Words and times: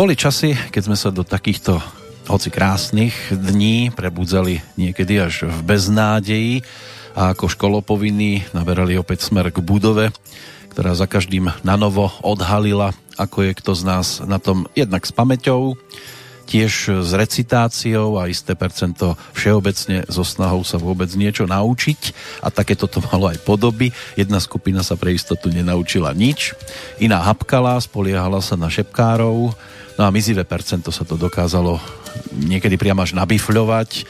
Boli 0.00 0.16
časy, 0.16 0.56
keď 0.72 0.82
sme 0.88 0.96
sa 0.96 1.12
do 1.12 1.20
takýchto 1.20 1.76
hoci 2.24 2.48
krásnych 2.48 3.12
dní 3.36 3.92
prebudzali 3.92 4.64
niekedy 4.80 5.20
až 5.20 5.44
v 5.44 5.60
beznádeji 5.60 6.64
a 7.12 7.36
ako 7.36 7.52
školopovinní 7.52 8.48
naberali 8.56 8.96
opäť 8.96 9.28
smer 9.28 9.52
k 9.52 9.60
budove, 9.60 10.08
ktorá 10.72 10.96
za 10.96 11.04
každým 11.04 11.52
nanovo 11.60 12.08
odhalila, 12.24 12.96
ako 13.20 13.44
je 13.44 13.52
kto 13.60 13.76
z 13.76 13.82
nás 13.84 14.06
na 14.24 14.40
tom 14.40 14.64
jednak 14.72 15.04
s 15.04 15.12
pamäťou, 15.12 15.76
tiež 16.48 17.04
s 17.04 17.12
recitáciou 17.12 18.16
a 18.16 18.32
isté 18.32 18.56
percento 18.56 19.20
všeobecne 19.36 20.08
so 20.08 20.24
snahou 20.24 20.64
sa 20.64 20.80
vôbec 20.80 21.12
niečo 21.12 21.44
naučiť. 21.44 22.00
A 22.40 22.48
takéto 22.48 22.88
to 22.88 23.04
malo 23.04 23.28
aj 23.28 23.36
podoby. 23.44 23.92
Jedna 24.16 24.40
skupina 24.40 24.80
sa 24.80 24.96
pre 24.96 25.12
istotu 25.12 25.52
nenaučila 25.52 26.16
nič, 26.16 26.56
iná 26.96 27.20
hapkala, 27.20 27.76
spoliehala 27.84 28.40
sa 28.40 28.56
na 28.56 28.72
šepkárov, 28.72 29.52
no 30.00 30.08
a 30.08 30.16
mizivé 30.16 30.48
percento 30.48 30.88
sa 30.88 31.04
to 31.04 31.20
dokázalo 31.20 31.76
niekedy 32.32 32.80
priam 32.80 32.96
až 33.04 33.12
nabifľovať. 33.12 34.08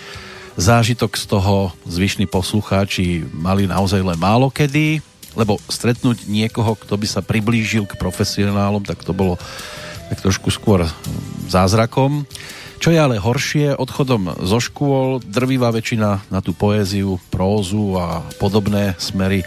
Zážitok 0.55 1.19
z 1.19 1.25
toho 1.27 1.75
zvyšní 1.83 2.31
poslucháči 2.31 3.27
mali 3.35 3.67
naozaj 3.67 3.99
len 3.99 4.15
málo 4.15 4.55
kedy, 4.55 5.03
lebo 5.35 5.59
stretnúť 5.67 6.31
niekoho, 6.31 6.79
kto 6.79 6.95
by 6.95 7.07
sa 7.11 7.27
priblížil 7.27 7.91
k 7.91 7.99
profesionálom, 7.99 8.87
tak 8.87 9.03
to 9.03 9.11
bolo 9.11 9.35
tak 10.07 10.23
trošku 10.23 10.55
skôr 10.55 10.87
zázrakom. 11.51 12.23
Čo 12.79 12.95
je 12.95 12.99
ale 13.03 13.19
horšie, 13.19 13.75
odchodom 13.75 14.47
zo 14.47 14.63
škôl 14.63 15.19
drvivá 15.27 15.75
väčšina 15.75 16.23
na 16.31 16.39
tú 16.39 16.55
poéziu, 16.55 17.19
prózu 17.35 17.99
a 17.99 18.23
podobné 18.39 18.95
smery 19.03 19.43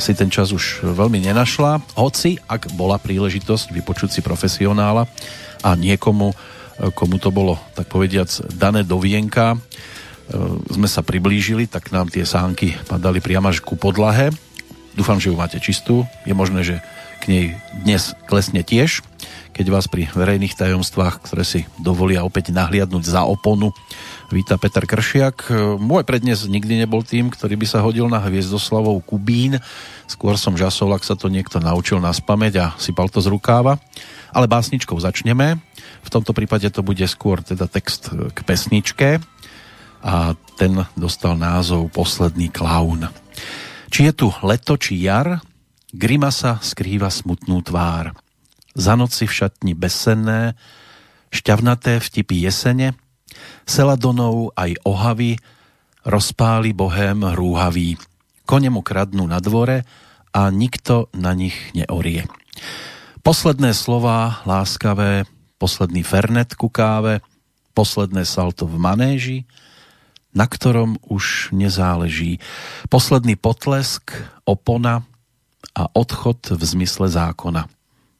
si 0.00 0.16
ten 0.16 0.32
čas 0.32 0.56
už 0.56 0.88
veľmi 0.88 1.20
nenašla, 1.20 1.84
hoci 2.00 2.40
ak 2.48 2.72
bola 2.80 2.96
príležitosť 2.96 3.76
vypočuť 3.76 4.08
si 4.08 4.20
profesionála 4.24 5.04
a 5.62 5.78
niekomu 5.78 6.34
komu 6.90 7.22
to 7.22 7.30
bolo, 7.30 7.60
tak 7.78 7.86
povediac, 7.86 8.26
dané 8.50 8.82
do 8.82 8.98
vienka, 8.98 9.54
e, 9.54 9.58
sme 10.74 10.88
sa 10.90 11.06
priblížili, 11.06 11.70
tak 11.70 11.94
nám 11.94 12.10
tie 12.10 12.26
sánky 12.26 12.74
padali 12.90 13.22
priamo 13.22 13.46
až 13.52 13.62
ku 13.62 13.78
podlahe. 13.78 14.34
Dúfam, 14.98 15.22
že 15.22 15.30
ju 15.30 15.38
máte 15.38 15.62
čistú. 15.62 16.02
Je 16.26 16.34
možné, 16.34 16.66
že 16.66 16.76
k 17.22 17.30
nej 17.30 17.44
dnes 17.86 18.18
klesne 18.26 18.66
tiež, 18.66 19.06
keď 19.52 19.66
vás 19.68 19.86
pri 19.86 20.08
verejných 20.08 20.56
tajomstvách, 20.56 21.28
ktoré 21.28 21.44
si 21.44 21.68
dovolia 21.76 22.24
opäť 22.24 22.50
nahliadnúť 22.50 23.04
za 23.04 23.28
oponu, 23.28 23.76
víta 24.32 24.56
Peter 24.56 24.88
Kršiak. 24.88 25.36
E, 25.46 25.76
môj 25.76 26.08
prednes 26.08 26.48
nikdy 26.48 26.80
nebol 26.80 27.04
tým, 27.04 27.28
ktorý 27.28 27.60
by 27.60 27.66
sa 27.68 27.84
hodil 27.84 28.08
na 28.08 28.18
hviezdoslavou 28.24 28.96
Kubín. 29.04 29.60
Skôr 30.08 30.40
som 30.40 30.56
žasol, 30.56 30.96
ak 30.96 31.04
sa 31.04 31.14
to 31.14 31.28
niekto 31.28 31.60
naučil 31.60 32.00
na 32.00 32.10
spameť 32.10 32.54
a 32.56 32.66
sypal 32.80 33.12
to 33.12 33.20
z 33.20 33.28
rukáva. 33.28 33.76
Ale 34.32 34.48
básničkou 34.48 34.96
začneme. 34.96 35.60
V 36.00 36.08
tomto 36.08 36.32
prípade 36.32 36.66
to 36.72 36.80
bude 36.80 37.04
skôr 37.04 37.44
teda 37.44 37.68
text 37.68 38.08
k 38.08 38.38
pesničke 38.42 39.20
a 40.02 40.34
ten 40.58 40.82
dostal 40.96 41.36
názov 41.38 41.92
Posledný 41.92 42.48
klaun. 42.48 43.06
Či 43.92 44.08
je 44.08 44.12
tu 44.16 44.28
leto, 44.40 44.80
či 44.80 45.04
jar, 45.04 45.44
Grimasa 45.92 46.56
skrýva 46.64 47.12
smutnú 47.12 47.60
tvár. 47.60 48.16
Za 48.72 48.96
noci 48.96 49.28
v 49.28 49.32
šatni 49.32 49.72
besenné, 49.76 50.56
šťavnaté 51.32 52.00
vtipy 52.00 52.48
jesene, 52.48 52.96
Seladonov 53.64 54.52
aj 54.58 54.76
ohavy, 54.84 55.40
rozpáli 56.04 56.76
bohém 56.76 57.22
rúhavý. 57.22 57.96
Kone 58.44 58.68
mu 58.68 58.82
kradnú 58.82 59.24
na 59.24 59.38
dvore 59.38 59.86
a 60.34 60.50
nikto 60.50 61.08
na 61.14 61.32
nich 61.32 61.56
neorie. 61.72 62.26
Posledné 63.22 63.70
slova 63.72 64.42
láskavé 64.44 65.24
posledný 65.62 66.02
fernet 66.02 66.58
ku 66.58 66.66
káve, 66.66 67.22
posledné 67.70 68.26
salto 68.26 68.66
v 68.66 68.82
manéži, 68.82 69.38
na 70.34 70.50
ktorom 70.50 70.98
už 71.06 71.54
nezáleží, 71.54 72.42
posledný 72.90 73.38
potlesk, 73.38 74.10
opona 74.42 75.06
a 75.70 75.86
odchod 75.94 76.58
v 76.58 76.62
zmysle 76.66 77.06
zákona. 77.06 77.70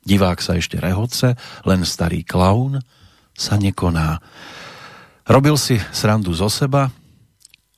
Divák 0.02 0.42
sa 0.42 0.58
ešte 0.58 0.78
rehoce, 0.82 1.38
len 1.62 1.86
starý 1.86 2.26
klaun 2.26 2.82
sa 3.38 3.54
nekoná. 3.56 4.18
Robil 5.24 5.54
si 5.54 5.78
srandu 5.94 6.34
zo 6.34 6.50
seba 6.50 6.90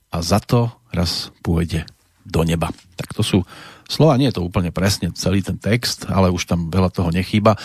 a 0.09 0.17
za 0.25 0.41
to 0.41 0.73
raz 0.91 1.29
pôjde 1.45 1.85
do 2.25 2.41
neba. 2.43 2.73
Tak 2.97 3.13
to 3.13 3.21
sú 3.21 3.39
slova, 3.85 4.17
nie 4.17 4.33
je 4.33 4.41
to 4.41 4.47
úplne 4.47 4.73
presne 4.73 5.13
celý 5.13 5.45
ten 5.45 5.61
text, 5.61 6.09
ale 6.09 6.33
už 6.33 6.49
tam 6.49 6.73
veľa 6.73 6.89
toho 6.89 7.13
nechýba 7.13 7.61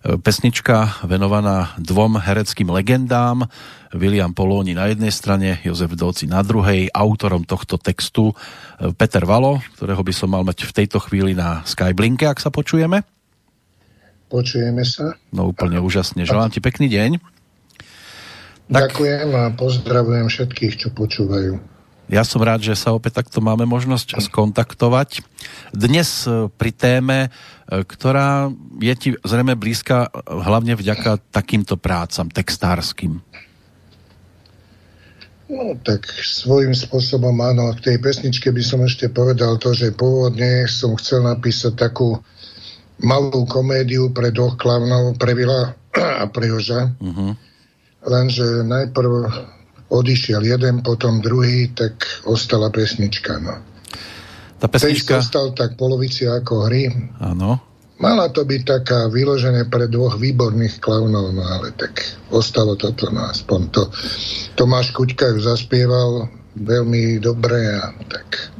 pesnička 0.00 1.04
venovaná 1.04 1.76
dvom 1.76 2.16
hereckým 2.16 2.72
legendám. 2.72 3.44
William 3.92 4.32
Polóni 4.32 4.72
na 4.72 4.88
jednej 4.88 5.12
strane, 5.12 5.60
Jozef 5.60 5.92
Dóci 5.92 6.24
na 6.24 6.40
druhej. 6.40 6.88
Autorom 6.96 7.44
tohto 7.44 7.76
textu 7.76 8.32
e, 8.32 8.34
Peter 8.96 9.28
Valo, 9.28 9.60
ktorého 9.76 10.00
by 10.00 10.12
som 10.14 10.32
mal 10.32 10.46
mať 10.46 10.64
v 10.64 10.72
tejto 10.72 11.04
chvíli 11.04 11.36
na 11.36 11.60
Skyblinke, 11.68 12.24
ak 12.24 12.40
sa 12.40 12.48
počujeme. 12.48 13.04
Počujeme 14.30 14.86
sa. 14.86 15.18
No 15.34 15.50
úplne 15.50 15.82
úžasne. 15.82 16.22
Želám 16.22 16.54
ti 16.54 16.62
pekný 16.62 16.86
deň. 16.86 17.10
Tak... 18.70 18.94
Ďakujem 18.94 19.28
a 19.34 19.44
pozdravujem 19.58 20.30
všetkých, 20.30 20.74
čo 20.78 20.88
počúvajú. 20.94 21.58
Ja 22.10 22.26
som 22.26 22.42
rád, 22.42 22.62
že 22.62 22.74
sa 22.74 22.90
opäť 22.90 23.22
takto 23.22 23.38
máme 23.38 23.66
možnosť 23.66 24.18
skontaktovať. 24.18 25.22
Dnes 25.70 26.26
e, 26.26 26.50
pri 26.50 26.74
téme, 26.74 27.18
e, 27.26 27.86
ktorá 27.86 28.50
je 28.82 28.94
ti 28.98 29.08
zrejme 29.22 29.54
blízka 29.54 30.10
hlavne 30.26 30.74
vďaka 30.74 31.22
takýmto 31.30 31.78
prácam 31.78 32.26
textárským. 32.26 33.22
No 35.50 35.74
tak 35.82 36.06
svojím 36.22 36.74
spôsobom 36.74 37.34
áno. 37.42 37.74
V 37.78 37.82
tej 37.82 37.96
pesničke 38.02 38.50
by 38.54 38.62
som 38.62 38.82
ešte 38.86 39.10
povedal 39.10 39.58
to, 39.62 39.70
že 39.70 39.94
pôvodne 39.94 40.66
som 40.66 40.94
chcel 40.98 41.26
napísať 41.26 41.74
takú 41.78 42.18
malú 43.00 43.44
komédiu 43.48 44.12
pre 44.12 44.32
dvoch 44.32 44.56
klavnov, 44.56 45.16
pre 45.16 45.32
Vila 45.36 45.74
a 46.22 46.24
pre 46.28 46.48
Joža. 46.48 46.92
Uh-huh. 47.00 47.32
Lenže 48.04 48.64
najprv 48.64 49.12
odišiel 49.90 50.46
jeden, 50.46 50.80
potom 50.86 51.18
druhý, 51.20 51.68
tak 51.74 52.06
ostala 52.24 52.70
pesnička. 52.70 53.42
No. 53.42 53.58
Tá 54.62 54.70
pesnička... 54.70 55.18
Text 55.18 55.34
ostal 55.34 55.52
tak 55.52 55.74
polovici 55.74 56.24
ako 56.24 56.70
hry. 56.70 56.88
Áno. 57.20 57.58
Mala 58.00 58.32
to 58.32 58.48
byť 58.48 58.62
taká 58.64 59.12
vyložené 59.12 59.68
pre 59.68 59.84
dvoch 59.84 60.16
výborných 60.16 60.80
klaunov, 60.80 61.36
no 61.36 61.44
ale 61.44 61.76
tak 61.76 62.00
ostalo 62.32 62.72
toto, 62.72 63.12
no 63.12 63.28
aspoň 63.28 63.60
to. 63.76 63.82
Tomáš 64.56 64.96
Kuťka 64.96 65.36
ju 65.36 65.38
zaspieval 65.44 66.32
veľmi 66.56 67.20
dobre 67.20 67.60
a 67.76 67.92
tak... 68.08 68.56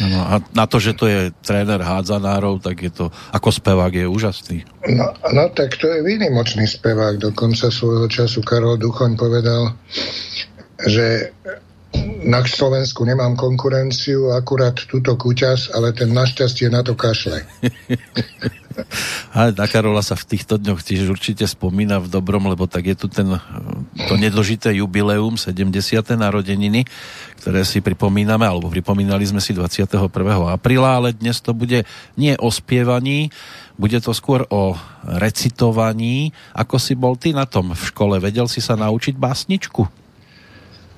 No, 0.00 0.18
a 0.24 0.34
na 0.56 0.64
to, 0.64 0.80
že 0.80 0.96
to 0.96 1.04
je 1.10 1.34
tréner 1.44 1.80
hádzanárov, 1.82 2.64
tak 2.64 2.80
je 2.80 2.92
to, 2.92 3.06
ako 3.34 3.48
spevák 3.52 3.92
je 3.92 4.06
úžasný. 4.08 4.58
No, 4.88 5.12
no 5.32 5.44
tak 5.52 5.76
to 5.76 5.90
je 5.90 6.00
výnimočný 6.00 6.64
spevák. 6.64 7.20
Dokonca 7.20 7.68
svojho 7.68 8.08
času 8.08 8.40
Karol 8.40 8.80
Duchoň 8.80 9.18
povedal, 9.20 9.76
že 10.88 11.36
na 12.24 12.40
Slovensku 12.46 13.04
nemám 13.04 13.36
konkurenciu, 13.36 14.32
akurát 14.32 14.78
túto 14.88 15.18
kuťas, 15.18 15.76
ale 15.76 15.92
ten 15.92 16.14
našťastie 16.14 16.72
na 16.72 16.80
to 16.80 16.96
kašle. 16.96 17.44
Ale 19.36 19.56
na 19.56 19.66
Karola 19.66 20.04
sa 20.04 20.18
v 20.18 20.36
týchto 20.36 20.60
dňoch 20.60 20.84
tiež 20.84 21.08
určite 21.08 21.48
spomína 21.48 22.02
v 22.02 22.10
dobrom, 22.12 22.46
lebo 22.48 22.68
tak 22.68 22.88
je 22.90 22.96
tu 22.96 23.06
ten, 23.08 23.26
to 24.08 24.14
nedožité 24.20 24.74
jubileum 24.76 25.40
70. 25.40 25.72
narodeniny, 26.18 26.84
ktoré 27.40 27.64
si 27.64 27.80
pripomíname, 27.80 28.44
alebo 28.44 28.68
pripomínali 28.68 29.24
sme 29.24 29.40
si 29.40 29.56
21. 29.56 29.98
apríla, 30.52 31.00
ale 31.00 31.16
dnes 31.16 31.40
to 31.40 31.56
bude 31.56 31.84
nie 32.14 32.34
o 32.36 32.48
spievaní, 32.52 33.32
bude 33.80 33.98
to 34.04 34.12
skôr 34.12 34.44
o 34.52 34.76
recitovaní. 35.04 36.30
Ako 36.52 36.76
si 36.76 36.92
bol 36.92 37.16
ty 37.16 37.32
na 37.32 37.48
tom 37.48 37.72
v 37.72 37.82
škole? 37.82 38.20
Vedel 38.20 38.46
si 38.46 38.60
sa 38.60 38.76
naučiť 38.76 39.16
básničku? 39.16 39.82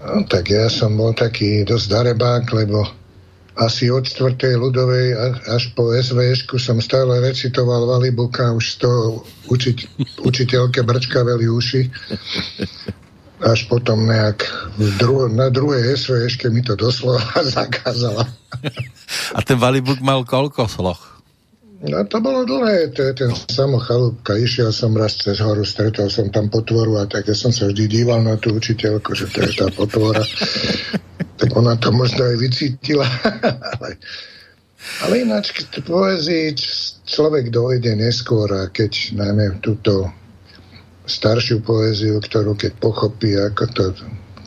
No, 0.04 0.20
tak 0.28 0.52
ja 0.52 0.68
som 0.68 1.00
bol 1.00 1.16
taký 1.16 1.64
dosť 1.64 1.86
darebák, 1.88 2.44
lebo 2.52 3.03
asi 3.54 3.86
od 3.86 4.02
4. 4.02 4.34
ľudovej 4.58 5.14
až 5.46 5.70
po 5.78 5.94
SVŠ 5.94 6.50
som 6.58 6.82
stále 6.82 7.22
recitoval 7.22 7.86
Valibuka, 7.86 8.50
už 8.50 8.82
to 8.82 8.90
učiť, 9.46 9.76
učiteľke 10.26 10.82
brčkaveli 10.82 11.46
uši. 11.46 11.82
Až 13.44 13.70
potom 13.70 14.10
nejak 14.10 14.42
dru- 14.98 15.30
na 15.30 15.52
druhej 15.54 15.94
SVŠ 15.94 16.50
mi 16.50 16.66
to 16.66 16.74
doslova 16.74 17.22
zakázala. 17.58 18.26
A 19.34 19.38
ten 19.46 19.58
Valibuk 19.58 20.02
mal 20.02 20.26
koľko 20.26 20.66
sloh? 20.66 21.13
No 21.84 22.00
to 22.08 22.16
bolo 22.24 22.48
dlhé, 22.48 22.96
to 22.96 23.04
je 23.04 23.12
ten 23.12 23.32
samochalúbka. 23.36 24.40
Išiel 24.40 24.72
som 24.72 24.96
raz 24.96 25.20
cez 25.20 25.36
horu, 25.44 25.68
stretol 25.68 26.08
som 26.08 26.32
tam 26.32 26.48
potvoru 26.48 26.96
a 26.96 27.04
tak 27.04 27.28
ja 27.28 27.36
som 27.36 27.52
sa 27.52 27.68
vždy 27.68 27.84
díval 28.00 28.24
na 28.24 28.40
tú 28.40 28.56
učiteľku, 28.56 29.12
že 29.12 29.28
to 29.28 29.44
je 29.44 29.52
tá 29.52 29.68
potvora. 29.68 30.24
tak 31.40 31.52
ona 31.52 31.76
to 31.76 31.92
možno 31.92 32.24
aj 32.24 32.40
vycítila. 32.40 33.04
ale, 33.76 34.00
ale 35.04 35.14
ináč 35.28 35.52
k 35.52 35.84
poezii 35.84 36.56
človek 37.04 37.52
dojde 37.52 38.00
neskôr 38.00 38.48
a 38.48 38.72
keď 38.72 39.20
najmä 39.20 39.60
túto 39.60 40.08
staršiu 41.04 41.60
poéziu, 41.60 42.16
ktorú 42.16 42.56
keď 42.56 42.80
pochopí 42.80 43.36
ako 43.36 43.64
to 43.76 43.84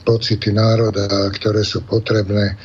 pocity 0.02 0.50
národa, 0.50 1.06
ktoré 1.38 1.62
sú 1.62 1.86
potrebné. 1.86 2.58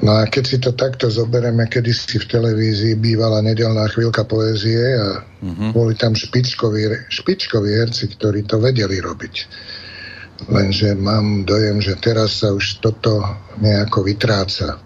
No 0.00 0.16
a 0.16 0.24
keď 0.24 0.44
si 0.48 0.56
to 0.56 0.72
takto 0.72 1.12
zoberieme, 1.12 1.68
kedy 1.68 1.92
si 1.92 2.16
v 2.16 2.24
televízii 2.24 2.96
bývala 2.96 3.44
nedelná 3.44 3.84
chvíľka 3.92 4.24
poézie 4.24 4.96
a 4.96 5.20
uh-huh. 5.20 5.76
boli 5.76 5.92
tam 5.92 6.16
špičkoví, 6.16 7.12
špičkoví 7.12 7.70
herci, 7.76 8.08
ktorí 8.16 8.48
to 8.48 8.56
vedeli 8.56 8.96
robiť. 8.96 9.34
Lenže 10.48 10.96
mám 10.96 11.44
dojem, 11.44 11.84
že 11.84 12.00
teraz 12.00 12.40
sa 12.40 12.56
už 12.56 12.80
toto 12.80 13.20
nejako 13.60 14.08
vytráca. 14.08 14.80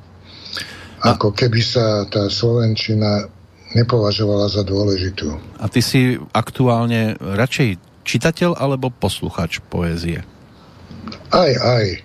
Ako 0.99 1.31
keby 1.31 1.63
sa 1.63 2.03
tá 2.11 2.27
Slovenčina 2.27 3.31
nepovažovala 3.79 4.51
za 4.51 4.67
dôležitú. 4.67 5.31
A 5.63 5.67
ty 5.71 5.79
si 5.79 6.19
aktuálne 6.35 7.15
radšej 7.23 7.79
čitateľ 8.03 8.59
alebo 8.59 8.91
posluchač 8.91 9.63
poézie? 9.71 10.27
Aj, 11.31 11.53
aj. 11.55 12.04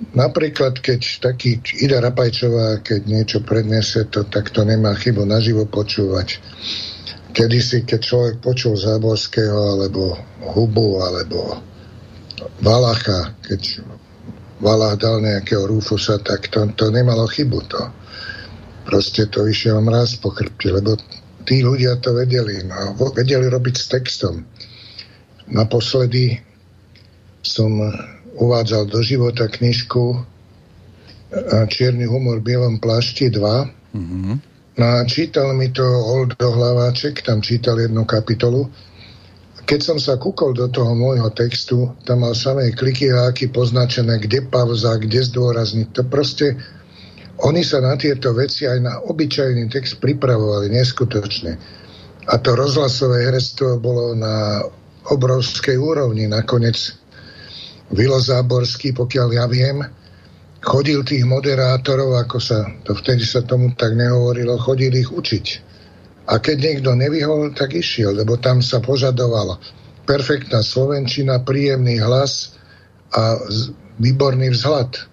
Napríklad, 0.00 0.80
keď 0.80 1.20
taký 1.20 1.60
Ida 1.76 2.00
Rapajčová, 2.00 2.80
keď 2.80 3.00
niečo 3.04 3.38
prednese, 3.44 4.08
to, 4.08 4.24
tak 4.24 4.48
to 4.48 4.64
nemá 4.64 4.96
chybu 4.96 5.28
naživo 5.28 5.68
počúvať. 5.68 6.40
Kedysi, 7.36 7.84
keď 7.84 8.00
človek 8.00 8.34
počul 8.40 8.80
Záborského, 8.80 9.76
alebo 9.76 10.16
Hubu, 10.56 11.04
alebo 11.04 11.60
Valacha, 12.64 13.36
keď 13.44 13.84
Valach 14.60 14.96
dal 14.96 15.20
nejakého 15.20 15.68
Rufusa, 15.68 16.20
tak 16.20 16.48
to, 16.48 16.64
to 16.76 16.88
nemalo 16.88 17.28
chybu 17.28 17.60
to. 17.68 17.82
Proste 18.88 19.28
to 19.28 19.44
išiel 19.48 19.84
mraz 19.84 20.16
po 20.16 20.32
chrbte, 20.32 20.68
lebo 20.72 20.96
tí 21.44 21.60
ľudia 21.60 22.00
to 22.00 22.16
vedeli. 22.16 22.64
No, 22.64 22.96
vedeli 23.12 23.46
robiť 23.48 23.74
s 23.76 23.86
textom. 23.88 24.48
Naposledy 25.48 26.40
som 27.40 27.80
uvádzal 28.38 28.86
do 28.86 29.02
života 29.02 29.50
knižku 29.50 30.26
Čierny 31.70 32.10
humor 32.10 32.42
v 32.42 32.54
bielom 32.54 32.82
plášti 32.82 33.30
2. 33.30 33.38
Mm-hmm. 33.94 34.34
No 34.82 34.84
a 34.86 35.06
čítal 35.06 35.54
mi 35.54 35.70
to 35.70 35.86
Oldo 35.86 36.50
Hlaváček, 36.50 37.22
tam 37.22 37.38
čítal 37.38 37.78
jednu 37.78 38.02
kapitolu. 38.02 38.66
Keď 39.62 39.80
som 39.82 39.98
sa 40.02 40.18
kúkol 40.18 40.58
do 40.58 40.66
toho 40.66 40.90
môjho 40.98 41.30
textu, 41.30 41.94
tam 42.02 42.26
mal 42.26 42.34
samé 42.34 42.74
kliky 42.74 43.14
háky 43.14 43.46
poznačené, 43.54 44.18
kde 44.18 44.42
pauza, 44.50 44.98
kde 44.98 45.22
zdôrazniť. 45.22 45.94
To 45.94 46.02
proste, 46.10 46.58
oni 47.46 47.62
sa 47.62 47.78
na 47.78 47.94
tieto 47.94 48.34
veci 48.34 48.66
aj 48.66 48.78
na 48.82 48.98
obyčajný 48.98 49.70
text 49.70 50.02
pripravovali 50.02 50.74
neskutočne. 50.74 51.54
A 52.26 52.34
to 52.42 52.58
rozhlasové 52.58 53.30
herectvo 53.30 53.78
bolo 53.78 54.18
na 54.18 54.66
obrovskej 55.06 55.78
úrovni. 55.78 56.26
Nakoniec 56.26 56.98
Vilo 57.90 58.22
Záborský, 58.22 58.94
pokiaľ 58.94 59.28
ja 59.34 59.46
viem, 59.50 59.82
chodil 60.62 61.02
tých 61.02 61.26
moderátorov, 61.26 62.14
ako 62.20 62.38
sa, 62.38 62.68
to 62.86 62.94
vtedy 62.94 63.26
sa 63.26 63.42
tomu 63.42 63.74
tak 63.74 63.98
nehovorilo, 63.98 64.60
chodil 64.60 64.94
ich 64.94 65.10
učiť. 65.10 65.46
A 66.30 66.38
keď 66.38 66.56
niekto 66.62 66.90
nevyhol, 66.94 67.50
tak 67.56 67.74
išiel, 67.74 68.14
lebo 68.14 68.38
tam 68.38 68.62
sa 68.62 68.78
požadovalo 68.78 69.58
perfektná 70.06 70.62
slovenčina, 70.62 71.42
príjemný 71.42 71.98
hlas 71.98 72.54
a 73.14 73.38
výborný 73.98 74.54
vzhľad. 74.54 75.09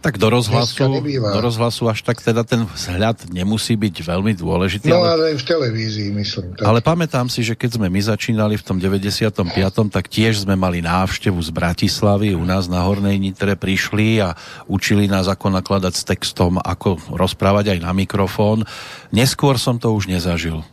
Tak 0.00 0.16
do 0.16 0.32
rozhlasu, 0.32 0.80
do 1.12 1.40
rozhlasu 1.44 1.84
až 1.92 2.00
tak 2.00 2.24
teda 2.24 2.40
ten 2.40 2.64
vzhľad 2.64 3.28
nemusí 3.28 3.76
byť 3.76 4.00
veľmi 4.00 4.32
dôležitý. 4.32 4.88
No 4.88 5.04
ale, 5.04 5.36
ale 5.36 5.36
v 5.36 5.44
televízii 5.44 6.08
myslím. 6.16 6.56
Tak. 6.56 6.64
Ale 6.64 6.80
pamätám 6.80 7.28
si, 7.28 7.44
že 7.44 7.52
keď 7.52 7.76
sme 7.76 7.92
my 7.92 8.00
začínali 8.00 8.56
v 8.56 8.64
tom 8.64 8.80
95. 8.80 9.44
tak 9.92 10.08
tiež 10.08 10.48
sme 10.48 10.56
mali 10.56 10.80
návštevu 10.80 11.36
z 11.44 11.52
Bratislavy. 11.52 12.32
U 12.32 12.40
nás 12.48 12.64
na 12.64 12.80
Hornej 12.80 13.20
Nitre 13.20 13.60
prišli 13.60 14.24
a 14.24 14.32
učili 14.72 15.04
nás, 15.04 15.28
ako 15.28 15.52
nakladať 15.60 15.92
s 15.92 16.02
textom, 16.08 16.56
ako 16.56 16.96
rozprávať 17.12 17.76
aj 17.76 17.78
na 17.84 17.92
mikrofón. 17.92 18.64
Neskôr 19.12 19.60
som 19.60 19.76
to 19.76 19.92
už 19.92 20.08
nezažil. 20.08 20.64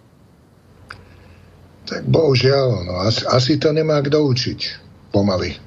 Tak 1.84 2.08
bohužiaľ, 2.08 2.68
no, 2.88 2.96
asi, 3.04 3.28
asi 3.28 3.60
to 3.60 3.76
nemá 3.76 4.00
kto 4.00 4.24
učiť 4.24 4.60
pomaly 5.12 5.67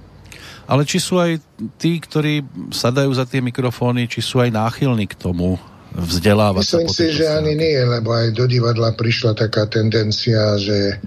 ale 0.70 0.87
či 0.87 1.02
sú 1.02 1.19
aj 1.19 1.43
tí, 1.82 1.99
ktorí 1.99 2.46
sadajú 2.70 3.11
za 3.11 3.26
tie 3.26 3.43
mikrofóny, 3.43 4.06
či 4.06 4.22
sú 4.22 4.38
aj 4.38 4.55
náchylní 4.55 5.11
k 5.11 5.19
tomu 5.19 5.58
vzdelávať 5.90 6.62
Myslím 6.62 6.94
si, 6.94 7.11
že 7.11 7.26
ani 7.26 7.58
nie, 7.58 7.75
lebo 7.82 8.14
aj 8.14 8.31
do 8.38 8.46
divadla 8.46 8.94
prišla 8.94 9.34
taká 9.34 9.67
tendencia, 9.67 10.55
že 10.55 11.02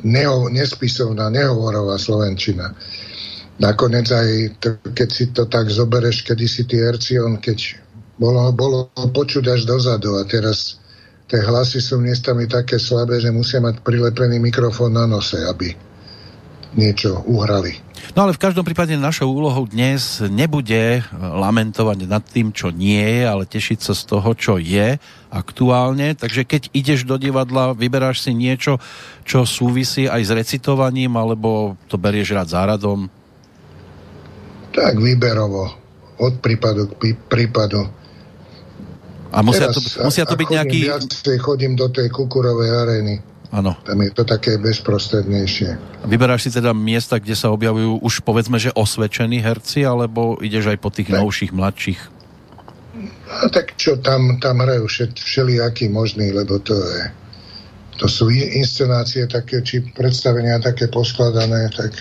neho, 0.00 0.48
nespisovná, 0.48 1.28
nehovorová 1.28 2.00
Slovenčina. 2.00 2.72
Nakoniec 3.60 4.08
aj, 4.08 4.28
to, 4.56 4.68
keď 4.96 5.08
si 5.12 5.24
to 5.36 5.44
tak 5.44 5.68
zobereš, 5.68 6.24
kedy 6.24 6.48
si 6.48 6.64
ty 6.64 6.80
Ercion, 6.80 7.36
keď 7.36 7.76
bolo, 8.16 8.48
bolo 8.56 8.88
počuť 8.96 9.44
až 9.52 9.68
dozadu 9.68 10.16
a 10.16 10.24
teraz 10.24 10.80
tie 11.28 11.44
hlasy 11.44 11.84
sú 11.84 12.00
miestami 12.00 12.48
také 12.48 12.80
slabé, 12.80 13.20
že 13.20 13.28
musia 13.28 13.60
mať 13.60 13.84
prilepený 13.84 14.40
mikrofón 14.40 14.96
na 14.96 15.04
nose, 15.04 15.36
aby 15.44 15.76
niečo 16.74 17.22
uhrali. 17.26 17.78
No 18.16 18.26
ale 18.26 18.34
v 18.34 18.42
každom 18.42 18.64
prípade 18.64 18.96
našou 18.96 19.30
úlohou 19.30 19.68
dnes 19.68 20.22
nebude 20.24 21.04
lamentovať 21.14 21.98
nad 22.08 22.24
tým, 22.24 22.50
čo 22.50 22.72
nie 22.72 22.98
je, 22.98 23.22
ale 23.26 23.44
tešiť 23.46 23.78
sa 23.78 23.92
z 23.94 24.02
toho, 24.08 24.30
čo 24.34 24.54
je 24.56 24.98
aktuálne. 25.30 26.16
Takže 26.18 26.42
keď 26.48 26.62
ideš 26.74 27.06
do 27.06 27.20
divadla, 27.20 27.76
vyberáš 27.76 28.26
si 28.26 28.32
niečo, 28.34 28.82
čo 29.22 29.46
súvisí 29.46 30.10
aj 30.10 30.22
s 30.26 30.30
recitovaním, 30.34 31.14
alebo 31.14 31.78
to 31.86 32.00
berieš 32.00 32.34
rád 32.34 32.48
záradom? 32.50 33.06
Tak 34.74 34.98
výberovo. 34.98 35.70
Od 36.20 36.34
prípadu 36.42 36.90
k 36.90 37.16
prípadu. 37.30 37.88
A 39.30 39.46
musia 39.46 39.70
Teraz, 39.70 39.78
to, 39.78 40.02
musia 40.02 40.26
to 40.26 40.34
byť 40.34 40.48
nejaký... 40.50 40.80
Viacej 40.90 41.38
chodím 41.38 41.78
do 41.78 41.86
tej 41.86 42.10
kukurovej 42.10 42.70
arény. 42.74 43.29
Áno. 43.50 43.74
Tam 43.82 43.98
je 43.98 44.14
to 44.14 44.22
také 44.22 44.62
bezprostrednejšie. 44.62 45.74
Vyberáš 46.06 46.46
si 46.46 46.50
teda 46.54 46.70
miesta, 46.70 47.18
kde 47.18 47.34
sa 47.34 47.50
objavujú 47.50 47.98
už 47.98 48.22
povedzme, 48.22 48.62
že 48.62 48.70
osvedčení 48.78 49.42
herci, 49.42 49.82
alebo 49.82 50.38
ideš 50.38 50.70
aj 50.70 50.78
po 50.78 50.94
tých 50.94 51.10
tak. 51.10 51.18
novších, 51.18 51.50
mladších? 51.50 52.00
No 53.30 53.46
tak 53.50 53.74
čo, 53.74 53.98
tam, 53.98 54.38
tam 54.38 54.62
hrajú 54.62 54.86
všelijaký 55.14 55.90
možný, 55.90 56.30
lebo 56.30 56.62
to 56.62 56.78
je 56.78 57.20
to 58.00 58.08
sú 58.08 58.32
inscenácie 58.32 59.28
také, 59.28 59.60
či 59.60 59.84
predstavenia 59.92 60.56
také 60.56 60.88
poskladané, 60.88 61.68
tak 61.76 61.92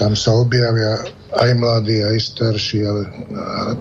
tam 0.00 0.16
sa 0.16 0.32
objavia 0.32 1.04
aj 1.36 1.50
mladí, 1.60 2.00
aj 2.00 2.16
starší, 2.32 2.88
ale, 2.88 3.04
ale 3.36 3.72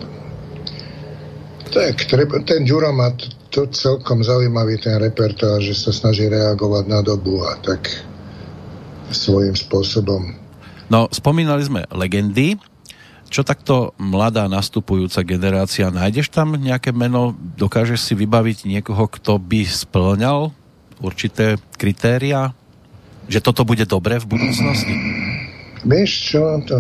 tak 1.72 1.96
treba, 2.12 2.44
ten 2.44 2.68
Ďuro 2.68 2.92
má 2.92 3.16
to 3.54 3.70
celkom 3.70 4.26
zaujímavý 4.26 4.82
ten 4.82 4.98
repertoár, 4.98 5.62
že 5.62 5.78
sa 5.78 5.94
snaží 5.94 6.26
reagovať 6.26 6.90
na 6.90 7.06
dobu 7.06 7.46
a 7.46 7.54
tak 7.62 7.86
svojím 9.14 9.54
spôsobom. 9.54 10.34
No, 10.90 11.06
spomínali 11.14 11.62
sme 11.62 11.86
legendy. 11.94 12.58
Čo 13.30 13.46
takto 13.46 13.98
mladá 13.98 14.46
nastupujúca 14.46 15.26
generácia, 15.26 15.90
nájdeš 15.90 16.30
tam 16.30 16.54
nejaké 16.54 16.94
meno, 16.94 17.34
dokážeš 17.58 18.02
si 18.02 18.14
vybaviť 18.14 18.70
niekoho, 18.70 19.10
kto 19.10 19.42
by 19.42 19.66
splňal 19.66 20.54
určité 21.02 21.58
kritéria? 21.78 22.54
Že 23.26 23.40
toto 23.42 23.66
bude 23.66 23.86
dobré 23.90 24.22
v 24.22 24.38
budúcnosti? 24.38 24.94
Vieš 25.82 26.12
čo, 26.30 26.42
to 26.66 26.78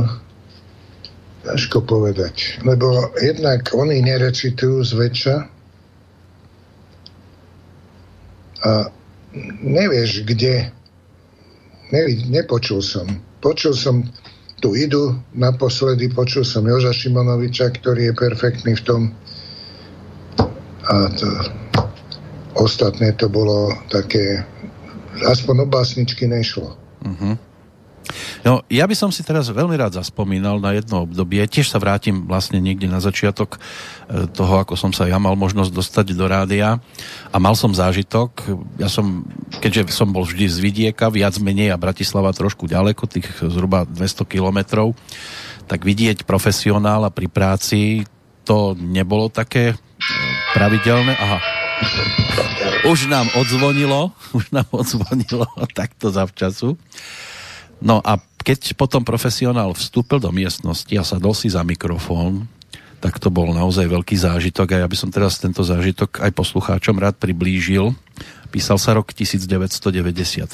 ťažko 1.42 1.82
povedať. 1.89 2.62
Lebo 2.62 3.13
jednak 3.18 3.74
oni 3.74 4.06
nerecitujú 4.06 4.86
zväčša, 4.86 5.36
a 5.39 5.50
nevieš 9.63 10.24
kde. 10.25 10.72
Ne, 11.93 12.01
nepočul 12.29 12.82
som. 12.82 13.05
Počul 13.43 13.75
som 13.75 14.01
tu 14.63 14.72
idu, 14.79 15.20
naposledy 15.36 16.08
počul 16.10 16.48
som 16.48 16.63
Joža 16.63 16.96
Šimonoviča, 16.96 17.75
ktorý 17.75 18.10
je 18.10 18.13
perfektný 18.15 18.72
v 18.79 18.84
tom. 18.88 19.01
A 20.88 20.96
to, 21.12 21.27
ostatné 22.55 23.12
to 23.20 23.27
bolo 23.27 23.75
také, 23.91 24.48
aspoň 25.27 25.63
o 25.63 25.67
básničky 25.67 26.27
nešlo. 26.32 26.79
Uh-huh. 27.03 27.36
No, 28.44 28.60
ja 28.68 28.84
by 28.84 28.96
som 28.96 29.10
si 29.10 29.24
teraz 29.24 29.48
veľmi 29.48 29.74
rád 29.80 29.96
zaspomínal 29.96 30.60
na 30.60 30.76
jedno 30.76 31.08
obdobie. 31.08 31.40
Tiež 31.48 31.72
sa 31.72 31.80
vrátim 31.80 32.28
vlastne 32.28 32.60
niekde 32.60 32.92
na 32.92 33.00
začiatok 33.00 33.56
e, 33.56 34.28
toho, 34.28 34.60
ako 34.60 34.76
som 34.76 34.92
sa 34.92 35.08
ja 35.08 35.16
mal 35.18 35.40
možnosť 35.40 35.72
dostať 35.72 36.06
do 36.12 36.26
rádia 36.28 36.84
a 37.32 37.38
mal 37.40 37.56
som 37.56 37.72
zážitok. 37.72 38.44
Ja 38.76 38.92
som, 38.92 39.24
keďže 39.64 39.96
som 39.96 40.12
bol 40.12 40.28
vždy 40.28 40.46
z 40.52 40.58
vidieka, 40.60 41.08
viac 41.08 41.40
menej 41.40 41.72
a 41.72 41.80
Bratislava 41.80 42.36
trošku 42.36 42.68
ďaleko, 42.68 43.08
tých 43.08 43.28
zhruba 43.40 43.88
200 43.88 44.28
kilometrov, 44.28 44.92
tak 45.72 45.88
vidieť 45.88 46.28
profesionála 46.28 47.08
pri 47.08 47.32
práci 47.32 48.04
to 48.44 48.76
nebolo 48.76 49.32
také 49.32 49.72
e, 49.72 49.76
pravidelné. 50.52 51.16
Aha, 51.16 51.40
Už 52.84 53.08
nám 53.08 53.32
odzvonilo, 53.40 54.12
už 54.38 54.52
nám 54.52 54.68
odzvonilo 54.72 55.48
takto 55.80 56.12
zavčasu. 56.12 56.76
No 57.84 58.00
a 58.00 58.16
keď 58.44 58.80
potom 58.80 59.04
profesionál 59.04 59.75
vstúpil 59.75 60.24
do 60.24 60.32
miestnosti 60.32 60.92
a 60.96 61.04
sadol 61.04 61.36
si 61.36 61.52
za 61.52 61.63
mikrofón, 61.68 62.48
tak 63.04 63.20
to 63.20 63.28
bol 63.28 63.52
naozaj 63.52 63.84
veľký 63.84 64.16
zážitok 64.16 64.80
a 64.80 64.82
ja 64.84 64.88
by 64.88 64.96
som 64.96 65.12
teraz 65.12 65.36
tento 65.36 65.60
zážitok 65.60 66.24
aj 66.24 66.32
poslucháčom 66.32 66.96
rád 66.96 67.20
priblížil. 67.20 67.92
Písal 68.48 68.80
sa 68.80 68.96
rok 68.96 69.12
1995 69.12 70.48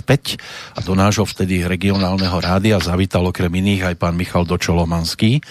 a 0.73 0.79
do 0.81 0.93
nášho 0.97 1.29
vtedy 1.29 1.61
regionálneho 1.69 2.41
rádia 2.41 2.81
zavítal 2.81 3.29
okrem 3.29 3.53
iných 3.53 3.93
aj 3.93 3.95
pán 4.01 4.17
Michal 4.17 4.49
Dočolomanský 4.49 5.45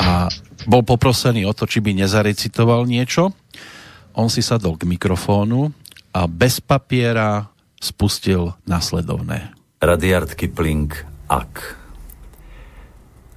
a 0.00 0.32
bol 0.64 0.80
poprosený 0.80 1.44
o 1.44 1.52
to, 1.52 1.68
či 1.68 1.84
by 1.84 1.92
nezarecitoval 1.92 2.88
niečo. 2.88 3.36
On 4.16 4.32
si 4.32 4.40
sadol 4.40 4.80
k 4.80 4.88
mikrofónu 4.88 5.68
a 6.16 6.24
bez 6.24 6.64
papiera 6.64 7.52
spustil 7.76 8.56
nasledovné. 8.64 9.52
Radiard 9.80 10.32
Kipling, 10.36 11.09
ak. 11.30 11.78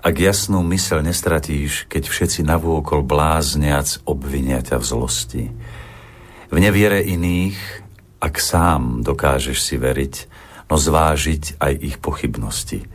Ak 0.02 0.16
jasnú 0.18 0.66
mysel 0.74 1.06
nestratíš, 1.06 1.86
keď 1.86 2.10
všetci 2.10 2.42
navôkol 2.42 3.06
blázniac 3.06 4.02
obvinia 4.10 4.66
ťa 4.66 4.82
v 4.82 4.86
zlosti. 4.90 5.44
V 6.50 6.58
neviere 6.58 7.06
iných, 7.06 7.56
ak 8.18 8.42
sám 8.42 9.06
dokážeš 9.06 9.62
si 9.62 9.78
veriť, 9.78 10.16
no 10.68 10.76
zvážiť 10.82 11.62
aj 11.62 11.74
ich 11.78 11.98
pochybnosti. 12.02 12.90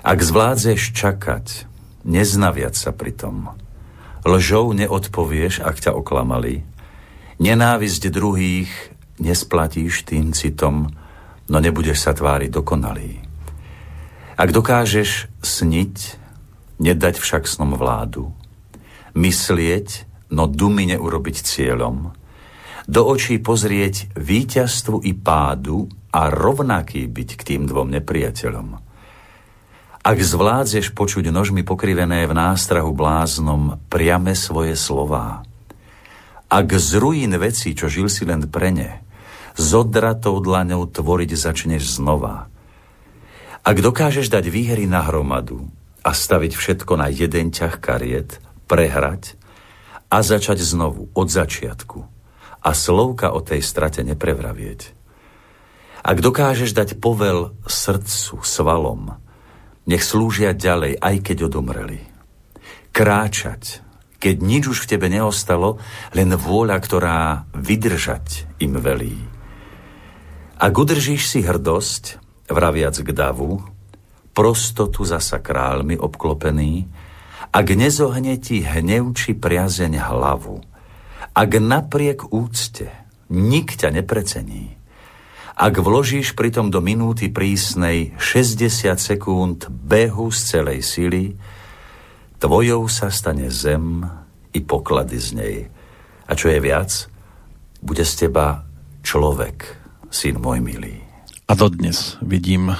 Ak 0.00 0.24
zvládzeš 0.24 0.96
čakať, 0.96 1.68
neznaviať 2.08 2.74
sa 2.74 2.90
pritom, 2.96 3.52
lžou 4.24 4.72
neodpovieš, 4.72 5.60
ak 5.60 5.76
ťa 5.84 5.92
oklamali, 5.92 6.64
Nenávisť 7.36 8.08
druhých 8.08 8.72
nesplatíš 9.20 10.08
tým 10.08 10.32
citom, 10.32 10.88
no 11.52 11.56
nebudeš 11.60 12.08
sa 12.08 12.16
tváriť 12.16 12.48
dokonalý. 12.48 13.25
Ak 14.36 14.52
dokážeš 14.52 15.32
sniť, 15.40 16.20
nedať 16.76 17.16
však 17.16 17.48
snom 17.48 17.72
vládu, 17.72 18.36
myslieť, 19.16 20.04
no 20.28 20.44
dumy 20.44 20.84
neurobiť 20.92 21.40
cieľom, 21.40 22.12
do 22.84 23.00
očí 23.00 23.40
pozrieť 23.40 24.12
víťazstvu 24.12 25.08
i 25.08 25.16
pádu 25.16 25.88
a 26.12 26.28
rovnaký 26.28 27.08
byť 27.08 27.28
k 27.32 27.42
tým 27.42 27.62
dvom 27.64 27.88
nepriateľom. 27.96 28.68
Ak 30.06 30.18
zvládzeš 30.20 30.92
počuť 30.92 31.32
nožmi 31.32 31.64
pokrivené 31.64 32.28
v 32.28 32.36
nástrahu 32.36 32.92
bláznom 32.92 33.80
priame 33.88 34.36
svoje 34.36 34.76
slová, 34.76 35.42
ak 36.46 36.78
z 36.78 37.02
ruín 37.02 37.34
veci, 37.40 37.74
čo 37.74 37.90
žil 37.90 38.12
si 38.12 38.22
len 38.28 38.46
pre 38.46 38.68
ne, 38.70 39.02
z 39.56 39.68
odratou 39.74 40.38
dlaňou 40.38 40.86
tvoriť 40.86 41.30
začneš 41.34 41.98
znova. 41.98 42.52
Ak 43.66 43.82
dokážeš 43.82 44.30
dať 44.30 44.46
výhry 44.46 44.86
na 44.86 45.02
hromadu 45.02 45.66
a 46.06 46.14
staviť 46.14 46.54
všetko 46.54 47.02
na 47.02 47.10
jeden 47.10 47.50
ťah 47.50 47.82
kariet, 47.82 48.38
prehrať 48.70 49.34
a 50.06 50.22
začať 50.22 50.62
znovu 50.62 51.10
od 51.18 51.26
začiatku 51.26 52.06
a 52.62 52.70
slovka 52.70 53.34
o 53.34 53.42
tej 53.42 53.66
strate 53.66 54.06
neprevravieť. 54.06 54.94
Ak 56.06 56.22
dokážeš 56.22 56.78
dať 56.78 57.02
povel 57.02 57.58
srdcu, 57.66 58.38
svalom, 58.46 59.18
nech 59.90 60.06
slúžia 60.06 60.54
ďalej, 60.54 61.02
aj 61.02 61.16
keď 61.26 61.50
odomreli. 61.50 62.06
Kráčať, 62.94 63.82
keď 64.22 64.46
nič 64.46 64.70
už 64.70 64.86
v 64.86 64.90
tebe 64.94 65.10
neostalo, 65.10 65.82
len 66.14 66.30
vôľa, 66.38 66.78
ktorá 66.78 67.50
vydržať 67.50 68.46
im 68.62 68.78
velí. 68.78 69.18
Ak 70.54 70.70
udržíš 70.78 71.26
si 71.26 71.42
hrdosť, 71.42 72.25
vraviac 72.50 72.96
k 73.02 73.10
davu, 73.10 73.62
prostotu 74.36 75.02
zasa 75.02 75.40
kráľmi 75.40 75.96
obklopený, 75.96 76.86
ak 77.52 77.66
nezohne 77.72 78.36
ti 78.36 78.60
hnev 78.60 79.16
či 79.16 79.32
priazeň 79.32 79.96
hlavu, 79.96 80.60
ak 81.32 81.50
napriek 81.56 82.32
úcte 82.32 82.88
nik 83.32 83.76
ťa 83.76 83.96
neprecení, 83.96 84.76
ak 85.56 85.80
vložíš 85.80 86.36
pritom 86.36 86.68
do 86.68 86.84
minúty 86.84 87.32
prísnej 87.32 88.12
60 88.20 88.92
sekúnd 89.00 89.72
behu 89.72 90.28
z 90.28 90.40
celej 90.52 90.80
sily, 90.84 91.24
Tvojou 92.36 92.84
sa 92.92 93.08
stane 93.08 93.48
zem 93.48 94.04
i 94.52 94.60
poklady 94.60 95.16
z 95.16 95.28
nej. 95.32 95.56
A 96.28 96.36
čo 96.36 96.52
je 96.52 96.60
viac, 96.60 97.08
bude 97.80 98.04
z 98.04 98.28
teba 98.28 98.68
človek, 99.00 99.64
syn 100.12 100.36
môj 100.44 100.60
milý. 100.60 101.05
A 101.46 101.52
dodnes 101.54 102.18
vidím 102.22 102.74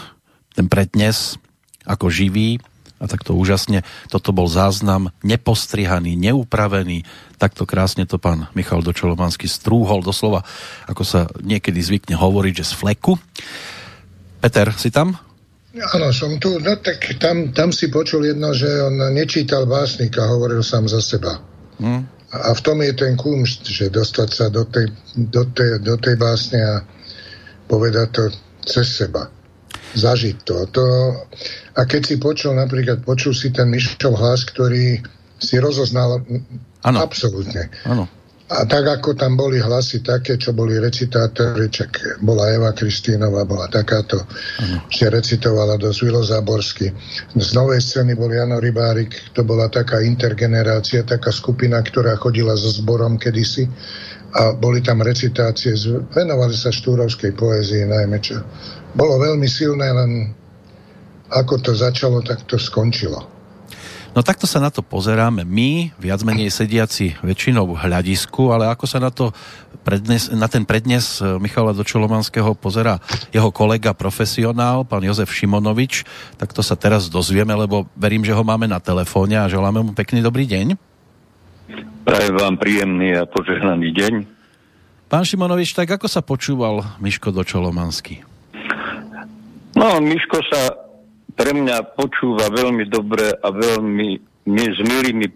ten 0.54 0.66
prednes 0.66 1.38
ako 1.86 2.10
živý 2.10 2.58
a 2.98 3.04
takto 3.06 3.36
úžasne. 3.36 3.84
Toto 4.08 4.32
bol 4.32 4.48
záznam 4.48 5.12
nepostrihaný, 5.22 6.16
neupravený. 6.16 7.04
Takto 7.36 7.68
krásne 7.68 8.08
to 8.08 8.16
pán 8.16 8.48
Michal 8.56 8.80
Dočolomanský 8.82 9.46
strúhol 9.46 10.00
doslova, 10.02 10.42
ako 10.88 11.02
sa 11.04 11.20
niekedy 11.44 11.78
zvykne 11.78 12.16
hovoriť, 12.16 12.64
že 12.64 12.72
z 12.72 12.74
fleku. 12.74 13.20
Peter, 14.40 14.72
si 14.74 14.88
tam? 14.88 15.14
Áno, 15.76 16.08
som 16.08 16.40
tu. 16.40 16.56
No 16.56 16.80
tak 16.80 17.20
tam, 17.20 17.52
tam 17.52 17.68
si 17.68 17.92
počul 17.92 18.32
jedno, 18.32 18.56
že 18.56 18.68
on 18.80 18.96
nečítal 19.12 19.68
básnika, 19.68 20.24
hovoril 20.24 20.64
sám 20.64 20.88
za 20.88 21.04
seba. 21.04 21.36
Hmm. 21.76 22.08
A 22.32 22.56
v 22.56 22.60
tom 22.64 22.80
je 22.80 22.96
ten 22.96 23.14
kumšt, 23.14 23.68
že 23.68 23.92
dostať 23.92 24.28
sa 24.32 24.46
do 24.48 24.64
tej, 24.64 24.88
do 25.14 25.44
tej, 25.52 25.84
do 25.84 25.94
tej 26.00 26.16
básne 26.16 26.60
a 26.64 26.74
povedať 27.68 28.08
to 28.10 28.22
cez 28.66 28.86
seba. 28.90 29.30
Zažiť 29.96 30.36
to. 30.44 30.66
to. 30.68 30.84
A 31.78 31.80
keď 31.88 32.02
si 32.04 32.16
počul, 32.20 32.58
napríklad 32.58 33.06
počul 33.06 33.32
si 33.32 33.54
ten 33.54 33.70
Myšov 33.70 34.18
hlas, 34.18 34.44
ktorý 34.44 35.00
si 35.40 35.56
rozoznal 35.56 36.20
ano. 36.84 36.98
absolútne. 37.00 37.72
Ano. 37.86 38.10
A 38.46 38.62
tak 38.62 38.86
ako 38.86 39.18
tam 39.18 39.34
boli 39.34 39.58
hlasy 39.58 40.06
také, 40.06 40.38
čo 40.38 40.54
boli 40.54 40.78
recitátori, 40.78 41.66
čak 41.66 42.22
bola 42.22 42.46
Eva 42.54 42.70
Kristínová, 42.70 43.42
bola 43.42 43.66
takáto, 43.66 44.22
uh-huh. 44.22 44.86
že 44.86 45.10
recitovala 45.10 45.74
do 45.74 45.90
Zvilo 45.90 46.22
Záborsky. 46.22 46.94
Z 47.34 47.48
novej 47.58 47.82
scény 47.82 48.14
bol 48.14 48.30
Jano 48.30 48.62
Rybárik, 48.62 49.34
to 49.34 49.42
bola 49.42 49.66
taká 49.66 49.98
intergenerácia, 49.98 51.02
taká 51.02 51.34
skupina, 51.34 51.82
ktorá 51.82 52.14
chodila 52.22 52.54
so 52.54 52.70
zborom 52.70 53.18
kedysi 53.18 53.66
a 54.36 54.52
boli 54.52 54.84
tam 54.84 55.00
recitácie, 55.00 55.72
venovali 56.12 56.52
sa 56.52 56.68
štúrovskej 56.68 57.32
poézii 57.32 57.88
najmä, 57.88 58.20
čo 58.20 58.36
bolo 58.92 59.16
veľmi 59.16 59.48
silné, 59.48 59.88
len 59.88 60.36
ako 61.32 61.58
to 61.58 61.72
začalo, 61.72 62.20
tak 62.20 62.44
to 62.44 62.60
skončilo. 62.60 63.36
No 64.16 64.24
takto 64.24 64.48
sa 64.48 64.56
na 64.56 64.72
to 64.72 64.80
pozeráme 64.80 65.44
my, 65.44 65.92
viac 66.00 66.24
menej 66.24 66.48
sediaci 66.48 67.20
väčšinou 67.20 67.68
v 67.68 67.80
hľadisku, 67.84 68.48
ale 68.48 68.64
ako 68.72 68.88
sa 68.88 68.96
na 68.96 69.12
to 69.12 69.28
prednes, 69.84 70.32
na 70.32 70.48
ten 70.48 70.64
prednes 70.64 71.20
e, 71.20 71.36
Michala 71.36 71.76
Dočolomanského 71.76 72.56
pozerá 72.56 72.96
jeho 73.28 73.52
kolega 73.52 73.92
profesionál, 73.92 74.88
pán 74.88 75.04
Jozef 75.04 75.28
Šimonovič, 75.36 76.08
tak 76.40 76.56
to 76.56 76.64
sa 76.64 76.80
teraz 76.80 77.12
dozvieme, 77.12 77.52
lebo 77.52 77.84
verím, 77.92 78.24
že 78.24 78.32
ho 78.32 78.40
máme 78.40 78.64
na 78.64 78.80
telefóne 78.80 79.36
a 79.36 79.52
želáme 79.52 79.84
mu 79.84 79.92
pekný 79.92 80.24
dobrý 80.24 80.48
deň. 80.48 80.80
Prajem 82.06 82.34
vám 82.38 82.54
príjemný 82.58 83.18
a 83.18 83.26
požehnaný 83.26 83.90
deň. 83.90 84.14
Pán 85.06 85.22
Šimonovič, 85.22 85.74
tak 85.74 85.90
ako 85.90 86.06
sa 86.06 86.22
počúval 86.22 86.82
Miško 86.98 87.30
Dočolomanský? 87.30 88.22
No, 89.74 89.98
Miško 90.02 90.38
sa 90.46 90.62
pre 91.36 91.52
mňa 91.52 91.94
počúva 91.94 92.48
veľmi 92.50 92.86
dobre 92.88 93.30
a 93.30 93.48
veľmi 93.52 94.36
my, 94.46 94.64
s 94.70 94.78
milými 94.78 95.26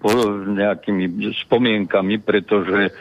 nejakými 0.54 1.34
spomienkami, 1.46 2.22
pretože 2.22 2.94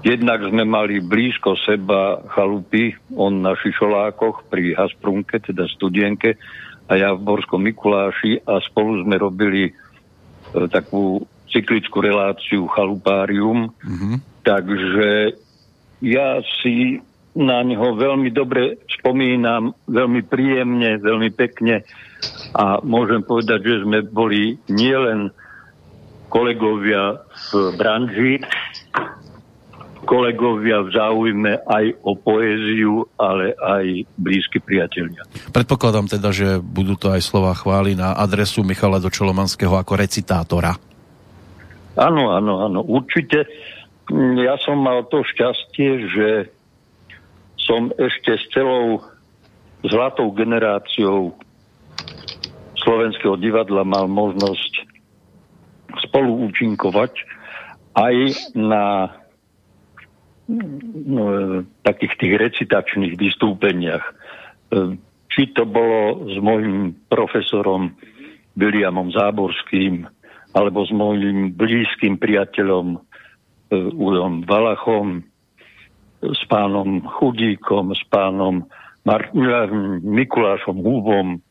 jednak 0.00 0.40
sme 0.48 0.64
mali 0.64 1.04
blízko 1.04 1.60
seba 1.60 2.24
chalupy, 2.32 2.96
on 3.12 3.44
na 3.44 3.52
Šišolákoch 3.52 4.48
pri 4.48 4.72
Hasprunke, 4.72 5.38
teda 5.44 5.68
studienke, 5.68 6.40
a 6.86 6.92
ja 6.96 7.12
v 7.12 7.20
Borskom 7.20 7.66
Mikuláši 7.66 8.40
a 8.46 8.62
spolu 8.62 9.02
sme 9.02 9.18
robili 9.18 9.68
e, 9.68 9.72
takú 10.70 11.18
cyklickú 11.50 12.02
reláciu 12.02 12.66
chalupárium. 12.70 13.70
Mm-hmm. 13.82 14.16
Takže 14.46 15.10
ja 16.02 16.40
si 16.62 17.02
na 17.36 17.60
neho 17.60 17.92
veľmi 17.92 18.32
dobre 18.32 18.80
spomínam, 18.88 19.76
veľmi 19.84 20.24
príjemne, 20.24 20.96
veľmi 20.96 21.30
pekne 21.36 21.84
a 22.56 22.80
môžem 22.80 23.20
povedať, 23.20 23.60
že 23.60 23.76
sme 23.84 24.00
boli 24.00 24.56
nielen 24.72 25.28
kolegovia 26.32 27.20
v 27.52 27.76
branži, 27.76 28.40
kolegovia 30.08 30.80
v 30.86 30.88
záujme 30.96 31.52
aj 31.66 31.84
o 32.00 32.16
poéziu, 32.16 33.04
ale 33.20 33.52
aj 33.58 34.06
blízky 34.16 34.62
priatelia. 34.62 35.26
Predpokladám 35.52 36.08
teda, 36.08 36.32
že 36.32 36.48
budú 36.62 36.96
to 36.96 37.12
aj 37.12 37.20
slova 37.20 37.52
chvály 37.52 37.92
na 37.98 38.16
adresu 38.16 38.64
Michala 38.64 39.02
Dočolomanského 39.02 39.76
ako 39.76 39.92
recitátora. 39.98 40.78
Áno, 41.96 42.28
áno, 42.28 42.60
áno, 42.60 42.80
určite. 42.84 43.48
ja 44.36 44.54
som 44.60 44.84
mal 44.84 45.08
to 45.08 45.24
šťastie, 45.24 45.90
že 46.12 46.28
som 47.56 47.88
ešte 47.96 48.36
s 48.36 48.44
celou 48.52 49.00
zlatou 49.80 50.30
generáciou 50.36 51.34
slovenského 52.76 53.40
divadla 53.40 53.82
mal 53.82 54.06
možnosť 54.06 54.86
spolu 56.06 56.46
účinkovať 56.52 57.16
aj 57.96 58.16
na 58.54 59.10
no, 60.46 61.24
takých 61.82 62.14
tých 62.20 62.34
recitačných 62.38 63.16
vystúpeniach. 63.16 64.04
E, 64.04 64.12
či 65.32 65.50
to 65.56 65.64
bolo 65.66 66.28
s 66.28 66.36
môjim 66.38 66.94
profesorom 67.08 67.96
Williamom 68.54 69.10
Záborským, 69.10 70.06
alebo 70.56 70.88
s 70.88 70.90
môjim 70.90 71.52
blízkym 71.52 72.16
priateľom 72.16 72.96
Ulom 73.92 74.34
Valachom, 74.48 75.20
s 76.24 76.42
pánom 76.48 77.04
Chudíkom, 77.04 77.92
s 77.92 78.00
pánom 78.08 78.64
Mar- 79.04 79.36
Mikulášom 80.00 80.80
Húbom, 80.80 81.44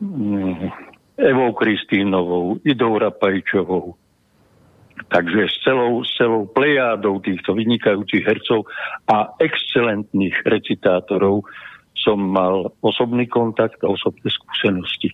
mm, 0.00 0.72
Evou 1.20 1.52
Kristínovou, 1.52 2.56
Idou 2.64 2.96
Rapajčovou. 2.96 3.92
Takže 5.12 5.52
s 5.52 5.56
celou, 5.60 6.00
s 6.00 6.16
celou 6.16 6.48
plejádou 6.48 7.20
týchto 7.20 7.52
vynikajúcich 7.52 8.24
hercov 8.24 8.64
a 9.04 9.36
excelentných 9.36 10.40
recitátorov 10.48 11.44
som 11.92 12.16
mal 12.16 12.72
osobný 12.80 13.28
kontakt 13.28 13.84
a 13.84 13.92
osobné 13.92 14.32
skúsenosti 14.32 15.12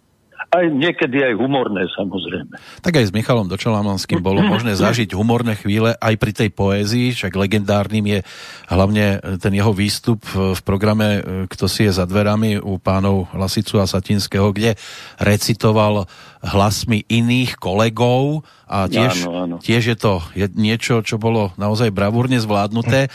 aj 0.53 0.69
niekedy 0.69 1.25
aj 1.25 1.35
humorné 1.41 1.89
samozrejme. 1.97 2.61
Tak 2.85 3.01
aj 3.01 3.09
s 3.09 3.13
Michalom 3.17 3.49
Dočelamanským 3.49 4.21
bolo 4.21 4.45
možné 4.53 4.77
zažiť 4.77 5.17
humorné 5.17 5.57
chvíle 5.57 5.97
aj 5.97 6.15
pri 6.21 6.33
tej 6.37 6.51
poézii, 6.53 7.17
však 7.17 7.33
legendárnym 7.33 8.05
je 8.05 8.21
hlavne 8.69 9.19
ten 9.41 9.53
jeho 9.57 9.73
výstup 9.73 10.21
v 10.29 10.61
programe 10.61 11.25
Kto 11.49 11.65
si 11.65 11.89
je 11.89 11.93
za 11.97 12.05
dverami 12.05 12.61
u 12.61 12.77
pánov 12.77 13.33
Lasicu 13.33 13.81
a 13.81 13.89
Satinského, 13.89 14.53
kde 14.53 14.77
recitoval 15.17 16.05
hlasmi 16.45 17.09
iných 17.09 17.57
kolegov 17.57 18.45
a 18.73 18.89
tiež, 18.89 19.29
áno, 19.29 19.33
áno. 19.37 19.57
tiež 19.61 19.93
je 19.93 19.97
to 20.01 20.25
niečo, 20.57 21.05
čo 21.05 21.21
bolo 21.21 21.53
naozaj 21.61 21.93
bravúrne 21.93 22.41
zvládnuté 22.41 23.13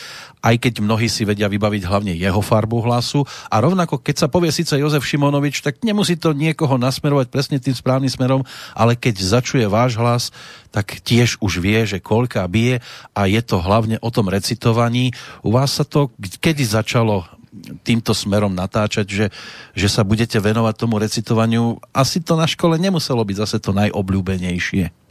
aj 0.48 0.56
keď 0.64 0.74
mnohí 0.80 1.12
si 1.12 1.28
vedia 1.28 1.52
vybaviť 1.52 1.84
hlavne 1.84 2.14
jeho 2.16 2.40
farbu 2.40 2.88
hlasu. 2.88 3.28
A 3.52 3.60
rovnako, 3.60 4.00
keď 4.00 4.16
sa 4.16 4.28
povie 4.32 4.54
síce 4.54 4.78
Jozef 4.80 5.04
Šimonovič, 5.04 5.60
tak 5.60 5.84
nemusí 5.84 6.16
to 6.16 6.32
niekoho 6.32 6.80
nasmerovať 6.80 7.28
presne 7.28 7.58
tým 7.60 7.76
správnym 7.76 8.08
smerom, 8.08 8.48
ale 8.72 8.96
keď 8.96 9.20
začuje 9.20 9.66
váš 9.68 10.00
hlas, 10.00 10.24
tak 10.72 11.04
tiež 11.04 11.42
už 11.44 11.60
vie, 11.60 11.84
že 11.84 12.00
koľka 12.00 12.48
bije 12.48 12.80
a 13.12 13.28
je 13.28 13.42
to 13.44 13.60
hlavne 13.60 14.00
o 14.00 14.10
tom 14.14 14.32
recitovaní. 14.32 15.12
U 15.44 15.52
vás 15.52 15.76
sa 15.76 15.84
to 15.84 16.14
kedy 16.40 16.64
začalo 16.64 17.28
týmto 17.82 18.14
smerom 18.14 18.54
natáčať, 18.54 19.08
že, 19.10 19.26
že 19.74 19.88
sa 19.90 20.06
budete 20.06 20.38
venovať 20.38 20.74
tomu 20.78 21.02
recitovaniu. 21.02 21.82
Asi 21.90 22.22
to 22.22 22.38
na 22.38 22.46
škole 22.46 22.78
nemuselo 22.78 23.26
byť 23.26 23.36
zase 23.42 23.58
to 23.58 23.74
najobľúbenejšie. 23.74 25.07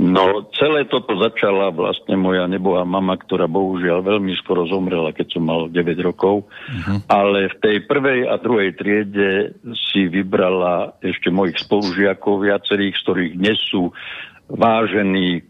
No, 0.00 0.48
celé 0.56 0.88
toto 0.88 1.12
začala 1.20 1.68
vlastne 1.68 2.16
moja 2.16 2.48
nebohá 2.48 2.88
mama, 2.88 3.20
ktorá 3.20 3.44
bohužiaľ 3.44 4.00
veľmi 4.00 4.32
skoro 4.40 4.64
zomrela, 4.64 5.12
keď 5.12 5.36
som 5.36 5.44
mal 5.44 5.68
9 5.68 5.76
rokov. 6.00 6.48
Uh-huh. 6.48 7.04
Ale 7.04 7.52
v 7.52 7.56
tej 7.60 7.76
prvej 7.84 8.24
a 8.24 8.40
druhej 8.40 8.72
triede 8.80 9.60
si 9.92 10.08
vybrala 10.08 10.96
ešte 11.04 11.28
mojich 11.28 11.60
spolužiakov 11.60 12.48
viacerých, 12.48 12.96
z 12.96 13.02
ktorých 13.04 13.32
dnes 13.44 13.60
sú 13.68 13.92
vážení 14.48 15.28
e, 15.36 15.42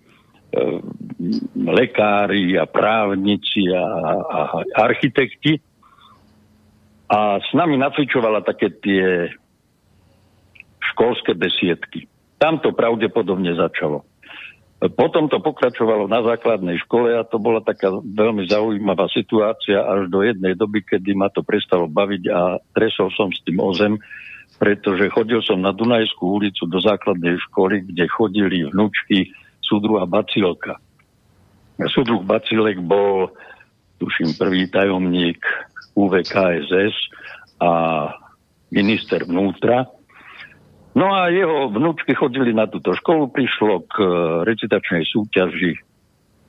lekári 1.55 2.59
a 2.59 2.67
právnici 2.67 3.71
a, 3.71 3.87
a 4.19 4.41
architekti. 4.83 5.63
A 7.07 7.39
s 7.39 7.51
nami 7.55 7.79
nacvičovala 7.79 8.43
také 8.43 8.75
tie 8.83 9.31
školské 10.91 11.39
besiedky. 11.39 12.11
Tam 12.43 12.59
to 12.59 12.75
pravdepodobne 12.75 13.55
začalo. 13.55 14.11
Potom 14.81 15.29
to 15.29 15.45
pokračovalo 15.45 16.09
na 16.09 16.25
základnej 16.25 16.81
škole 16.89 17.13
a 17.13 17.21
to 17.21 17.37
bola 17.37 17.61
taká 17.61 17.93
veľmi 18.01 18.49
zaujímavá 18.49 19.13
situácia 19.13 19.77
až 19.77 20.09
do 20.09 20.25
jednej 20.25 20.57
doby, 20.57 20.81
kedy 20.81 21.13
ma 21.13 21.29
to 21.29 21.45
prestalo 21.45 21.85
baviť 21.85 22.23
a 22.33 22.57
tresol 22.73 23.13
som 23.13 23.29
s 23.29 23.45
tým 23.45 23.61
o 23.61 23.77
zem, 23.77 24.01
pretože 24.57 25.13
chodil 25.13 25.45
som 25.45 25.61
na 25.61 25.77
Dunajskú 25.77 26.41
ulicu 26.41 26.65
do 26.65 26.81
základnej 26.81 27.37
školy, 27.53 27.93
kde 27.93 28.09
chodili 28.09 28.65
vnúčky 28.73 29.29
súdruha 29.61 30.09
Bacilka. 30.09 30.81
Súdruh 31.93 32.25
Bacilek 32.25 32.81
bol, 32.81 33.37
tuším, 34.01 34.33
prvý 34.41 34.65
tajomník 34.73 35.45
UVKSS 35.93 36.97
a 37.61 37.73
minister 38.73 39.29
vnútra 39.29 39.93
No 40.91 41.15
a 41.15 41.31
jeho 41.31 41.71
vnúčky 41.71 42.19
chodili 42.19 42.51
na 42.51 42.67
túto 42.67 42.91
školu, 42.91 43.31
prišlo 43.31 43.87
k 43.87 43.95
e, 44.03 44.07
recitačnej 44.43 45.07
súťaži 45.07 45.79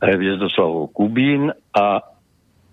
Hviezdoslavov 0.02 0.90
Kubín 0.98 1.54
a 1.78 2.02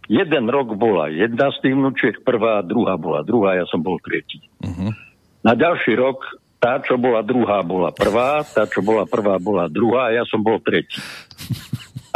jeden 0.09 0.49
rok 0.49 0.73
bola 0.81 1.13
jedna 1.13 1.53
z 1.53 1.61
tých 1.61 1.75
vnúčiek 1.77 2.17
prvá, 2.25 2.65
druhá 2.65 2.97
bola 2.97 3.21
druhá, 3.21 3.61
ja 3.61 3.69
som 3.69 3.85
bol 3.85 4.01
tretí. 4.01 4.41
Uh-huh. 4.65 4.97
Na 5.45 5.53
ďalší 5.53 5.93
rok 6.01 6.25
tá, 6.59 6.81
čo 6.81 6.97
bola 6.97 7.21
druhá, 7.21 7.61
bola 7.61 7.93
prvá, 7.93 8.43
tá, 8.43 8.65
čo 8.65 8.81
bola 8.81 9.05
prvá, 9.05 9.37
bola 9.37 9.69
druhá 9.69 10.11
a 10.11 10.15
ja 10.17 10.25
som 10.25 10.41
bol 10.41 10.59
tretí. 10.59 10.99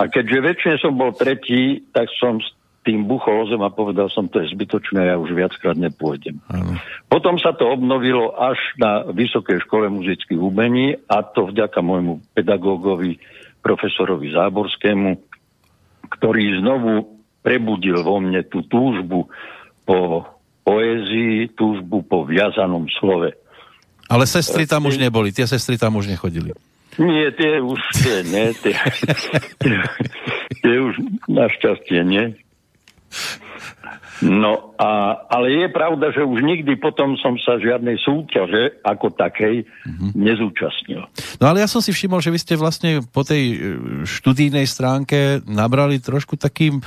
A 0.00 0.08
keďže 0.08 0.38
väčšine 0.40 0.76
som 0.80 0.96
bol 0.96 1.12
tretí, 1.12 1.84
tak 1.92 2.08
som 2.16 2.40
tým 2.82 3.06
buchol 3.06 3.46
o 3.46 3.46
zem 3.46 3.62
a 3.62 3.70
povedal 3.70 4.10
som, 4.10 4.26
to 4.26 4.42
je 4.42 4.50
zbytočné, 4.50 5.06
ja 5.06 5.14
už 5.14 5.30
viackrát 5.38 5.78
nepôjdem. 5.78 6.42
Ano. 6.50 6.74
Potom 7.06 7.38
sa 7.38 7.54
to 7.54 7.70
obnovilo 7.70 8.34
až 8.34 8.58
na 8.74 9.06
Vysokej 9.06 9.62
škole 9.62 9.86
muzických 9.86 10.38
umení 10.38 10.98
a 11.06 11.22
to 11.22 11.46
vďaka 11.46 11.78
môjmu 11.78 12.18
pedagógovi, 12.34 13.22
profesorovi 13.62 14.34
Záborskému, 14.34 15.14
ktorý 16.18 16.58
znovu 16.58 17.22
prebudil 17.46 18.02
vo 18.02 18.18
mne 18.18 18.42
tú 18.50 18.66
túžbu 18.66 19.30
po 19.86 20.26
poézii, 20.66 21.54
túžbu 21.54 22.02
po 22.02 22.26
viazanom 22.26 22.90
slove. 22.98 23.30
Ale 24.10 24.24
sestry 24.26 24.66
tam 24.66 24.90
už 24.90 24.98
neboli, 24.98 25.30
tie 25.30 25.46
sestry 25.46 25.78
tam 25.78 25.98
už 25.98 26.10
nechodili. 26.10 26.50
Nie, 27.00 27.32
tie 27.32 27.62
už 27.62 27.80
tie, 27.96 28.20
nie, 28.28 28.52
tie, 28.60 28.76
tie, 29.62 29.76
tie 30.60 30.74
už 30.76 30.94
našťastie 31.30 32.04
nie. 32.04 32.36
No, 34.22 34.78
a, 34.78 35.18
ale 35.26 35.66
je 35.66 35.68
pravda, 35.74 36.14
že 36.14 36.22
už 36.22 36.46
nikdy 36.46 36.78
potom 36.78 37.18
som 37.18 37.34
sa 37.42 37.58
žiadnej 37.58 37.98
súťaže 37.98 38.78
ako 38.86 39.10
takej 39.18 39.66
mm-hmm. 39.66 40.10
nezúčastnil. 40.14 41.02
No 41.42 41.44
ale 41.50 41.66
ja 41.66 41.68
som 41.68 41.82
si 41.82 41.90
všimol, 41.90 42.22
že 42.22 42.30
vy 42.30 42.38
ste 42.38 42.54
vlastne 42.54 43.02
po 43.02 43.26
tej 43.26 43.42
e, 43.50 43.56
študijnej 44.06 44.62
stránke 44.70 45.42
nabrali 45.42 45.98
trošku 45.98 46.38
takým 46.38 46.78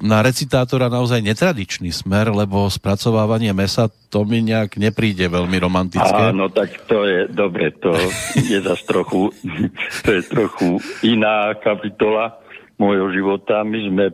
na 0.00 0.24
recitátora 0.24 0.88
naozaj 0.88 1.20
netradičný 1.20 1.92
smer, 1.92 2.32
lebo 2.32 2.64
spracovávanie 2.72 3.52
mesa 3.52 3.92
to 4.08 4.24
mi 4.24 4.40
nejak 4.40 4.80
nepríde 4.80 5.28
veľmi 5.28 5.60
romantické. 5.60 6.32
Áno, 6.32 6.48
tak 6.48 6.88
to 6.88 7.04
je 7.04 7.28
dobre, 7.28 7.76
to 7.76 7.92
je 8.40 8.58
zase 8.64 8.88
trochu, 8.88 9.28
to 10.04 10.08
je 10.16 10.22
trochu 10.24 10.80
iná 11.04 11.52
kapitola 11.60 12.40
môjho 12.80 13.12
života. 13.12 13.60
My 13.60 13.78
sme, 13.84 14.04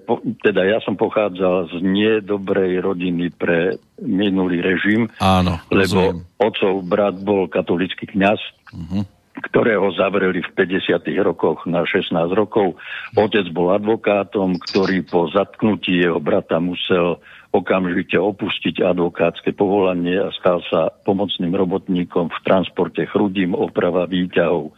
teda 0.43 0.67
ja 0.67 0.83
som 0.83 0.99
pochádzal 0.99 1.71
z 1.71 1.75
nedobrej 1.87 2.83
rodiny 2.83 3.31
pre 3.31 3.79
minulý 4.03 4.59
režim, 4.59 5.07
Áno, 5.23 5.63
lebo 5.71 6.27
otcov 6.43 6.83
brat 6.83 7.15
bol 7.23 7.47
katolický 7.47 8.11
kňaz, 8.11 8.43
uh-huh. 8.75 9.07
ktorého 9.47 9.87
zavreli 9.95 10.43
v 10.43 10.51
50. 10.59 10.99
rokoch 11.23 11.63
na 11.71 11.87
16 11.87 12.11
rokov. 12.35 12.75
Otec 13.15 13.47
bol 13.55 13.71
advokátom, 13.71 14.59
ktorý 14.59 15.07
po 15.07 15.31
zatknutí 15.31 16.03
jeho 16.03 16.19
brata 16.19 16.59
musel 16.59 17.23
okamžite 17.55 18.21
opustiť 18.21 18.85
advokátske 18.85 19.57
povolanie 19.57 20.21
a 20.21 20.29
stal 20.37 20.61
sa 20.69 20.93
pomocným 21.09 21.57
robotníkom 21.57 22.29
v 22.29 22.39
transporte 22.45 23.07
chrudím 23.09 23.57
oprava 23.57 24.05
výťahov. 24.05 24.77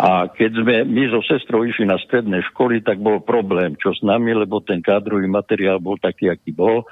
A 0.00 0.32
keď 0.32 0.50
sme 0.64 0.74
my 0.88 1.04
so 1.12 1.20
sestrou 1.26 1.66
išli 1.66 1.84
na 1.84 2.00
stredné 2.00 2.40
školy, 2.52 2.80
tak 2.80 3.02
bol 3.02 3.20
problém, 3.20 3.76
čo 3.76 3.92
s 3.92 4.00
nami, 4.00 4.32
lebo 4.32 4.64
ten 4.64 4.80
kádrový 4.80 5.28
materiál 5.28 5.76
bol 5.76 6.00
taký, 6.00 6.32
aký 6.32 6.56
bol. 6.56 6.88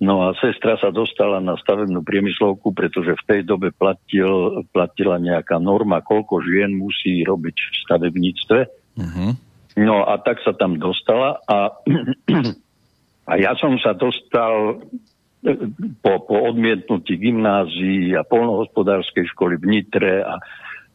No 0.00 0.24
a 0.24 0.32
sestra 0.40 0.80
sa 0.80 0.88
dostala 0.88 1.44
na 1.44 1.60
stavebnú 1.60 2.00
priemyslovku, 2.00 2.72
pretože 2.72 3.20
v 3.20 3.26
tej 3.28 3.40
dobe 3.44 3.68
platil, 3.68 4.64
platila 4.72 5.20
nejaká 5.20 5.60
norma, 5.60 6.00
koľko 6.00 6.40
žien 6.40 6.72
musí 6.72 7.20
robiť 7.20 7.56
v 7.60 7.74
stavebníctve. 7.84 8.58
Uh-huh. 8.96 9.30
No 9.76 10.08
a 10.08 10.16
tak 10.16 10.40
sa 10.40 10.56
tam 10.56 10.80
dostala 10.80 11.44
a, 11.44 11.76
a 13.30 13.32
ja 13.36 13.52
som 13.60 13.76
sa 13.76 13.92
dostal 13.92 14.80
e, 15.44 15.68
po, 16.00 16.24
po 16.24 16.36
odmietnutí 16.48 17.20
gymnázií 17.20 18.16
a 18.16 18.24
polnohospodárskej 18.24 19.28
školy 19.36 19.60
v 19.60 19.66
Nitre 19.68 20.24
a 20.24 20.40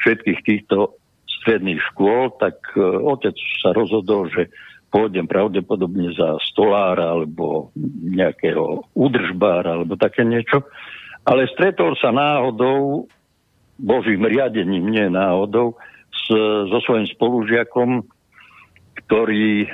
všetkých 0.02 0.40
týchto 0.44 0.98
stredných 1.42 1.82
škôl, 1.94 2.34
tak 2.42 2.58
e, 2.74 2.82
otec 2.82 3.36
sa 3.62 3.76
rozhodol, 3.76 4.32
že 4.34 4.50
pôjdem 4.90 5.28
pravdepodobne 5.28 6.16
za 6.16 6.40
stolára 6.50 7.14
alebo 7.14 7.70
nejakého 8.10 8.88
údržbára 8.96 9.76
alebo 9.78 10.00
také 10.00 10.24
niečo. 10.24 10.64
Ale 11.26 11.50
stretol 11.52 11.98
sa 12.00 12.16
náhodou, 12.16 13.10
božím 13.76 14.24
riadením, 14.24 14.88
nie 14.88 15.06
náhodou, 15.12 15.76
s, 16.10 16.32
so 16.72 16.80
svojím 16.86 17.12
spolužiakom, 17.12 18.08
ktorý 19.06 19.68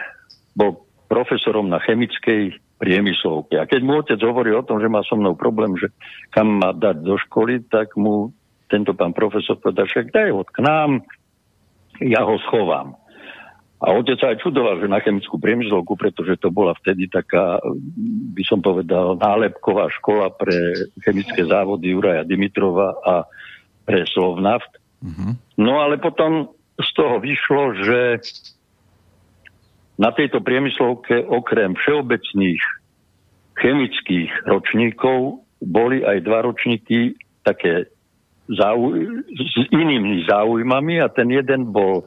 bol 0.58 0.84
profesorom 1.06 1.70
na 1.70 1.78
chemickej 1.84 2.58
priemyslovke. 2.82 3.62
A 3.62 3.70
keď 3.70 3.82
mu 3.86 4.02
otec 4.02 4.18
hovorí 4.26 4.50
o 4.58 4.66
tom, 4.66 4.82
že 4.82 4.90
má 4.90 5.06
so 5.06 5.14
mnou 5.14 5.38
problém, 5.38 5.78
že 5.78 5.94
kam 6.34 6.58
má 6.58 6.74
dať 6.74 7.06
do 7.06 7.14
školy, 7.30 7.62
tak 7.70 7.94
mu 7.94 8.34
tento 8.72 8.96
pán 8.96 9.12
profesor 9.12 9.60
povedal, 9.60 9.84
však 9.84 10.16
daj 10.16 10.32
ho 10.32 10.48
k 10.48 10.64
nám, 10.64 11.04
ja 12.00 12.24
ho 12.24 12.40
schovám. 12.48 12.96
A 13.82 13.98
otec 13.98 14.14
sa 14.22 14.30
aj 14.30 14.46
čudoval, 14.46 14.78
že 14.78 14.86
na 14.86 15.02
chemickú 15.02 15.42
priemyslovku, 15.42 15.98
pretože 15.98 16.38
to 16.38 16.54
bola 16.54 16.78
vtedy 16.78 17.10
taká, 17.10 17.58
by 18.32 18.44
som 18.46 18.62
povedal, 18.62 19.18
nálepková 19.18 19.90
škola 19.98 20.30
pre 20.38 20.54
chemické 21.02 21.42
závody 21.50 21.98
Juraja 21.98 22.22
Dimitrova 22.22 22.94
a 23.02 23.26
pre 23.82 24.06
Slovnaft. 24.06 24.70
Mm-hmm. 25.02 25.58
No 25.58 25.82
ale 25.82 25.98
potom 25.98 26.54
z 26.78 26.90
toho 26.94 27.18
vyšlo, 27.18 27.64
že 27.82 28.00
na 29.98 30.14
tejto 30.14 30.46
priemyslovke 30.46 31.26
okrem 31.26 31.74
všeobecných 31.74 32.62
chemických 33.58 34.30
ročníkov 34.46 35.42
boli 35.62 36.06
aj 36.06 36.22
dva 36.22 36.46
ročníky 36.46 37.18
také 37.42 37.90
záuj- 38.58 39.24
s 39.32 39.56
inými 39.72 40.28
záujmami 40.28 41.00
a 41.00 41.08
ten 41.08 41.32
jeden 41.32 41.72
bol 41.72 42.04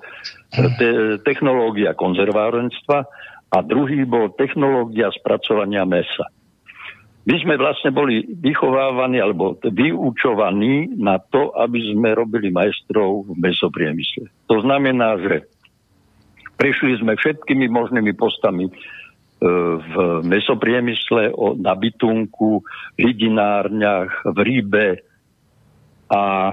te- 0.52 1.18
technológia 1.24 1.96
konzervárenstva 1.96 3.08
a 3.54 3.56
druhý 3.62 4.02
bol 4.04 4.34
technológia 4.34 5.08
spracovania 5.14 5.86
mesa. 5.86 6.26
My 7.24 7.40
sme 7.40 7.56
vlastne 7.56 7.88
boli 7.88 8.20
vychovávaní 8.36 9.16
alebo 9.16 9.56
vyučovaní 9.56 10.92
na 11.00 11.16
to, 11.16 11.56
aby 11.56 11.80
sme 11.96 12.12
robili 12.12 12.52
majstrov 12.52 13.24
v 13.24 13.40
mesopriemysle. 13.40 14.28
To 14.52 14.60
znamená, 14.60 15.16
že 15.24 15.48
prešli 16.60 17.00
sme 17.00 17.16
všetkými 17.16 17.72
možnými 17.72 18.12
postami 18.12 18.68
e, 18.68 18.72
v 19.80 19.94
mesopriemysle, 20.20 21.32
na 21.64 21.72
bytunku, 21.72 22.60
hydinárniach, 23.00 24.28
v 24.28 24.38
rýbe, 24.44 24.84
a 26.10 26.52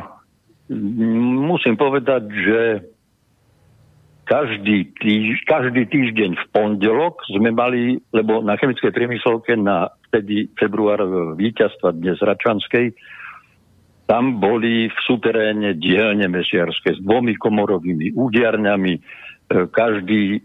musím 1.46 1.76
povedať, 1.76 2.24
že 2.32 2.62
každý, 4.24 4.96
týž, 4.96 5.44
každý 5.44 5.84
týždeň 5.92 6.40
v 6.40 6.46
pondelok 6.56 7.20
sme 7.28 7.52
mali, 7.52 8.00
lebo 8.16 8.40
na 8.40 8.56
chemickej 8.56 8.96
priemyslovke 8.96 9.60
na 9.60 9.92
vtedy 10.08 10.48
február 10.56 11.04
víťazstva 11.36 11.92
dnes 11.92 12.16
Račanskej, 12.24 12.96
tam 14.08 14.44
boli 14.44 14.92
v 14.92 14.98
suteréne 15.08 15.76
dielne 15.76 16.28
mesiarské 16.28 16.96
s 16.96 17.00
dvomi 17.00 17.36
komorovými 17.40 18.12
údiarňami. 18.12 18.94
E, 18.96 19.02
každý 19.72 20.44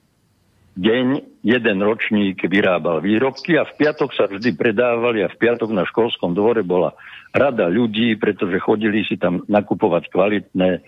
deň 0.79 1.07
jeden 1.42 1.79
ročník 1.83 2.42
vyrábal 2.47 3.03
výrobky 3.03 3.59
a 3.59 3.66
v 3.66 3.75
piatok 3.75 4.11
sa 4.14 4.31
vždy 4.31 4.55
predávali 4.55 5.25
a 5.25 5.33
v 5.33 5.38
piatok 5.40 5.71
na 5.75 5.83
školskom 5.83 6.37
dvore 6.37 6.62
bola 6.62 6.95
rada 7.37 7.68
ľudí, 7.68 8.16
pretože 8.16 8.57
chodili 8.64 9.05
si 9.05 9.20
tam 9.20 9.44
nakupovať 9.44 10.09
kvalitné 10.09 10.81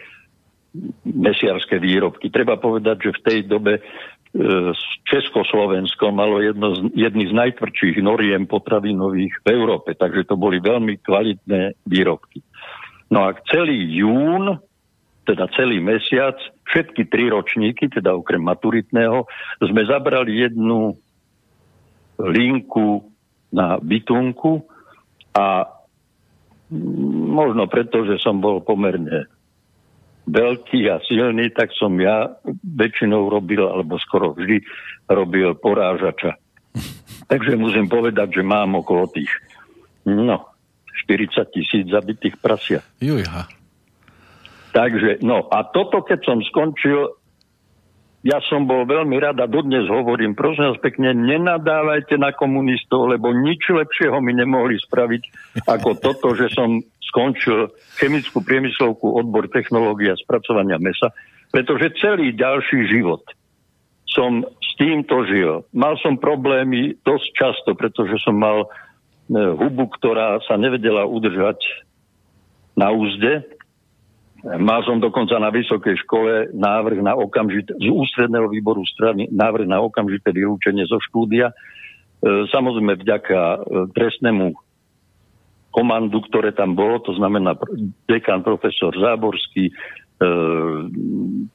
mesiarské 1.04 1.76
výrobky. 1.80 2.32
Treba 2.32 2.56
povedať, 2.56 3.08
že 3.08 3.16
v 3.16 3.24
tej 3.24 3.38
dobe 3.48 3.72
e, 3.78 3.82
Československo 5.08 6.12
malo 6.12 6.40
jedno 6.40 6.76
z, 6.76 6.92
jedný 6.96 7.28
z 7.28 7.34
najtvrdších 7.36 8.00
noriem 8.00 8.48
potravinových 8.48 9.44
v 9.44 9.46
Európe, 9.52 9.96
takže 9.96 10.28
to 10.28 10.36
boli 10.36 10.60
veľmi 10.60 11.00
kvalitné 11.00 11.76
výrobky. 11.88 12.44
No 13.08 13.24
a 13.28 13.36
celý 13.48 13.88
jún 13.96 14.60
teda 15.28 15.44
celý 15.52 15.76
mesiac, 15.84 16.40
všetky 16.72 17.04
tri 17.12 17.28
ročníky, 17.28 17.92
teda 17.92 18.16
okrem 18.16 18.40
maturitného, 18.40 19.28
sme 19.60 19.84
zabrali 19.84 20.40
jednu 20.40 20.96
linku 22.16 23.12
na 23.52 23.76
bytunku 23.76 24.64
a 25.36 25.68
možno 27.32 27.64
preto, 27.66 28.04
že 28.04 28.20
som 28.20 28.40
bol 28.40 28.60
pomerne 28.60 29.28
veľký 30.28 30.92
a 30.92 31.00
silný, 31.08 31.48
tak 31.56 31.72
som 31.72 31.96
ja 31.96 32.36
väčšinou 32.60 33.32
robil, 33.32 33.64
alebo 33.64 33.96
skoro 33.96 34.36
vždy 34.36 34.60
robil 35.08 35.56
porážača. 35.56 36.36
Takže 37.32 37.56
musím 37.56 37.88
povedať, 37.88 38.40
že 38.40 38.42
mám 38.44 38.76
okolo 38.76 39.08
tých 39.08 39.32
no, 40.04 40.52
40 41.08 41.48
tisíc 41.52 41.84
zabitých 41.88 42.36
prasia. 42.36 42.84
Jujha. 43.00 43.48
Takže, 44.68 45.24
no 45.24 45.48
a 45.48 45.64
toto, 45.64 46.04
keď 46.04 46.20
som 46.28 46.38
skončil, 46.44 47.17
ja 48.26 48.42
som 48.50 48.66
bol 48.66 48.82
veľmi 48.82 49.14
rád 49.22 49.38
a 49.38 49.46
dodnes 49.46 49.86
hovorím, 49.86 50.34
prosím 50.34 50.74
vás 50.74 50.80
pekne, 50.82 51.14
nenadávajte 51.14 52.18
na 52.18 52.34
komunistov, 52.34 53.06
lebo 53.14 53.30
nič 53.30 53.70
lepšieho 53.70 54.18
mi 54.18 54.34
nemohli 54.34 54.74
spraviť 54.74 55.22
ako 55.70 55.90
toto, 56.02 56.34
že 56.34 56.50
som 56.50 56.82
skončil 57.08 57.70
chemickú 58.02 58.42
priemyslovku 58.42 59.14
odbor 59.14 59.46
technológia 59.48 60.18
spracovania 60.18 60.82
mesa, 60.82 61.14
pretože 61.54 61.94
celý 62.02 62.34
ďalší 62.34 62.90
život 62.90 63.22
som 64.10 64.42
s 64.42 64.70
týmto 64.74 65.22
žil. 65.30 65.62
Mal 65.70 65.94
som 66.02 66.18
problémy 66.18 66.98
dosť 67.06 67.26
často, 67.38 67.70
pretože 67.78 68.18
som 68.26 68.34
mal 68.34 68.66
e, 68.66 68.68
hubu, 69.30 69.86
ktorá 69.94 70.42
sa 70.42 70.58
nevedela 70.58 71.06
udržať 71.06 71.62
na 72.74 72.90
úzde, 72.90 73.46
Mal 74.46 74.86
som 74.86 75.02
dokonca 75.02 75.34
na 75.42 75.50
vysokej 75.50 75.98
škole 76.06 76.54
návrh 76.54 77.02
na 77.02 77.18
okamžité, 77.18 77.74
z 77.74 77.90
ústredného 77.90 78.46
výboru 78.46 78.86
strany, 78.86 79.26
návrh 79.34 79.66
na 79.66 79.82
okamžité 79.82 80.30
vylúčenie 80.30 80.86
zo 80.86 81.02
štúdia. 81.02 81.50
E, 81.50 82.46
samozrejme 82.46 83.02
vďaka 83.02 83.34
e, 83.34 83.58
trestnému 83.90 84.54
komandu, 85.74 86.22
ktoré 86.30 86.54
tam 86.54 86.78
bolo, 86.78 87.02
to 87.02 87.18
znamená 87.18 87.58
dekan 88.06 88.46
profesor 88.46 88.94
Záborský, 88.94 89.68
e, 89.68 89.72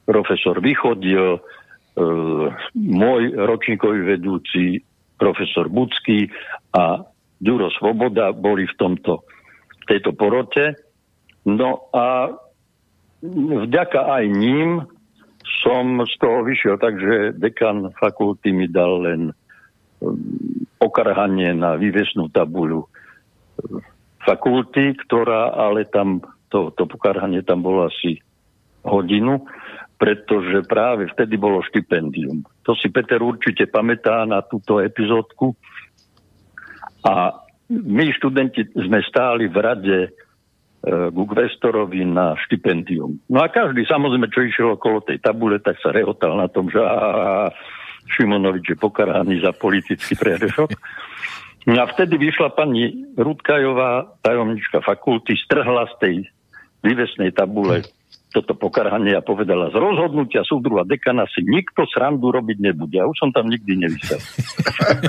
profesor 0.04 0.60
Vychodil, 0.60 1.40
môj 2.74 3.22
ročníkový 3.38 4.02
vedúci 4.02 4.82
profesor 5.14 5.70
Bucký 5.70 6.26
a 6.74 7.06
Ďuro 7.38 7.70
Svoboda 7.70 8.34
boli 8.34 8.66
v 8.66 8.74
tomto, 8.74 9.22
tejto 9.86 10.10
porote. 10.18 10.74
No 11.46 11.86
a 11.94 12.34
vďaka 13.64 14.00
aj 14.20 14.24
ním 14.28 14.84
som 15.64 16.04
z 16.04 16.14
toho 16.20 16.44
vyšiel, 16.44 16.76
takže 16.76 17.36
dekan 17.40 17.92
fakulty 17.96 18.52
mi 18.52 18.68
dal 18.68 19.04
len 19.04 19.22
um, 20.00 20.16
okarhanie 20.80 21.56
na 21.56 21.76
vývesnú 21.80 22.28
tabuľu 22.32 22.84
uh, 22.84 22.88
fakulty, 24.24 24.96
ktorá 25.04 25.52
ale 25.52 25.88
tam, 25.88 26.20
to, 26.48 26.72
to 26.76 26.84
pokarhanie 26.88 27.44
tam 27.44 27.64
bolo 27.64 27.88
asi 27.88 28.20
hodinu, 28.84 29.44
pretože 29.96 30.64
práve 30.68 31.08
vtedy 31.12 31.40
bolo 31.40 31.64
štipendium. 31.64 32.44
To 32.68 32.76
si 32.76 32.92
Peter 32.92 33.20
určite 33.20 33.68
pamätá 33.68 34.28
na 34.28 34.44
túto 34.44 34.80
epizódku. 34.80 35.56
A 37.04 37.32
my 37.68 38.04
študenti 38.12 38.68
sme 38.76 39.00
stáli 39.04 39.48
v 39.48 39.56
rade 39.60 39.98
k 40.84 41.30
Vestorovi 41.32 42.04
na 42.04 42.36
štipendium. 42.44 43.16
No 43.32 43.40
a 43.40 43.48
každý, 43.48 43.88
samozrejme, 43.88 44.28
čo 44.28 44.44
išiel 44.44 44.76
okolo 44.76 45.00
tej 45.00 45.16
tabule, 45.24 45.56
tak 45.58 45.80
sa 45.80 45.90
rehotal 45.90 46.36
na 46.36 46.46
tom, 46.52 46.68
že 46.68 46.76
aha, 46.76 47.48
Šimonovič 48.04 48.76
je 48.76 48.76
pokaraný 48.76 49.40
za 49.40 49.56
politický 49.56 50.12
prehrešok. 50.12 50.76
No 51.64 51.80
a 51.80 51.88
vtedy 51.88 52.20
vyšla 52.20 52.52
pani 52.52 52.92
Rudkajová, 53.16 54.20
tajomnička 54.20 54.84
fakulty, 54.84 55.32
strhla 55.40 55.88
z 55.88 55.94
tej 55.96 56.14
vývesnej 56.84 57.32
tabule 57.32 57.88
toto 58.34 58.58
pokarhanie 58.58 59.14
a 59.14 59.22
povedala, 59.22 59.70
z 59.70 59.78
rozhodnutia 59.78 60.42
súdru 60.42 60.82
a 60.82 60.84
dekana 60.84 61.22
si 61.30 61.46
nikto 61.46 61.86
srandu 61.86 62.34
robiť 62.34 62.58
nebude. 62.58 62.98
Ja 62.98 63.06
už 63.06 63.14
som 63.14 63.30
tam 63.30 63.46
nikdy 63.46 63.78
nevysel. 63.78 64.18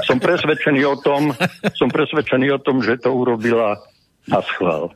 som 0.08 0.22
presvedčený 0.22 0.86
o 0.86 0.96
tom, 1.02 1.34
som 1.74 1.90
presvedčený 1.90 2.54
o 2.54 2.60
tom, 2.62 2.86
že 2.86 3.02
to 3.02 3.10
urobila 3.10 3.82
na 4.30 4.40
schvál. 4.46 4.94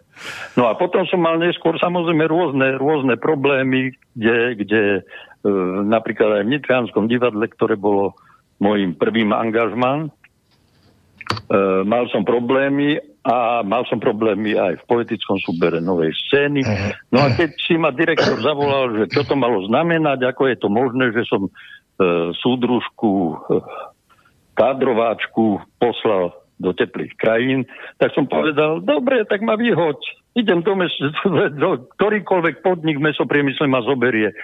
No 0.58 0.68
a 0.68 0.76
potom 0.76 1.08
som 1.08 1.24
mal 1.24 1.40
neskôr 1.40 1.80
samozrejme 1.80 2.28
rôzne, 2.28 2.76
rôzne 2.76 3.16
problémy, 3.16 3.96
kde, 4.14 4.38
kde 4.60 4.84
e, 5.00 5.02
napríklad 5.88 6.40
aj 6.40 6.44
v 6.44 6.52
Nitrianskom 6.56 7.06
divadle, 7.08 7.48
ktoré 7.48 7.80
bolo 7.80 8.18
môjim 8.60 8.92
prvým 8.92 9.32
angažmán, 9.32 10.12
mal 11.86 12.06
som 12.10 12.26
problémy 12.26 13.02
a 13.26 13.62
mal 13.62 13.84
som 13.86 14.00
problémy 14.00 14.56
aj 14.56 14.80
v 14.80 14.88
politickom 14.88 15.38
súbere 15.44 15.84
novej 15.84 16.16
scény. 16.28 16.64
No 17.12 17.20
a 17.22 17.34
keď 17.36 17.50
si 17.60 17.76
ma 17.76 17.92
direktor 17.92 18.40
zavolal, 18.40 18.96
že 18.96 19.12
čo 19.12 19.28
to 19.28 19.36
malo 19.36 19.62
znamenať, 19.68 20.24
ako 20.24 20.50
je 20.50 20.58
to 20.58 20.70
možné, 20.72 21.12
že 21.12 21.28
som 21.28 21.46
e, 21.46 21.52
súdružku, 22.40 23.12
e, 23.12 23.36
kádrováčku 24.56 25.62
poslal 25.78 26.34
do 26.60 26.76
teplých 26.76 27.16
krajín, 27.16 27.64
tak 27.98 28.12
som 28.12 28.28
povedal, 28.28 28.84
dobre, 28.84 29.24
tak 29.26 29.40
ma 29.40 29.56
vyhoď. 29.56 29.98
Idem 30.36 30.60
do, 30.62 30.76
mes- 30.76 31.04
do 31.64 31.88
ktorýkoľvek 31.96 32.62
podnik 32.62 33.00
mesopriemysle 33.00 33.66
ma 33.72 33.80
zoberie. 33.82 34.36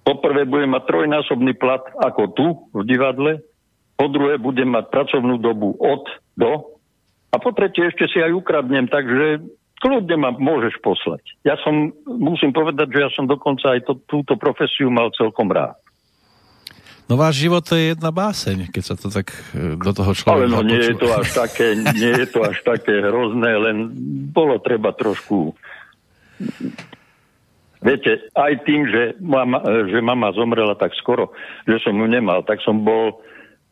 Poprvé 0.00 0.48
budem 0.48 0.72
mať 0.72 0.88
trojnásobný 0.88 1.54
plat 1.60 1.84
ako 2.00 2.22
tu 2.32 2.46
v 2.72 2.82
divadle, 2.88 3.44
po 4.00 4.08
druhé 4.08 4.40
budem 4.40 4.72
mať 4.72 4.88
pracovnú 4.88 5.36
dobu 5.36 5.76
od 5.76 6.08
do 6.40 6.80
a 7.30 7.36
po 7.36 7.52
tretie 7.52 7.92
ešte 7.92 8.08
si 8.08 8.18
aj 8.18 8.32
ukradnem, 8.32 8.88
takže 8.88 9.44
kľudne 9.84 10.16
ma 10.16 10.30
môžeš 10.32 10.80
poslať. 10.80 11.20
Ja 11.44 11.60
som, 11.60 11.92
musím 12.08 12.50
povedať, 12.56 12.90
že 12.90 13.00
ja 13.04 13.10
som 13.12 13.28
dokonca 13.28 13.76
aj 13.76 13.84
to, 13.84 14.00
túto 14.08 14.34
profesiu 14.40 14.88
mal 14.88 15.12
celkom 15.12 15.52
rád. 15.52 15.76
No 17.10 17.18
váš 17.18 17.42
život 17.42 17.66
to 17.66 17.74
je 17.74 17.90
jedna 17.90 18.14
báseň, 18.14 18.70
keď 18.70 18.82
sa 18.86 18.94
to 18.94 19.10
tak 19.10 19.34
e, 19.50 19.74
do 19.74 19.90
toho 19.90 20.14
človeka... 20.14 20.46
Ale 20.46 20.46
no 20.46 20.62
nie 20.62 20.78
je 20.78 20.94
to 20.94 21.10
až 21.10 21.28
také, 21.34 21.74
nie 21.74 22.12
je 22.22 22.26
to 22.30 22.40
až 22.46 22.62
také 22.62 23.02
hrozné, 23.02 23.50
len 23.58 23.76
bolo 24.30 24.62
treba 24.62 24.94
trošku... 24.94 25.58
Viete, 27.82 28.30
aj 28.38 28.62
tým, 28.62 28.86
že 28.86 29.18
mama, 29.18 29.58
že 29.90 29.98
mama 29.98 30.30
zomrela 30.38 30.78
tak 30.78 30.94
skoro, 30.94 31.34
že 31.66 31.82
som 31.82 31.98
ju 31.98 32.06
nemal, 32.06 32.46
tak 32.46 32.62
som 32.62 32.86
bol 32.86 33.18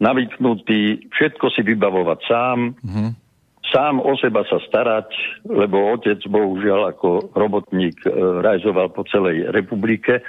navyknutý 0.02 1.06
všetko 1.14 1.46
si 1.54 1.62
vybavovať 1.62 2.18
sám, 2.26 2.58
mm-hmm 2.74 3.12
sám 3.68 4.00
o 4.00 4.16
seba 4.16 4.48
sa 4.48 4.56
starať, 4.64 5.12
lebo 5.44 5.92
otec 5.92 6.24
bohužiaľ 6.24 6.96
ako 6.96 7.36
robotník 7.36 8.00
e, 8.04 8.10
rajzoval 8.40 8.88
po 8.96 9.04
celej 9.08 9.52
republike, 9.52 10.24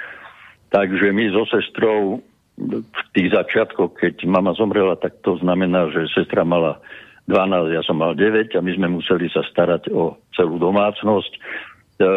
takže 0.68 1.08
my 1.08 1.24
so 1.32 1.48
sestrou 1.48 2.20
v 2.68 3.02
tých 3.16 3.28
začiatkoch, 3.32 3.96
keď 3.96 4.28
mama 4.28 4.52
zomrela, 4.52 4.94
tak 5.00 5.16
to 5.24 5.40
znamená, 5.40 5.88
že 5.88 6.12
sestra 6.12 6.44
mala 6.44 6.78
12, 7.24 7.72
ja 7.72 7.82
som 7.86 7.96
mal 7.96 8.12
9 8.12 8.52
a 8.52 8.60
my 8.60 8.70
sme 8.76 8.88
museli 9.00 9.32
sa 9.32 9.40
starať 9.48 9.88
o 9.94 10.20
celú 10.36 10.60
domácnosť. 10.60 11.32
E, 11.34 11.40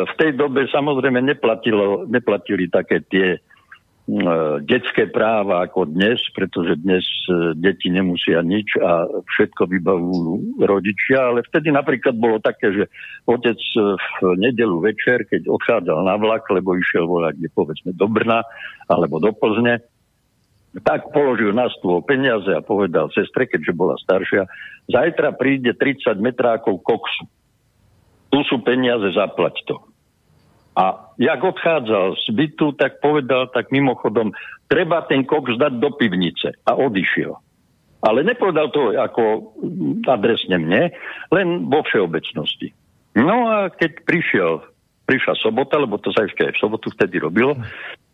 v 0.03 0.13
tej 0.19 0.31
dobe 0.35 0.67
samozrejme 0.67 1.23
neplatilo, 1.23 2.03
neplatili 2.09 2.67
také 2.67 2.99
tie 3.07 3.39
E, 4.03 4.19
detské 4.67 5.07
práva 5.07 5.63
ako 5.63 5.87
dnes, 5.87 6.19
pretože 6.35 6.75
dnes 6.83 7.07
e, 7.31 7.55
deti 7.55 7.87
nemusia 7.87 8.43
nič 8.43 8.75
a 8.75 9.07
všetko 9.07 9.63
vybavujú 9.63 10.59
rodičia, 10.59 11.31
ale 11.31 11.39
vtedy 11.47 11.71
napríklad 11.71 12.11
bolo 12.19 12.43
také, 12.43 12.75
že 12.75 12.91
otec 13.23 13.55
v 14.19 14.23
nedelu 14.35 14.75
večer, 14.83 15.23
keď 15.23 15.47
odchádzal 15.47 16.03
na 16.03 16.19
vlak, 16.19 16.43
lebo 16.51 16.75
išiel 16.75 17.07
volať, 17.07 17.47
povedzme, 17.55 17.95
do 17.95 18.11
Brna 18.11 18.43
alebo 18.91 19.23
do 19.23 19.31
Plzne, 19.31 19.79
tak 20.81 21.13
položil 21.13 21.53
na 21.53 21.69
stôl 21.69 22.01
peniaze 22.01 22.49
a 22.49 22.65
povedal 22.65 23.13
sestre, 23.13 23.45
keďže 23.45 23.77
bola 23.77 23.93
staršia, 24.01 24.49
zajtra 24.89 25.37
príde 25.37 25.77
30 25.77 26.17
metrákov 26.17 26.81
koksu. 26.81 27.29
Tu 28.33 28.39
sú 28.49 28.57
peniaze, 28.65 29.13
zaplať 29.13 29.61
to. 29.69 29.77
A 30.73 31.13
jak 31.21 31.37
odchádzal 31.37 32.17
z 32.17 32.27
bytu, 32.33 32.73
tak 32.73 32.97
povedal 32.97 33.53
tak 33.53 33.69
mimochodom, 33.69 34.33
treba 34.65 35.05
ten 35.05 35.21
koks 35.21 35.61
dať 35.61 35.77
do 35.77 35.93
pivnice. 35.93 36.57
A 36.65 36.73
odišiel. 36.73 37.37
Ale 38.01 38.25
nepovedal 38.25 38.73
to 38.73 38.97
ako 38.97 39.53
adresne 40.09 40.57
mne, 40.57 40.89
len 41.29 41.47
vo 41.69 41.85
všeobecnosti. 41.85 42.73
No 43.13 43.53
a 43.53 43.69
keď 43.69 44.01
prišiel, 44.09 44.65
prišla 45.13 45.37
sobota, 45.37 45.77
lebo 45.77 46.01
to 46.01 46.09
sa 46.09 46.25
ešte 46.25 46.49
aj 46.49 46.57
v 46.57 46.61
sobotu 46.65 46.89
vtedy 46.89 47.21
robilo, 47.21 47.53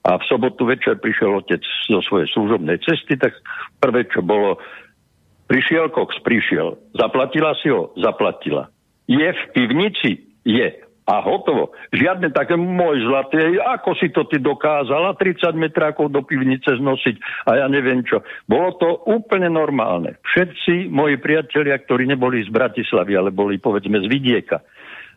a 0.03 0.19
v 0.19 0.23
sobotu 0.27 0.67
večer 0.67 0.99
prišiel 0.99 1.39
otec 1.39 1.63
zo 1.87 2.03
svojej 2.03 2.27
služobnej 2.35 2.83
cesty, 2.83 3.15
tak 3.15 3.35
prvé, 3.79 4.03
čo 4.11 4.19
bolo, 4.19 4.59
prišiel 5.47 5.91
koks, 5.91 6.19
prišiel. 6.23 6.75
Zaplatila 6.95 7.55
si 7.63 7.71
ho? 7.71 7.95
Zaplatila. 7.95 8.67
Je 9.07 9.27
v 9.31 9.43
pivnici? 9.55 10.27
Je 10.43 10.89
a 11.09 11.25
hotovo. 11.25 11.73
Žiadne 11.89 12.29
také 12.29 12.53
môj 12.53 13.01
zlatý, 13.01 13.57
ako 13.57 13.97
si 13.97 14.13
to 14.13 14.29
ty 14.29 14.37
dokázala 14.37 15.17
30 15.17 15.57
metrákov 15.57 16.13
do 16.13 16.21
pivnice 16.21 16.77
znosiť 16.77 17.49
a 17.49 17.65
ja 17.65 17.67
neviem 17.67 18.05
čo. 18.05 18.21
Bolo 18.45 18.77
to 18.77 19.09
úplne 19.09 19.49
normálne. 19.49 20.21
Všetci 20.21 20.93
moji 20.93 21.17
priatelia, 21.17 21.81
ktorí 21.81 22.05
neboli 22.05 22.45
z 22.45 22.53
Bratislavy, 22.53 23.17
ale 23.17 23.33
boli 23.33 23.57
povedzme 23.57 23.97
z 23.97 24.05
vidieka, 24.05 24.61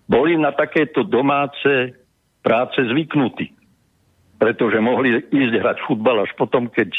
boli 0.07 0.38
na 0.38 0.53
takéto 0.53 1.03
domáce 1.07 1.97
práce 2.43 2.79
zvyknutí. 2.79 3.55
Pretože 4.38 4.83
mohli 4.83 5.23
ísť 5.23 5.55
hrať 5.62 5.79
futbal 5.87 6.27
až 6.27 6.35
potom, 6.35 6.67
keď 6.67 6.91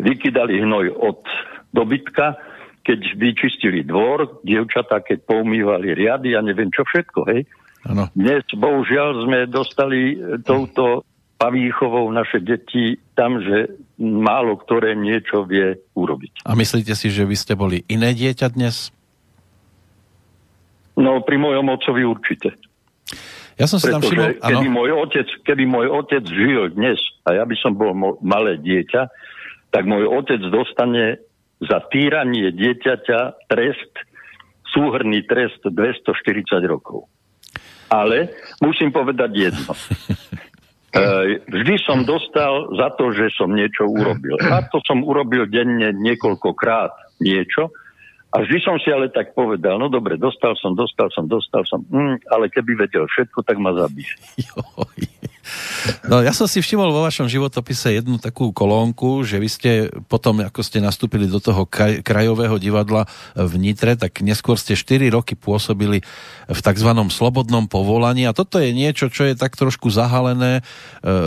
vykydali 0.00 0.64
hnoj 0.64 0.96
od 0.96 1.20
dobytka, 1.76 2.40
keď 2.84 3.00
vyčistili 3.16 3.84
dvor, 3.84 4.40
dievčatá, 4.44 5.04
keď 5.04 5.24
poumývali 5.28 5.92
riady 5.92 6.36
a 6.36 6.40
neviem 6.40 6.72
čo 6.72 6.84
všetko, 6.84 7.20
hej 7.28 7.44
Ano. 7.84 8.08
Dnes, 8.16 8.48
bohužiaľ, 8.48 9.28
sme 9.28 9.38
dostali 9.44 10.16
touto 10.40 11.04
pavýchovou 11.36 12.08
naše 12.08 12.40
deti 12.40 12.96
tam, 13.12 13.36
že 13.44 13.76
málo 14.00 14.56
ktoré 14.56 14.96
niečo 14.96 15.44
vie 15.44 15.76
urobiť. 15.92 16.48
A 16.48 16.56
myslíte 16.56 16.96
si, 16.96 17.12
že 17.12 17.28
vy 17.28 17.36
ste 17.36 17.52
boli 17.52 17.84
iné 17.92 18.16
dieťa 18.16 18.56
dnes? 18.56 18.88
No, 20.94 21.22
pri 21.26 21.36
mojom 21.38 21.66
otcovi 21.74 22.02
určite. 22.06 22.54
Ja 23.54 23.70
som 23.70 23.78
si 23.78 23.86
tam 23.86 24.02
všimol, 24.02 24.42
keby 24.42 24.66
môj, 24.66 24.90
otec, 24.98 25.28
keby 25.46 25.64
môj 25.66 25.86
otec 25.90 26.26
žil 26.26 26.74
dnes 26.74 26.98
a 27.22 27.38
ja 27.38 27.44
by 27.46 27.54
som 27.54 27.78
bol 27.78 27.94
mo- 27.94 28.18
malé 28.18 28.58
dieťa, 28.58 29.02
tak 29.70 29.86
môj 29.86 30.10
otec 30.10 30.42
dostane 30.50 31.22
za 31.62 31.78
týranie 31.86 32.50
dieťaťa 32.50 33.46
trest, 33.46 33.94
súhrný 34.74 35.22
trest 35.22 35.62
240 35.62 36.66
rokov. 36.66 37.06
Ale 37.90 38.34
musím 38.58 38.90
povedať 38.90 39.30
jedno. 39.34 39.72
E, 40.94 41.42
vždy 41.42 41.74
som 41.82 42.06
dostal 42.06 42.70
za 42.78 42.94
to, 42.94 43.10
že 43.10 43.26
som 43.34 43.50
niečo 43.50 43.82
urobil. 43.82 44.38
A 44.38 44.62
to 44.62 44.78
som 44.86 45.02
urobil 45.02 45.50
denne 45.50 45.90
niekoľkokrát 45.90 47.18
niečo. 47.18 47.74
A 48.34 48.42
vždy 48.42 48.58
som 48.66 48.74
si 48.82 48.90
ale 48.90 49.14
tak 49.14 49.30
povedal, 49.30 49.78
no 49.78 49.86
dobre, 49.86 50.18
dostal 50.18 50.58
som, 50.58 50.74
dostal 50.74 51.06
som, 51.14 51.30
dostal 51.30 51.62
som, 51.70 51.86
mm, 51.86 52.26
ale 52.34 52.50
keby 52.50 52.74
vedel 52.74 53.06
všetko, 53.06 53.46
tak 53.46 53.62
ma 53.62 53.70
zabije. 53.78 54.10
No 56.08 56.24
ja 56.24 56.32
som 56.32 56.48
si 56.48 56.60
všimol 56.64 56.88
vo 56.92 57.04
vašom 57.04 57.28
životopise 57.28 57.96
jednu 57.96 58.16
takú 58.16 58.52
kolónku, 58.52 59.24
že 59.24 59.36
vy 59.36 59.48
ste 59.48 59.70
potom, 60.08 60.40
ako 60.40 60.60
ste 60.64 60.80
nastúpili 60.80 61.28
do 61.28 61.40
toho 61.40 61.68
krajového 62.00 62.56
divadla 62.56 63.04
v 63.36 63.52
Nitre, 63.60 63.96
tak 63.96 64.24
neskôr 64.24 64.56
ste 64.56 64.76
4 64.76 65.12
roky 65.12 65.36
pôsobili 65.36 66.00
v 66.48 66.58
tzv. 66.60 66.90
slobodnom 67.12 67.68
povolaní 67.68 68.24
a 68.24 68.36
toto 68.36 68.56
je 68.60 68.72
niečo, 68.72 69.12
čo 69.12 69.28
je 69.28 69.36
tak 69.36 69.56
trošku 69.56 69.92
zahalené 69.92 70.60
e, 70.60 70.62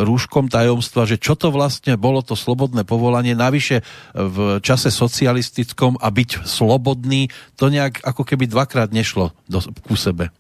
rúškom 0.05 0.49
tajomstva, 0.49 1.09
že 1.09 1.21
čo 1.21 1.37
to 1.37 1.53
vlastne 1.53 1.97
bolo 1.97 2.21
to 2.25 2.33
slobodné 2.33 2.85
povolanie, 2.85 3.37
navyše 3.37 3.85
v 4.13 4.61
čase 4.61 4.89
socialistickom 4.89 6.01
a 6.01 6.07
byť 6.09 6.45
slobodný, 6.45 7.29
to 7.57 7.69
nejak 7.69 8.01
ako 8.01 8.25
keby 8.25 8.49
dvakrát 8.49 8.89
nešlo 8.89 9.33
do, 9.45 9.61
ku 9.85 9.93
sebe. 9.93 10.33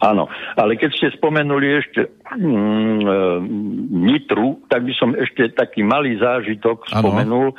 Áno, 0.00 0.32
ale 0.56 0.80
keď 0.80 0.90
ste 0.96 1.08
spomenuli 1.12 1.76
ešte 1.76 2.08
mm, 2.32 3.00
e, 3.04 3.16
Nitru, 4.00 4.64
tak 4.72 4.88
by 4.88 4.92
som 4.96 5.12
ešte 5.12 5.52
taký 5.52 5.84
malý 5.84 6.16
zážitok 6.16 6.88
ano. 6.88 6.92
spomenul. 7.04 7.48
E, 7.52 7.54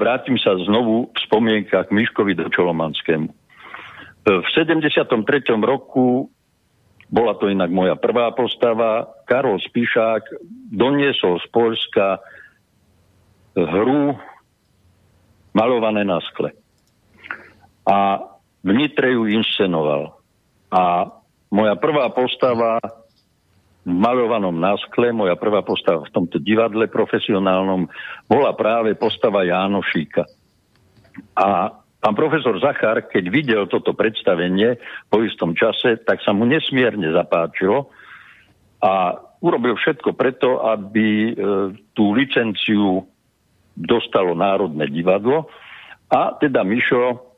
vrátim 0.00 0.40
sa 0.40 0.56
znovu 0.56 1.12
v 1.12 1.18
spomienkach 1.28 1.92
Miškovi 1.92 2.32
do 2.32 2.48
Čolomanskému. 2.48 3.28
E, 3.28 3.34
v 4.40 4.46
73. 4.56 5.04
roku 5.60 6.32
bola 7.12 7.36
to 7.36 7.52
inak 7.52 7.68
moja 7.68 7.92
prvá 7.92 8.32
postava. 8.32 9.20
Karol 9.28 9.60
Spišák 9.60 10.40
doniesol 10.72 11.44
z 11.44 11.46
Polska 11.52 12.24
hru 13.52 14.16
malované 15.52 16.08
na 16.08 16.24
skle. 16.32 16.56
A 17.84 18.22
v 18.64 18.70
Nitre 18.72 19.12
ju 19.12 19.28
inscenoval. 19.28 20.16
A 20.72 21.10
moja 21.50 21.74
prvá 21.76 22.08
postava 22.14 22.78
v 23.82 23.92
malovanom 23.92 24.54
náskle, 24.54 25.10
moja 25.10 25.34
prvá 25.34 25.64
postava 25.66 26.06
v 26.06 26.12
tomto 26.14 26.38
divadle 26.38 26.86
profesionálnom 26.86 27.90
bola 28.28 28.52
práve 28.54 28.94
postava 28.94 29.42
Jánošíka. 29.42 30.24
A 31.34 31.74
pán 31.98 32.14
profesor 32.14 32.54
Zachar, 32.60 33.08
keď 33.08 33.24
videl 33.32 33.62
toto 33.66 33.96
predstavenie 33.96 34.78
po 35.10 35.24
istom 35.26 35.56
čase, 35.56 35.98
tak 36.04 36.22
sa 36.22 36.30
mu 36.36 36.46
nesmierne 36.46 37.10
zapáčilo 37.10 37.90
a 38.84 39.16
urobil 39.40 39.76
všetko 39.76 40.12
preto, 40.12 40.60
aby 40.60 41.08
e, 41.08 41.32
tú 41.96 42.12
licenciu 42.12 43.08
dostalo 43.72 44.36
Národné 44.36 44.92
divadlo 44.92 45.48
a 46.12 46.36
teda 46.36 46.60
Mišo 46.68 47.29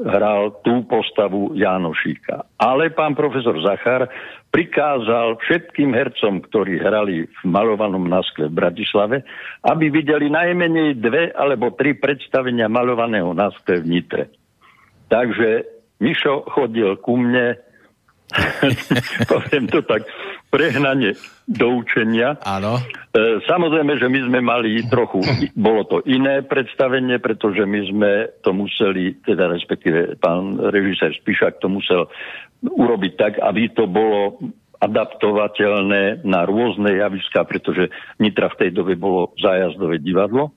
hral 0.00 0.60
tú 0.64 0.84
postavu 0.88 1.52
Jánošíka. 1.56 2.48
Ale 2.56 2.92
pán 2.92 3.12
profesor 3.12 3.56
Zachar 3.60 4.08
prikázal 4.50 5.36
všetkým 5.42 5.92
hercom, 5.92 6.40
ktorí 6.40 6.80
hrali 6.80 7.28
v 7.28 7.40
malovanom 7.44 8.08
náskle 8.08 8.48
v 8.48 8.56
Bratislave, 8.56 9.16
aby 9.64 9.92
videli 9.92 10.32
najmenej 10.32 10.96
dve 10.96 11.28
alebo 11.36 11.76
tri 11.76 11.92
predstavenia 11.92 12.70
malovaného 12.72 13.36
náskle 13.36 13.84
v 13.84 14.00
Nitre. 14.00 14.24
Takže 15.12 15.64
Mišo 16.00 16.48
chodil 16.48 16.96
ku 17.00 17.16
mne 17.16 17.56
poviem 19.30 19.70
to 19.70 19.86
tak, 19.86 20.02
prehnanie 20.56 21.12
do 21.44 21.84
učenia. 21.84 22.40
Áno. 22.40 22.80
E, 23.12 23.44
samozrejme, 23.44 24.00
že 24.00 24.08
my 24.08 24.20
sme 24.24 24.40
mali 24.40 24.80
trochu, 24.88 25.20
bolo 25.52 25.84
to 25.84 26.00
iné 26.08 26.40
predstavenie, 26.40 27.20
pretože 27.20 27.68
my 27.68 27.80
sme 27.92 28.12
to 28.40 28.56
museli, 28.56 29.20
teda 29.20 29.52
respektíve 29.52 30.16
pán 30.16 30.56
režisér 30.72 31.12
Spišak 31.20 31.60
to 31.60 31.68
musel 31.68 32.08
urobiť 32.64 33.12
tak, 33.20 33.32
aby 33.44 33.68
to 33.76 33.84
bolo 33.84 34.40
adaptovateľné 34.80 36.24
na 36.24 36.44
rôzne 36.44 36.96
javiská, 36.96 37.44
pretože 37.44 37.92
Nitra 38.20 38.52
v 38.52 38.58
tej 38.64 38.70
dobe 38.72 38.96
bolo 38.96 39.32
zájazdové 39.40 40.00
divadlo, 40.00 40.52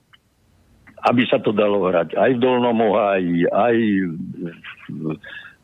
aby 1.00 1.24
sa 1.28 1.40
to 1.40 1.56
dalo 1.56 1.88
hrať 1.88 2.16
aj 2.16 2.30
v 2.36 2.42
Dolnom 2.42 2.76
Oháji, 2.92 3.48
aj 3.48 3.76
v 4.88 5.16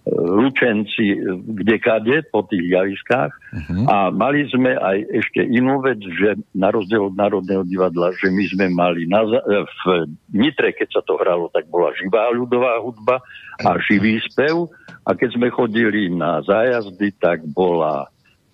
Lučenci 0.07 1.19
kde 1.35 1.83
kade 1.83 2.23
po 2.31 2.47
tých 2.47 2.63
javiskách 2.63 3.35
uh-huh. 3.35 3.85
a 3.91 3.97
mali 4.15 4.47
sme 4.47 4.79
aj 4.79 5.03
ešte 5.11 5.43
inú 5.43 5.83
vec, 5.83 5.99
že 5.99 6.39
na 6.55 6.71
rozdiel 6.71 7.11
od 7.11 7.19
Národného 7.19 7.67
divadla, 7.67 8.15
že 8.15 8.31
my 8.31 8.45
sme 8.47 8.67
mali 8.71 9.11
na, 9.11 9.27
v 9.27 10.07
Nitre, 10.31 10.71
keď 10.79 10.89
sa 10.95 11.03
to 11.03 11.19
hralo, 11.19 11.51
tak 11.51 11.67
bola 11.67 11.91
živá 11.99 12.31
ľudová 12.31 12.79
hudba 12.79 13.19
a 13.59 13.71
živý 13.83 14.23
spev 14.23 14.71
a 15.03 15.11
keď 15.19 15.43
sme 15.43 15.51
chodili 15.51 16.07
na 16.07 16.39
zájazdy, 16.39 17.11
tak 17.19 17.43
bola 17.43 18.07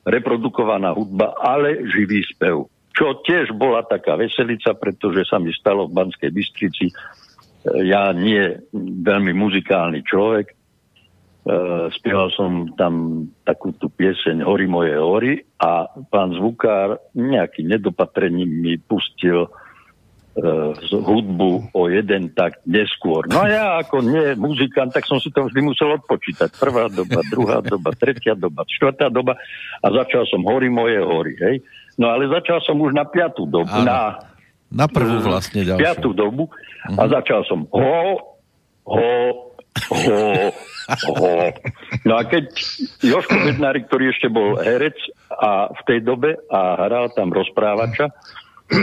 reprodukovaná 0.09 0.97
hudba, 0.97 1.37
ale 1.37 1.85
živý 1.93 2.25
spev. 2.33 2.65
Čo 2.97 3.21
tiež 3.29 3.53
bola 3.53 3.85
taká 3.85 4.17
veselica, 4.17 4.73
pretože 4.73 5.29
sa 5.29 5.37
mi 5.37 5.53
stalo 5.53 5.85
v 5.85 6.01
Banskej 6.01 6.33
Bystrici, 6.33 6.89
ja 7.85 8.11
nie 8.17 8.57
veľmi 9.05 9.37
muzikálny 9.37 10.01
človek, 10.03 10.62
Uh, 11.43 11.91
spieval 11.99 12.31
som 12.39 12.71
tam 12.79 13.27
takú 13.43 13.75
tú 13.75 13.91
pieseň 13.91 14.47
Hory 14.47 14.71
moje 14.71 14.95
hory 14.95 15.35
a 15.59 15.91
pán 16.07 16.31
zvukár 16.39 17.03
nejakým 17.19 17.67
nedopatrením 17.67 18.47
mi 18.47 18.79
pustil 18.79 19.51
uh, 20.39 20.71
hudbu 20.87 21.75
o 21.75 21.83
jeden 21.91 22.31
tak 22.31 22.63
neskôr. 22.63 23.27
No 23.27 23.43
a 23.43 23.51
ja 23.51 23.67
ako 23.83 24.07
nie 24.07 24.39
muzikant, 24.39 24.95
tak 24.95 25.03
som 25.03 25.19
si 25.19 25.35
to 25.35 25.51
vždy 25.51 25.67
musel 25.67 25.99
odpočítať. 25.99 26.55
Prvá 26.63 26.87
doba, 26.87 27.27
druhá 27.27 27.59
doba, 27.59 27.91
tretia 27.91 28.39
doba, 28.39 28.63
štvrtá 28.63 29.11
doba 29.11 29.35
a 29.83 29.87
začal 29.91 30.23
som 30.31 30.47
Hory 30.47 30.71
moje 30.71 31.03
hory. 31.03 31.35
Hej? 31.43 31.57
No 31.99 32.15
ale 32.15 32.31
začal 32.31 32.63
som 32.63 32.79
už 32.79 32.95
na 32.95 33.03
piatú 33.03 33.51
dobu. 33.51 33.67
Áno. 33.67 33.83
Na, 33.83 34.01
na 34.73 34.87
prvú 34.89 35.21
vlastne 35.21 35.67
ďalšiu. 35.67 35.83
Piatú 35.85 36.11
dobu 36.17 36.49
uh-huh. 36.49 36.97
a 36.97 37.03
mhm. 37.05 37.11
začal 37.13 37.41
som 37.45 37.67
ho, 37.69 37.99
ho, 38.89 39.11
No 42.09 42.13
a 42.19 42.23
keď 42.27 42.45
Joško 43.01 43.37
Bednári, 43.47 43.87
ktorý 43.87 44.11
ešte 44.13 44.29
bol 44.29 44.59
herec 44.59 44.99
a 45.31 45.71
v 45.71 45.81
tej 45.87 46.01
dobe 46.03 46.37
a 46.51 46.87
hral 46.87 47.15
tam 47.15 47.31
rozprávača, 47.31 48.11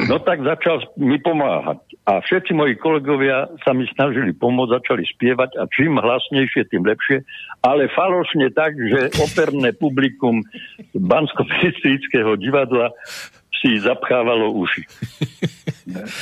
no 0.07 0.17
tak 0.21 0.41
začal 0.41 0.85
mi 0.97 1.19
pomáhať. 1.19 1.81
A 2.09 2.23
všetci 2.23 2.55
moji 2.57 2.79
kolegovia 2.81 3.51
sa 3.61 3.75
mi 3.75 3.85
snažili 3.93 4.33
pomôcť, 4.33 4.81
začali 4.81 5.03
spievať 5.05 5.61
a 5.61 5.69
čím 5.69 6.01
hlasnejšie, 6.01 6.71
tým 6.71 6.87
lepšie, 6.87 7.21
ale 7.61 7.91
falošne 7.93 8.49
tak, 8.55 8.73
že 8.79 9.13
operné 9.21 9.75
publikum 9.75 10.41
bansko 10.95 11.45
divadla 12.39 12.95
si 13.59 13.75
zapchávalo 13.83 14.55
uši. 14.55 14.87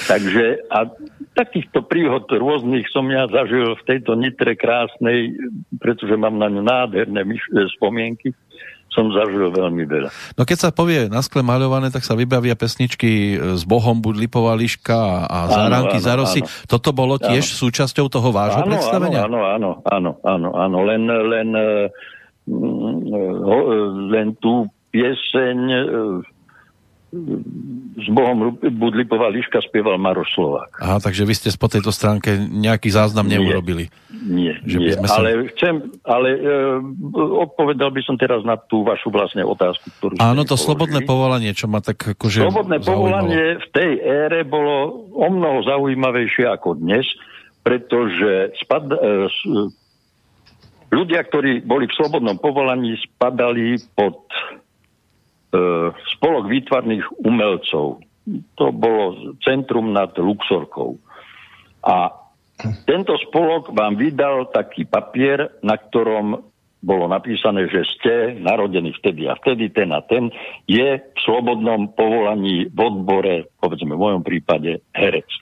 Takže 0.10 0.68
a 0.74 0.90
takýchto 1.38 1.86
príhod 1.86 2.26
rôznych 2.26 2.90
som 2.90 3.06
ja 3.14 3.30
zažil 3.30 3.78
v 3.78 3.84
tejto 3.86 4.18
nitre 4.18 4.58
krásnej, 4.58 5.38
pretože 5.78 6.18
mám 6.18 6.42
na 6.42 6.50
ňu 6.50 6.66
nádherné 6.66 7.22
e, 7.22 7.38
spomienky 7.78 8.34
som 8.98 9.14
zažil 9.14 9.54
veľmi 9.54 9.86
veľa. 9.86 10.10
No 10.34 10.42
keď 10.42 10.58
sa 10.58 10.70
povie 10.74 11.06
na 11.06 11.22
skle 11.22 11.46
maľované, 11.46 11.94
tak 11.94 12.02
sa 12.02 12.18
vybavia 12.18 12.58
pesničky 12.58 13.38
s 13.38 13.62
Bohom 13.62 14.02
buď 14.02 14.26
Lipová 14.26 14.58
liška 14.58 15.30
a 15.30 15.38
Záránky 15.54 16.02
Zarosy. 16.02 16.42
Toto 16.66 16.98
bolo 16.98 17.22
tiež 17.22 17.46
áno. 17.46 17.58
súčasťou 17.62 18.10
toho 18.10 18.34
vášho 18.34 18.66
áno, 18.66 18.74
predstavenia? 18.74 19.30
Áno, 19.30 19.46
áno, 19.46 19.72
áno, 19.86 20.12
áno, 20.26 20.50
áno, 20.58 20.78
len, 20.82 21.06
len, 21.06 21.22
len, 21.30 21.50
len 24.10 24.28
tú 24.42 24.66
pieseň 24.90 25.58
s 27.08 28.08
Bohom 28.12 28.60
Budlipová 28.60 29.32
Liška 29.32 29.64
spieval 29.64 29.96
Maroš 29.96 30.28
Slovák. 30.36 30.76
Aha, 30.76 30.98
takže 31.00 31.24
vy 31.24 31.34
ste 31.40 31.48
po 31.56 31.72
tejto 31.72 31.96
stránke 31.96 32.36
nejaký 32.36 32.92
záznam 32.92 33.32
nie, 33.32 33.40
neurobili. 33.40 33.88
Nie, 34.12 34.60
že 34.68 34.76
nie. 34.76 34.92
Sa... 35.08 35.24
ale 35.24 35.48
chcem, 35.56 35.88
ale 36.04 36.36
e, 36.36 36.40
odpovedal 37.48 37.96
by 37.96 38.02
som 38.04 38.20
teraz 38.20 38.44
na 38.44 38.60
tú 38.60 38.84
vašu 38.84 39.08
vlastne 39.08 39.40
otázku, 39.48 39.88
ktorú 39.98 40.20
Áno, 40.20 40.44
to 40.44 40.60
položili. 40.60 40.66
slobodné 40.68 41.00
povolanie, 41.08 41.52
čo 41.56 41.72
ma 41.72 41.80
tak 41.80 42.20
akože 42.20 42.44
Slobodné 42.44 42.84
zaujímalo. 42.84 42.92
povolanie 42.92 43.44
v 43.56 43.68
tej 43.72 43.92
ére 44.04 44.44
bolo 44.44 45.08
o 45.16 45.28
mnoho 45.32 45.64
zaujímavejšie 45.64 46.44
ako 46.44 46.76
dnes, 46.76 47.08
pretože 47.64 48.52
spad, 48.60 48.84
e, 48.92 49.32
s, 49.32 49.40
ľudia, 50.92 51.24
ktorí 51.24 51.64
boli 51.64 51.88
v 51.88 51.96
slobodnom 51.96 52.36
povolaní, 52.36 53.00
spadali 53.00 53.80
pod 53.96 54.28
E, 54.28 54.67
spolok 56.18 56.46
výtvarných 56.50 57.06
umelcov. 57.24 58.02
To 58.60 58.66
bolo 58.76 59.38
centrum 59.46 59.96
nad 59.96 60.12
Luxorkou. 60.18 61.00
A 61.88 62.12
tento 62.84 63.16
spolok 63.30 63.72
vám 63.72 63.96
vydal 63.96 64.50
taký 64.50 64.84
papier, 64.84 65.62
na 65.64 65.78
ktorom 65.78 66.42
bolo 66.82 67.06
napísané, 67.10 67.70
že 67.70 67.82
ste 67.98 68.14
narodení 68.38 68.94
vtedy 68.98 69.26
a 69.26 69.38
vtedy, 69.38 69.74
ten 69.74 69.90
a 69.94 70.02
ten, 70.06 70.30
je 70.70 71.02
v 71.02 71.20
slobodnom 71.26 71.94
povolaní 71.98 72.70
v 72.70 72.80
odbore, 72.80 73.50
povedzme 73.58 73.98
v 73.98 74.04
mojom 74.04 74.24
prípade, 74.24 74.86
herec. 74.94 75.26
E, 75.28 75.40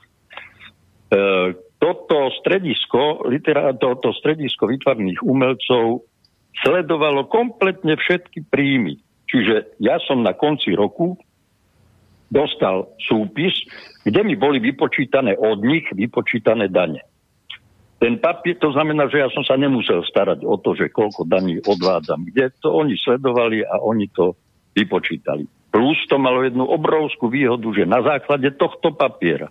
toto 1.76 2.32
stredisko, 2.40 3.28
literá, 3.28 3.76
toto 3.76 4.16
stredisko 4.16 4.72
výtvarných 4.72 5.20
umelcov 5.22 6.08
sledovalo 6.64 7.28
kompletne 7.28 8.00
všetky 8.00 8.48
príjmy 8.48 9.05
Čiže 9.26 9.78
ja 9.82 9.98
som 10.06 10.22
na 10.22 10.38
konci 10.38 10.74
roku 10.78 11.18
dostal 12.30 12.90
súpis, 13.02 13.54
kde 14.06 14.22
mi 14.26 14.36
boli 14.38 14.62
vypočítané 14.62 15.38
od 15.38 15.62
nich 15.62 15.86
vypočítané 15.94 16.70
dane. 16.70 17.02
Ten 17.96 18.20
papier, 18.20 18.60
to 18.60 18.76
znamená, 18.76 19.08
že 19.08 19.24
ja 19.24 19.30
som 19.32 19.42
sa 19.48 19.56
nemusel 19.56 20.04
starať 20.04 20.44
o 20.44 20.60
to, 20.60 20.76
že 20.76 20.92
koľko 20.92 21.26
daní 21.26 21.64
odvádzam, 21.64 22.28
kde 22.28 22.52
to 22.60 22.76
oni 22.76 22.94
sledovali 23.00 23.64
a 23.64 23.82
oni 23.82 24.12
to 24.12 24.36
vypočítali. 24.76 25.48
Plus 25.72 25.98
to 26.12 26.20
malo 26.20 26.44
jednu 26.44 26.68
obrovskú 26.68 27.32
výhodu, 27.32 27.66
že 27.72 27.88
na 27.88 28.04
základe 28.04 28.52
tohto 28.60 28.92
papiera 28.92 29.48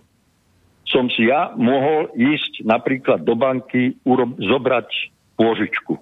som 0.85 1.09
si 1.09 1.27
ja 1.27 1.57
mohol 1.57 2.13
ísť 2.13 2.63
napríklad 2.69 3.25
do 3.25 3.33
banky 3.33 3.97
urob- 4.05 4.37
zobrať 4.37 4.89
pôžičku. 5.41 5.97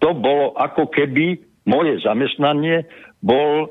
To 0.00 0.10
bolo 0.16 0.56
ako 0.56 0.88
keby 0.88 1.47
moje 1.68 2.00
zamestnanie 2.00 2.88
bol 3.20 3.68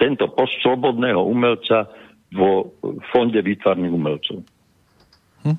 tento 0.00 0.24
post 0.32 0.56
slobodného 0.64 1.20
umelca 1.20 1.88
vo 2.32 2.72
fonde 3.12 3.40
výtvarných 3.44 3.92
umelcov. 3.92 4.38
Hm. 5.44 5.58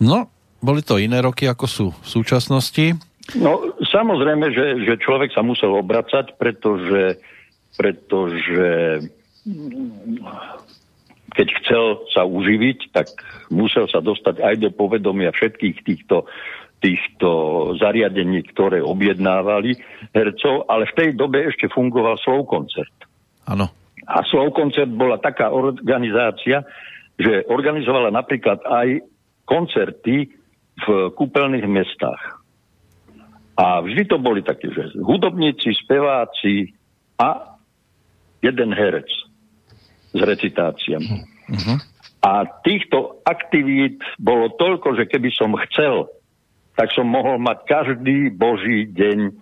No, 0.00 0.28
boli 0.64 0.80
to 0.80 0.96
iné 0.98 1.20
roky, 1.20 1.44
ako 1.46 1.66
sú 1.68 1.86
v 1.92 2.08
súčasnosti? 2.08 2.96
No, 3.36 3.60
samozrejme, 3.84 4.48
že, 4.56 4.88
že 4.88 4.94
človek 4.96 5.36
sa 5.36 5.44
musel 5.44 5.76
obracať, 5.76 6.40
pretože, 6.40 7.20
pretože 7.76 9.04
keď 11.36 11.48
chcel 11.62 11.84
sa 12.10 12.24
uživiť, 12.24 12.78
tak 12.96 13.12
musel 13.52 13.84
sa 13.88 14.00
dostať 14.00 14.40
aj 14.40 14.54
do 14.64 14.70
povedomia 14.72 15.28
všetkých 15.30 15.76
týchto 15.84 16.24
týchto 16.78 17.28
zariadení, 17.82 18.46
ktoré 18.54 18.78
objednávali 18.78 19.74
hercov, 20.14 20.66
ale 20.70 20.86
v 20.86 20.96
tej 20.96 21.08
dobe 21.18 21.42
ešte 21.50 21.66
fungoval 21.70 22.14
Slovkoncert. 22.22 22.94
Áno. 23.50 23.66
A 24.08 24.24
Slovkoncert 24.24 24.88
bola 24.94 25.18
taká 25.18 25.50
organizácia, 25.52 26.64
že 27.18 27.44
organizovala 27.50 28.14
napríklad 28.14 28.62
aj 28.62 29.02
koncerty 29.42 30.32
v 30.78 30.86
kúpeľných 31.18 31.66
mestách. 31.66 32.40
A 33.58 33.82
vždy 33.82 34.06
to 34.06 34.22
boli 34.22 34.46
také, 34.46 34.70
že 34.70 34.94
hudobníci, 35.02 35.74
speváci 35.74 36.78
a 37.18 37.58
jeden 38.38 38.70
herec 38.70 39.10
s 40.14 40.20
recitáciami. 40.22 41.26
Uh-huh. 41.50 41.78
A 42.22 42.28
A 42.28 42.44
týchto 42.60 43.24
aktivít 43.24 44.04
bolo 44.20 44.52
toľko, 44.60 45.00
že 45.00 45.08
keby 45.08 45.32
som 45.32 45.56
chcel, 45.64 46.12
tak 46.78 46.94
som 46.94 47.10
mohol 47.10 47.42
mať 47.42 47.58
každý 47.66 48.30
boží 48.30 48.86
deň 48.94 49.34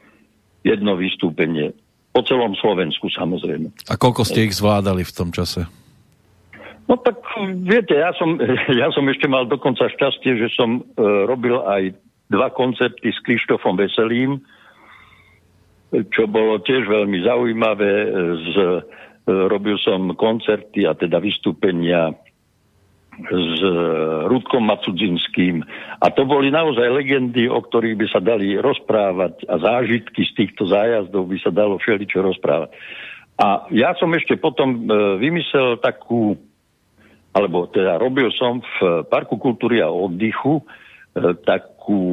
jedno 0.65 0.97
vystúpenie. 0.97 1.77
Po 2.17 2.25
celom 2.25 2.57
Slovensku 2.57 3.13
samozrejme. 3.13 3.69
A 3.93 4.01
koľko 4.01 4.25
ste 4.25 4.49
ich 4.49 4.57
zvládali 4.57 5.05
v 5.05 5.13
tom 5.13 5.29
čase? 5.37 5.69
No 6.89 6.97
tak 6.97 7.21
viete, 7.61 7.93
ja 7.93 8.17
som, 8.17 8.41
ja 8.81 8.89
som 8.97 9.05
ešte 9.13 9.29
mal 9.29 9.45
dokonca 9.45 9.85
šťastie, 9.85 10.41
že 10.41 10.49
som 10.57 10.81
e, 10.81 10.83
robil 11.29 11.61
aj 11.61 11.93
dva 12.33 12.49
koncerty 12.49 13.13
s 13.13 13.21
Krištofom 13.21 13.77
Veselým, 13.77 14.41
čo 15.93 16.25
bolo 16.27 16.59
tiež 16.65 16.89
veľmi 16.89 17.21
zaujímavé. 17.21 17.93
Z, 18.49 18.57
e, 18.65 18.81
robil 19.29 19.77
som 19.85 20.09
koncerty 20.17 20.89
a 20.89 20.97
teda 20.97 21.21
vystúpenia 21.21 22.17
s 23.17 23.61
Rudkom 24.29 24.69
Macudzinským. 24.69 25.65
A 26.05 26.07
to 26.13 26.29
boli 26.29 26.53
naozaj 26.53 26.85
legendy, 26.93 27.49
o 27.49 27.65
ktorých 27.65 27.97
by 27.97 28.07
sa 28.13 28.21
dali 28.21 28.61
rozprávať 28.61 29.49
a 29.49 29.57
zážitky 29.57 30.29
z 30.29 30.33
týchto 30.37 30.69
zájazdov 30.69 31.25
by 31.25 31.37
sa 31.41 31.49
dalo 31.49 31.81
všeličo 31.81 32.21
rozprávať. 32.21 32.77
A 33.37 33.69
ja 33.73 33.93
som 33.97 34.13
ešte 34.17 34.37
potom 34.41 34.89
e, 34.89 35.21
vymyslel 35.21 35.81
takú, 35.81 36.41
alebo 37.37 37.69
teda 37.69 38.01
robil 38.01 38.33
som 38.33 38.65
v 38.65 39.05
Parku 39.09 39.37
kultúry 39.37 39.85
a 39.85 39.93
oddychu 39.93 40.61
e, 40.61 40.65
takú 41.45 42.05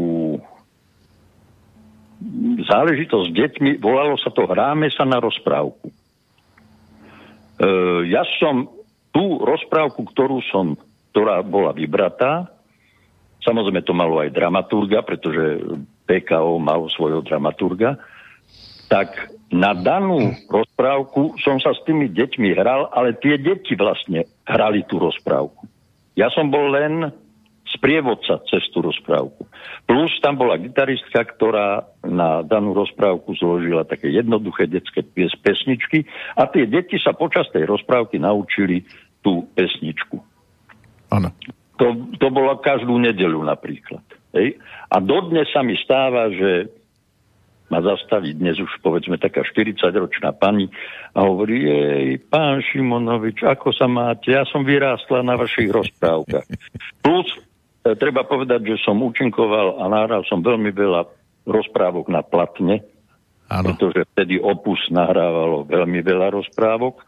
záležitosť 2.63 3.25
s 3.27 3.35
deťmi, 3.35 3.69
volalo 3.83 4.15
sa 4.15 4.31
to 4.31 4.47
Hráme 4.47 4.87
sa 4.91 5.03
na 5.03 5.19
rozprávku. 5.19 5.91
E, 5.91 5.95
ja 8.11 8.23
som 8.39 8.67
tú 9.15 9.39
rozprávku, 9.43 10.03
ktorú 10.11 10.43
som, 10.51 10.75
ktorá 11.13 11.45
bola 11.45 11.77
vybratá, 11.77 12.49
samozrejme 13.45 13.85
to 13.85 13.93
malo 13.93 14.17
aj 14.17 14.33
dramaturga, 14.33 15.05
pretože 15.05 15.61
PKO 16.09 16.57
malo 16.57 16.89
svojho 16.89 17.21
dramaturga, 17.21 18.01
tak 18.89 19.29
na 19.53 19.77
danú 19.77 20.33
rozprávku 20.49 21.37
som 21.45 21.61
sa 21.61 21.77
s 21.77 21.85
tými 21.85 22.09
deťmi 22.09 22.57
hral, 22.57 22.89
ale 22.89 23.13
tie 23.21 23.37
deti 23.37 23.77
vlastne 23.77 24.25
hrali 24.49 24.81
tú 24.89 24.97
rozprávku. 24.97 25.69
Ja 26.17 26.33
som 26.33 26.49
bol 26.49 26.73
len 26.73 27.13
sprievodca 27.69 28.41
cez 28.49 28.65
tú 28.73 28.81
rozprávku. 28.85 29.45
Plus 29.85 30.13
tam 30.21 30.37
bola 30.37 30.61
gitaristka, 30.61 31.25
ktorá 31.25 31.89
na 32.05 32.41
danú 32.45 32.73
rozprávku 32.73 33.33
zložila 33.37 33.85
také 33.85 34.13
jednoduché 34.13 34.69
detské 34.69 35.05
pesničky 35.41 36.05
a 36.37 36.49
tie 36.49 36.65
deti 36.69 36.97
sa 37.01 37.13
počas 37.17 37.49
tej 37.49 37.65
rozprávky 37.69 38.21
naučili 38.21 38.85
tú 39.25 39.45
pesničku. 39.57 40.32
Áno. 41.13 41.29
To, 41.77 41.85
to 42.17 42.27
bolo 42.33 42.57
každú 42.57 42.97
nedelu 42.97 43.37
napríklad. 43.45 44.01
Hej? 44.33 44.57
A 44.89 44.97
dodnes 44.97 45.45
sa 45.53 45.61
mi 45.61 45.77
stáva, 45.77 46.33
že 46.33 46.69
ma 47.69 47.81
zastaví 47.81 48.37
dnes 48.37 48.57
už 48.61 48.69
povedzme 48.85 49.17
taká 49.17 49.41
40-ročná 49.41 50.33
pani 50.37 50.69
a 51.17 51.25
hovorí, 51.25 51.65
jej, 51.65 52.21
pán 52.21 52.61
Šimonovič, 52.61 53.41
ako 53.41 53.73
sa 53.73 53.89
máte? 53.89 54.29
Ja 54.33 54.45
som 54.45 54.61
vyrástla 54.61 55.25
na 55.25 55.33
vašich 55.33 55.73
rozprávkach. 55.73 56.45
Plus 57.01 57.25
E, 57.83 57.99
treba 57.99 58.23
povedať, 58.23 58.63
že 58.63 58.75
som 58.87 58.95
účinkoval 59.03 59.83
a 59.83 59.91
nahral 59.91 60.23
som 60.23 60.39
veľmi 60.39 60.71
veľa 60.71 61.03
rozprávok 61.43 62.07
na 62.07 62.23
platne, 62.23 62.79
ano. 63.51 63.75
pretože 63.75 64.07
vtedy 64.15 64.39
Opus 64.39 64.79
nahrávalo 64.87 65.67
veľmi 65.67 65.99
veľa 65.99 66.31
rozprávok. 66.31 67.03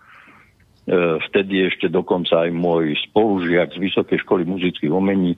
E, 0.85 1.17
vtedy 1.29 1.65
ešte 1.65 1.89
dokonca 1.89 2.45
aj 2.45 2.53
môj 2.53 2.93
spolužiak 3.09 3.73
z 3.73 3.81
Vysokej 3.81 4.21
školy 4.21 4.45
muzických 4.45 4.93
umení 4.93 5.33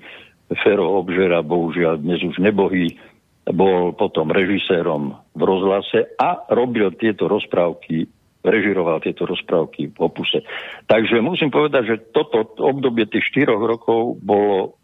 Fero 0.64 1.00
Obžera, 1.00 1.40
bohužiaľ 1.40 2.04
dnes 2.04 2.20
už 2.24 2.40
nebohý, 2.44 3.00
bol 3.48 3.96
potom 3.96 4.28
režisérom 4.28 5.16
v 5.32 5.42
rozhlase 5.44 6.12
a 6.20 6.44
robil 6.52 6.92
tieto 7.00 7.32
rozprávky 7.32 8.12
režiroval 8.48 9.04
tieto 9.04 9.28
rozprávky 9.28 9.92
v 9.92 10.00
opuse. 10.00 10.40
Takže 10.88 11.20
musím 11.20 11.52
povedať, 11.52 11.84
že 11.84 11.96
toto 12.16 12.48
obdobie 12.64 13.04
tých 13.04 13.28
štyroch 13.28 13.60
rokov 13.60 14.16
bolo 14.24 14.80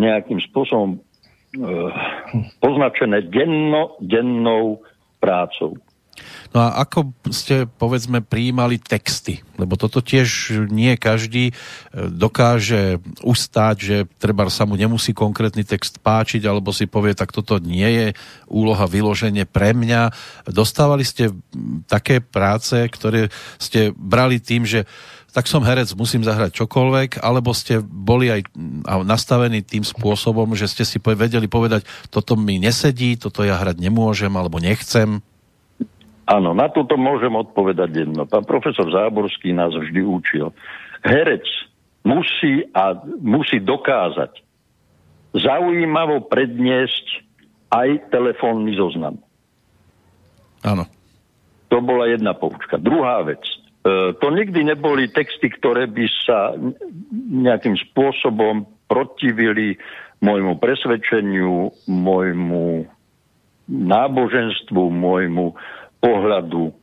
nejakým 0.00 0.40
spôsobom 0.48 0.96
e, 0.96 0.98
poznačené 2.64 3.28
denno, 3.28 4.00
dennou 4.00 4.80
prácou. 5.20 5.76
No 6.52 6.68
a 6.68 6.84
ako 6.84 7.16
ste, 7.32 7.64
povedzme, 7.64 8.20
prijímali 8.20 8.76
texty? 8.76 9.40
Lebo 9.56 9.80
toto 9.80 10.04
tiež 10.04 10.60
nie 10.68 11.00
každý 11.00 11.48
e, 11.48 11.52
dokáže 12.12 13.00
ustáť, 13.24 13.76
že 13.80 13.96
treba 14.20 14.44
sa 14.52 14.68
mu 14.68 14.76
nemusí 14.76 15.16
konkrétny 15.16 15.64
text 15.64 16.04
páčiť, 16.04 16.44
alebo 16.44 16.68
si 16.76 16.84
povie, 16.84 17.16
tak 17.16 17.32
toto 17.32 17.56
nie 17.56 17.88
je 17.88 18.06
úloha 18.52 18.84
vyloženie 18.84 19.48
pre 19.48 19.72
mňa. 19.72 20.12
Dostávali 20.52 21.08
ste 21.08 21.32
také 21.88 22.20
práce, 22.20 22.76
ktoré 22.84 23.32
ste 23.56 23.96
brali 23.96 24.36
tým, 24.36 24.68
že 24.68 24.84
tak 25.32 25.48
som 25.48 25.64
herec, 25.64 25.88
musím 25.96 26.20
zahrať 26.20 26.52
čokoľvek, 26.60 27.24
alebo 27.24 27.56
ste 27.56 27.80
boli 27.80 28.28
aj 28.28 28.52
nastavení 29.08 29.64
tým 29.64 29.80
spôsobom, 29.80 30.52
že 30.52 30.68
ste 30.68 30.84
si 30.84 31.00
vedeli 31.00 31.48
povedať, 31.48 31.88
toto 32.12 32.36
mi 32.36 32.60
nesedí, 32.60 33.16
toto 33.16 33.40
ja 33.40 33.56
hrať 33.56 33.80
nemôžem, 33.80 34.28
alebo 34.28 34.60
nechcem? 34.60 35.24
Áno, 36.22 36.54
na 36.54 36.70
toto 36.70 36.94
môžem 36.94 37.34
odpovedať 37.34 38.06
jedno. 38.06 38.22
Pán 38.30 38.46
profesor 38.46 38.86
Záborský 38.86 39.50
nás 39.50 39.74
vždy 39.74 40.00
učil. 40.06 40.54
Herec 41.02 41.42
musí 42.06 42.62
a 42.70 42.94
musí 43.18 43.58
dokázať 43.58 44.42
zaujímavo 45.32 46.28
predniesť 46.28 47.24
aj 47.72 48.12
telefónny 48.12 48.76
zoznam. 48.76 49.16
Áno. 50.62 50.84
To 51.72 51.80
bola 51.80 52.06
jedna 52.06 52.36
poučka. 52.36 52.76
Druhá 52.76 53.24
vec. 53.24 53.40
E, 53.82 54.12
to 54.12 54.28
nikdy 54.28 54.62
neboli 54.62 55.08
texty, 55.08 55.48
ktoré 55.48 55.88
by 55.88 56.04
sa 56.22 56.52
nejakým 57.32 57.74
spôsobom 57.90 58.68
protivili 58.86 59.80
môjmu 60.20 60.60
presvedčeniu, 60.60 61.72
môjmu 61.88 62.86
náboženstvu, 63.72 64.82
môjmu 64.92 65.56
pohľadu, 66.02 66.74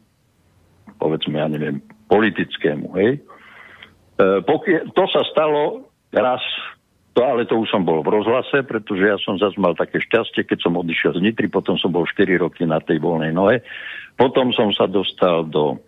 povedzme, 0.96 1.36
ja 1.36 1.48
neviem, 1.52 1.84
politickému. 2.08 2.88
Hej? 2.96 3.12
E, 3.20 4.42
pokie, 4.48 4.88
to 4.96 5.04
sa 5.12 5.22
stalo 5.30 5.92
raz, 6.16 6.42
to, 7.14 7.22
ale 7.22 7.44
to 7.44 7.60
už 7.60 7.68
som 7.68 7.84
bol 7.84 8.00
v 8.00 8.16
rozhlase, 8.16 8.64
pretože 8.64 9.04
ja 9.04 9.20
som 9.20 9.36
zase 9.36 9.60
mal 9.60 9.76
také 9.76 10.00
šťastie, 10.00 10.48
keď 10.48 10.64
som 10.64 10.80
odišiel 10.80 11.20
z 11.20 11.24
Nitry, 11.24 11.52
potom 11.52 11.76
som 11.76 11.92
bol 11.92 12.08
4 12.08 12.26
roky 12.40 12.64
na 12.64 12.80
tej 12.80 13.04
voľnej 13.04 13.36
nohe. 13.36 13.60
Potom 14.16 14.56
som 14.56 14.72
sa 14.72 14.88
dostal 14.88 15.46
do 15.48 15.84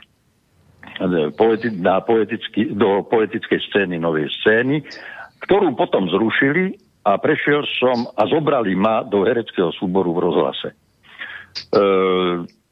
politi- 1.40 1.74
na 1.74 2.04
politicky, 2.04 2.76
do 2.76 3.04
politickej 3.08 3.60
scény 3.72 3.96
novej 3.98 4.28
scény, 4.42 4.84
ktorú 5.48 5.74
potom 5.74 6.10
zrušili 6.12 6.78
a 7.02 7.18
prešiel 7.18 7.66
som 7.82 8.06
a 8.14 8.30
zobrali 8.30 8.78
ma 8.78 9.02
do 9.02 9.26
hereckého 9.26 9.74
súboru 9.74 10.14
v 10.14 10.24
rozhlase. 10.30 10.70
E, 10.72 10.76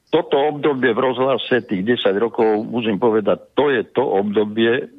toto 0.09 0.35
obdobie 0.41 0.89
v 0.93 1.03
rozhlase, 1.05 1.65
tých 1.69 2.01
10 2.01 2.17
rokov, 2.17 2.65
musím 2.65 2.97
povedať, 2.97 3.53
to 3.53 3.69
je 3.69 3.85
to 3.93 4.01
obdobie, 4.01 4.89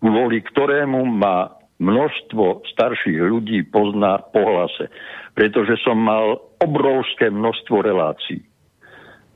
kvôli 0.00 0.44
ktorému 0.44 1.00
ma 1.08 1.56
množstvo 1.80 2.68
starších 2.68 3.24
ľudí 3.24 3.64
pozná 3.72 4.20
po 4.20 4.44
hlase. 4.44 4.92
Pretože 5.32 5.80
som 5.80 5.96
mal 5.96 6.36
obrovské 6.60 7.32
množstvo 7.32 7.76
relácií. 7.80 8.44
E, 8.44 8.46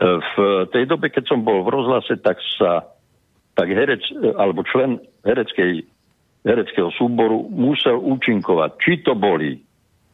v 0.04 0.34
tej 0.68 0.84
dobe, 0.84 1.08
keď 1.08 1.24
som 1.24 1.40
bol 1.40 1.64
v 1.64 1.72
rozhlase, 1.72 2.20
tak 2.20 2.36
sa 2.60 2.84
tak 3.54 3.70
herec, 3.70 4.02
alebo 4.34 4.66
člen 4.66 4.98
hereckej, 5.24 5.86
hereckého 6.44 6.90
súboru 6.98 7.48
musel 7.48 7.96
účinkovať. 8.02 8.70
Či 8.82 8.92
to 9.06 9.14
boli 9.14 9.62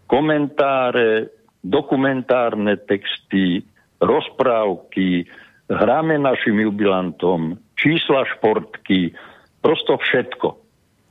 komentáre, 0.07 1.33
dokumentárne 1.65 2.77
texty, 2.85 3.65
rozprávky, 4.01 5.29
hráme 5.71 6.19
našim 6.19 6.57
jubilantom, 6.59 7.61
čísla 7.77 8.27
športky, 8.37 9.15
prosto 9.61 10.01
všetko. 10.01 10.49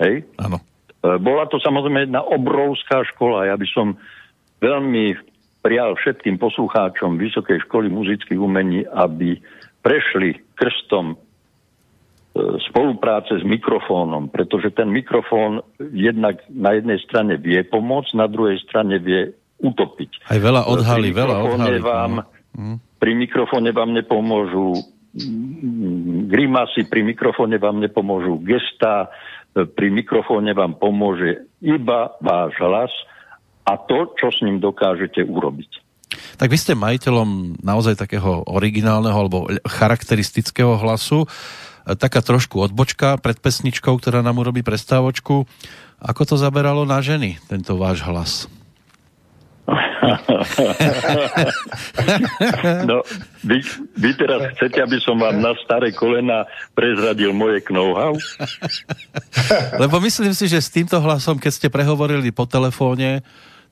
Hej? 0.02 0.26
Áno. 0.42 0.60
E, 0.60 0.64
bola 1.22 1.48
to 1.48 1.62
samozrejme 1.62 2.10
jedna 2.10 2.26
obrovská 2.26 3.06
škola. 3.16 3.48
Ja 3.48 3.56
by 3.56 3.68
som 3.72 3.96
veľmi 4.60 5.16
prijal 5.64 5.96
všetkým 5.96 6.42
poslucháčom 6.42 7.20
Vysokej 7.20 7.64
školy 7.68 7.88
muzických 7.92 8.40
umení, 8.40 8.84
aby 8.88 9.40
prešli 9.80 10.36
krstom 10.60 11.16
E, 12.30 12.62
spolupráce 12.70 13.42
s 13.42 13.44
mikrofónom, 13.44 14.30
pretože 14.30 14.70
ten 14.70 14.94
mikrofón 14.94 15.66
jednak 15.82 16.46
na 16.54 16.78
jednej 16.78 17.02
strane 17.02 17.42
vie 17.42 17.58
pomôcť, 17.66 18.14
na 18.14 18.30
druhej 18.30 18.62
strane 18.62 19.02
vie 19.02 19.34
utopiť. 19.58 20.30
Aj 20.30 20.38
veľa 20.38 20.70
odhalí, 20.70 21.10
veľa 21.10 21.38
odhalí. 21.42 21.82
Vám. 21.82 22.22
Pri 23.00 23.12
mikrofóne 23.16 23.72
vám 23.72 23.96
nepomôžu 23.96 24.76
grimasy, 26.30 26.86
pri 26.86 27.02
mikrofóne 27.02 27.58
vám 27.58 27.82
nepomôžu 27.82 28.42
gesta, 28.46 29.10
pri 29.54 29.90
mikrofóne 29.90 30.54
vám 30.54 30.78
pomôže 30.78 31.50
iba 31.66 32.14
váš 32.22 32.54
hlas 32.62 32.94
a 33.66 33.78
to, 33.78 34.14
čo 34.18 34.30
s 34.30 34.42
ním 34.46 34.62
dokážete 34.62 35.26
urobiť. 35.26 35.82
Tak 36.38 36.50
vy 36.50 36.58
ste 36.58 36.74
majiteľom 36.78 37.62
naozaj 37.62 37.98
takého 37.98 38.46
originálneho 38.50 39.14
alebo 39.14 39.46
charakteristického 39.66 40.78
hlasu. 40.78 41.30
Taká 41.86 42.22
trošku 42.22 42.62
odbočka 42.62 43.18
pred 43.18 43.38
pesničkou, 43.42 43.98
ktorá 43.98 44.22
nám 44.22 44.42
urobí 44.42 44.62
prestávočku. 44.62 45.46
Ako 46.00 46.22
to 46.26 46.36
zaberalo 46.38 46.86
na 46.86 47.02
ženy, 47.02 47.42
tento 47.50 47.78
váš 47.78 48.06
hlas? 48.06 48.46
No, 52.90 53.06
vy, 53.46 53.62
vy 53.98 54.12
teraz 54.18 54.54
chcete, 54.58 54.82
aby 54.82 54.98
som 55.02 55.20
vám 55.20 55.38
na 55.38 55.54
staré 55.62 55.94
kolena 55.94 56.46
prezradil 56.74 57.34
moje 57.34 57.62
know-how? 57.70 58.18
Lebo 59.82 60.02
myslím 60.02 60.34
si, 60.34 60.50
že 60.50 60.60
s 60.62 60.74
týmto 60.74 60.98
hlasom, 61.00 61.38
keď 61.38 61.52
ste 61.54 61.68
prehovorili 61.70 62.34
po 62.34 62.50
telefóne, 62.50 63.22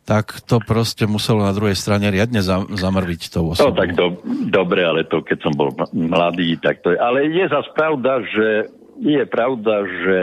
tak 0.07 0.39
to 0.47 0.63
proste 0.63 1.03
muselo 1.03 1.43
na 1.43 1.51
druhej 1.51 1.75
strane 1.75 2.07
riadne 2.07 2.39
zamrviť 2.71 3.21
tou 3.27 3.51
osobou. 3.51 3.75
No 3.75 3.75
tak 3.75 3.91
do, 3.91 4.15
dobre, 4.47 4.87
ale 4.87 5.03
to 5.03 5.19
keď 5.19 5.43
som 5.43 5.51
bol 5.51 5.75
mladý, 5.91 6.55
tak 6.63 6.79
to 6.79 6.95
je. 6.95 6.97
Ale 6.97 7.27
je 7.27 7.45
zase 7.51 7.67
pravda, 7.75 8.23
že 8.23 8.71
je 9.03 9.23
pravda, 9.27 9.83
že 9.83 10.19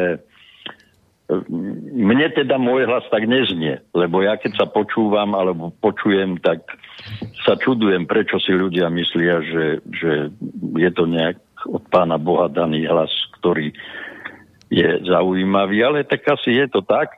mne 1.95 2.29
teda 2.37 2.61
môj 2.61 2.85
hlas 2.85 3.05
tak 3.09 3.25
neznie, 3.25 3.81
lebo 3.97 4.21
ja 4.21 4.37
keď 4.37 4.61
sa 4.61 4.67
počúvam 4.69 5.33
alebo 5.33 5.73
počujem, 5.81 6.37
tak 6.37 6.69
sa 7.49 7.57
čudujem, 7.57 8.05
prečo 8.05 8.37
si 8.37 8.53
ľudia 8.53 8.93
myslia, 8.93 9.41
že, 9.41 9.67
že 9.89 10.13
je 10.77 10.91
to 10.93 11.09
nejak 11.09 11.41
od 11.65 11.81
pána 11.89 12.21
Boha 12.21 12.53
daný 12.53 12.85
hlas, 12.85 13.09
ktorý 13.41 13.73
je 14.69 14.89
zaujímavý, 15.09 15.81
ale 15.81 16.05
tak 16.05 16.29
asi 16.29 16.61
je 16.61 16.67
to 16.69 16.85
tak, 16.85 17.17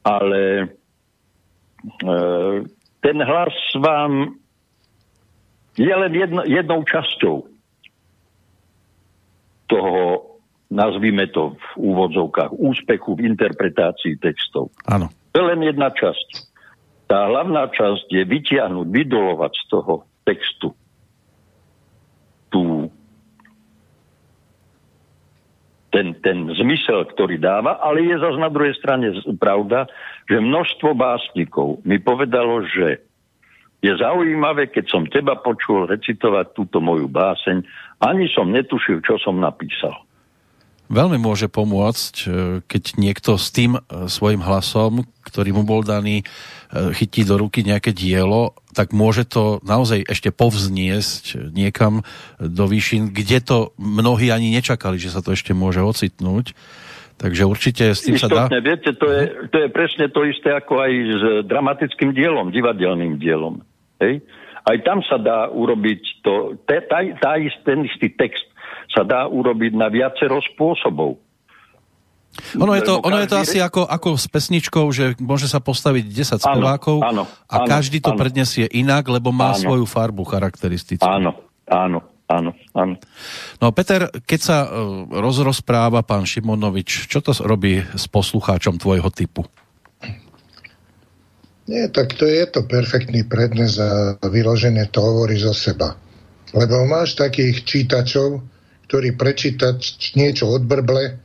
ale 0.00 0.72
e, 1.84 2.14
ten 3.04 3.18
hlas 3.20 3.52
vám 3.76 4.32
je 5.76 5.92
len 5.92 6.12
jedno, 6.12 6.40
jednou 6.48 6.80
časťou 6.88 7.36
toho 9.68 10.31
nazvime 10.72 11.28
to 11.28 11.52
v 11.52 11.66
úvodzovkách, 11.76 12.56
úspechu 12.56 13.20
v 13.20 13.28
interpretácii 13.28 14.16
textov. 14.16 14.72
Áno. 14.88 15.12
To 15.36 15.44
je 15.44 15.46
len 15.52 15.60
jedna 15.60 15.92
časť. 15.92 16.28
Tá 17.12 17.28
hlavná 17.28 17.68
časť 17.68 18.08
je 18.08 18.24
vytiahnuť, 18.24 18.88
vydolovať 18.88 19.52
z 19.52 19.64
toho 19.68 19.94
textu 20.24 20.72
tú, 22.52 22.88
ten, 25.88 26.12
ten 26.20 26.48
zmysel, 26.52 27.08
ktorý 27.16 27.40
dáva, 27.40 27.80
ale 27.80 28.04
je 28.04 28.16
zase 28.20 28.38
na 28.40 28.52
druhej 28.52 28.76
strane 28.76 29.12
pravda, 29.40 29.88
že 30.28 30.40
množstvo 30.40 30.92
básnikov 30.92 31.80
mi 31.84 31.96
povedalo, 31.96 32.64
že 32.68 33.00
je 33.82 33.92
zaujímavé, 33.98 34.70
keď 34.70 34.84
som 34.88 35.08
teba 35.08 35.34
počul 35.40 35.90
recitovať 35.90 36.54
túto 36.54 36.78
moju 36.78 37.10
báseň, 37.10 37.66
ani 38.04 38.30
som 38.30 38.52
netušil, 38.52 39.02
čo 39.02 39.18
som 39.18 39.42
napísal 39.42 39.96
veľmi 40.92 41.16
môže 41.16 41.48
pomôcť, 41.48 42.14
e, 42.22 42.26
keď 42.68 42.82
niekto 43.00 43.40
s 43.40 43.48
tým 43.48 43.80
e, 43.80 44.06
svojim 44.12 44.44
hlasom, 44.44 45.08
ktorý 45.24 45.56
mu 45.56 45.64
bol 45.64 45.80
daný, 45.80 46.20
e, 46.20 46.24
chytí 46.92 47.24
do 47.24 47.40
ruky 47.40 47.64
nejaké 47.64 47.96
dielo, 47.96 48.52
tak 48.76 48.92
môže 48.92 49.24
to 49.24 49.64
naozaj 49.64 50.04
ešte 50.04 50.28
povzniesť 50.28 51.52
niekam 51.56 52.04
do 52.36 52.64
výšin, 52.68 53.10
kde 53.10 53.40
to 53.40 53.58
mnohí 53.80 54.28
ani 54.28 54.52
nečakali, 54.52 55.00
že 55.00 55.10
sa 55.10 55.24
to 55.24 55.32
ešte 55.32 55.56
môže 55.56 55.80
ocitnúť. 55.80 56.52
Takže 57.16 57.42
určite 57.48 57.84
s 57.96 58.04
tým 58.04 58.18
Istotne, 58.18 58.50
sa 58.50 58.52
dá... 58.52 58.60
viete, 58.60 58.92
to 58.98 59.06
je, 59.06 59.48
to 59.48 59.56
je 59.64 59.68
presne 59.70 60.10
to 60.10 60.26
isté 60.26 60.52
ako 60.52 60.82
aj 60.82 60.92
s 60.92 61.22
dramatickým 61.46 62.10
dielom, 62.12 62.50
divadelným 62.50 63.16
dielom. 63.16 63.62
Hej? 64.02 64.26
Aj 64.62 64.76
tam 64.82 65.06
sa 65.06 65.22
dá 65.22 65.46
urobiť 65.46 66.02
to, 66.26 66.58
tá, 66.66 66.82
tá, 67.18 67.38
ten 67.62 67.86
istý 67.86 68.10
text 68.10 68.51
sa 68.92 69.02
dá 69.02 69.24
urobiť 69.26 69.72
na 69.74 69.88
viacero 69.88 70.38
spôsobov. 70.52 71.16
Ono 72.56 72.72
je 72.72 72.80
to, 72.80 72.96
ono 73.04 73.20
je 73.20 73.28
to 73.28 73.36
asi 73.36 73.60
ako, 73.60 73.84
ako 73.84 74.16
s 74.16 74.24
pesničkou, 74.24 74.88
že 74.88 75.20
môže 75.20 75.52
sa 75.52 75.60
postaviť 75.60 76.04
10 76.08 76.40
spevákov 76.40 77.04
áno, 77.04 77.28
áno, 77.28 77.48
a 77.48 77.56
každý 77.68 78.00
to 78.00 78.16
áno. 78.16 78.20
prednesie 78.20 78.64
inak, 78.72 79.04
lebo 79.04 79.36
má 79.36 79.52
áno. 79.52 79.60
svoju 79.60 79.84
farbu 79.84 80.24
charakteristickú. 80.24 81.04
Áno, 81.04 81.36
áno, 81.68 82.00
áno, 82.32 82.56
áno. 82.72 82.94
No 83.60 83.68
Peter, 83.76 84.08
keď 84.24 84.40
sa 84.40 84.58
uh, 84.64 85.12
rozrozpráva 85.12 86.00
pán 86.00 86.24
Šimonovič, 86.24 87.04
čo 87.04 87.20
to 87.20 87.36
robí 87.44 87.84
s 87.84 88.08
poslucháčom 88.08 88.80
tvojho 88.80 89.12
typu? 89.12 89.44
Nie, 91.68 91.92
tak 91.92 92.16
to 92.16 92.24
je 92.26 92.48
to 92.48 92.64
perfektný 92.64 93.28
prednes 93.28 93.76
a 93.78 94.16
vyložené 94.24 94.88
to 94.88 95.04
hovorí 95.04 95.36
zo 95.38 95.54
seba. 95.54 95.94
Lebo 96.52 96.84
máš 96.84 97.16
takých 97.16 97.64
čítačov, 97.64 98.44
ktorý 98.92 99.16
prečítať 99.16 100.12
niečo 100.20 100.52
odbrble 100.52 101.16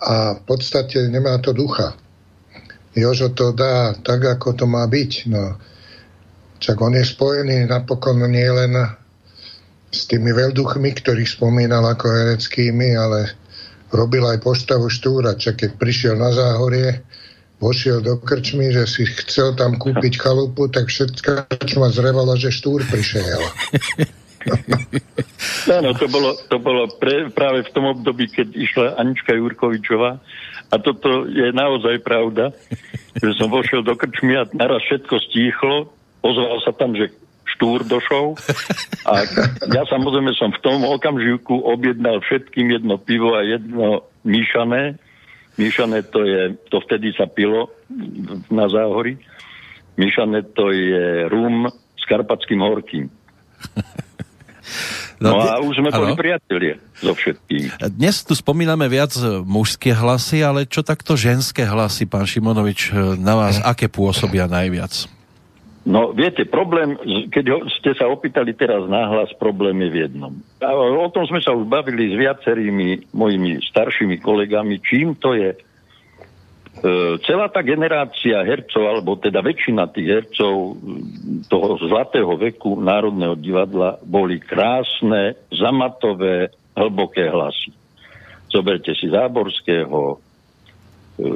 a 0.00 0.32
v 0.32 0.42
podstate 0.48 1.12
nemá 1.12 1.36
to 1.44 1.52
ducha. 1.52 1.92
Jožo 2.96 3.36
to 3.36 3.52
dá 3.52 3.92
tak, 4.00 4.24
ako 4.24 4.56
to 4.56 4.64
má 4.64 4.88
byť. 4.88 5.28
No, 5.28 5.60
čak 6.56 6.80
on 6.80 6.96
je 6.96 7.04
spojený 7.04 7.68
napokon 7.68 8.24
nie 8.24 8.48
len 8.48 8.72
s 9.92 10.08
tými 10.08 10.32
veľduchmi, 10.32 10.96
ktorých 10.96 11.36
spomínal 11.36 11.84
ako 11.84 12.08
hereckými, 12.08 12.96
ale 12.96 13.36
robil 13.92 14.24
aj 14.24 14.40
postavu 14.40 14.88
Štúra. 14.88 15.36
Čak 15.36 15.68
keď 15.68 15.70
prišiel 15.76 16.16
na 16.16 16.32
záhorie, 16.32 17.04
vošiel 17.60 18.00
do 18.00 18.16
krčmy, 18.24 18.72
že 18.72 18.88
si 18.88 19.04
chcel 19.04 19.52
tam 19.52 19.76
kúpiť 19.76 20.16
chalupu, 20.16 20.72
tak 20.72 20.88
všetká 20.88 21.60
krčma 21.60 21.92
zrevala, 21.92 22.40
že 22.40 22.48
Štúr 22.48 22.88
prišiel. 22.88 23.44
Áno, 25.78 25.90
to 25.98 26.06
bolo, 26.06 26.30
to 26.46 26.56
bolo 26.62 26.86
pre, 26.98 27.28
práve 27.30 27.66
v 27.66 27.72
tom 27.74 27.90
období, 27.90 28.30
keď 28.30 28.48
išla 28.54 28.86
Anička 28.98 29.34
Jurkovičová 29.34 30.22
a 30.70 30.74
toto 30.82 31.26
je 31.30 31.50
naozaj 31.54 32.02
pravda, 32.02 32.50
že 33.18 33.32
som 33.38 33.50
vošiel 33.50 33.86
do 33.86 33.94
krčmy 33.94 34.34
a 34.38 34.48
naraz 34.54 34.82
všetko 34.86 35.14
stíchlo, 35.30 35.90
ozval 36.22 36.58
sa 36.62 36.74
tam, 36.74 36.94
že 36.94 37.14
štúr 37.56 37.86
došol 37.86 38.34
a 39.06 39.22
ja 39.70 39.82
samozrejme 39.86 40.34
som 40.34 40.50
v 40.50 40.62
tom 40.66 40.82
okamžiku 40.82 41.62
objednal 41.62 42.18
všetkým 42.20 42.74
jedno 42.74 42.98
pivo 42.98 43.38
a 43.38 43.46
jedno 43.46 44.04
míšané. 44.26 44.98
Míšané 45.56 46.04
to 46.12 46.26
je, 46.26 46.52
to 46.68 46.82
vtedy 46.84 47.16
sa 47.16 47.24
pilo 47.30 47.72
na 48.52 48.68
záhory. 48.68 49.16
Míšané 49.96 50.44
to 50.52 50.68
je 50.68 51.30
rum 51.32 51.70
s 51.96 52.04
karpatským 52.04 52.60
horkým. 52.60 53.08
No, 55.22 55.32
no 55.32 55.40
a 55.40 55.60
už 55.62 55.80
sme 55.80 55.90
boli 55.94 56.12
priatelia 56.12 56.76
so 56.98 57.16
všetkým. 57.16 57.72
Dnes 57.96 58.20
tu 58.26 58.36
spomíname 58.36 58.84
viac 58.90 59.16
mužské 59.46 59.96
hlasy, 59.96 60.44
ale 60.44 60.68
čo 60.68 60.84
takto 60.84 61.16
ženské 61.16 61.64
hlasy, 61.64 62.04
pán 62.04 62.28
Šimonovič, 62.28 62.92
na 63.16 63.34
vás 63.38 63.62
aké 63.64 63.88
pôsobia 63.88 64.44
najviac? 64.50 65.08
No, 65.86 66.10
viete, 66.10 66.42
problém, 66.42 66.98
keď 67.30 67.62
ste 67.78 67.94
sa 67.94 68.10
opýtali 68.10 68.58
teraz 68.58 68.90
náhlas, 68.90 69.30
problém 69.38 69.86
je 69.86 69.90
v 69.94 69.96
jednom. 70.10 70.34
O 70.98 71.06
tom 71.14 71.30
sme 71.30 71.38
sa 71.38 71.54
už 71.54 71.62
bavili 71.70 72.10
s 72.10 72.18
viacerými 72.18 73.14
mojimi 73.14 73.62
staršími 73.62 74.18
kolegami, 74.18 74.82
čím 74.82 75.14
to 75.14 75.38
je 75.38 75.54
celá 77.24 77.48
tá 77.48 77.64
generácia 77.64 78.44
hercov, 78.44 78.84
alebo 78.84 79.16
teda 79.16 79.40
väčšina 79.40 79.88
tých 79.90 80.08
hercov 80.08 80.76
toho 81.48 81.80
zlatého 81.80 82.36
veku 82.36 82.76
Národného 82.76 83.34
divadla 83.38 83.96
boli 84.04 84.36
krásne, 84.42 85.40
zamatové, 85.48 86.52
hlboké 86.76 87.32
hlasy. 87.32 87.72
Zoberte 88.52 88.92
si 88.92 89.08
Záborského, 89.08 90.20
e, 91.16 91.26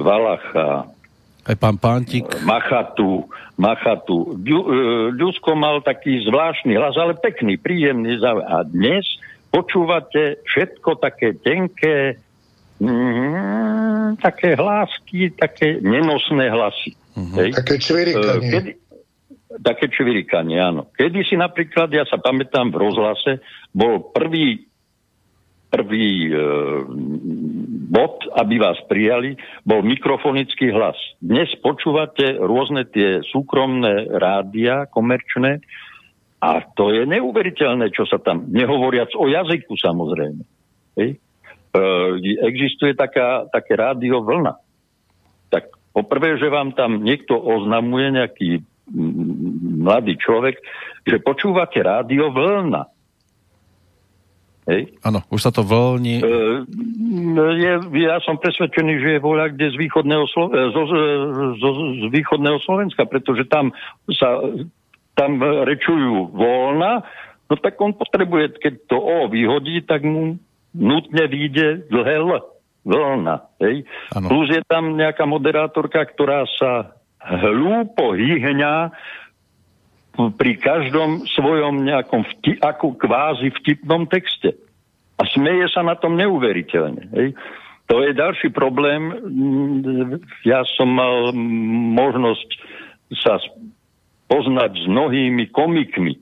Valacha, 0.00 0.96
aj 1.46 1.56
pán 1.62 1.78
Pántik. 1.78 2.26
Machatu, 2.42 3.30
Machatu. 3.54 4.34
Ľusko 5.14 5.54
mal 5.54 5.78
taký 5.78 6.26
zvláštny 6.26 6.74
hlas, 6.74 6.98
ale 6.98 7.14
pekný, 7.14 7.54
príjemný. 7.54 8.18
A 8.26 8.66
dnes 8.66 9.06
počúvate 9.54 10.42
všetko 10.42 10.98
také 10.98 11.38
tenké, 11.38 12.18
Mm, 12.76 14.20
také 14.20 14.52
hlásky, 14.52 15.32
také 15.32 15.80
nenosné 15.80 16.52
hlasy. 16.52 16.92
Hej? 17.16 17.56
Také 17.56 17.74
čvirikanie. 17.80 18.50
Kedy, 18.52 18.70
také 19.64 19.86
čvirikanie, 19.88 20.58
áno. 20.60 20.92
Kedy 20.92 21.24
si 21.24 21.34
napríklad, 21.40 21.88
ja 21.88 22.04
sa 22.04 22.20
pamätám 22.20 22.68
v 22.68 22.80
rozhlase, 22.80 23.40
bol 23.72 24.12
prvý 24.12 24.68
prvý 25.66 26.30
e, 26.30 26.38
bod, 27.90 28.22
aby 28.38 28.56
vás 28.56 28.78
prijali, 28.86 29.34
bol 29.66 29.82
mikrofonický 29.82 30.70
hlas. 30.72 30.96
Dnes 31.18 31.50
počúvate 31.58 32.38
rôzne 32.38 32.86
tie 32.88 33.20
súkromné 33.28 34.08
rádia, 34.16 34.86
komerčné, 34.88 35.60
a 36.36 36.62
to 36.76 36.92
je 36.92 37.08
neuveriteľné, 37.08 37.90
čo 37.90 38.04
sa 38.04 38.20
tam, 38.20 38.46
nehovoriac 38.52 39.10
o 39.16 39.26
jazyku 39.26 39.74
samozrejme. 39.74 40.42
Hej? 41.00 41.18
E, 41.76 42.32
existuje 42.48 42.96
taká, 42.96 43.46
také 43.52 43.76
rádio 43.76 44.24
vlna. 44.24 44.56
Tak 45.52 45.70
poprvé, 45.92 46.40
že 46.40 46.48
vám 46.48 46.72
tam 46.72 47.04
niekto 47.04 47.36
oznamuje, 47.36 48.16
nejaký 48.16 48.48
mladý 49.82 50.14
človek, 50.16 50.56
že 51.04 51.22
počúvate 51.22 51.82
rádio 51.82 52.32
vlna. 52.32 52.96
Áno, 55.06 55.22
už 55.30 55.46
sa 55.46 55.54
to 55.54 55.62
vlní. 55.62 56.18
E, 56.18 56.22
je, 57.54 57.72
ja 58.02 58.18
som 58.26 58.34
presvedčený, 58.34 58.98
že 58.98 59.08
je 59.14 59.20
voľa 59.22 59.54
kde 59.54 59.70
z 59.70 59.76
východného, 59.78 60.26
Slo- 60.26 60.50
e, 60.50 60.74
zo, 60.74 60.82
zo, 61.54 61.70
z 62.02 62.04
východného 62.10 62.58
Slovenska, 62.66 63.06
pretože 63.06 63.46
tam 63.46 63.70
sa 64.10 64.42
tam 65.16 65.40
rečujú 65.40 66.34
voľna, 66.34 67.06
no 67.48 67.54
tak 67.56 67.80
on 67.80 67.96
potrebuje, 67.96 68.60
keď 68.60 68.74
to 68.90 69.00
O 69.00 69.30
vyhodí, 69.32 69.80
tak 69.86 70.04
mu 70.04 70.36
nutne 70.76 71.24
vyjde 71.26 71.88
dlhé 71.88 72.14
L, 72.20 72.30
vlna. 72.86 73.36
Hej. 73.64 73.88
Plus 74.12 74.46
je 74.52 74.62
tam 74.68 74.94
nejaká 74.94 75.24
moderátorka, 75.24 76.04
ktorá 76.04 76.46
sa 76.60 76.94
hlúpo 77.18 78.14
hýhňa 78.14 78.94
pri 80.16 80.52
každom 80.56 81.28
svojom 81.36 81.84
nejakom 81.84 82.24
vti, 82.24 82.56
ako 82.62 82.96
kvázi 82.96 83.52
vtipnom 83.60 84.08
texte. 84.08 84.56
A 85.16 85.24
smeje 85.32 85.72
sa 85.72 85.80
na 85.80 85.96
tom 85.96 86.16
neuveriteľne. 86.16 87.08
Hej. 87.16 87.28
To 87.86 88.02
je 88.02 88.18
ďalší 88.18 88.50
problém. 88.50 89.14
Ja 90.42 90.66
som 90.74 90.90
mal 90.90 91.30
možnosť 91.94 92.48
sa 93.22 93.38
poznať 94.26 94.82
s 94.82 94.86
mnohými 94.90 95.54
komikmi. 95.54 96.18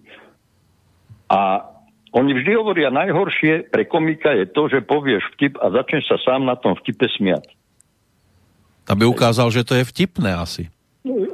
A 1.33 1.74
oni 2.15 2.31
vždy 2.31 2.53
hovoria, 2.55 2.95
najhoršie 2.95 3.75
pre 3.75 3.91
komika 3.91 4.31
je 4.39 4.47
to, 4.47 4.71
že 4.71 4.87
povieš 4.87 5.35
vtip 5.35 5.59
a 5.59 5.75
začneš 5.75 6.15
sa 6.15 6.19
sám 6.23 6.47
na 6.47 6.55
tom 6.55 6.79
vtipe 6.79 7.11
smiať. 7.11 7.51
Aby 8.87 9.11
ukázal, 9.11 9.51
že 9.51 9.67
to 9.67 9.75
je 9.75 9.83
vtipné 9.83 10.31
asi. 10.39 10.71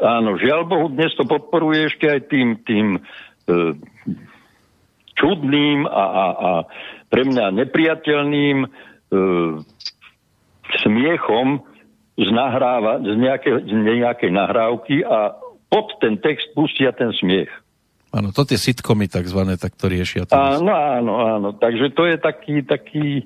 Áno, 0.01 0.41
žiaľ 0.41 0.67
Bohu, 0.67 0.89
dnes 0.89 1.13
to 1.15 1.29
podporuje 1.29 1.93
ešte 1.93 2.09
aj 2.09 2.21
tým, 2.33 2.49
tým 2.65 2.87
e, 2.97 3.01
čudným 5.21 5.85
a, 5.85 6.05
a, 6.09 6.27
a 6.33 6.51
pre 7.13 7.29
mňa 7.29 7.61
nepriateľným 7.61 8.59
e, 8.65 8.69
smiechom 10.81 11.61
z, 12.17 12.29
nahráva, 12.33 13.05
z, 13.05 13.15
nejaké, 13.21 13.51
z 13.69 13.73
nejakej 14.01 14.31
nahrávky 14.33 15.05
a 15.05 15.37
pod 15.69 15.93
ten 16.01 16.17
text 16.19 16.51
pustia 16.57 16.91
ten 16.97 17.13
smiech. 17.15 17.53
Áno, 18.11 18.35
to 18.35 18.43
tie 18.43 18.59
sitcomy 18.59 19.07
takzvané, 19.07 19.55
tak 19.55 19.79
to 19.79 19.87
riešia. 19.87 20.27
Áno, 20.35 20.75
áno, 20.75 21.15
áno. 21.23 21.49
Takže 21.55 21.95
to 21.95 22.11
je 22.11 22.17
taký, 22.19 22.67
taký 22.67 23.23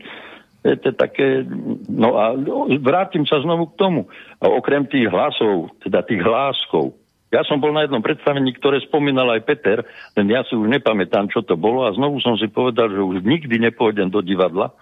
Viete, 0.64 0.96
také, 0.96 1.44
no 1.92 2.16
a 2.16 2.32
vrátim 2.80 3.28
sa 3.28 3.36
znovu 3.44 3.68
k 3.68 3.84
tomu. 3.84 4.08
A 4.40 4.48
okrem 4.48 4.88
tých 4.88 5.12
hlasov, 5.12 5.68
teda 5.84 6.00
tých 6.00 6.24
hláskov, 6.24 6.96
ja 7.28 7.44
som 7.44 7.60
bol 7.60 7.68
na 7.68 7.84
jednom 7.84 8.00
predstavení, 8.00 8.56
ktoré 8.56 8.80
spomínal 8.80 9.28
aj 9.36 9.44
Peter, 9.44 9.84
len 10.16 10.26
ja 10.32 10.40
si 10.48 10.56
už 10.56 10.72
nepamätám, 10.72 11.28
čo 11.28 11.44
to 11.44 11.60
bolo 11.60 11.84
a 11.84 11.92
znovu 11.92 12.16
som 12.24 12.40
si 12.40 12.48
povedal, 12.48 12.88
že 12.88 13.02
už 13.02 13.26
nikdy 13.28 13.60
nepôjdem 13.60 14.08
do 14.08 14.24
divadla 14.24 14.72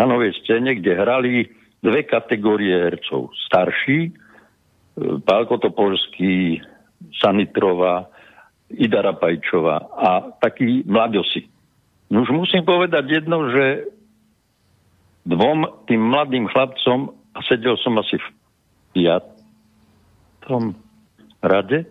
na 0.00 0.08
novej 0.08 0.32
scéne, 0.40 0.78
kde 0.80 0.96
hrali 0.96 1.52
dve 1.84 2.08
kategórie 2.08 2.72
hercov. 2.72 3.28
Starší, 3.50 4.08
e, 4.08 4.12
Pálko 5.28 5.60
Topolský, 5.60 6.62
Sanitrová, 7.20 8.08
Ida 8.68 9.00
Rapajčová 9.00 9.76
a 9.96 10.08
takí 10.44 10.84
mladosi. 10.84 11.48
No 12.12 12.24
už 12.24 12.30
musím 12.32 12.64
povedať 12.68 13.04
jedno, 13.20 13.48
že 13.48 13.88
dvom 15.28 15.84
tým 15.88 16.00
mladým 16.00 16.48
chlapcom 16.48 17.12
a 17.36 17.38
sedel 17.44 17.76
som 17.80 17.96
asi 18.00 18.16
v 18.16 18.28
piatom 18.96 20.72
rade, 21.44 21.84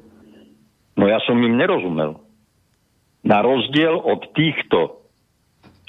no 0.98 1.06
ja 1.06 1.22
som 1.26 1.38
im 1.38 1.58
nerozumel. 1.58 2.18
Na 3.22 3.42
rozdiel 3.42 3.94
od 3.98 4.34
týchto 4.34 5.02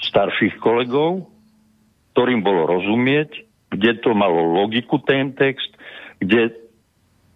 starších 0.01 0.61
kolegov, 0.61 1.29
ktorým 2.13 2.41
bolo 2.41 2.69
rozumieť, 2.69 3.45
kde 3.69 4.01
to 4.01 4.17
malo 4.17 4.41
logiku 4.65 4.97
ten 5.05 5.33
text, 5.37 5.69
kde, 6.17 6.53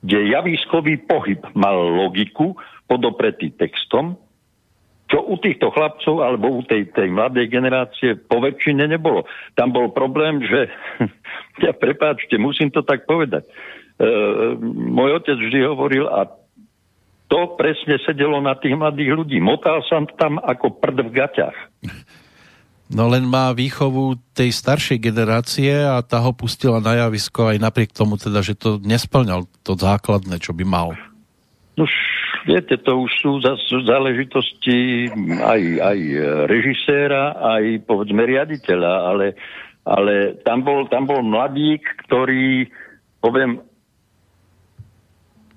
kde 0.01 0.33
javiskový 0.33 0.97
pohyb 1.05 1.39
mal 1.53 1.77
logiku 1.77 2.57
podopretý 2.87 3.53
textom, 3.55 4.19
čo 5.11 5.21
u 5.29 5.37
týchto 5.37 5.69
chlapcov 5.69 6.25
alebo 6.25 6.49
u 6.57 6.61
tej, 6.65 6.89
tej 6.89 7.11
mladej 7.13 7.45
generácie 7.45 8.17
po 8.17 8.41
väčšine 8.41 8.89
nebolo. 8.89 9.29
Tam 9.53 9.69
bol 9.69 9.93
problém, 9.93 10.41
že, 10.41 10.73
ja 11.65 11.71
prepáčte, 11.75 12.39
musím 12.41 12.73
to 12.73 12.81
tak 12.81 13.05
povedať, 13.05 13.45
e, 13.45 13.51
môj 14.89 15.21
otec 15.21 15.37
vždy 15.37 15.59
hovoril 15.69 16.09
a 16.09 16.25
to 17.29 17.57
presne 17.57 17.97
sedelo 18.05 18.41
na 18.41 18.53
tých 18.53 18.77
mladých 18.77 19.11
ľudí. 19.13 19.37
Motal 19.41 19.81
som 19.89 20.05
tam 20.05 20.37
ako 20.37 20.81
prd 20.81 20.97
v 21.01 21.11
gaťach. 21.13 21.57
No 22.93 23.09
len 23.09 23.25
má 23.25 23.49
výchovu 23.57 24.21
tej 24.37 24.53
staršej 24.53 25.01
generácie 25.01 25.73
a 25.73 25.97
tá 26.05 26.21
ho 26.21 26.29
pustila 26.29 26.77
na 26.77 26.93
javisko 27.05 27.49
aj 27.49 27.57
napriek 27.57 27.89
tomu 27.89 28.21
teda, 28.21 28.45
že 28.45 28.53
to 28.53 28.77
nesplňal 28.77 29.49
to 29.65 29.73
základné, 29.73 30.37
čo 30.37 30.53
by 30.53 30.61
mal. 30.61 30.93
No 31.73 31.89
viete, 32.45 32.75
to 32.79 33.03
už 33.03 33.11
sú 33.19 33.77
záležitosti 33.83 35.09
aj, 35.39 35.61
aj 35.79 35.99
režiséra, 36.47 37.35
aj 37.39 37.87
povedzme 37.87 38.23
riaditeľa, 38.23 38.93
ale, 39.09 39.25
ale 39.87 40.39
tam, 40.43 40.63
bol, 40.63 40.87
tam 40.87 41.07
bol 41.07 41.23
mladík, 41.23 41.83
ktorý, 42.07 42.67
poviem, 43.23 43.59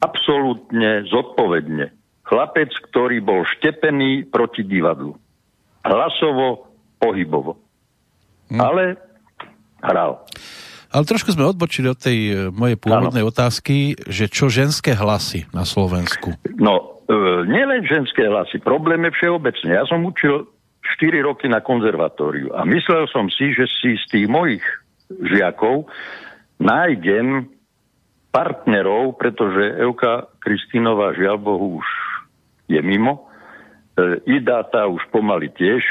absolútne 0.02 1.06
zodpovedne. 1.10 1.92
Chlapec, 2.26 2.74
ktorý 2.90 3.22
bol 3.22 3.46
štepený 3.46 4.26
proti 4.26 4.66
divadlu. 4.66 5.14
Hlasovo, 5.86 6.74
pohybovo. 6.98 7.58
Hm. 8.50 8.58
Ale 8.58 8.84
hral. 9.82 10.26
Ale 10.96 11.04
trošku 11.04 11.36
sme 11.36 11.44
odbočili 11.44 11.92
od 11.92 12.00
tej 12.00 12.18
e, 12.24 12.32
mojej 12.48 12.80
pôvodnej 12.80 13.20
ano. 13.20 13.28
otázky, 13.28 14.00
že 14.08 14.32
čo 14.32 14.48
ženské 14.48 14.96
hlasy 14.96 15.44
na 15.52 15.68
Slovensku? 15.68 16.32
No, 16.56 17.04
e, 17.04 17.44
nielen 17.44 17.84
ženské 17.84 18.24
hlasy, 18.24 18.56
problém 18.64 19.04
je 19.04 19.12
všeobecne. 19.20 19.76
Ja 19.76 19.84
som 19.84 20.00
učil 20.08 20.48
4 20.96 21.20
roky 21.20 21.52
na 21.52 21.60
konzervatóriu 21.60 22.56
a 22.56 22.64
myslel 22.64 23.04
som 23.12 23.28
si, 23.28 23.52
že 23.52 23.68
si 23.68 24.00
z 24.00 24.04
tých 24.08 24.26
mojich 24.32 24.64
žiakov 25.12 25.84
nájdem 26.56 27.52
partnerov, 28.32 29.20
pretože 29.20 29.76
Euka 29.76 30.32
Kristínová 30.40 31.12
žiaľ 31.12 31.36
Bohu 31.36 31.84
už 31.84 31.88
je 32.72 32.80
mimo. 32.80 33.28
E, 34.00 34.40
Ida 34.40 34.64
tá 34.64 34.88
už 34.88 35.04
pomaly 35.12 35.52
tiež 35.52 35.84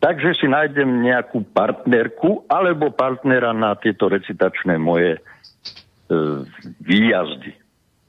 Takže 0.00 0.32
si 0.32 0.48
nájdem 0.48 1.04
nejakú 1.04 1.44
partnerku 1.52 2.48
alebo 2.48 2.88
partnera 2.88 3.52
na 3.52 3.76
tieto 3.76 4.08
recitačné 4.08 4.80
moje 4.80 5.16
e, 5.16 5.20
výjazdy. 6.80 7.52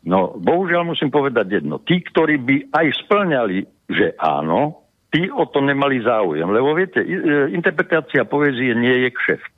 No, 0.07 0.33
bohužiaľ 0.39 0.87
musím 0.87 1.11
povedať 1.11 1.61
jedno. 1.61 1.83
Tí, 1.83 1.99
ktorí 1.99 2.39
by 2.39 2.55
aj 2.71 2.87
splňali, 3.05 3.59
že 3.91 4.15
áno, 4.17 4.87
tí 5.11 5.27
o 5.27 5.43
to 5.51 5.59
nemali 5.59 5.99
záujem. 5.99 6.47
Lebo 6.47 6.71
viete, 6.71 7.03
e, 7.03 7.51
interpretácia 7.51 8.23
poézie 8.23 8.71
nie 8.71 9.05
je 9.05 9.09
kšeft. 9.11 9.55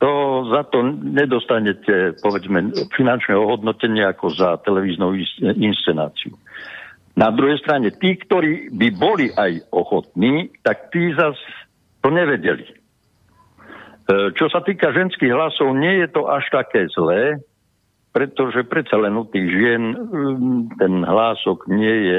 To 0.00 0.10
za 0.52 0.64
to 0.72 0.84
nedostanete, 1.04 2.20
povedzme, 2.20 2.72
finančné 2.96 3.32
ohodnotenie 3.32 4.04
ako 4.04 4.28
za 4.32 4.60
televíznou 4.60 5.16
inscenáciu. 5.56 6.36
Na 7.16 7.32
druhej 7.32 7.56
strane, 7.64 7.96
tí, 7.96 8.20
ktorí 8.20 8.68
by 8.76 8.88
boli 8.92 9.32
aj 9.32 9.72
ochotní, 9.72 10.52
tak 10.60 10.92
tí 10.92 11.16
zas 11.16 11.36
to 12.04 12.12
nevedeli. 12.12 12.68
E, 12.68 14.30
čo 14.36 14.52
sa 14.52 14.60
týka 14.60 14.92
ženských 14.92 15.32
hlasov, 15.32 15.72
nie 15.72 16.04
je 16.04 16.08
to 16.12 16.28
až 16.28 16.44
také 16.52 16.84
zlé, 16.92 17.40
pretože 18.12 18.68
predsa 18.68 19.00
len 19.00 19.16
u 19.16 19.24
tých 19.24 19.48
žien 19.48 19.82
mm, 19.96 20.76
ten 20.76 20.92
hlások 21.08 21.64
nie 21.72 21.96
je... 22.04 22.18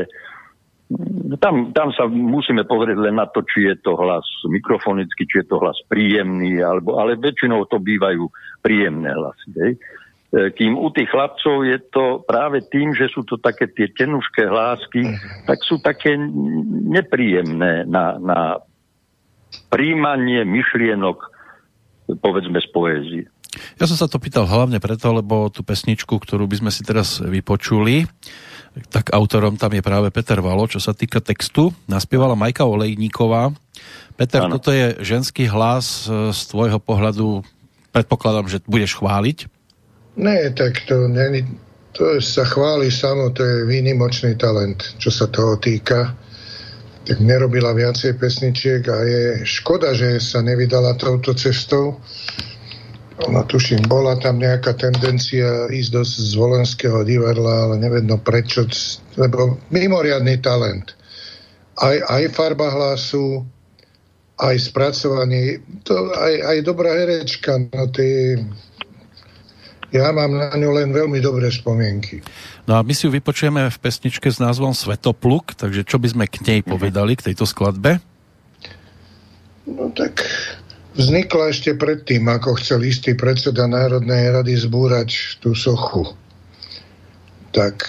Tam, 1.38 1.76
tam 1.76 1.92
sa 1.94 2.08
musíme 2.10 2.64
pozrieť 2.64 2.98
len 2.98 3.22
na 3.22 3.28
to, 3.30 3.44
či 3.44 3.70
je 3.70 3.76
to 3.84 3.94
hlas 4.00 4.24
mikrofonický, 4.50 5.30
či 5.30 5.44
je 5.44 5.48
to 5.52 5.62
hlas 5.62 5.78
príjemný, 5.92 6.58
alebo, 6.64 6.98
ale 6.98 7.20
väčšinou 7.20 7.70
to 7.70 7.78
bývajú 7.78 8.24
príjemné 8.66 9.14
hlasy. 9.14 9.50
Hej. 9.62 9.72
E, 10.28 10.52
kým 10.52 10.76
u 10.76 10.92
tých 10.92 11.08
chlapcov 11.08 11.64
je 11.64 11.80
to 11.88 12.20
práve 12.28 12.60
tým, 12.68 12.92
že 12.92 13.08
sú 13.08 13.24
to 13.24 13.40
také 13.40 13.72
tie 13.72 13.88
tenušké 13.88 14.44
hlásky, 14.44 15.08
mhm. 15.08 15.48
tak 15.48 15.64
sú 15.64 15.80
také 15.80 16.20
nepríjemné 16.92 17.88
na, 17.88 18.20
na 18.20 18.40
príjmanie 19.72 20.44
myšlienok, 20.44 21.18
povedzme, 22.20 22.60
z 22.60 22.68
poézie. 22.76 23.26
Ja 23.80 23.90
som 23.90 23.98
sa 23.98 24.12
to 24.12 24.22
pýtal 24.22 24.46
hlavne 24.46 24.78
preto, 24.78 25.10
lebo 25.16 25.50
tú 25.50 25.64
pesničku, 25.64 26.20
ktorú 26.20 26.46
by 26.46 26.62
sme 26.62 26.72
si 26.76 26.84
teraz 26.84 27.24
vypočuli, 27.24 28.06
tak 28.94 29.10
autorom 29.10 29.58
tam 29.58 29.74
je 29.74 29.82
práve 29.82 30.14
Peter 30.14 30.38
Valo, 30.38 30.70
čo 30.70 30.78
sa 30.78 30.94
týka 30.94 31.24
textu. 31.24 31.74
Naspievala 31.90 32.38
Majka 32.38 32.68
Olejníková. 32.68 33.50
Peter, 34.14 34.46
ano. 34.46 34.60
toto 34.60 34.70
je 34.70 34.98
ženský 35.02 35.50
hlas 35.50 36.06
e, 36.06 36.30
z 36.30 36.40
tvojho 36.54 36.78
pohľadu. 36.78 37.42
Predpokladám, 37.90 38.46
že 38.46 38.62
budeš 38.70 39.02
chváliť. 39.02 39.57
Nie, 40.18 40.50
tak 40.52 40.82
to, 40.90 41.06
nie, 41.06 41.46
to 41.94 42.18
sa 42.18 42.44
chváli 42.46 42.90
samo, 42.90 43.30
to 43.30 43.46
je 43.46 43.70
výnimočný 43.70 44.34
talent, 44.38 44.98
čo 44.98 45.14
sa 45.14 45.30
toho 45.30 45.62
týka. 45.62 46.18
Tak 47.08 47.24
nerobila 47.24 47.72
viacej 47.72 48.20
pesničiek 48.20 48.84
a 48.90 48.98
je 49.06 49.24
škoda, 49.48 49.96
že 49.96 50.20
sa 50.20 50.44
nevydala 50.44 51.00
touto 51.00 51.32
cestou 51.38 52.02
No 53.18 53.42
tuším, 53.50 53.90
bola 53.90 54.14
tam 54.22 54.38
nejaká 54.38 54.78
tendencia 54.78 55.66
ísť 55.74 55.90
do 55.90 56.02
zvolenského 56.06 57.02
divadla, 57.02 57.66
ale 57.66 57.82
nevedno 57.82 58.22
prečo, 58.22 58.70
lebo 59.18 59.58
mimoriadný 59.74 60.38
talent. 60.38 60.94
Aj, 61.82 61.98
aj 61.98 62.30
farba 62.38 62.70
hlasu, 62.70 63.42
aj 64.38 64.70
spracovanie, 64.70 65.66
to, 65.82 66.14
aj, 66.14 66.34
aj 66.46 66.58
dobrá 66.62 66.94
herečka, 66.94 67.58
no 67.74 67.90
ty, 67.90 68.38
ja 69.96 70.12
mám 70.12 70.32
na 70.36 70.52
ňu 70.52 70.70
len 70.76 70.92
veľmi 70.92 71.24
dobré 71.24 71.48
spomienky. 71.48 72.20
No 72.68 72.76
a 72.76 72.84
my 72.84 72.92
si 72.92 73.08
ju 73.08 73.12
vypočujeme 73.16 73.72
v 73.72 73.78
pesničke 73.80 74.28
s 74.28 74.44
názvom 74.44 74.76
Svetopluk, 74.76 75.56
takže 75.56 75.88
čo 75.88 75.96
by 75.96 76.08
sme 76.12 76.26
k 76.28 76.44
nej 76.44 76.60
povedali, 76.60 77.16
k 77.16 77.32
tejto 77.32 77.48
skladbe? 77.48 78.04
No 79.64 79.88
tak 79.96 80.28
vznikla 81.00 81.56
ešte 81.56 81.76
predtým, 81.80 82.28
ako 82.28 82.60
chcel 82.60 82.84
istý 82.84 83.16
predseda 83.16 83.68
Národnej 83.68 84.32
rady 84.36 84.60
zbúrať 84.60 85.40
tú 85.40 85.56
sochu. 85.56 86.12
Tak 87.56 87.80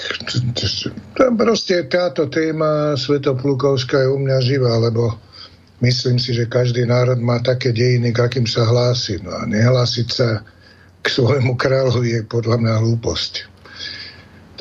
proste 1.34 1.82
táto 1.90 2.30
téma 2.30 2.94
Svetoplukovská 2.94 4.06
je 4.06 4.08
u 4.14 4.18
mňa 4.22 4.38
živá, 4.40 4.78
lebo 4.78 5.18
myslím 5.82 6.22
si, 6.22 6.30
že 6.30 6.46
každý 6.46 6.86
národ 6.86 7.18
má 7.18 7.42
také 7.42 7.74
dejiny, 7.74 8.14
k 8.14 8.22
akým 8.22 8.46
sa 8.46 8.62
hlási. 8.62 9.18
No 9.18 9.34
a 9.34 9.42
nehlásiť 9.50 10.08
sa 10.08 10.46
k 11.08 11.16
svojmu 11.16 11.56
kráľovi 11.56 12.20
je 12.20 12.22
podľa 12.28 12.60
mňa 12.60 12.74
hlúposť. 12.84 13.32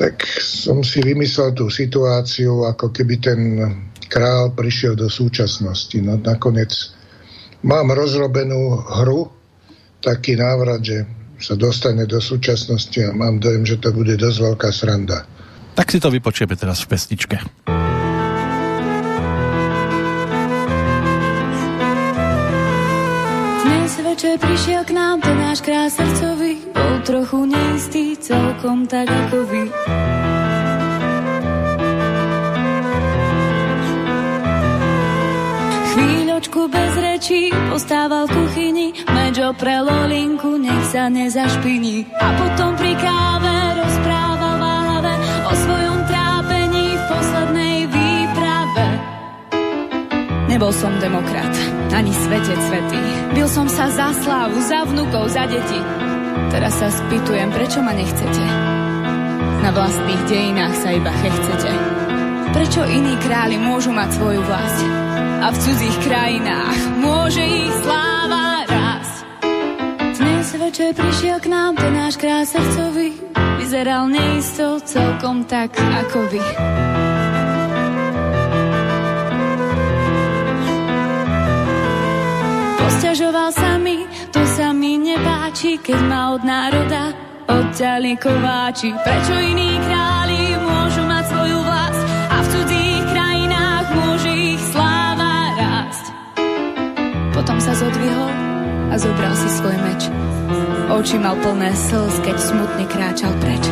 Tak 0.00 0.24
som 0.40 0.80
si 0.80 1.04
vymyslel 1.04 1.52
tú 1.52 1.68
situáciu, 1.68 2.64
ako 2.64 2.88
keby 2.88 3.14
ten 3.20 3.40
král 4.08 4.56
prišiel 4.56 4.96
do 4.96 5.12
súčasnosti. 5.12 6.00
No 6.00 6.16
nakoniec 6.16 6.72
mám 7.60 7.92
rozrobenú 7.92 8.80
hru, 8.80 9.28
taký 10.00 10.40
návrat, 10.40 10.80
že 10.80 11.04
sa 11.36 11.52
dostane 11.52 12.08
do 12.08 12.16
súčasnosti 12.18 12.96
a 13.04 13.12
mám 13.12 13.36
dojem, 13.44 13.68
že 13.68 13.76
to 13.76 13.92
bude 13.92 14.16
dosť 14.16 14.38
veľká 14.40 14.68
sranda. 14.72 15.28
Tak 15.76 15.92
si 15.92 16.00
to 16.00 16.08
vypočujeme 16.08 16.56
teraz 16.56 16.82
v 16.82 16.96
pesničke. 16.96 17.36
Večer 24.18 24.34
prišiel 24.34 24.82
k 24.82 24.98
nám 24.98 25.22
ten 25.22 25.38
náš 25.38 25.62
krás 25.62 25.94
srdcový, 25.94 26.58
bol 26.74 27.06
trochu 27.06 27.38
neistý, 27.54 28.18
celkom 28.18 28.82
tak 28.90 29.06
ako 29.06 29.46
vy. 29.46 29.62
chvíľočku 35.94 36.60
bez 36.66 36.92
rečí 36.98 37.54
postával 37.70 38.26
v 38.26 38.34
kuchyni, 38.42 38.88
medžo 39.06 39.54
pre 39.54 39.86
Lolinku, 39.86 40.58
nech 40.58 40.82
sa 40.90 41.06
nezašpiní. 41.06 42.10
A 42.18 42.28
potom 42.42 42.74
pri 42.74 42.98
káve 42.98 43.54
rozprával 43.78 44.47
Nebol 50.58 50.74
som 50.74 50.90
demokrat, 50.98 51.54
ani 51.94 52.10
svetec 52.10 52.58
svetý. 52.66 52.98
Bil 53.30 53.46
som 53.46 53.70
sa 53.70 53.86
za 53.94 54.10
slávu, 54.10 54.58
za 54.58 54.82
vnukov, 54.90 55.30
za 55.30 55.46
deti. 55.46 55.78
Teraz 56.50 56.74
sa 56.82 56.90
spýtujem, 56.90 57.54
prečo 57.54 57.78
ma 57.78 57.94
nechcete. 57.94 58.42
Na 59.62 59.70
vlastných 59.70 60.18
dejinách 60.26 60.74
sa 60.82 60.90
iba 60.90 61.14
chechcete. 61.22 61.70
Prečo 62.50 62.82
iní 62.90 63.14
králi 63.22 63.54
môžu 63.54 63.94
mať 63.94 64.18
svoju 64.18 64.42
vlast? 64.42 64.82
a 65.38 65.54
v 65.54 65.56
cudzích 65.62 65.98
krajinách 66.02 66.78
môže 66.98 67.42
ich 67.46 67.74
sláva 67.86 68.66
rásť. 68.66 69.16
Dnes 70.18 70.46
večer 70.58 70.90
prišiel 70.98 71.38
k 71.38 71.46
nám 71.46 71.78
ten 71.78 71.94
náš 71.94 72.18
srdcový, 72.18 73.14
vyzeral 73.62 74.10
neisto 74.10 74.82
celkom 74.82 75.46
tak 75.46 75.78
ako 75.78 76.18
vy. 76.26 76.42
Posťažoval 82.98 83.54
sa 83.54 83.78
mi, 83.78 84.02
to 84.34 84.42
sa 84.58 84.74
mi 84.74 84.98
nepáči, 84.98 85.78
keď 85.78 86.02
ma 86.02 86.34
od 86.34 86.42
národa 86.42 87.14
odťali 87.46 88.18
kováči. 88.18 88.90
Prečo 88.90 89.38
iní 89.38 89.78
králi 89.86 90.58
môžu 90.58 91.06
mať 91.06 91.24
svoju 91.30 91.58
vlast 91.62 92.02
a 92.10 92.36
v 92.42 92.46
cudzích 92.50 93.04
krajinách 93.14 93.86
môže 93.94 94.30
ich 94.34 94.62
sláva 94.74 95.30
potom 97.38 97.58
sa 97.62 97.70
zodvihol 97.70 98.34
a 98.90 98.94
zobral 98.98 99.30
si 99.38 99.46
svoj 99.46 99.78
meč. 99.78 100.02
Oči 100.90 101.22
mal 101.22 101.38
plné 101.38 101.70
slz, 101.78 102.18
keď 102.26 102.34
smutne 102.34 102.82
kráčal 102.90 103.30
preč. 103.38 103.62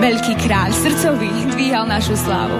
Veľký 0.00 0.32
kráľ, 0.40 0.72
srdcový, 0.72 1.52
dvíhal 1.52 1.84
našu 1.84 2.16
slávu. 2.16 2.56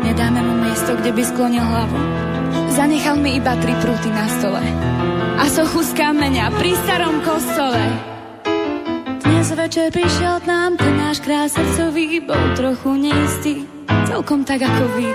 Nedáme 0.00 0.40
mu 0.40 0.64
miesto, 0.64 0.96
kde 0.96 1.12
by 1.12 1.22
sklonil 1.28 1.60
hlavu. 1.60 2.29
Zanechal 2.70 3.18
mi 3.18 3.42
iba 3.42 3.58
tri 3.58 3.74
prúty 3.82 4.08
na 4.14 4.30
stole. 4.30 4.62
A 5.42 5.44
sochu 5.50 5.82
z 5.82 5.90
kameňa 5.98 6.54
pri 6.54 6.70
starom 6.86 7.18
kostole. 7.26 7.82
Dnes 9.26 9.50
večer 9.50 9.90
prišiel 9.90 10.38
k 10.38 10.46
nám 10.46 10.78
ten 10.78 10.94
náš 10.94 11.18
kráľ 11.18 11.50
srdcový, 11.50 12.22
bol 12.22 12.44
trochu 12.54 12.90
neistý, 12.94 13.54
celkom 14.06 14.46
tak 14.46 14.62
ako 14.62 14.84
vy. 14.94 15.08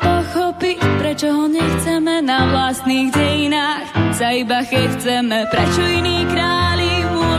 pochopiť, 0.00 0.78
prečo 1.02 1.28
ho 1.34 1.44
nechceme 1.50 2.22
na 2.22 2.46
vlastných 2.54 3.10
dejinách. 3.10 4.14
Sa 4.14 4.30
iba 4.30 4.62
chceme, 4.62 5.48
prečo 5.50 5.82
iní 5.82 6.22
králi 6.30 6.90
môžu 7.10 7.29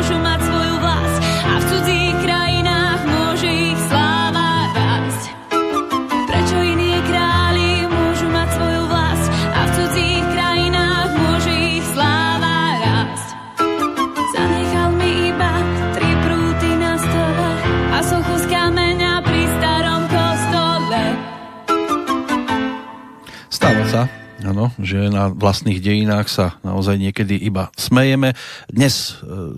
áno, 24.61 24.69
že 24.77 25.09
na 25.09 25.33
vlastných 25.33 25.81
dejinách 25.81 26.29
sa 26.29 26.61
naozaj 26.61 27.01
niekedy 27.01 27.33
iba 27.33 27.73
smejeme. 27.73 28.37
Dnes 28.69 29.17
e, 29.25 29.57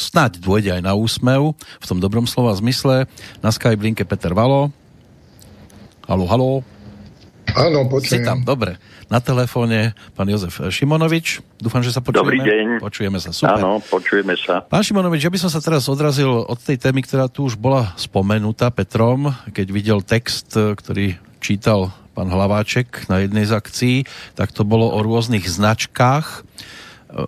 snáď 0.00 0.40
dôjde 0.40 0.80
aj 0.80 0.82
na 0.88 0.96
úsmev, 0.96 1.52
v 1.52 1.84
tom 1.84 2.00
dobrom 2.00 2.24
slova 2.24 2.56
zmysle. 2.56 3.04
Na 3.44 3.52
Skype 3.52 3.84
linke 3.84 4.08
Peter 4.08 4.32
Valo. 4.32 4.72
Halo, 6.08 6.24
halo. 6.24 6.50
Áno, 7.52 7.84
počujem. 7.92 8.24
Si 8.24 8.28
tam, 8.28 8.40
dobre. 8.44 8.80
Na 9.08 9.20
telefóne 9.24 9.96
pán 10.16 10.28
Jozef 10.28 10.60
Šimonovič. 10.68 11.40
Dúfam, 11.60 11.80
že 11.80 11.92
sa 11.92 12.00
počujeme. 12.00 12.24
Dobrý 12.24 12.40
deň. 12.44 12.66
Počujeme 12.80 13.16
sa, 13.20 13.32
super. 13.32 13.60
Áno, 13.60 13.80
počujeme 13.84 14.36
sa. 14.36 14.64
Pán 14.64 14.84
Šimonovič, 14.84 15.28
ja 15.28 15.32
by 15.32 15.40
som 15.40 15.52
sa 15.52 15.60
teraz 15.60 15.88
odrazil 15.88 16.28
od 16.28 16.58
tej 16.60 16.76
témy, 16.80 17.04
ktorá 17.04 17.28
tu 17.28 17.48
už 17.48 17.56
bola 17.56 17.92
spomenutá 17.96 18.68
Petrom, 18.72 19.32
keď 19.52 19.66
videl 19.72 19.98
text, 20.04 20.56
ktorý 20.56 21.16
čítal 21.40 21.92
pán 22.18 22.34
Hlaváček 22.34 23.06
na 23.06 23.22
jednej 23.22 23.46
z 23.46 23.54
akcií, 23.54 23.96
tak 24.34 24.50
to 24.50 24.66
bolo 24.66 24.90
o 24.90 24.98
rôznych 25.06 25.46
značkách. 25.46 26.42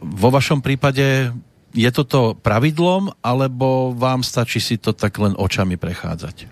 Vo 0.02 0.28
vašom 0.34 0.66
prípade 0.66 1.30
je 1.70 1.90
toto 1.94 2.34
pravidlom, 2.34 3.14
alebo 3.22 3.94
vám 3.94 4.26
stačí 4.26 4.58
si 4.58 4.82
to 4.82 4.90
tak 4.90 5.14
len 5.22 5.38
očami 5.38 5.78
prechádzať? 5.78 6.50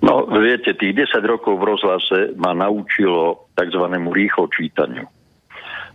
No, 0.00 0.24
viete, 0.32 0.72
tých 0.72 1.12
10 1.12 1.20
rokov 1.28 1.60
v 1.60 1.68
rozhlase 1.76 2.18
ma 2.40 2.56
naučilo 2.56 3.52
tzv. 3.52 3.84
rýchlo 3.92 4.48
čítaniu. 4.48 5.04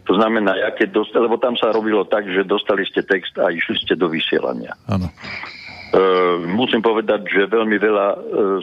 To 0.08 0.16
znamená, 0.16 0.56
ja 0.56 0.72
keď 0.72 1.04
dostali, 1.04 1.28
lebo 1.28 1.36
tam 1.36 1.60
sa 1.60 1.76
robilo 1.76 2.08
tak, 2.08 2.24
že 2.32 2.48
dostali 2.48 2.88
ste 2.88 3.04
text 3.04 3.36
a 3.36 3.52
išli 3.52 3.76
ste 3.76 4.00
do 4.00 4.08
vysielania. 4.08 4.72
Áno. 4.88 5.12
E, 5.88 6.02
musím 6.44 6.84
povedať, 6.84 7.32
že 7.32 7.48
veľmi 7.48 7.80
veľa 7.80 8.08
e, 8.12 8.18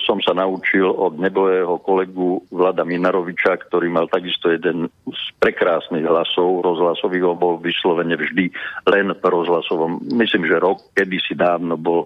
som 0.05 0.21
sa 0.21 0.37
naučil 0.37 0.85
od 0.85 1.17
nebohého 1.17 1.81
kolegu 1.81 2.45
Vlada 2.53 2.85
Minaroviča, 2.85 3.65
ktorý 3.65 3.89
mal 3.89 4.13
takisto 4.13 4.53
jeden 4.53 4.93
z 5.09 5.23
prekrásnych 5.41 6.05
hlasov 6.05 6.61
rozhlasových, 6.61 7.25
bol 7.41 7.57
vyslovene 7.65 8.21
vždy 8.21 8.53
len 8.93 9.17
v 9.17 9.25
rozhlasovom. 9.25 10.05
Myslím, 10.13 10.45
že 10.53 10.61
rok 10.61 10.85
kedysi 10.93 11.33
dávno 11.33 11.81
bol 11.81 12.05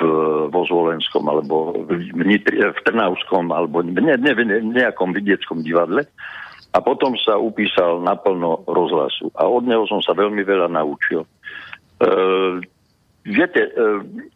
v, 0.00 0.02
vo 0.48 0.60
Zvolenskom 0.64 1.24
alebo 1.28 1.76
v, 1.84 2.24
Nitri, 2.24 2.60
v 2.60 2.80
Trnavskom 2.84 3.52
alebo 3.52 3.84
ne, 3.84 4.16
ne, 4.16 4.16
ne, 4.16 4.56
nejakom 4.72 5.12
vidieckom 5.12 5.64
divadle 5.64 6.04
a 6.72 6.78
potom 6.84 7.16
sa 7.16 7.40
upísal 7.40 8.04
naplno 8.04 8.64
rozhlasu 8.68 9.32
a 9.36 9.48
od 9.48 9.64
neho 9.64 9.88
som 9.88 10.00
sa 10.04 10.12
veľmi 10.12 10.44
veľa 10.44 10.68
naučil. 10.68 11.24
E, 11.24 11.28
viete, 13.26 13.62
e, 13.66 13.70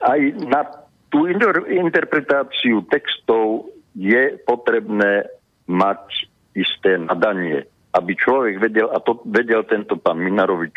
aj 0.03 0.21
na 0.51 0.61
tú 1.11 1.31
inter, 1.31 1.67
interpretáciu 1.71 2.83
textov 2.91 3.71
je 3.95 4.39
potrebné 4.47 5.27
mať 5.67 6.31
isté 6.55 6.99
nadanie, 6.99 7.67
aby 7.95 8.13
človek 8.15 8.59
vedel, 8.59 8.91
a 8.91 8.99
to 9.03 9.23
vedel 9.27 9.63
tento 9.67 9.99
pán 9.99 10.19
Minarovič 10.19 10.75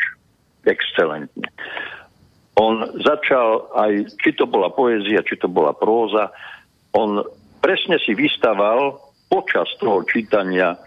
excelentne. 0.66 1.50
On 2.54 2.86
začal 3.02 3.74
aj, 3.74 4.14
či 4.22 4.38
to 4.38 4.46
bola 4.46 4.70
poézia, 4.70 5.26
či 5.26 5.38
to 5.42 5.50
bola 5.50 5.74
próza, 5.74 6.30
on 6.94 7.26
presne 7.58 7.98
si 7.98 8.14
vystaval 8.14 9.02
počas 9.26 9.66
toho 9.82 10.06
čítania 10.06 10.78
e, 10.78 10.80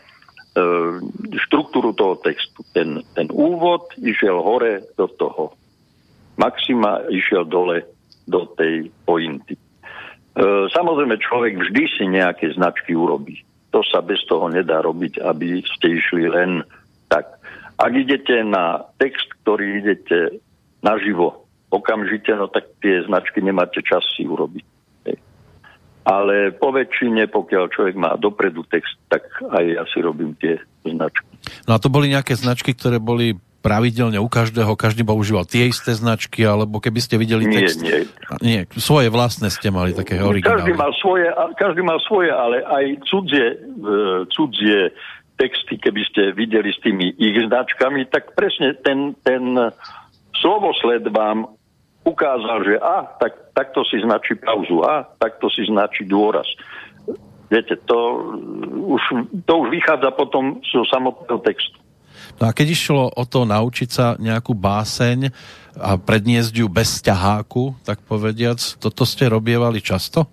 štruktúru 1.50 1.90
toho 1.98 2.14
textu. 2.22 2.62
Ten, 2.70 3.02
ten 3.18 3.26
úvod 3.34 3.90
išiel 3.98 4.38
hore 4.38 4.86
do 4.94 5.10
toho 5.10 5.58
maxima, 6.36 7.04
išiel 7.08 7.44
dole 7.48 7.84
do 8.28 8.48
tej 8.56 8.92
pointy. 9.04 9.56
E, 9.56 9.60
samozrejme, 10.70 11.16
človek 11.20 11.56
vždy 11.56 11.82
si 11.96 12.04
nejaké 12.08 12.52
značky 12.52 12.92
urobí. 12.92 13.40
To 13.72 13.80
sa 13.84 14.00
bez 14.04 14.20
toho 14.28 14.48
nedá 14.48 14.80
robiť, 14.84 15.20
aby 15.20 15.64
ste 15.64 15.96
išli 16.00 16.28
len 16.28 16.64
tak. 17.08 17.40
Ak 17.76 17.92
idete 17.92 18.40
na 18.40 18.84
text, 18.96 19.28
ktorý 19.44 19.84
idete 19.84 20.40
naživo 20.80 21.46
okamžite, 21.68 22.32
no 22.36 22.48
tak 22.48 22.68
tie 22.80 23.04
značky 23.04 23.42
nemáte 23.44 23.82
čas 23.84 24.04
si 24.16 24.24
urobiť. 24.24 24.64
Ale 26.06 26.54
po 26.54 26.70
väčšine, 26.70 27.26
pokiaľ 27.26 27.64
človek 27.74 27.98
má 27.98 28.14
dopredu 28.14 28.62
text, 28.70 28.94
tak 29.10 29.26
aj 29.42 29.64
ja 29.66 29.82
si 29.90 29.98
robím 29.98 30.38
tie 30.38 30.54
značky. 30.86 31.26
No 31.66 31.74
a 31.74 31.82
to 31.82 31.90
boli 31.90 32.14
nejaké 32.14 32.38
značky, 32.38 32.78
ktoré 32.78 33.02
boli 33.02 33.34
pravidelne 33.66 34.22
u 34.22 34.30
každého, 34.30 34.78
každý 34.78 35.02
používal 35.02 35.42
tie 35.42 35.66
isté 35.66 35.90
značky, 35.90 36.46
alebo 36.46 36.78
keby 36.78 37.02
ste 37.02 37.18
videli 37.18 37.50
nie, 37.50 37.58
text... 37.58 37.82
Nie, 37.82 38.06
nie. 38.38 38.60
Svoje 38.78 39.10
vlastné 39.10 39.50
ste 39.50 39.74
mali, 39.74 39.90
také 39.90 40.22
originálne. 40.22 40.62
Každý 40.62 40.72
mal 40.78 40.92
svoje, 41.02 41.26
každý 41.58 41.82
mal 41.82 41.98
svoje 42.06 42.30
ale 42.30 42.62
aj 42.62 42.84
cudzie, 43.10 43.46
e, 43.50 43.56
cudzie 44.30 44.94
texty, 45.34 45.82
keby 45.82 46.00
ste 46.06 46.22
videli 46.32 46.70
s 46.70 46.78
tými 46.78 47.10
ich 47.18 47.36
značkami, 47.42 48.06
tak 48.06 48.38
presne 48.38 48.78
ten, 48.86 49.18
ten 49.26 49.42
slovosled 50.38 51.10
vám 51.10 51.50
ukázal, 52.06 52.62
že 52.62 52.74
a, 52.78 53.18
tak, 53.18 53.50
takto 53.50 53.82
si 53.82 53.98
značí 53.98 54.38
pauzu, 54.38 54.86
a, 54.86 55.10
takto 55.18 55.50
si 55.50 55.66
značí 55.66 56.06
dôraz. 56.06 56.46
Viete, 57.50 57.78
to 57.86 57.98
už, 58.74 59.02
to 59.46 59.52
už 59.66 59.68
vychádza 59.70 60.10
potom 60.14 60.62
zo 60.66 60.82
samotného 60.86 61.42
textu. 61.42 61.78
No 62.36 62.48
a 62.48 62.54
keď 62.54 62.66
išlo 62.74 63.02
o 63.12 63.24
to 63.24 63.46
naučiť 63.48 63.88
sa 63.88 64.06
nejakú 64.18 64.52
báseň 64.52 65.30
a 65.76 65.96
predniesť 66.00 66.52
ju 66.52 66.66
bez 66.66 67.00
ťaháku, 67.04 67.78
tak 67.84 68.02
povediac, 68.04 68.58
toto 68.80 69.04
ste 69.04 69.30
robievali 69.30 69.80
často? 69.80 70.26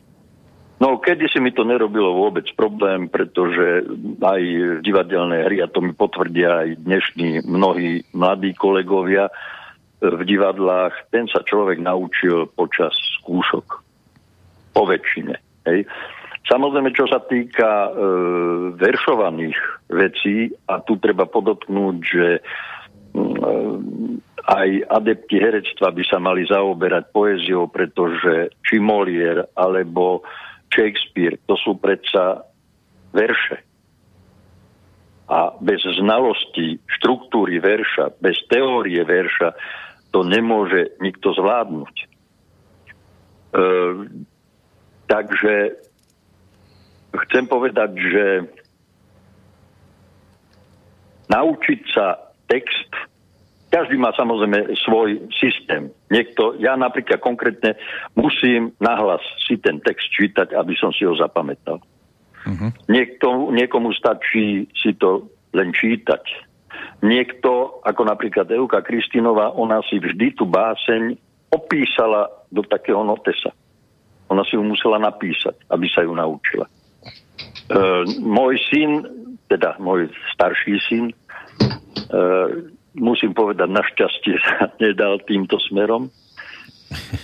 No, 0.83 0.99
kedy 0.99 1.31
si 1.31 1.39
mi 1.39 1.55
to 1.55 1.63
nerobilo 1.63 2.11
vôbec 2.11 2.43
problém, 2.59 3.07
pretože 3.07 3.87
aj 4.19 4.41
v 4.43 4.81
divadelnej 4.83 5.47
hry, 5.47 5.57
a 5.63 5.71
to 5.71 5.79
mi 5.79 5.95
potvrdia 5.95 6.67
aj 6.67 6.69
dnešní 6.83 7.47
mnohí 7.47 8.03
mladí 8.11 8.51
kolegovia, 8.51 9.31
v 10.03 10.21
divadlách, 10.27 11.07
ten 11.15 11.31
sa 11.31 11.39
človek 11.47 11.79
naučil 11.79 12.51
počas 12.51 12.91
skúšok. 13.23 13.79
Po 14.75 14.83
väčšine. 14.83 15.39
Hej. 15.63 15.87
Samozrejme, 16.54 16.93
čo 16.93 17.10
sa 17.10 17.18
týka 17.18 17.66
e, 17.66 17.91
veršovaných 18.78 19.58
vecí, 19.89 20.54
a 20.70 20.86
tu 20.86 21.01
treba 21.01 21.26
podotknúť, 21.26 21.95
že 22.06 22.28
e, 22.38 22.41
aj 24.45 24.70
adepti 24.86 25.41
herectva 25.41 25.89
by 25.89 26.04
sa 26.06 26.22
mali 26.22 26.45
zaoberať 26.45 27.10
poéziou, 27.10 27.74
pretože 27.74 28.54
či 28.62 28.78
Molière 28.78 29.49
alebo 29.58 30.22
Shakespeare, 30.70 31.41
to 31.49 31.58
sú 31.58 31.74
predsa 31.82 32.45
verše. 33.10 33.58
A 35.34 35.58
bez 35.58 35.82
znalosti 35.82 36.78
štruktúry 36.86 37.58
verša, 37.66 38.14
bez 38.22 38.38
teórie 38.45 39.01
verša, 39.01 39.58
to 40.14 40.22
nemôže 40.22 41.01
nikto 41.01 41.34
zvládnuť. 41.34 41.95
E, 41.97 42.06
takže 45.10 45.82
chcem 47.28 47.45
povedať, 47.45 47.91
že 47.97 48.26
naučiť 51.30 51.80
sa 51.93 52.34
text, 52.49 52.89
každý 53.74 53.97
má 53.97 54.14
samozrejme 54.14 54.78
svoj 54.86 55.30
systém. 55.34 55.89
Niekto, 56.14 56.61
ja 56.61 56.78
napríklad 56.78 57.18
konkrétne 57.22 57.74
musím 58.14 58.74
nahlas 58.78 59.22
si 59.49 59.57
ten 59.57 59.82
text 59.82 60.09
čítať, 60.14 60.53
aby 60.53 60.78
som 60.78 60.93
si 60.93 61.05
ho 61.09 61.18
zapamätal. 61.18 61.82
Uh-huh. 62.43 62.70
Niekto, 62.86 63.49
niekomu 63.49 63.95
stačí 63.97 64.70
si 64.78 64.93
to 64.93 65.26
len 65.57 65.74
čítať 65.74 66.53
niekto, 67.03 67.84
ako 67.84 68.01
napríklad 68.07 68.47
Euka 68.55 68.80
Kristinová, 68.80 69.51
ona 69.51 69.84
si 69.91 69.99
vždy 69.99 70.39
tú 70.39 70.47
báseň 70.47 71.20
opísala 71.51 72.32
do 72.49 72.64
takého 72.64 73.03
notesa. 73.03 73.51
Ona 74.32 74.47
si 74.47 74.55
ju 74.55 74.64
musela 74.64 74.97
napísať, 74.97 75.53
aby 75.70 75.86
sa 75.91 76.01
ju 76.01 76.16
naučila. 76.16 76.66
E, 77.72 77.80
môj 78.20 78.59
syn, 78.68 79.07
teda 79.47 79.80
môj 79.80 80.11
starší 80.36 80.76
syn, 80.84 81.05
e, 81.11 81.16
musím 82.99 83.32
povedať, 83.32 83.70
našťastie 83.72 84.36
sa 84.45 84.68
nedal 84.84 85.24
týmto 85.24 85.55
smerom, 85.72 86.11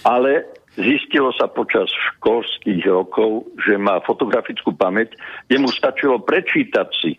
ale 0.07 0.47
zistilo 0.79 1.35
sa 1.35 1.51
počas 1.51 1.91
školských 2.15 2.87
rokov, 2.87 3.51
že 3.67 3.75
má 3.75 3.99
fotografickú 4.07 4.71
pamäť, 4.71 5.19
jemu 5.51 5.67
stačilo 5.69 6.23
prečítať 6.23 6.87
si 7.03 7.11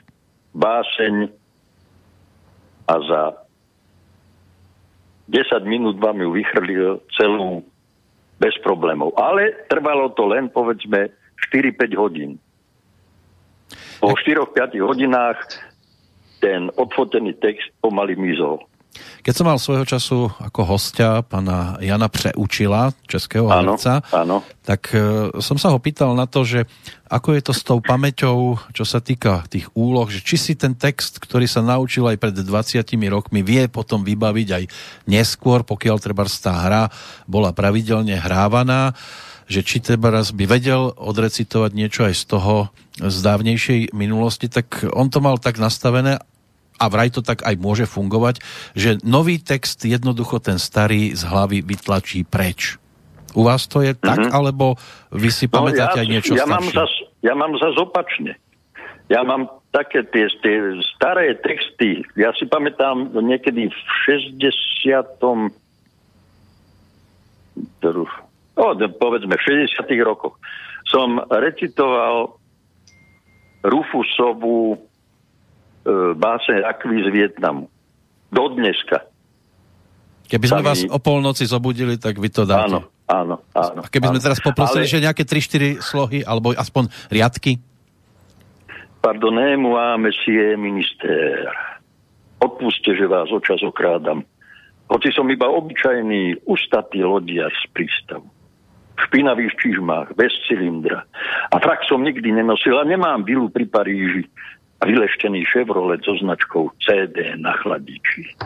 báseň 0.56 1.28
a 2.90 2.94
za 3.06 3.22
10 5.30 5.62
minút 5.62 6.02
vám 6.02 6.18
ju 6.18 6.34
vychrlil 6.34 6.98
celú 7.14 7.62
bez 8.42 8.56
problémov. 8.66 9.14
Ale 9.14 9.68
trvalo 9.70 10.10
to 10.16 10.26
len 10.26 10.50
povedzme 10.50 11.14
4-5 11.52 11.94
hodín. 11.94 12.40
Po 14.00 14.16
4-5 14.16 14.80
hodinách 14.80 15.36
ten 16.40 16.72
odfotený 16.72 17.36
text 17.36 17.68
pomaly 17.84 18.16
mizol. 18.16 18.64
Keď 19.20 19.34
som 19.36 19.46
mal 19.46 19.60
svojho 19.60 19.86
času 19.86 20.32
ako 20.40 20.60
hostia 20.66 21.22
pana 21.22 21.78
Jana 21.78 22.08
Přeučila, 22.08 22.90
českého 23.06 23.46
herca, 23.46 24.02
tak 24.64 24.90
e, 24.96 25.30
som 25.38 25.60
sa 25.60 25.70
ho 25.70 25.78
pýtal 25.78 26.16
na 26.16 26.26
to, 26.26 26.42
že 26.42 26.66
ako 27.06 27.36
je 27.36 27.42
to 27.44 27.52
s 27.54 27.62
tou 27.62 27.78
pamäťou, 27.78 28.58
čo 28.74 28.84
sa 28.88 28.98
týka 28.98 29.46
tých 29.46 29.70
úloh, 29.76 30.08
že 30.10 30.24
či 30.24 30.40
si 30.40 30.52
ten 30.56 30.74
text, 30.74 31.20
ktorý 31.22 31.46
sa 31.46 31.62
naučil 31.62 32.08
aj 32.08 32.16
pred 32.18 32.34
20 32.34 32.82
rokmi, 33.12 33.44
vie 33.44 33.68
potom 33.70 34.02
vybaviť 34.02 34.48
aj 34.56 34.64
neskôr, 35.06 35.62
pokiaľ 35.62 35.96
treba 36.00 36.26
tá 36.26 36.54
hra 36.66 36.82
bola 37.28 37.52
pravidelne 37.52 38.16
hrávaná, 38.16 38.96
že 39.50 39.66
či 39.66 39.82
raz 39.82 40.30
by 40.30 40.46
vedel 40.46 40.94
odrecitovať 40.94 41.70
niečo 41.74 42.06
aj 42.06 42.14
z 42.14 42.24
toho 42.30 42.54
z 43.02 43.16
dávnejšej 43.18 43.90
minulosti, 43.90 44.46
tak 44.46 44.86
on 44.94 45.10
to 45.10 45.18
mal 45.18 45.42
tak 45.42 45.58
nastavené, 45.58 46.22
a 46.80 46.84
vraj 46.88 47.12
to 47.12 47.20
tak 47.20 47.44
aj 47.44 47.60
môže 47.60 47.84
fungovať, 47.84 48.40
že 48.72 48.96
nový 49.04 49.36
text 49.36 49.84
jednoducho 49.84 50.40
ten 50.40 50.56
starý 50.56 51.12
z 51.12 51.28
hlavy 51.28 51.60
vytlačí 51.60 52.24
preč. 52.24 52.80
U 53.36 53.44
vás 53.44 53.68
to 53.68 53.84
je 53.84 53.92
tak, 53.94 54.16
mm-hmm. 54.16 54.34
alebo 54.34 54.80
vy 55.12 55.28
si 55.28 55.46
no, 55.46 55.60
pamätáte 55.60 56.00
ja, 56.00 56.02
aj 56.02 56.08
niečo 56.08 56.32
ja 56.34 56.48
mám, 56.48 56.64
zas, 56.72 56.90
ja 57.20 57.36
mám 57.36 57.52
zas 57.60 57.76
opačne. 57.76 58.40
Ja 59.12 59.26
mám 59.26 59.50
také 59.70 60.06
tie, 60.08 60.26
tie 60.42 60.80
staré 60.96 61.34
texty, 61.38 62.02
ja 62.16 62.32
si 62.34 62.46
pamätám 62.48 63.12
niekedy 63.12 63.68
v 63.70 63.78
60. 64.40 64.40
Oh, 68.60 68.76
povedzme 68.76 69.40
v 69.40 69.42
60. 69.72 69.88
rokoch 70.04 70.36
som 70.84 71.16
recitoval 71.32 72.36
Rufusovú 73.64 74.76
e, 74.76 74.78
báseň 76.12 76.68
Akví 76.68 77.00
z 77.00 77.08
Vietnamu. 77.08 77.72
Do 78.28 78.52
dneska. 78.52 79.08
Keby 80.28 80.44
sme 80.44 80.60
Sami... 80.60 80.68
vás 80.68 80.80
o 80.92 80.98
polnoci 81.00 81.48
zobudili, 81.48 81.96
tak 81.96 82.20
vy 82.20 82.28
to 82.28 82.44
dáte. 82.44 82.68
Áno, 82.68 82.80
áno, 83.08 83.36
áno. 83.56 83.80
A 83.80 83.88
keby 83.88 84.12
áno. 84.12 84.12
sme 84.16 84.20
teraz 84.28 84.38
poprosili, 84.44 84.84
Ale... 84.84 84.92
že 84.92 85.04
nejaké 85.04 85.24
3-4 85.24 85.80
slohy, 85.80 86.18
alebo 86.24 86.52
aspoň 86.52 86.92
riadky? 87.08 87.60
Pardonnez-moi, 89.00 89.96
monsieur 89.96 90.60
minister. 90.60 91.48
Odpuste, 92.44 92.92
že 92.92 93.08
vás 93.08 93.32
očas 93.32 93.64
okrádam. 93.64 94.20
Hoci 94.92 95.08
som 95.12 95.24
iba 95.32 95.48
obyčajný 95.48 96.44
ustatý 96.44 97.00
lodiar 97.00 97.48
z 97.48 97.64
prístavu. 97.72 98.28
V 99.00 99.08
špinavých 99.08 99.56
čižmách, 99.56 100.12
bez 100.12 100.28
cylindra. 100.44 101.08
A 101.48 101.56
frak 101.56 101.88
som 101.88 102.04
nikdy 102.04 102.36
nenosil 102.36 102.76
a 102.76 102.84
nemám 102.84 103.24
vilu 103.24 103.48
pri 103.48 103.64
Paríži 103.64 104.28
a 104.80 104.84
vyleštený 104.84 105.48
Chevrolet 105.48 106.04
so 106.04 106.12
značkou 106.20 106.68
CD 106.84 107.32
na 107.40 107.56
chladiči. 107.64 108.36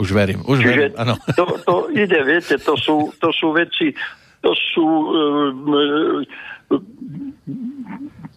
Už 0.00 0.10
verím, 0.10 0.40
už 0.48 0.64
Čiže 0.64 0.72
verím, 0.72 0.94
áno. 0.96 1.14
To, 1.36 1.44
to 1.62 1.74
ide, 1.94 2.18
viete, 2.24 2.56
to 2.58 2.74
sú, 2.80 3.12
to 3.20 3.28
sú 3.30 3.52
veci, 3.52 3.92
to 4.40 4.50
sú... 4.72 4.86
Uh, 5.12 6.24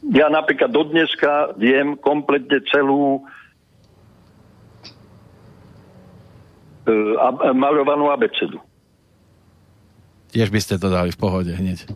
ja 0.08 0.28
napríklad 0.30 0.72
do 0.72 0.84
dneska 0.88 1.58
viem 1.58 1.98
kompletne 1.98 2.62
celú 2.70 3.26
uh, 6.86 7.52
maľovanú 7.56 8.12
abecedu. 8.14 8.62
Tiež 10.32 10.52
by 10.52 10.60
ste 10.60 10.76
to 10.76 10.88
dali 10.92 11.10
v 11.14 11.20
pohode 11.20 11.52
hneď. 11.52 11.88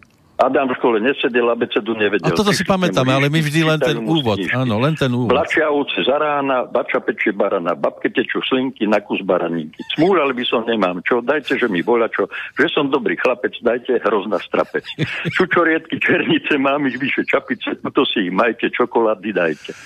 Adam 0.42 0.66
v 0.66 0.74
škole 0.82 0.98
nesedel, 0.98 1.54
abecedu 1.54 1.94
nevedel. 1.94 2.26
A 2.26 2.34
toto 2.34 2.50
si 2.50 2.66
pamätáme, 2.66 3.14
ale 3.14 3.30
my 3.30 3.40
vždy 3.46 3.62
len 3.62 3.78
ten 3.78 3.98
úvod. 4.02 4.42
Áno, 4.50 4.82
len 4.82 4.98
ten 4.98 5.14
úvod. 5.14 5.30
Plačia 5.30 5.70
ovce 5.70 6.02
za 6.02 6.18
rána, 6.18 6.66
bača 6.66 6.98
pečie 6.98 7.30
barana, 7.30 7.78
babke 7.78 8.10
tečú 8.10 8.42
slinky 8.42 8.90
na 8.90 9.06
kus 9.06 9.22
baraninky. 9.22 9.86
Smúral 9.94 10.34
by 10.34 10.42
som, 10.42 10.66
nemám 10.66 11.06
čo, 11.06 11.22
dajte, 11.22 11.62
že 11.62 11.70
mi 11.70 11.86
voľa 11.86 12.10
čo, 12.10 12.26
že 12.58 12.74
som 12.74 12.90
dobrý 12.90 13.14
chlapec, 13.22 13.54
dajte 13.62 14.02
hrozná 14.02 14.42
strapec. 14.42 14.82
Čučoriedky, 15.38 16.02
černice, 16.02 16.58
mám 16.58 16.90
ich 16.90 16.98
vyše 16.98 17.22
čapice, 17.30 17.78
to 17.78 18.02
si 18.10 18.26
ich 18.26 18.34
majte, 18.34 18.74
čokolády 18.74 19.30
dajte. 19.30 19.78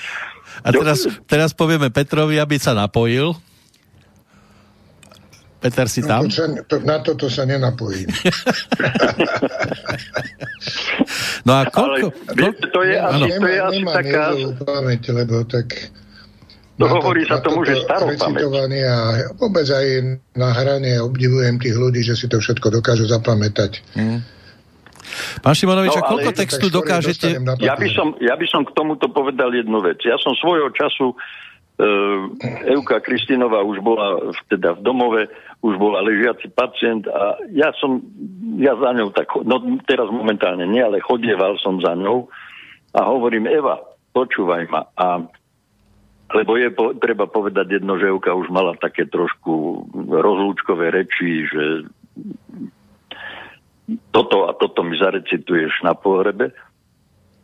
A 0.64 0.72
teraz, 0.72 1.04
teraz 1.28 1.52
povieme 1.52 1.92
Petrovi, 1.92 2.40
aby 2.40 2.56
sa 2.56 2.72
napojil. 2.72 3.36
Peter, 5.66 5.90
si 5.90 6.06
tam? 6.06 6.22
Na, 6.22 6.30
to 6.30 6.38
sa, 6.38 6.46
to, 6.70 6.76
na 6.86 6.98
toto 7.02 7.26
sa 7.26 7.42
nenapojím. 7.50 8.06
no 11.50 11.52
a 11.58 11.66
koľko... 11.74 12.14
Ale, 12.14 12.38
viete, 12.38 12.70
to 12.70 12.86
je 12.86 12.94
asi, 13.02 13.26
to 13.34 13.48
je 13.50 13.58
asi 13.66 13.82
nemám 13.82 13.98
taká... 13.98 14.24
pamäť, 14.62 15.02
lebo 15.10 15.42
tak... 15.42 15.90
To 16.78 16.86
hovorí 16.86 17.26
sa 17.26 17.42
tomu, 17.42 17.66
že 17.66 17.82
starú 17.82 18.14
pamäť. 18.14 18.46
A 18.86 19.34
vôbec 19.42 19.66
aj 19.66 20.22
na 20.38 20.54
hranie 20.54 21.02
obdivujem 21.02 21.58
tých 21.58 21.74
ľudí, 21.74 22.06
že 22.06 22.14
si 22.14 22.30
to 22.30 22.38
všetko 22.38 22.70
dokážu 22.70 23.10
zapamätať. 23.10 23.82
Hmm. 23.98 24.22
Pán 25.42 25.58
Šimonovič, 25.58 25.98
no, 25.98 26.06
koľko 26.06 26.30
textu 26.30 26.70
dokážete... 26.70 27.42
Ja 27.58 27.74
by, 27.74 27.88
som, 27.90 28.14
ja 28.22 28.38
by 28.38 28.46
som 28.46 28.62
k 28.62 28.72
tomuto 28.78 29.10
povedal 29.10 29.50
jednu 29.50 29.82
vec. 29.82 29.98
Ja 30.06 30.22
som 30.22 30.38
svojho 30.38 30.70
času 30.78 31.18
Uh, 31.18 31.46
Euka 32.72 33.04
Kristinová 33.04 33.60
už 33.60 33.84
bola 33.84 34.32
teda 34.48 34.80
v 34.80 34.82
domove, 34.82 35.22
už 35.60 35.76
bola 35.76 36.00
ležiaci 36.08 36.48
pacient 36.56 37.04
a 37.12 37.36
ja 37.52 37.76
som, 37.76 38.00
ja 38.56 38.80
za 38.80 38.96
ňou 38.96 39.12
tak, 39.12 39.28
no 39.44 39.60
teraz 39.84 40.08
momentálne 40.08 40.64
nie, 40.72 40.80
ale 40.80 41.04
chodieval 41.04 41.60
som 41.60 41.84
za 41.84 41.92
ňou 42.00 42.32
a 42.96 43.00
hovorím, 43.04 43.52
Eva, 43.52 43.84
počúvaj 44.16 44.72
ma. 44.72 44.88
A, 44.96 45.28
lebo 46.32 46.56
je 46.56 46.72
po, 46.72 46.96
treba 46.96 47.28
povedať 47.28 47.84
jedno, 47.84 48.00
že 48.00 48.08
Euka 48.08 48.32
už 48.32 48.48
mala 48.48 48.80
také 48.80 49.04
trošku 49.12 49.84
rozlúčkové 50.08 50.96
reči, 50.96 51.44
že 51.44 51.92
toto 54.16 54.48
a 54.48 54.56
toto 54.56 54.80
mi 54.82 54.96
zarecituješ 54.96 55.84
na 55.84 55.92
pohrebe. 55.92 56.56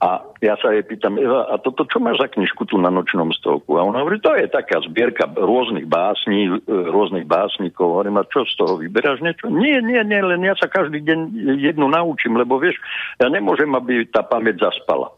A 0.02 0.18
ja 0.42 0.58
sa 0.58 0.74
jej 0.74 0.82
pýtam, 0.82 1.22
Eva, 1.22 1.46
a 1.46 1.62
toto 1.62 1.86
čo 1.86 2.02
máš 2.02 2.18
za 2.18 2.26
knižku 2.26 2.66
tu 2.66 2.82
na 2.82 2.90
nočnom 2.90 3.30
stolku? 3.38 3.78
A 3.78 3.86
ona 3.86 4.02
hovorí, 4.02 4.18
to 4.18 4.34
je 4.34 4.50
taká 4.50 4.82
zbierka 4.82 5.30
rôznych 5.30 5.86
básní, 5.86 6.50
e, 6.50 6.58
rôznych 6.66 7.30
básnikov. 7.30 8.02
Hovorím, 8.02 8.18
a 8.18 8.26
čo 8.26 8.42
z 8.50 8.58
toho 8.58 8.82
vyberáš 8.82 9.22
niečo? 9.22 9.54
Nie, 9.54 9.78
nie, 9.78 10.02
nie, 10.02 10.18
len 10.26 10.42
ja 10.42 10.58
sa 10.58 10.66
každý 10.66 11.06
deň 11.06 11.20
jednu 11.62 11.86
naučím, 11.86 12.34
lebo 12.34 12.58
vieš, 12.58 12.82
ja 13.22 13.30
nemôžem, 13.30 13.70
aby 13.78 14.10
tá 14.10 14.26
pamäť 14.26 14.66
zaspala. 14.74 15.14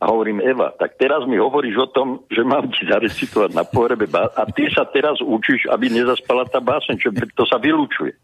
A 0.00 0.08
hovorím, 0.08 0.40
Eva, 0.40 0.72
tak 0.76 0.96
teraz 0.96 1.28
mi 1.28 1.36
hovoríš 1.36 1.76
o 1.76 1.88
tom, 1.92 2.08
že 2.32 2.40
mám 2.40 2.72
ti 2.72 2.88
zarecitovať 2.88 3.52
na 3.52 3.68
pohrebe 3.68 4.08
bás- 4.08 4.32
a 4.32 4.48
ty 4.48 4.68
sa 4.72 4.88
teraz 4.88 5.20
učíš, 5.20 5.68
aby 5.68 5.92
nezaspala 5.92 6.48
tá 6.48 6.60
báseň, 6.60 6.96
čo 7.00 7.12
to 7.12 7.44
sa 7.44 7.60
vylúčuje. 7.60 8.16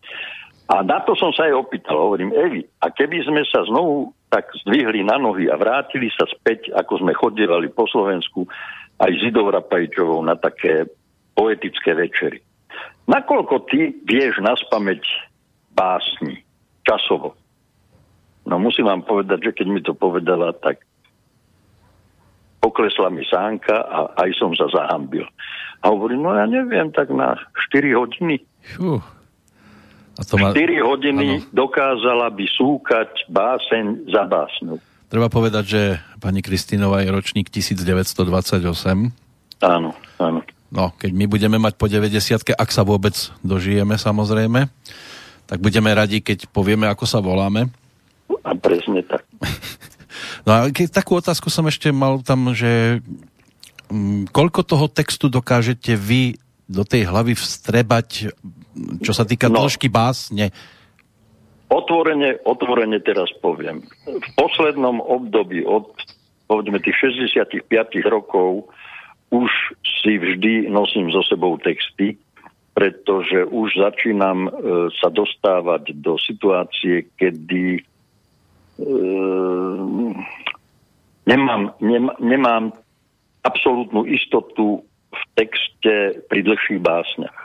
A 0.72 0.80
na 0.80 1.04
to 1.04 1.12
som 1.12 1.36
sa 1.36 1.52
aj 1.52 1.68
opýtal, 1.68 2.00
hovorím, 2.00 2.32
Evi, 2.32 2.64
a 2.80 2.88
keby 2.88 3.20
sme 3.28 3.44
sa 3.44 3.60
znovu 3.68 4.16
tak 4.32 4.48
zdvihli 4.64 5.04
na 5.04 5.20
nohy 5.20 5.52
a 5.52 5.60
vrátili 5.60 6.08
sa 6.08 6.24
späť, 6.24 6.72
ako 6.72 7.04
sme 7.04 7.12
chodievali 7.12 7.68
po 7.68 7.84
Slovensku, 7.84 8.48
aj 8.96 9.12
s 9.12 9.20
Idou 9.28 9.52
Rapajčovou 9.52 10.24
na 10.24 10.32
také 10.40 10.88
poetické 11.36 11.92
večery. 11.92 12.40
Nakoľko 13.04 13.68
ty 13.68 13.92
vieš 14.08 14.40
na 14.40 14.56
spameť 14.56 15.04
básni 15.76 16.40
časovo? 16.88 17.36
No 18.48 18.56
musím 18.56 18.88
vám 18.88 19.04
povedať, 19.04 19.52
že 19.52 19.56
keď 19.60 19.66
mi 19.68 19.80
to 19.84 19.92
povedala, 19.92 20.56
tak 20.56 20.80
poklesla 22.64 23.12
mi 23.12 23.28
sánka 23.28 23.76
a 23.76 24.16
aj 24.24 24.30
som 24.40 24.56
sa 24.56 24.72
zahambil. 24.72 25.28
A 25.84 25.92
hovorím, 25.92 26.24
no 26.24 26.32
ja 26.32 26.48
neviem, 26.48 26.88
tak 26.94 27.12
na 27.12 27.36
4 27.68 27.92
hodiny. 27.92 28.40
Fú. 28.78 29.02
To 30.28 30.36
má... 30.38 30.54
4 30.54 30.82
hodiny 30.82 31.42
ano. 31.42 31.50
dokázala 31.50 32.30
by 32.30 32.46
súkať 32.46 33.26
báseň 33.30 34.08
za 34.10 34.22
básňou. 34.26 34.78
Treba 35.12 35.28
povedať, 35.28 35.64
že 35.68 35.82
pani 36.24 36.40
Kristínová 36.40 37.04
je 37.04 37.12
ročník 37.12 37.52
1928. 37.52 38.64
Áno, 39.60 39.90
áno. 40.16 40.40
No, 40.72 40.88
keď 40.96 41.12
my 41.12 41.28
budeme 41.28 41.60
mať 41.60 41.76
po 41.76 41.84
90 41.84 42.56
ak 42.56 42.70
sa 42.72 42.80
vôbec 42.80 43.12
dožijeme 43.44 44.00
samozrejme, 44.00 44.72
tak 45.44 45.58
budeme 45.60 45.92
radi, 45.92 46.24
keď 46.24 46.48
povieme, 46.48 46.88
ako 46.88 47.04
sa 47.04 47.20
voláme. 47.20 47.68
A 48.40 48.56
presne 48.56 49.04
tak. 49.04 49.20
no 50.48 50.50
a 50.56 50.58
keď 50.72 51.04
takú 51.04 51.20
otázku 51.20 51.52
som 51.52 51.68
ešte 51.68 51.92
mal 51.92 52.24
tam, 52.24 52.56
že 52.56 53.04
mm, 53.92 54.32
koľko 54.32 54.64
toho 54.64 54.88
textu 54.88 55.28
dokážete 55.28 55.92
vy 55.92 56.40
do 56.72 56.88
tej 56.88 57.04
hlavy 57.04 57.36
vstrebať 57.36 58.32
čo 59.02 59.12
sa 59.12 59.24
týka 59.28 59.52
no. 59.52 59.62
dĺžky 59.62 59.92
básne? 59.92 60.50
Otvorene, 61.72 62.36
otvorene 62.44 63.00
teraz 63.00 63.32
poviem. 63.40 63.80
V 64.04 64.28
poslednom 64.36 65.00
období 65.00 65.64
od 65.64 65.88
povedzme 66.48 66.84
tých 66.84 67.16
65 67.16 67.64
rokov 68.12 68.68
už 69.32 69.48
si 70.04 70.20
vždy 70.20 70.68
nosím 70.68 71.08
so 71.08 71.24
sebou 71.24 71.56
texty, 71.56 72.20
pretože 72.76 73.48
už 73.48 73.80
začínam 73.80 74.48
e, 74.48 74.50
sa 75.00 75.08
dostávať 75.08 75.96
do 75.96 76.20
situácie, 76.20 77.08
kedy 77.16 77.80
e, 77.80 77.82
nemám, 81.24 81.72
nem, 81.80 82.12
nemám 82.20 82.76
absolútnu 83.40 84.04
istotu 84.04 84.84
v 85.12 85.22
texte 85.36 85.94
pri 86.26 86.40
dlhších 86.42 86.80
básniach. 86.80 87.38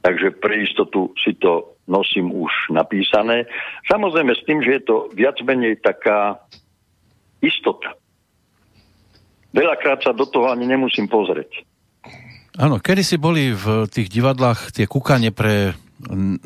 Takže 0.00 0.34
pre 0.40 0.64
istotu 0.64 1.12
si 1.20 1.36
to 1.36 1.76
nosím 1.84 2.32
už 2.32 2.50
napísané. 2.72 3.44
Samozrejme 3.90 4.32
s 4.32 4.42
tým, 4.46 4.62
že 4.64 4.80
je 4.80 4.82
to 4.86 4.96
viac 5.12 5.36
menej 5.42 5.78
taká 5.82 6.40
istota. 7.44 7.94
Veľakrát 9.50 10.00
sa 10.06 10.14
do 10.14 10.24
toho 10.24 10.54
ani 10.54 10.70
nemusím 10.70 11.10
pozrieť. 11.10 11.66
Áno, 12.58 12.78
kedy 12.78 13.02
si 13.02 13.16
boli 13.18 13.50
v 13.50 13.86
tých 13.90 14.10
divadlách 14.10 14.70
tie 14.70 14.86
kúkanie 14.86 15.34
pre 15.34 15.74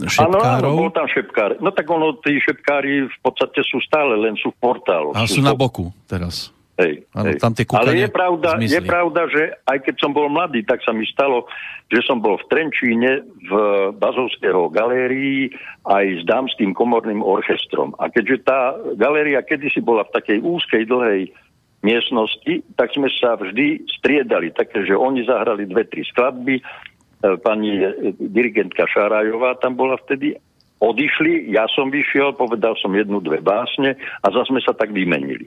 šepkárov? 0.08 0.74
Áno, 0.74 0.82
bol 0.88 0.92
tam 0.92 1.06
šepkár. 1.06 1.60
No 1.60 1.70
tak 1.70 1.86
ono, 1.86 2.16
tí 2.24 2.40
šepkári 2.40 3.06
v 3.06 3.18
podstate 3.22 3.60
sú 3.62 3.78
stále, 3.84 4.16
len 4.18 4.34
sú 4.40 4.50
v 4.50 4.58
portálu. 4.58 5.12
A 5.14 5.28
sú, 5.28 5.38
sú 5.38 5.42
na 5.44 5.54
boku 5.54 5.92
teraz. 6.08 6.50
Hej, 6.74 7.06
ano, 7.14 7.30
hej. 7.30 7.38
Tam 7.38 7.54
tie 7.54 7.62
Ale 7.70 7.94
je 7.94 8.10
pravda, 8.10 8.58
je 8.58 8.82
pravda, 8.82 9.30
že 9.30 9.42
aj 9.62 9.78
keď 9.86 9.94
som 9.94 10.10
bol 10.10 10.26
mladý, 10.26 10.66
tak 10.66 10.82
sa 10.82 10.90
mi 10.90 11.06
stalo, 11.06 11.46
že 11.86 12.02
som 12.02 12.18
bol 12.18 12.34
v 12.34 12.48
Trenčíne 12.50 13.22
v 13.46 13.52
Bazovského 13.94 14.66
galérii 14.74 15.54
aj 15.86 16.04
s 16.18 16.22
dámským 16.26 16.74
komorným 16.74 17.22
orchestrom. 17.22 17.94
A 18.02 18.10
keďže 18.10 18.42
tá 18.42 18.74
galéria 18.98 19.38
kedysi 19.46 19.78
bola 19.78 20.02
v 20.02 20.14
takej 20.18 20.38
úzkej, 20.42 20.82
dlhej 20.90 21.30
miestnosti, 21.84 22.64
tak 22.74 22.90
sme 22.96 23.06
sa 23.22 23.38
vždy 23.38 23.86
striedali. 24.00 24.50
Takže 24.50 24.96
oni 24.96 25.28
zahrali 25.28 25.68
dve, 25.68 25.86
tri 25.86 26.02
skladby. 26.02 26.58
E, 26.58 26.62
pani 27.44 27.84
dirigentka 28.18 28.88
Šarajová 28.88 29.60
tam 29.60 29.76
bola 29.76 30.00
vtedy. 30.00 30.34
Odišli, 30.82 31.54
ja 31.54 31.70
som 31.70 31.92
vyšiel, 31.92 32.34
povedal 32.34 32.74
som 32.80 32.90
jednu, 32.96 33.22
dve 33.22 33.38
básne 33.38 33.94
a 33.94 34.26
zase 34.32 34.50
sme 34.50 34.60
sa 34.64 34.74
tak 34.74 34.90
vymenili. 34.90 35.46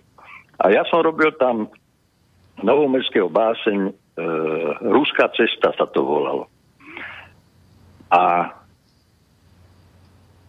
A 0.58 0.74
ja 0.74 0.82
som 0.89 1.05
robil 1.05 1.30
tam 1.38 1.70
novomestského 2.66 3.30
báseň 3.30 3.80
e, 3.89 3.91
Ruská 4.82 5.30
cesta 5.38 5.70
sa 5.78 5.86
to 5.86 6.01
volalo. 6.01 6.49
A 8.10 8.49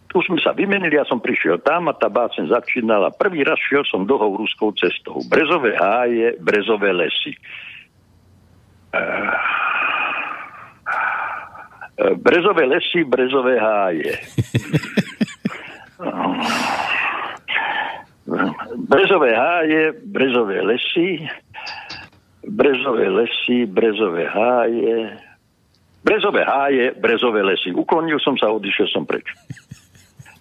tu 0.09 0.17
sme 0.25 0.41
sa 0.41 0.57
vymenili, 0.57 0.97
ja 0.97 1.05
som 1.05 1.21
prišiel 1.21 1.61
tam 1.61 1.85
a 1.85 1.93
tá 1.93 2.09
báseň 2.09 2.49
začínala. 2.49 3.13
Prvý 3.13 3.45
raz 3.45 3.61
šiel 3.61 3.85
som 3.85 4.09
dlhou 4.09 4.41
ruskou 4.41 4.73
cestou. 4.73 5.21
Brezové 5.29 5.77
háje, 5.77 6.33
brezové 6.41 6.89
lesy. 6.89 7.37
Brezové 12.25 12.65
lesy, 12.65 13.05
brezové 13.05 13.61
háje. 13.61 14.17
Brezové 18.89 19.35
háje, 19.35 19.93
brezové 20.05 20.61
lesy, 20.61 21.25
brezové 22.45 23.09
lesy, 23.09 23.65
brezové 23.65 24.25
háje, 24.29 25.17
brezové 26.03 26.43
háje, 26.43 26.93
brezové 26.97 27.41
lesy. 27.43 27.73
Uklonil 27.73 28.19
som 28.21 28.37
sa, 28.37 28.53
odišiel 28.53 28.87
som 28.89 29.05
preč. 29.05 29.25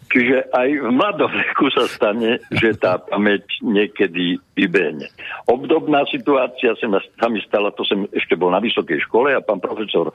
Čiže 0.08 0.48
aj 0.56 0.68
v 0.88 0.90
mladom 0.92 1.28
veku 1.28 1.68
sa 1.68 1.84
stane, 1.84 2.40
že 2.48 2.72
tá 2.80 2.96
pamäť 2.96 3.44
niekedy 3.60 4.40
vybehne. 4.56 5.12
Obdobná 5.44 6.08
situácia 6.08 6.72
sa, 6.80 7.28
mi 7.28 7.40
stala, 7.44 7.68
to 7.76 7.84
som 7.84 8.08
ešte 8.16 8.32
bol 8.32 8.48
na 8.48 8.60
vysokej 8.60 9.04
škole 9.04 9.36
a 9.36 9.44
pán 9.44 9.60
profesor 9.60 10.08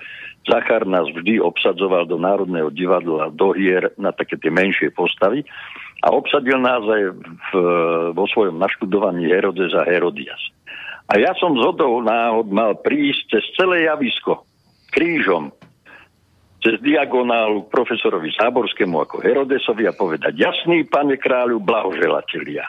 Zachar 0.49 0.89
nás 0.89 1.05
vždy 1.13 1.37
obsadzoval 1.37 2.09
do 2.09 2.17
Národného 2.17 2.73
divadla, 2.73 3.29
do 3.29 3.53
hier 3.53 3.93
na 4.01 4.09
také 4.09 4.33
tie 4.41 4.49
menšie 4.49 4.89
postavy 4.89 5.45
a 6.01 6.09
obsadil 6.09 6.57
nás 6.57 6.81
aj 6.83 7.03
v, 7.13 7.49
vo 8.17 8.25
svojom 8.33 8.57
naštudovaní 8.57 9.29
Herodes 9.29 9.77
a 9.77 9.85
Herodias. 9.85 10.41
A 11.05 11.21
ja 11.21 11.37
som 11.37 11.53
zhodou 11.53 12.01
náhod 12.01 12.49
mal 12.49 12.81
prísť 12.81 13.37
cez 13.37 13.43
celé 13.53 13.85
javisko 13.85 14.41
krížom 14.89 15.53
cez 16.63 16.79
diagonálu 16.79 17.67
profesorovi 17.67 18.31
Záborskému 18.39 19.03
ako 19.03 19.19
Herodesovi 19.19 19.83
a 19.83 19.91
povedať, 19.91 20.39
jasný 20.39 20.87
pane 20.87 21.19
kráľu, 21.19 21.59
blahoželatelia. 21.59 22.63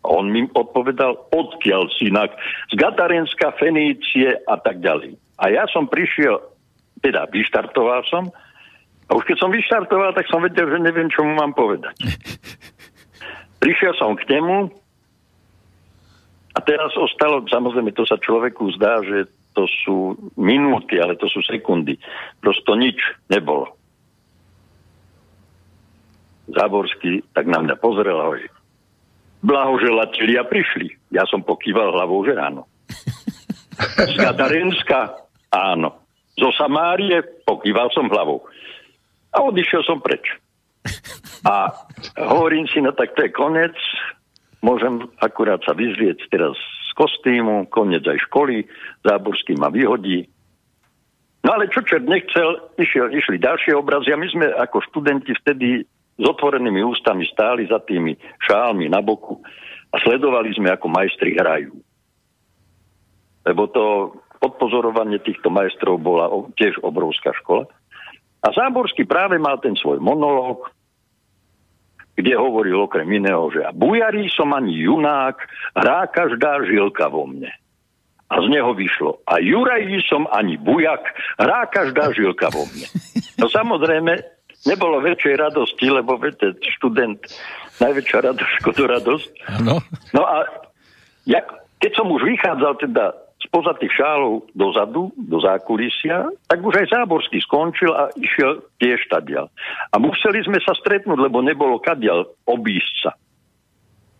A 0.00 0.06
on 0.12 0.28
mi 0.28 0.44
odpovedal, 0.44 1.32
odkiaľ 1.32 1.88
synak, 1.96 2.36
z 2.68 2.74
Gatarenska, 2.76 3.56
Fenície 3.56 4.36
a 4.44 4.60
tak 4.60 4.84
ďalej. 4.84 5.16
A 5.40 5.48
ja 5.48 5.64
som 5.72 5.88
prišiel, 5.88 6.36
teda 7.00 7.24
vyštartoval 7.32 8.04
som, 8.12 8.28
a 9.08 9.16
už 9.16 9.24
keď 9.26 9.36
som 9.40 9.50
vyštartoval, 9.50 10.14
tak 10.14 10.28
som 10.28 10.44
vedel, 10.44 10.70
že 10.70 10.78
neviem, 10.78 11.08
čo 11.10 11.24
mu 11.24 11.34
mám 11.34 11.56
povedať. 11.56 11.96
Prišiel 13.64 13.96
som 13.98 14.14
k 14.14 14.22
nemu 14.36 14.70
a 16.54 16.58
teraz 16.62 16.92
ostalo, 16.94 17.42
samozrejme, 17.48 17.90
to 17.96 18.04
sa 18.06 18.20
človeku 18.20 18.70
zdá, 18.78 19.02
že 19.02 19.26
to 19.60 19.68
sú 19.84 19.96
minúty, 20.40 20.96
ale 20.96 21.20
to 21.20 21.28
sú 21.28 21.44
sekundy. 21.44 22.00
Prosto 22.40 22.72
nič 22.72 22.96
nebolo. 23.28 23.76
Záborský 26.48 27.20
tak 27.36 27.44
na 27.44 27.60
mňa 27.60 27.76
pozrel 27.76 28.16
a 28.16 28.24
hovorí, 28.24 28.48
blahoželatelia 29.44 30.48
prišli. 30.48 31.12
Ja 31.12 31.28
som 31.28 31.44
pokýval 31.44 31.92
hlavou, 31.92 32.24
že 32.24 32.40
áno. 32.40 32.64
Z 34.00 34.16
Gadarenska 34.16 35.28
áno. 35.52 36.08
Zo 36.40 36.48
Samárie 36.56 37.20
pokýval 37.44 37.92
som 37.92 38.08
hlavou. 38.08 38.48
A 39.36 39.44
odišiel 39.44 39.84
som 39.84 40.00
preč. 40.00 40.24
A 41.44 41.68
hovorím 42.16 42.64
si, 42.72 42.80
no 42.80 42.96
tak 42.96 43.12
to 43.12 43.28
je 43.28 43.36
konec, 43.36 43.76
môžem 44.64 45.04
akurát 45.20 45.60
sa 45.68 45.76
vyzrieť 45.76 46.24
teraz 46.32 46.56
kostýmu, 46.96 47.70
koniec 47.70 48.04
aj 48.06 48.18
školy, 48.30 48.66
Záborský 49.06 49.56
ma 49.56 49.68
vyhodí. 49.72 50.26
No 51.40 51.56
ale 51.56 51.72
čo 51.72 51.80
čert 51.80 52.04
nechcel, 52.04 52.60
išiel, 52.76 53.16
išli 53.16 53.40
ďalšie 53.40 53.72
obrazy 53.72 54.12
a 54.12 54.20
my 54.20 54.28
sme 54.28 54.46
ako 54.52 54.84
študenti 54.92 55.32
vtedy 55.40 55.84
s 56.20 56.24
otvorenými 56.28 56.84
ústami 56.84 57.24
stáli 57.24 57.64
za 57.64 57.80
tými 57.80 58.12
šálmi 58.44 58.92
na 58.92 59.00
boku 59.00 59.40
a 59.90 59.96
sledovali 60.04 60.52
sme, 60.52 60.68
ako 60.68 60.86
majstri 60.92 61.32
hrajú. 61.34 61.72
Lebo 63.48 63.72
to 63.72 63.84
podpozorovanie 64.40 65.20
týchto 65.24 65.48
majstrov 65.48 65.96
bola 65.96 66.28
tiež 66.60 66.76
obrovská 66.84 67.32
škola. 67.40 67.64
A 68.40 68.48
Záborský 68.52 69.04
práve 69.04 69.36
mal 69.36 69.60
ten 69.60 69.76
svoj 69.76 70.00
monológ, 70.00 70.68
kde 72.20 72.36
hovoril 72.36 72.84
okrem 72.84 73.08
iného, 73.08 73.48
že 73.48 73.64
a 73.64 73.72
bujarí 73.72 74.28
som 74.28 74.52
ani 74.52 74.76
junák, 74.76 75.40
hrá 75.74 76.06
každá 76.12 76.60
žilka 76.68 77.08
vo 77.08 77.24
mne. 77.26 77.50
A 78.30 78.38
z 78.38 78.46
neho 78.46 78.70
vyšlo, 78.78 79.18
a 79.26 79.42
Jurají 79.42 80.06
som 80.06 80.30
ani 80.30 80.54
bujak, 80.54 81.02
hrá 81.34 81.66
každá 81.66 82.14
žilka 82.14 82.46
vo 82.54 82.62
mne. 82.70 82.86
No 83.42 83.50
samozrejme, 83.50 84.22
nebolo 84.70 85.02
väčšej 85.02 85.34
radosti, 85.34 85.90
lebo 85.90 86.14
viete, 86.14 86.54
študent, 86.78 87.18
najväčšia 87.82 88.18
radosť, 88.30 88.52
škodu 88.62 88.82
radosť. 88.86 89.30
No 90.14 90.22
a 90.22 90.46
ja, 91.26 91.42
keď 91.82 91.90
som 91.96 92.06
už 92.12 92.22
vychádzal 92.22 92.78
teda 92.78 93.18
spoza 93.40 93.72
tých 93.80 93.92
šálov 93.96 94.52
dozadu, 94.52 95.08
do 95.16 95.38
zákulisia, 95.40 96.28
tak 96.44 96.60
už 96.60 96.84
aj 96.84 96.92
Záborský 96.92 97.40
skončil 97.40 97.90
a 97.92 98.12
išiel 98.14 98.60
tiež 98.76 99.00
tadiaľ. 99.08 99.48
A 99.90 99.96
museli 99.96 100.44
sme 100.44 100.60
sa 100.60 100.76
stretnúť, 100.76 101.16
lebo 101.16 101.40
nebolo 101.40 101.80
kadiaľ 101.80 102.28
obísť 102.44 102.94
sa. 103.08 103.12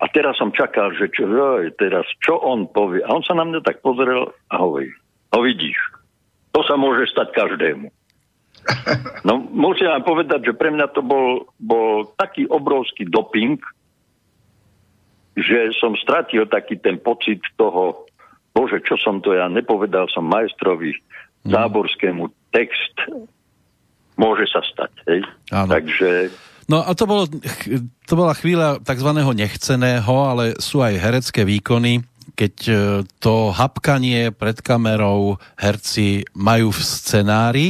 A 0.01 0.09
teraz 0.09 0.41
som 0.41 0.49
čakal, 0.49 0.97
že 0.97 1.13
čo, 1.13 1.29
teraz 1.77 2.09
čo 2.25 2.41
on 2.41 2.65
povie. 2.73 3.05
A 3.05 3.13
on 3.13 3.21
sa 3.21 3.37
na 3.37 3.45
mňa 3.45 3.61
tak 3.61 3.85
pozrel 3.85 4.33
a 4.49 4.55
hovorí, 4.57 4.89
no 5.29 5.45
vidíš, 5.45 5.77
to 6.57 6.65
sa 6.65 6.81
môže 6.81 7.13
stať 7.13 7.37
každému. 7.37 7.89
No 9.21 9.37
musím 9.37 9.93
vám 9.93 10.05
povedať, 10.05 10.49
že 10.49 10.57
pre 10.57 10.73
mňa 10.73 10.97
to 10.97 11.05
bol, 11.05 11.45
bol 11.61 12.09
taký 12.17 12.49
obrovský 12.49 13.05
doping, 13.05 13.61
že 15.37 15.77
som 15.77 15.93
stratil 15.97 16.49
taký 16.49 16.81
ten 16.81 16.97
pocit 17.01 17.41
toho, 17.61 18.09
bože, 18.61 18.85
čo 18.85 19.01
som 19.01 19.25
to 19.25 19.33
ja 19.33 19.49
nepovedal 19.49 20.05
som 20.13 20.29
majstrovi 20.29 20.93
hmm. 20.93 21.49
Záborskému 21.49 22.29
text 22.53 22.97
môže 24.21 24.45
sa 24.53 24.61
stať. 24.61 24.93
Hej? 25.09 25.21
Áno. 25.49 25.73
Takže 25.73 26.29
No 26.71 26.87
a 26.87 26.95
to, 26.95 27.03
bolo, 27.03 27.27
to 28.07 28.15
bola 28.15 28.31
chvíľa 28.31 28.79
tzv. 28.87 29.11
nechceného, 29.35 30.15
ale 30.23 30.55
sú 30.63 30.79
aj 30.79 31.03
herecké 31.03 31.43
výkony, 31.43 32.07
keď 32.39 32.55
e, 32.71 32.75
to 33.19 33.51
hapkanie 33.51 34.31
pred 34.31 34.63
kamerou 34.63 35.43
herci 35.59 36.23
majú 36.39 36.71
v 36.71 36.81
scenári 36.87 37.67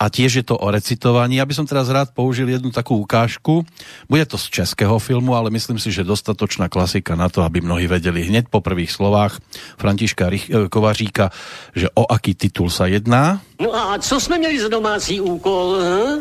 a 0.00 0.08
tiež 0.08 0.40
je 0.40 0.44
to 0.48 0.56
o 0.56 0.64
recitovaní. 0.72 1.36
Ja 1.36 1.44
by 1.44 1.52
som 1.52 1.68
teraz 1.68 1.92
rád 1.92 2.16
použil 2.16 2.48
jednu 2.48 2.72
takú 2.72 2.96
ukážku. 3.04 3.68
Bude 4.08 4.24
to 4.24 4.40
z 4.40 4.48
českého 4.48 4.96
filmu, 4.96 5.36
ale 5.36 5.52
myslím 5.52 5.76
si, 5.76 5.92
že 5.92 6.08
dostatočná 6.08 6.72
klasika 6.72 7.12
na 7.12 7.28
to, 7.28 7.44
aby 7.44 7.60
mnohí 7.60 7.84
vedeli 7.84 8.24
hneď 8.24 8.48
po 8.48 8.64
prvých 8.64 8.96
slovách 8.96 9.36
Františka 9.76 10.32
Rich- 10.32 10.48
eh, 10.48 10.72
Kovaříka, 10.72 11.28
že 11.76 11.92
o 11.92 12.08
aký 12.08 12.32
titul 12.32 12.72
sa 12.72 12.88
jedná. 12.88 13.44
No 13.60 13.76
a 13.76 14.00
co 14.00 14.16
jsme 14.16 14.40
měli 14.40 14.56
za 14.56 14.72
domácí 14.72 15.20
úkol? 15.20 15.76
Hm? 15.84 16.16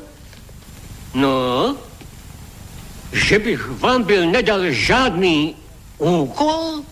No, 1.16 1.76
že 3.16 3.40
bych 3.40 3.68
vám 3.80 4.04
byl 4.04 4.28
nedal 4.30 4.70
žádný 4.70 5.56
úkol? 5.98 6.84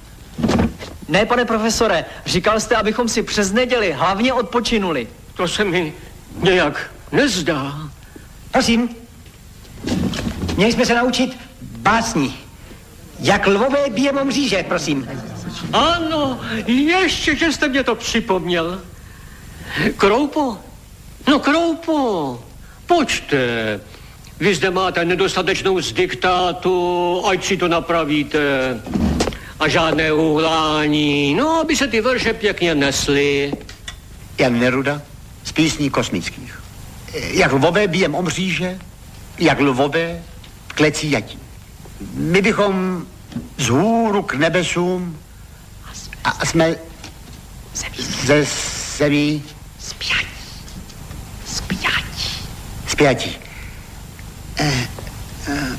Ne, 1.07 1.25
pane 1.25 1.45
profesore, 1.45 2.05
říkal 2.25 2.59
jste, 2.59 2.75
abychom 2.75 3.09
si 3.09 3.23
přes 3.23 3.51
neděli 3.51 3.91
hlavně 3.91 4.33
odpočinuli. 4.33 5.07
To 5.33 5.47
se 5.47 5.63
mi 5.63 5.93
nějak 6.41 6.91
nezdá. 7.11 7.89
Prosím, 8.51 8.89
měli 10.55 10.71
jsme 10.71 10.85
se 10.85 10.95
naučit 10.95 11.37
básní. 11.61 12.37
Jak 13.19 13.47
lvové 13.47 13.89
bije 13.89 14.11
mříže, 14.11 14.63
prosím. 14.63 15.09
Ano, 15.73 16.39
ještě, 16.67 17.35
že 17.35 17.51
jste 17.51 17.67
mě 17.67 17.83
to 17.83 17.95
připomněl. 17.95 18.81
Kroupo, 19.97 20.57
no 21.27 21.39
Kroupo, 21.39 22.43
počte. 22.85 23.79
Vy 24.39 24.55
zde 24.55 24.71
máte 24.71 25.05
nedostatečnou 25.05 25.81
z 25.81 25.93
diktátu, 25.93 27.23
ať 27.27 27.45
si 27.45 27.57
to 27.57 27.67
napravíte. 27.67 28.39
A 29.59 29.67
žádné 29.67 30.13
uhlání, 30.13 31.35
no, 31.35 31.59
aby 31.59 31.75
se 31.75 31.87
ty 31.87 32.01
verše 32.01 32.33
pěkně 32.33 32.75
nesly. 32.75 33.53
Jan 34.37 34.59
Neruda? 34.59 35.01
Z 35.47 35.51
písní 35.51 35.89
kosmických. 35.89 36.63
Jak 37.13 37.51
lvové 37.51 37.87
bijem 37.87 38.15
o 38.15 38.21
mříže, 38.21 38.79
jak 39.37 39.59
lvové 39.59 40.21
klecí 40.67 41.11
jatí. 41.11 41.39
My 42.13 42.41
bychom 42.41 43.05
z 43.57 43.69
hůru 43.69 44.23
k 44.23 44.33
nebesům 44.33 45.19
a 46.23 46.45
jsme 46.45 46.75
ze 48.23 48.45
zemí 48.97 49.43
spjatí. 49.79 50.27
Spjatí. 51.45 52.45
Spjatí. 52.87 53.37
Eh, 54.59 54.87
eh. 55.47 55.77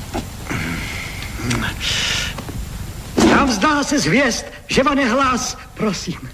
Nám 3.31 3.51
zdá 3.51 3.83
se 3.83 3.99
zvěst, 3.99 4.45
že 4.67 4.83
vane 4.83 5.05
hlas, 5.05 5.57
prosím. 5.73 6.29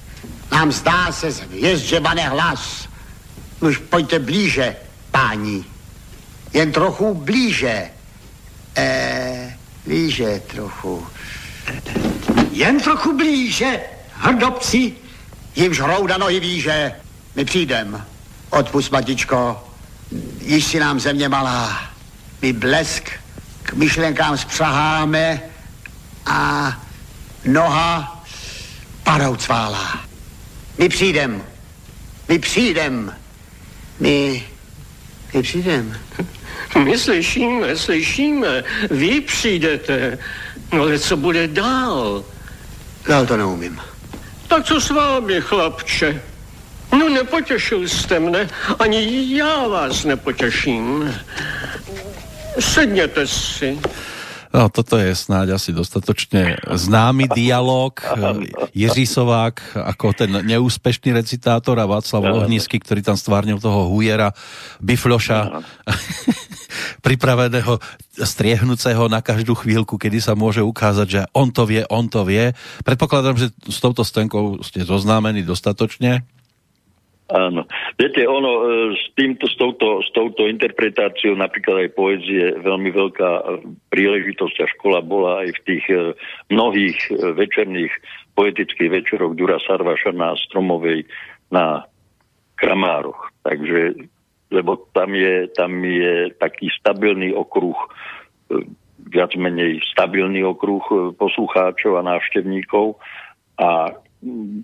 Nám 0.52 0.72
zdá 0.72 1.12
se 1.12 1.32
zvěst, 1.32 1.84
že 1.84 1.99
vane 1.99 2.30
hlas. 2.30 2.85
Už 3.60 3.77
pojďte 3.77 4.19
blíže, 4.19 4.76
páni. 5.11 5.65
Jen 6.53 6.72
trochu 6.72 7.14
blíže. 7.14 7.90
E, 8.76 9.57
blíže 9.86 10.41
trochu. 10.48 11.07
Jen 12.52 12.80
trochu 12.80 13.18
blíže, 13.18 13.80
hrdobci. 14.14 14.94
Jimž 15.56 15.80
hrouda 15.80 16.18
nohy 16.18 16.40
výže. 16.40 16.91
my 17.36 17.45
přijdem. 17.45 18.06
Odpust, 18.49 18.91
Matičko, 18.91 19.69
již 20.41 20.65
si 20.65 20.80
nám 20.80 20.99
země 20.99 21.30
malá. 21.30 21.90
My 22.41 22.53
blesk 22.53 23.10
k 23.64 23.73
myšlenkám 23.73 24.38
spřaháme 24.38 25.41
a 26.26 26.72
noha 27.45 28.23
padou 29.03 29.36
cválá. 29.36 29.99
My 30.77 30.90
přijdem. 30.90 31.44
My 32.27 32.40
přijdem. 32.40 33.15
My, 34.00 34.44
my 35.34 35.42
přijdem. 35.42 35.98
My 36.84 36.98
slyšíme, 36.98 37.78
slyšíme. 37.78 38.64
Vy 38.92 39.22
přijdete. 39.22 40.18
No 40.74 40.82
ale 40.82 41.00
co 41.00 41.18
bude 41.18 41.48
dál? 41.48 42.26
Dál 43.08 43.26
to 43.26 43.38
neumím. 43.38 43.80
Tak 44.48 44.66
co 44.66 44.82
s 44.82 44.90
vámi, 44.90 45.42
chlapče? 45.42 46.22
No 46.92 47.10
nepotěšil 47.10 47.88
jste 47.88 48.20
mne, 48.20 48.50
ani 48.80 49.26
já 49.38 49.68
vás 49.68 50.04
nepotěším. 50.04 51.16
Sedněte 52.60 53.28
si. 53.28 53.80
No, 54.56 54.72
toto 54.72 54.95
je 54.95 55.11
snáď 55.11 55.60
asi 55.60 55.76
dostatočne 55.76 56.56
známy 56.64 57.27
dialog. 57.27 57.91
Jiří 58.72 59.03
Sovák 59.03 59.76
ako 59.76 60.15
ten 60.15 60.32
neúspešný 60.32 61.11
recitátor 61.11 61.76
a 61.76 61.84
Václav 61.84 62.23
Lohnízky, 62.23 62.80
ktorý 62.80 63.03
tam 63.03 63.19
stvárnil 63.19 63.60
toho 63.60 63.91
hujera, 63.91 64.32
bifloša, 64.80 65.60
pripraveného 67.06 67.84
striehnúceho 68.15 69.11
na 69.11 69.19
každú 69.19 69.60
chvíľku, 69.60 69.99
kedy 69.99 70.23
sa 70.23 70.40
môže 70.40 70.64
ukázať, 70.64 71.07
že 71.11 71.22
on 71.36 71.52
to 71.52 71.68
vie, 71.68 71.84
on 71.91 72.07
to 72.07 72.23
vie. 72.23 72.56
Predpokladám, 72.88 73.36
že 73.36 73.52
s 73.68 73.84
touto 73.84 74.07
stenkou 74.07 74.64
ste 74.64 74.88
zoznámení 74.88 75.44
dostatočne. 75.44 76.23
Áno. 77.26 77.66
Viete, 77.98 78.22
ono 78.30 78.52
e, 78.54 78.66
s, 78.94 79.10
týmto, 79.18 79.50
s, 79.50 79.58
touto, 79.58 80.06
s 80.06 80.14
touto 80.14 80.46
interpretáciou 80.46 81.34
napríklad 81.34 81.90
aj 81.90 81.98
poezie 81.98 82.54
veľmi 82.62 82.94
veľká 82.94 83.32
e, 83.34 83.44
príležitosť 83.90 84.56
a 84.62 84.72
škola 84.78 85.02
bola 85.02 85.42
aj 85.42 85.58
v 85.58 85.64
tých 85.66 85.86
e, 85.90 86.14
mnohých 86.54 86.98
večerných 87.34 87.90
poetických 88.38 89.02
večeroch 89.02 89.34
Dura 89.34 89.58
Sarvaša 89.58 90.14
na 90.14 90.38
Stromovej 90.38 91.10
na 91.50 91.90
Kramároch. 92.62 93.34
Takže, 93.42 94.06
lebo 94.54 94.86
tam 94.94 95.18
je, 95.18 95.50
tam 95.58 95.82
je 95.82 96.30
taký 96.38 96.70
stabilný 96.78 97.34
okruh, 97.34 97.78
viac 99.10 99.34
menej 99.34 99.82
stabilný 99.98 100.46
okruh 100.46 101.18
poslucháčov 101.18 101.98
a 101.98 102.06
návštevníkov 102.06 103.02
a 103.58 103.98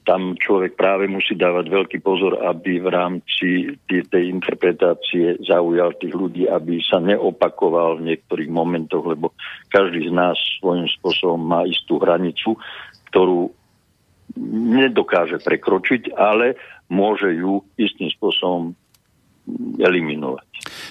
tam 0.05 0.33
človek 0.41 0.73
práve 0.73 1.05
musí 1.05 1.37
dávať 1.37 1.69
veľký 1.69 1.97
pozor, 2.01 2.41
aby 2.41 2.81
v 2.81 2.89
rámci 2.89 3.47
tej 3.85 4.23
interpretácie 4.33 5.37
zaujal 5.45 5.93
tých 6.01 6.17
ľudí, 6.17 6.49
aby 6.49 6.81
sa 6.81 6.97
neopakoval 6.97 8.01
v 8.01 8.13
niektorých 8.13 8.49
momentoch, 8.49 9.05
lebo 9.05 9.37
každý 9.69 10.09
z 10.09 10.13
nás 10.13 10.37
svojím 10.57 10.89
spôsobom 10.97 11.41
má 11.41 11.61
istú 11.69 12.01
hranicu, 12.01 12.57
ktorú 13.13 13.53
nedokáže 14.71 15.37
prekročiť, 15.43 16.15
ale 16.15 16.57
môže 16.89 17.29
ju 17.35 17.61
istým 17.77 18.09
spôsobom 18.17 18.73
eliminovať. 19.77 20.47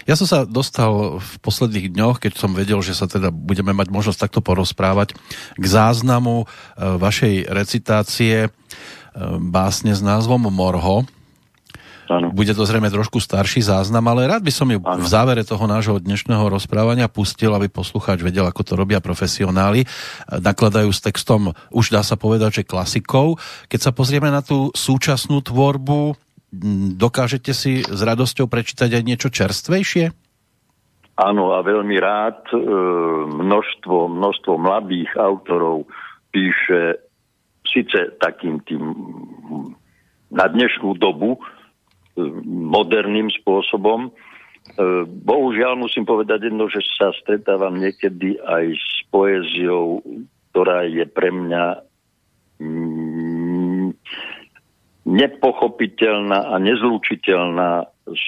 Ja 0.09 0.14
som 0.16 0.24
sa 0.24 0.48
dostal 0.48 1.20
v 1.20 1.32
posledných 1.44 1.93
dňoch, 1.93 2.16
keď 2.22 2.32
som 2.36 2.56
vedel, 2.56 2.81
že 2.81 2.97
sa 2.97 3.05
teda 3.05 3.28
budeme 3.28 3.77
mať 3.77 3.93
možnosť 3.93 4.28
takto 4.28 4.40
porozprávať, 4.40 5.12
k 5.56 5.64
záznamu 5.64 6.44
e, 6.44 6.47
vašej 6.97 7.48
recitácie 7.52 8.36
e, 8.47 8.48
básne 9.39 9.93
s 9.93 10.01
názvom 10.01 10.48
Morho. 10.48 11.05
Ano. 12.10 12.35
Bude 12.35 12.51
to 12.51 12.66
zrejme 12.66 12.90
trošku 12.90 13.22
starší 13.22 13.62
záznam, 13.62 14.02
ale 14.10 14.27
rád 14.27 14.43
by 14.43 14.51
som 14.51 14.66
ju 14.66 14.82
ano. 14.82 14.98
v 14.98 15.06
závere 15.06 15.47
toho 15.47 15.62
nášho 15.70 16.02
dnešného 16.02 16.43
rozprávania 16.51 17.06
pustil, 17.06 17.55
aby 17.55 17.70
poslucháč 17.70 18.18
vedel, 18.18 18.43
ako 18.51 18.66
to 18.66 18.72
robia 18.74 18.98
profesionáli. 18.98 19.86
Nakladajú 20.27 20.90
s 20.90 20.98
textom, 20.98 21.55
už 21.70 21.94
dá 21.94 22.02
sa 22.02 22.18
povedať, 22.18 22.62
že 22.62 22.62
klasikou. 22.66 23.39
Keď 23.70 23.78
sa 23.78 23.94
pozrieme 23.94 24.27
na 24.27 24.43
tú 24.43 24.74
súčasnú 24.74 25.39
tvorbu, 25.39 26.18
dokážete 26.98 27.55
si 27.55 27.86
s 27.86 28.01
radosťou 28.02 28.51
prečítať 28.51 28.90
aj 28.98 29.02
niečo 29.06 29.28
čerstvejšie? 29.31 30.10
Áno, 31.20 31.52
a 31.52 31.60
veľmi 31.60 31.97
rád 32.01 32.48
e, 32.51 32.59
množstvo, 33.28 34.09
množstvo 34.09 34.52
mladých 34.56 35.12
autorov 35.20 35.85
píše 36.32 36.97
síce 37.68 38.16
takým 38.16 38.64
tým 38.64 38.82
na 40.32 40.47
dnešnú 40.48 40.97
dobu 40.97 41.36
e, 41.36 41.40
moderným 42.48 43.28
spôsobom. 43.43 44.09
E, 44.09 44.10
bohužiaľ 45.05 45.77
musím 45.77 46.09
povedať 46.09 46.48
jedno, 46.48 46.72
že 46.72 46.81
sa 46.97 47.12
stretávam 47.20 47.77
niekedy 47.77 48.40
aj 48.40 48.64
s 48.81 48.90
poéziou, 49.12 50.01
ktorá 50.51 50.89
je 50.89 51.05
pre 51.05 51.28
mňa 51.28 51.64
mm, 52.64 52.99
nepochopiteľná 55.11 56.55
a 56.55 56.55
nezlučiteľná 56.62 57.91
s 58.07 58.27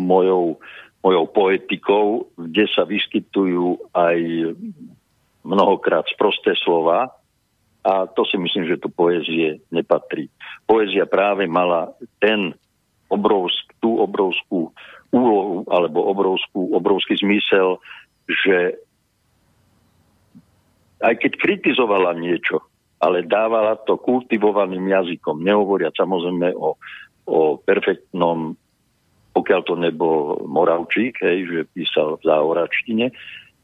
mojou, 0.00 0.56
mojou 1.04 1.24
poetikou, 1.28 2.32
kde 2.40 2.64
sa 2.72 2.88
vyskytujú 2.88 3.92
aj 3.92 4.16
mnohokrát 5.44 6.08
sprosté 6.08 6.56
slova 6.64 7.12
a 7.80 8.04
to 8.08 8.24
si 8.28 8.36
myslím, 8.36 8.68
že 8.68 8.80
to 8.80 8.92
poézie 8.92 9.60
nepatrí. 9.72 10.28
Poézia 10.68 11.08
práve 11.08 11.48
mala 11.48 11.96
ten 12.20 12.52
obrovsk, 13.08 13.72
tú 13.80 14.00
obrovskú 14.00 14.72
úlohu 15.10 15.64
alebo 15.68 16.04
obrovskú, 16.12 16.76
obrovský 16.76 17.16
zmysel, 17.18 17.80
že 18.28 18.78
aj 21.00 21.14
keď 21.18 21.32
kritizovala 21.40 22.12
niečo, 22.14 22.60
ale 23.00 23.24
dávala 23.24 23.80
to 23.88 23.96
kultivovaným 23.96 24.84
jazykom. 24.84 25.40
Nehovoriať 25.40 25.96
samozrejme 25.96 26.52
o, 26.52 26.76
o 27.24 27.40
perfektnom, 27.56 28.52
pokiaľ 29.32 29.60
to 29.64 29.74
nebol 29.80 30.44
Moravčík, 30.44 31.16
hej, 31.24 31.48
že 31.48 31.70
písal 31.72 32.20
v 32.20 32.28
záhoračtine, 32.28 33.08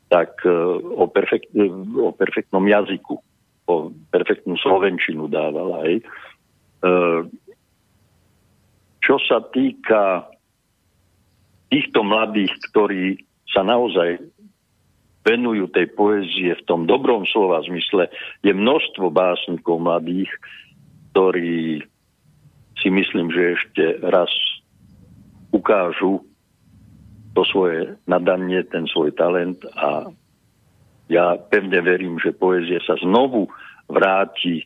tak 0.08 0.40
e, 0.40 0.50
o, 0.80 1.04
perfekt, 1.12 1.52
e, 1.52 1.68
o 2.00 2.16
perfektnom 2.16 2.64
jazyku, 2.64 3.14
o 3.68 3.74
perfektnú 4.08 4.56
slovenčinu 4.56 5.28
dávala. 5.28 5.84
Hej. 5.84 6.00
E, 6.00 6.04
čo 9.04 9.20
sa 9.20 9.44
týka 9.52 10.32
týchto 11.68 12.00
mladých, 12.00 12.56
ktorí 12.72 13.20
sa 13.52 13.60
naozaj 13.62 14.18
venujú 15.26 15.66
tej 15.74 15.90
poézie 15.90 16.54
v 16.54 16.66
tom 16.70 16.86
dobrom 16.86 17.26
slova 17.26 17.58
zmysle, 17.66 18.06
je 18.46 18.54
množstvo 18.54 19.10
básnikov 19.10 19.82
mladých, 19.82 20.30
ktorí 21.10 21.82
si 22.78 22.88
myslím, 22.94 23.34
že 23.34 23.58
ešte 23.58 23.84
raz 24.06 24.30
ukážu 25.50 26.22
to 27.34 27.42
svoje 27.50 27.98
nadanie, 28.06 28.62
ten 28.70 28.86
svoj 28.86 29.10
talent 29.12 29.60
a 29.74 30.08
ja 31.10 31.36
pevne 31.38 31.82
verím, 31.82 32.18
že 32.22 32.34
poézia 32.34 32.80
sa 32.86 32.94
znovu 32.98 33.50
vráti 33.86 34.64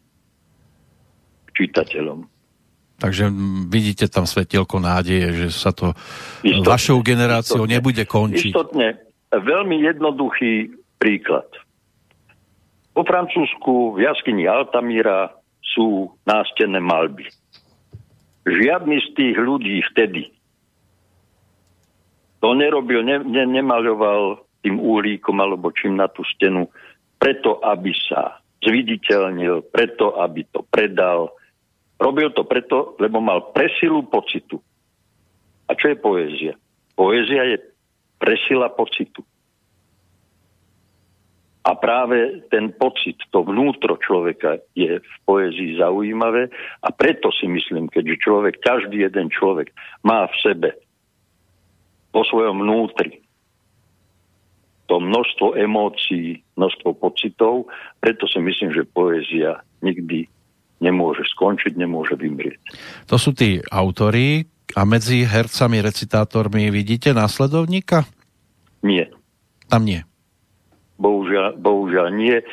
k 1.45 1.49
čitateľom. 1.57 2.25
Takže 3.01 3.33
vidíte 3.73 4.13
tam 4.13 4.29
svetielko 4.29 4.77
nádeje, 4.77 5.33
že 5.33 5.47
sa 5.57 5.73
to 5.73 5.97
istotne, 6.45 6.69
vašou 6.69 7.01
generáciou 7.01 7.65
istotne, 7.65 7.75
nebude 7.81 8.05
končiť. 8.05 8.53
Istotne, 8.53 8.89
Veľmi 9.31 9.87
jednoduchý 9.87 10.75
príklad. 10.99 11.47
Po 12.91 13.07
Francúzsku 13.07 13.95
v 13.95 14.03
jaskyni 14.03 14.51
Altamíra 14.51 15.31
sú 15.63 16.11
nástenné 16.27 16.83
malby. 16.83 17.31
Žiadny 18.43 18.97
z 18.99 19.09
tých 19.15 19.37
ľudí 19.39 19.79
vtedy 19.95 20.35
to 22.41 22.57
nerobil, 22.57 23.05
ne, 23.05 23.21
ne, 23.21 23.45
nemaľoval 23.47 24.41
tým 24.65 24.81
úlíkom 24.81 25.37
alebo 25.39 25.71
čím 25.77 26.01
na 26.01 26.09
tú 26.09 26.25
stenu, 26.25 26.73
preto 27.21 27.61
aby 27.61 27.93
sa 28.09 28.41
zviditeľnil, 28.65 29.69
preto 29.69 30.17
aby 30.17 30.45
to 30.49 30.65
predal. 30.73 31.37
Robil 32.01 32.33
to 32.33 32.49
preto, 32.49 32.97
lebo 32.97 33.21
mal 33.21 33.53
presilu 33.53 34.09
pocitu. 34.09 34.57
A 35.69 35.77
čo 35.77 35.93
je 35.93 35.97
poézia? 36.01 36.57
Poézia 36.97 37.45
je 37.45 37.70
presila 38.21 38.69
pocitu. 38.69 39.25
A 41.61 41.77
práve 41.77 42.45
ten 42.49 42.73
pocit, 42.73 43.21
to 43.33 43.45
vnútro 43.45 44.01
človeka 44.01 44.61
je 44.73 45.01
v 45.01 45.15
poézii 45.29 45.77
zaujímavé 45.77 46.49
a 46.81 46.89
preto 46.89 47.29
si 47.33 47.49
myslím, 47.49 47.89
keďže 47.89 48.17
človek, 48.25 48.55
každý 48.65 49.05
jeden 49.05 49.29
človek 49.29 49.73
má 50.05 50.25
v 50.25 50.37
sebe 50.41 50.71
vo 52.17 52.25
svojom 52.25 52.65
vnútri 52.65 53.21
to 54.91 54.99
množstvo 54.99 55.55
emócií, 55.55 56.43
množstvo 56.59 56.99
pocitov, 56.99 57.71
preto 58.03 58.27
si 58.27 58.43
myslím, 58.43 58.75
že 58.75 58.83
poézia 58.83 59.63
nikdy 59.87 60.27
nemôže 60.83 61.23
skončiť, 61.31 61.79
nemôže 61.79 62.19
vymrieť. 62.19 62.59
To 63.07 63.15
sú 63.15 63.31
tí 63.31 63.63
autory 63.71 64.43
a 64.75 64.83
medzi 64.87 65.27
hercami, 65.27 65.83
recitátormi 65.83 66.71
vidíte 66.71 67.11
následovníka? 67.11 68.07
Nie. 68.81 69.11
Tam 69.67 69.85
nie. 69.85 70.03
Bohužiaľ, 71.01 71.57
bohužiaľ 71.57 72.07
nie. 72.13 72.37
E, 72.37 72.45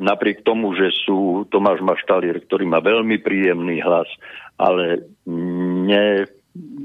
napriek 0.00 0.40
tomu, 0.42 0.72
že 0.72 0.88
sú 1.04 1.44
Tomáš 1.52 1.84
Maštalier, 1.84 2.40
ktorý 2.40 2.64
má 2.64 2.80
veľmi 2.80 3.20
príjemný 3.20 3.84
hlas, 3.84 4.08
ale 4.56 5.04
ne, 5.28 6.24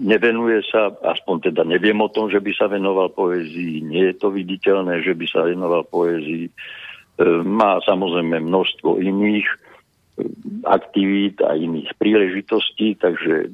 nevenuje 0.04 0.68
sa, 0.68 0.92
aspoň 0.92 1.52
teda 1.52 1.64
neviem 1.64 1.96
o 2.04 2.12
tom, 2.12 2.28
že 2.28 2.44
by 2.44 2.52
sa 2.52 2.68
venoval 2.68 3.08
poézii, 3.16 3.88
nie 3.88 4.12
je 4.12 4.16
to 4.20 4.36
viditeľné, 4.36 5.00
že 5.00 5.16
by 5.16 5.26
sa 5.32 5.48
venoval 5.48 5.88
poézii. 5.88 6.52
E, 6.52 6.54
má 7.48 7.80
samozrejme 7.88 8.44
množstvo 8.44 9.00
iných 9.00 9.48
e, 9.48 9.58
aktivít 10.68 11.40
a 11.40 11.56
iných 11.56 11.96
príležitostí, 11.96 13.00
takže 13.00 13.48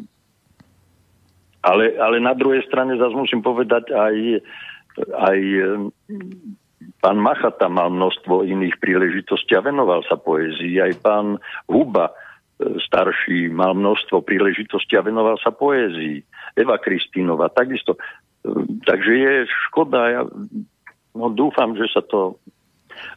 ale, 1.61 1.97
ale 1.97 2.17
na 2.21 2.37
druhej 2.37 2.63
strane 2.65 2.95
zase 2.97 3.15
musím 3.17 3.41
povedať 3.41 3.89
aj, 3.91 4.15
aj 5.13 5.39
Pán 6.97 7.21
Machata 7.21 7.69
mal 7.69 7.93
množstvo 7.93 8.47
iných 8.47 8.81
príležitostí 8.81 9.53
a 9.53 9.61
venoval 9.61 10.01
sa 10.09 10.17
poézii. 10.17 10.81
Aj 10.81 10.89
pán 10.97 11.37
Huba, 11.69 12.09
e, 12.09 12.13
starší, 12.81 13.53
mal 13.53 13.77
množstvo 13.77 14.25
príležitostí 14.25 14.97
a 14.97 15.05
venoval 15.05 15.37
sa 15.37 15.53
poézii. 15.53 16.25
Eva 16.57 16.81
Kristínova, 16.81 17.53
takisto. 17.53 17.95
E, 17.95 18.01
takže 18.81 19.11
je 19.13 19.33
škoda. 19.69 19.99
Ja 20.09 20.21
no, 21.13 21.29
dúfam, 21.29 21.77
že 21.77 21.85
sa 21.93 22.01
to 22.01 22.41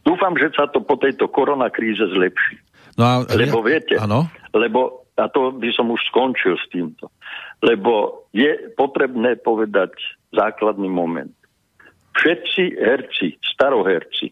dúfam, 0.05 0.37
že 0.37 0.53
sa 0.53 0.69
to 0.69 0.85
po 0.85 1.01
tejto 1.01 1.33
koronakríze 1.33 2.05
zlepší. 2.05 2.61
No 3.01 3.05
a, 3.09 3.15
lebo 3.33 3.65
viete, 3.65 3.97
ano? 3.97 4.29
lebo 4.53 5.09
a 5.17 5.29
to 5.29 5.53
by 5.57 5.69
som 5.73 5.89
už 5.93 6.01
skončil 6.09 6.57
s 6.57 6.65
týmto. 6.73 7.12
Lebo 7.61 8.24
je 8.32 8.73
potrebné 8.73 9.37
povedať 9.41 9.93
základný 10.32 10.89
moment 10.89 11.35
všetci 12.20 12.65
herci, 12.77 13.28
staroherci, 13.41 14.28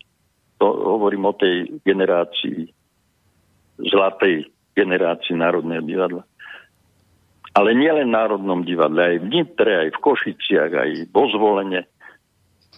to 0.58 0.66
hovorím 0.66 1.30
o 1.30 1.34
tej 1.38 1.80
generácii, 1.86 2.68
zlatej 3.78 4.50
generácii 4.74 5.34
Národného 5.38 5.82
divadla, 5.86 6.22
ale 7.54 7.74
nielen 7.74 8.10
v 8.10 8.16
Národnom 8.18 8.60
divadle, 8.62 9.16
aj 9.16 9.16
v 9.22 9.26
Nitre, 9.30 9.72
aj 9.86 9.90
v 9.94 10.02
Košiciach, 10.02 10.72
aj 10.74 10.90
vo 11.10 11.26
zvolenie. 11.32 11.82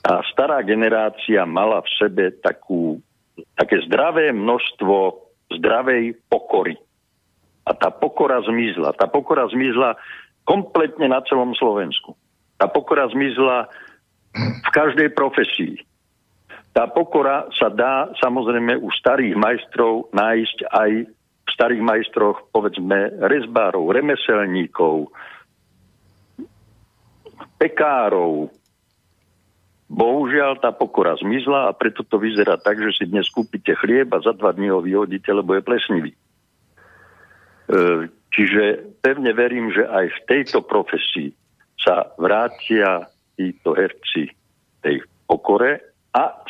A 0.00 0.24
stará 0.32 0.64
generácia 0.64 1.44
mala 1.44 1.84
v 1.84 1.90
sebe 2.00 2.32
takú, 2.40 2.96
také 3.60 3.84
zdravé 3.84 4.32
množstvo 4.32 4.96
zdravej 5.60 6.16
pokory. 6.32 6.80
A 7.68 7.76
tá 7.76 7.92
pokora 7.92 8.40
zmizla. 8.40 8.96
Tá 8.96 9.04
pokora 9.04 9.44
zmizla 9.52 10.00
kompletne 10.44 11.06
na 11.08 11.20
celom 11.26 11.54
Slovensku. 11.56 12.16
Tá 12.60 12.68
pokora 12.68 13.08
zmizla 13.08 13.70
v 14.36 14.70
každej 14.70 15.16
profesii. 15.16 15.80
Tá 16.70 16.86
pokora 16.86 17.50
sa 17.58 17.66
dá 17.66 18.12
samozrejme 18.22 18.78
u 18.78 18.88
starých 18.94 19.34
majstrov 19.34 20.06
nájsť 20.14 20.58
aj 20.70 20.90
v 21.50 21.50
starých 21.50 21.82
majstroch, 21.82 22.46
povedzme, 22.54 23.10
rezbárov, 23.26 23.90
remeselníkov, 23.90 25.10
pekárov. 27.58 28.54
Bohužiaľ, 29.90 30.62
tá 30.62 30.70
pokora 30.70 31.18
zmizla 31.18 31.66
a 31.66 31.74
preto 31.74 32.06
to 32.06 32.22
vyzerá 32.22 32.54
tak, 32.54 32.78
že 32.78 33.02
si 33.02 33.04
dnes 33.10 33.26
kúpite 33.26 33.74
chlieb 33.74 34.06
a 34.14 34.22
za 34.22 34.30
dva 34.38 34.54
dní 34.54 34.70
ho 34.70 34.78
vyhodíte, 34.78 35.34
lebo 35.34 35.58
je 35.58 35.66
plesnivý. 35.66 36.12
E, 36.14 36.18
čiže 38.40 38.96
pevne 39.04 39.36
verím, 39.36 39.68
že 39.68 39.84
aj 39.84 40.06
v 40.08 40.20
tejto 40.24 40.64
profesii 40.64 41.36
sa 41.76 42.08
vrátia 42.16 43.04
títo 43.36 43.76
herci 43.76 44.32
tej 44.80 45.04
pokore 45.28 45.84
a 46.16 46.40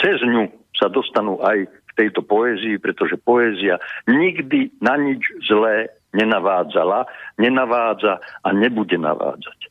cez 0.00 0.16
ňu 0.24 0.48
sa 0.72 0.88
dostanú 0.88 1.44
aj 1.44 1.68
v 1.68 1.92
tejto 1.92 2.24
poézii, 2.24 2.80
pretože 2.80 3.20
poézia 3.20 3.76
nikdy 4.08 4.72
na 4.80 4.96
nič 4.96 5.20
zlé 5.44 5.92
nenavádzala, 6.16 7.04
nenavádza 7.36 8.16
a 8.40 8.48
nebude 8.56 8.96
navádzať. 8.96 9.68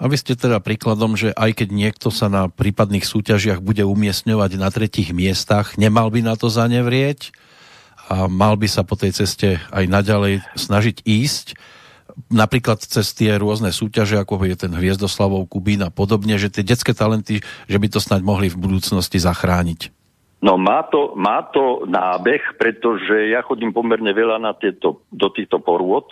A 0.00 0.08
vy 0.08 0.16
ste 0.16 0.38
teda 0.38 0.62
príkladom, 0.62 1.18
že 1.18 1.34
aj 1.34 1.60
keď 1.60 1.68
niekto 1.74 2.08
sa 2.08 2.30
na 2.30 2.46
prípadných 2.48 3.04
súťažiach 3.04 3.60
bude 3.60 3.82
umiestňovať 3.82 4.50
na 4.56 4.70
tretich 4.70 5.10
miestach, 5.10 5.74
nemal 5.76 6.08
by 6.08 6.22
na 6.22 6.38
to 6.38 6.48
zanevrieť 6.48 7.34
a 8.10 8.26
mal 8.26 8.58
by 8.58 8.66
sa 8.66 8.82
po 8.82 8.98
tej 8.98 9.14
ceste 9.14 9.62
aj 9.70 9.86
naďalej 9.86 10.42
snažiť 10.58 11.06
ísť 11.06 11.54
napríklad 12.28 12.82
cez 12.82 13.14
tie 13.14 13.38
rôzne 13.38 13.70
súťaže, 13.72 14.18
ako 14.18 14.42
je 14.44 14.66
ten 14.66 14.72
Hviezdoslavov 14.74 15.46
Kubín 15.48 15.80
a 15.86 15.94
podobne, 15.94 16.36
že 16.36 16.52
tie 16.52 16.66
detské 16.66 16.92
talenty, 16.92 17.40
že 17.70 17.78
by 17.78 17.86
to 17.88 18.02
snáď 18.02 18.20
mohli 18.26 18.50
v 18.50 18.60
budúcnosti 18.60 19.16
zachrániť? 19.16 19.94
No 20.40 20.56
má 20.56 20.84
to, 20.88 21.12
má 21.20 21.44
to 21.52 21.84
nábeh, 21.84 22.40
pretože 22.56 23.28
ja 23.28 23.44
chodím 23.44 23.76
pomerne 23.76 24.10
veľa 24.10 24.40
na 24.40 24.52
tieto, 24.56 25.04
do 25.12 25.28
týchto 25.28 25.60
porôd 25.60 26.08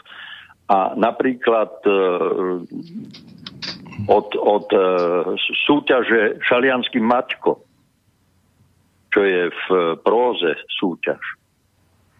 a 0.69 0.93
napríklad 0.93 1.81
e, 1.89 1.93
od, 4.05 4.29
od 4.37 4.69
e, 4.69 4.81
súťaže 5.65 6.45
Šalianský 6.45 7.01
Maťko, 7.01 7.65
čo 9.09 9.21
je 9.25 9.49
v 9.49 9.67
próze 10.05 10.61
súťaž, 10.77 11.38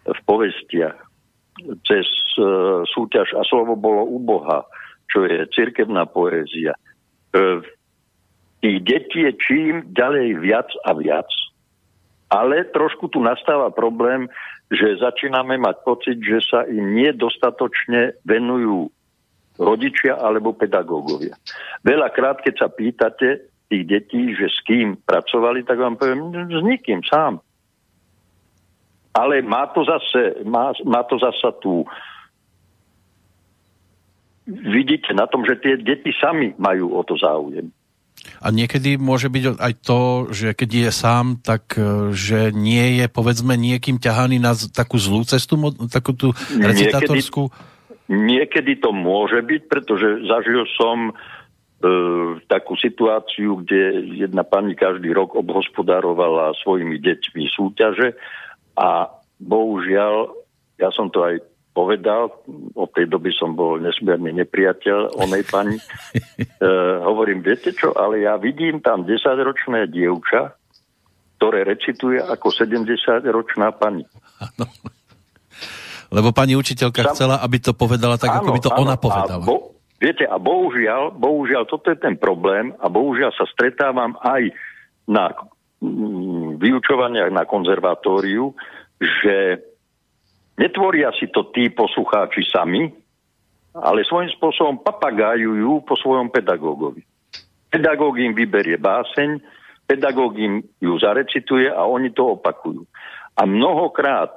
v 0.09 0.21
povestiach, 0.25 0.97
cez 1.85 2.07
e, 2.37 2.41
súťaž 2.87 3.35
a 3.35 3.43
slovo 3.45 3.75
bolo 3.75 4.07
u 4.07 4.19
Boha, 4.19 4.65
čo 5.11 5.27
je 5.27 5.43
cirkevná 5.51 6.07
poézia. 6.07 6.73
E, 7.35 7.39
tých 8.63 8.77
detí 8.83 9.19
je 9.27 9.33
čím 9.39 9.73
ďalej 9.91 10.39
viac 10.39 10.69
a 10.87 10.91
viac. 10.95 11.29
Ale 12.29 12.69
trošku 12.69 13.09
tu 13.09 13.19
nastáva 13.25 13.73
problém, 13.73 14.29
že 14.69 15.01
začíname 15.01 15.57
mať 15.57 15.75
pocit, 15.81 16.17
že 16.21 16.45
sa 16.45 16.61
im 16.69 16.93
nedostatočne 16.93 18.21
venujú 18.21 18.93
rodičia 19.57 20.15
alebo 20.15 20.53
pedagógovia. 20.53 21.35
Veľakrát, 21.81 22.45
keď 22.45 22.53
sa 22.55 22.67
pýtate 22.69 23.49
tých 23.67 23.83
detí, 23.85 24.37
že 24.37 24.47
s 24.47 24.61
kým 24.63 25.01
pracovali, 25.03 25.65
tak 25.65 25.81
vám 25.81 25.97
poviem, 25.97 26.31
s 26.47 26.61
nikým, 26.63 27.01
sám 27.03 27.41
ale 29.19 29.43
má 29.43 29.67
to 29.75 29.83
zase, 29.83 30.47
má, 30.47 30.71
má 30.87 31.03
to 31.03 31.19
zase 31.19 31.51
tú 31.59 31.83
vidíte 34.49 35.13
na 35.13 35.29
tom, 35.29 35.45
že 35.45 35.61
tie 35.61 35.77
deti 35.77 36.09
sami 36.17 36.57
majú 36.57 36.97
o 36.97 37.01
to 37.05 37.13
záujem. 37.15 37.69
A 38.43 38.51
niekedy 38.51 38.99
môže 38.99 39.31
byť 39.31 39.55
aj 39.55 39.73
to, 39.79 39.99
že 40.35 40.51
keď 40.51 40.69
je 40.69 40.91
sám, 40.91 41.39
tak 41.39 41.79
e, 41.79 42.11
že 42.11 42.51
nie 42.51 42.99
je 42.99 43.07
povedzme 43.07 43.55
niekým 43.55 43.95
ťahaný 43.95 44.43
na 44.43 44.55
takú 44.75 44.99
zlú 44.99 45.23
cestu, 45.23 45.55
takú 45.87 46.11
tú 46.11 46.35
recitatorskú? 46.51 47.47
Niekedy, 48.11 48.75
niekedy 48.75 48.83
to 48.83 48.91
môže 48.91 49.39
byť, 49.39 49.61
pretože 49.71 50.27
zažil 50.27 50.67
som 50.75 50.97
e, 51.07 51.13
takú 52.51 52.75
situáciu, 52.75 53.63
kde 53.63 54.03
jedna 54.27 54.43
pani 54.43 54.75
každý 54.75 55.15
rok 55.15 55.39
obhospodárovala 55.39 56.59
svojimi 56.59 56.99
deťmi 56.99 57.43
súťaže 57.55 58.19
a 58.75 59.09
bohužiaľ, 59.39 60.35
ja 60.77 60.89
som 60.91 61.07
to 61.09 61.23
aj 61.23 61.39
povedal, 61.73 62.43
od 62.75 62.89
tej 62.91 63.07
doby 63.07 63.31
som 63.31 63.55
bol 63.55 63.79
nesmierne 63.79 64.35
nepriateľ 64.35 65.15
onej 65.15 65.43
pani. 65.47 65.77
e, 65.79 66.69
hovorím, 67.07 67.39
viete 67.39 67.71
čo, 67.71 67.95
ale 67.95 68.27
ja 68.27 68.35
vidím 68.35 68.83
tam 68.83 69.07
10-ročné 69.07 69.87
dievča, 69.87 70.59
ktoré 71.39 71.63
recituje 71.63 72.19
ako 72.19 72.51
70-ročná 72.51 73.71
pani. 73.79 74.03
Ano. 74.43 74.67
Lebo 76.09 76.33
pani 76.33 76.57
učiteľka 76.57 77.01
Sam... 77.05 77.13
chcela, 77.15 77.35
aby 77.39 77.57
to 77.63 77.71
povedala 77.71 78.19
tak, 78.19 78.33
ano, 78.33 78.37
ako 78.43 78.49
by 78.51 78.59
to 78.59 78.71
ano, 78.73 78.81
ona 78.83 78.95
povedala. 78.99 79.39
A 79.39 79.47
bo, 79.47 79.77
viete, 80.01 80.25
a 80.27 80.35
bohužiaľ, 80.35 81.15
bohužiaľ, 81.15 81.63
toto 81.69 81.93
je 81.93 81.99
ten 82.01 82.17
problém 82.19 82.75
a 82.81 82.89
bohužiaľ 82.91 83.31
sa 83.37 83.45
stretávam 83.47 84.17
aj 84.19 84.51
na 85.07 85.31
vyučovaniach 86.59 87.31
na 87.31 87.47
konzervatóriu, 87.47 88.51
že 88.99 89.63
netvoria 90.59 91.15
si 91.15 91.31
to 91.31 91.47
tí 91.55 91.71
poslucháči 91.71 92.43
sami, 92.51 92.91
ale 93.73 94.03
svojím 94.03 94.29
spôsobom 94.35 94.83
papagájujú 94.83 95.87
po 95.87 95.95
svojom 95.95 96.27
pedagógovi. 96.27 97.05
Pedagóg 97.69 98.19
im 98.19 98.35
vyberie 98.35 98.75
báseň, 98.75 99.39
pedagóg 99.87 100.35
im 100.35 100.59
ju 100.81 100.93
zarecituje 100.99 101.69
a 101.69 101.85
oni 101.85 102.11
to 102.11 102.35
opakujú. 102.35 102.83
A 103.39 103.45
mnohokrát 103.47 104.35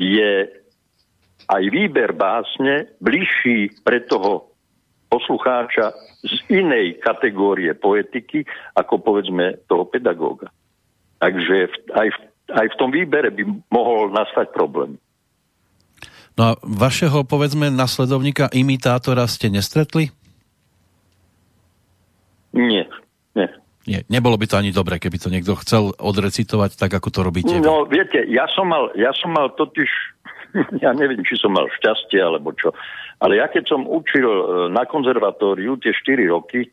je 0.00 0.48
aj 1.50 1.62
výber 1.68 2.14
básne 2.14 2.94
bližší 3.02 3.74
pre 3.82 4.06
toho 4.06 4.54
poslucháča 5.10 5.90
z 6.22 6.34
inej 6.46 7.02
kategórie 7.02 7.74
poetiky, 7.74 8.46
ako 8.78 9.02
povedzme 9.02 9.66
toho 9.66 9.90
pedagóga. 9.90 10.46
Takže 11.20 11.68
aj 11.92 12.08
v, 12.08 12.18
aj 12.56 12.66
v 12.72 12.78
tom 12.80 12.90
výbere 12.90 13.28
by 13.28 13.42
mohol 13.68 14.08
nastať 14.10 14.56
problém. 14.56 14.96
No 16.40 16.42
a 16.42 16.52
vašeho, 16.64 17.28
povedzme, 17.28 17.68
nasledovníka, 17.68 18.48
imitátora 18.48 19.28
ste 19.28 19.52
nestretli? 19.52 20.08
Nie, 22.56 22.88
nie. 23.36 23.48
Nie, 23.84 24.04
nebolo 24.08 24.40
by 24.40 24.46
to 24.48 24.56
ani 24.56 24.72
dobre, 24.72 24.96
keby 24.96 25.16
to 25.20 25.28
niekto 25.28 25.56
chcel 25.60 25.92
odrecitovať 25.96 26.80
tak, 26.80 26.92
ako 26.96 27.08
to 27.12 27.20
robíte. 27.20 27.54
No, 27.60 27.84
viete, 27.84 28.24
ja 28.28 28.48
som 28.52 28.72
mal, 28.72 28.88
ja 28.96 29.12
som 29.12 29.36
mal 29.36 29.52
totiž, 29.52 29.90
ja 30.84 30.96
neviem, 30.96 31.20
či 31.24 31.36
som 31.36 31.52
mal 31.52 31.68
šťastie, 31.80 32.20
alebo 32.20 32.56
čo, 32.56 32.72
ale 33.20 33.36
ja 33.36 33.46
keď 33.48 33.76
som 33.76 33.84
učil 33.84 34.24
e, 34.24 34.44
na 34.72 34.88
konzervatóriu 34.88 35.76
tie 35.76 35.92
4 35.92 36.28
roky, 36.32 36.72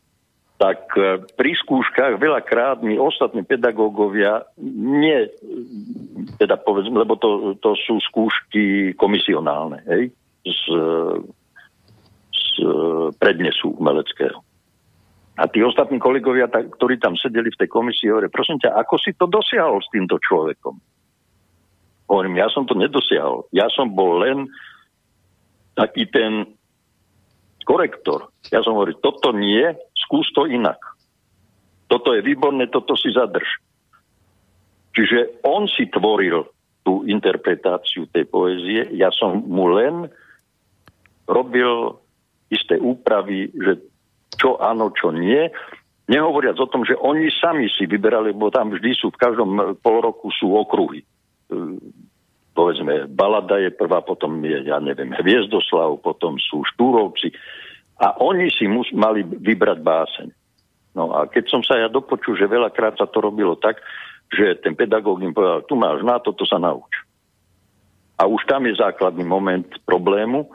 tak 0.58 0.90
e, 0.98 1.22
pri 1.38 1.54
skúškach 1.54 2.18
veľakrát 2.18 2.82
mi 2.82 2.98
ostatní 2.98 3.46
pedagógovia 3.46 4.42
nie, 4.58 5.30
teda 6.36 6.58
povedzme, 6.58 6.98
lebo 7.06 7.14
to, 7.14 7.54
to 7.62 7.78
sú 7.78 8.02
skúšky 8.02 8.92
komisionálne, 8.98 9.86
hej, 9.86 10.10
z, 10.42 10.62
z 12.34 12.50
prednesu 13.22 13.70
umeleckého. 13.78 14.42
A 15.38 15.46
tí 15.46 15.62
ostatní 15.62 16.02
kolegovia, 16.02 16.50
tak, 16.50 16.74
ktorí 16.74 16.98
tam 16.98 17.14
sedeli 17.14 17.54
v 17.54 17.60
tej 17.62 17.70
komisii, 17.70 18.10
hovorí, 18.10 18.26
prosím 18.26 18.58
ťa, 18.58 18.74
ako 18.74 18.94
si 18.98 19.14
to 19.14 19.30
dosiahol 19.30 19.78
s 19.78 19.86
týmto 19.94 20.18
človekom? 20.18 20.74
Hovorím, 22.10 22.42
ja 22.42 22.50
som 22.50 22.66
to 22.66 22.74
nedosiahol. 22.74 23.46
Ja 23.54 23.70
som 23.70 23.94
bol 23.94 24.26
len 24.26 24.50
taký 25.78 26.10
ten 26.10 26.58
korektor. 27.62 28.34
Ja 28.50 28.66
som 28.66 28.74
hovoril, 28.74 28.98
toto 28.98 29.30
nie, 29.30 29.78
skús 30.08 30.32
to 30.32 30.48
inak. 30.48 30.80
Toto 31.92 32.16
je 32.16 32.24
výborné, 32.24 32.72
toto 32.72 32.96
si 32.96 33.12
zadrž. 33.12 33.48
Čiže 34.96 35.44
on 35.44 35.68
si 35.68 35.84
tvoril 35.92 36.48
tú 36.80 37.04
interpretáciu 37.04 38.08
tej 38.08 38.24
poézie, 38.24 38.88
ja 38.96 39.12
som 39.12 39.44
mu 39.44 39.68
len 39.68 40.08
robil 41.28 42.00
isté 42.48 42.80
úpravy, 42.80 43.52
že 43.52 43.84
čo 44.40 44.56
áno, 44.56 44.88
čo 44.96 45.12
nie. 45.12 45.52
Nehovoriac 46.08 46.56
o 46.56 46.70
tom, 46.72 46.88
že 46.88 46.96
oni 46.96 47.28
sami 47.28 47.68
si 47.68 47.84
vyberali, 47.84 48.32
lebo 48.32 48.48
tam 48.48 48.72
vždy 48.72 48.96
sú, 48.96 49.12
v 49.12 49.20
každom 49.20 49.76
pol 49.84 50.00
roku 50.00 50.32
sú 50.32 50.56
okruhy. 50.56 51.04
E, 51.04 51.06
povedzme, 52.56 53.04
Balada 53.12 53.60
je 53.60 53.68
prvá, 53.68 54.00
potom 54.00 54.40
je, 54.40 54.64
ja 54.64 54.80
neviem, 54.80 55.12
Hviezdoslav, 55.12 56.00
potom 56.00 56.40
sú 56.40 56.64
Štúrovci. 56.72 57.36
A 57.98 58.14
oni 58.22 58.46
si 58.54 58.70
mus, 58.70 58.86
mali 58.94 59.26
vybrať 59.26 59.78
báseň. 59.82 60.28
No 60.94 61.14
a 61.14 61.26
keď 61.26 61.44
som 61.50 61.62
sa 61.62 61.78
ja 61.78 61.90
dopočul, 61.90 62.38
že 62.38 62.50
veľakrát 62.50 62.98
sa 62.98 63.06
to 63.10 63.18
robilo 63.22 63.58
tak, 63.58 63.82
že 64.30 64.58
ten 64.60 64.78
pedagóg 64.78 65.22
im 65.22 65.34
povedal, 65.34 65.66
tu 65.66 65.74
máš 65.74 66.02
na 66.06 66.18
to, 66.22 66.34
to 66.34 66.46
sa 66.46 66.58
nauč. 66.60 66.90
A 68.18 68.26
už 68.26 68.42
tam 68.50 68.66
je 68.66 68.74
základný 68.74 69.22
moment 69.22 69.66
problému, 69.86 70.50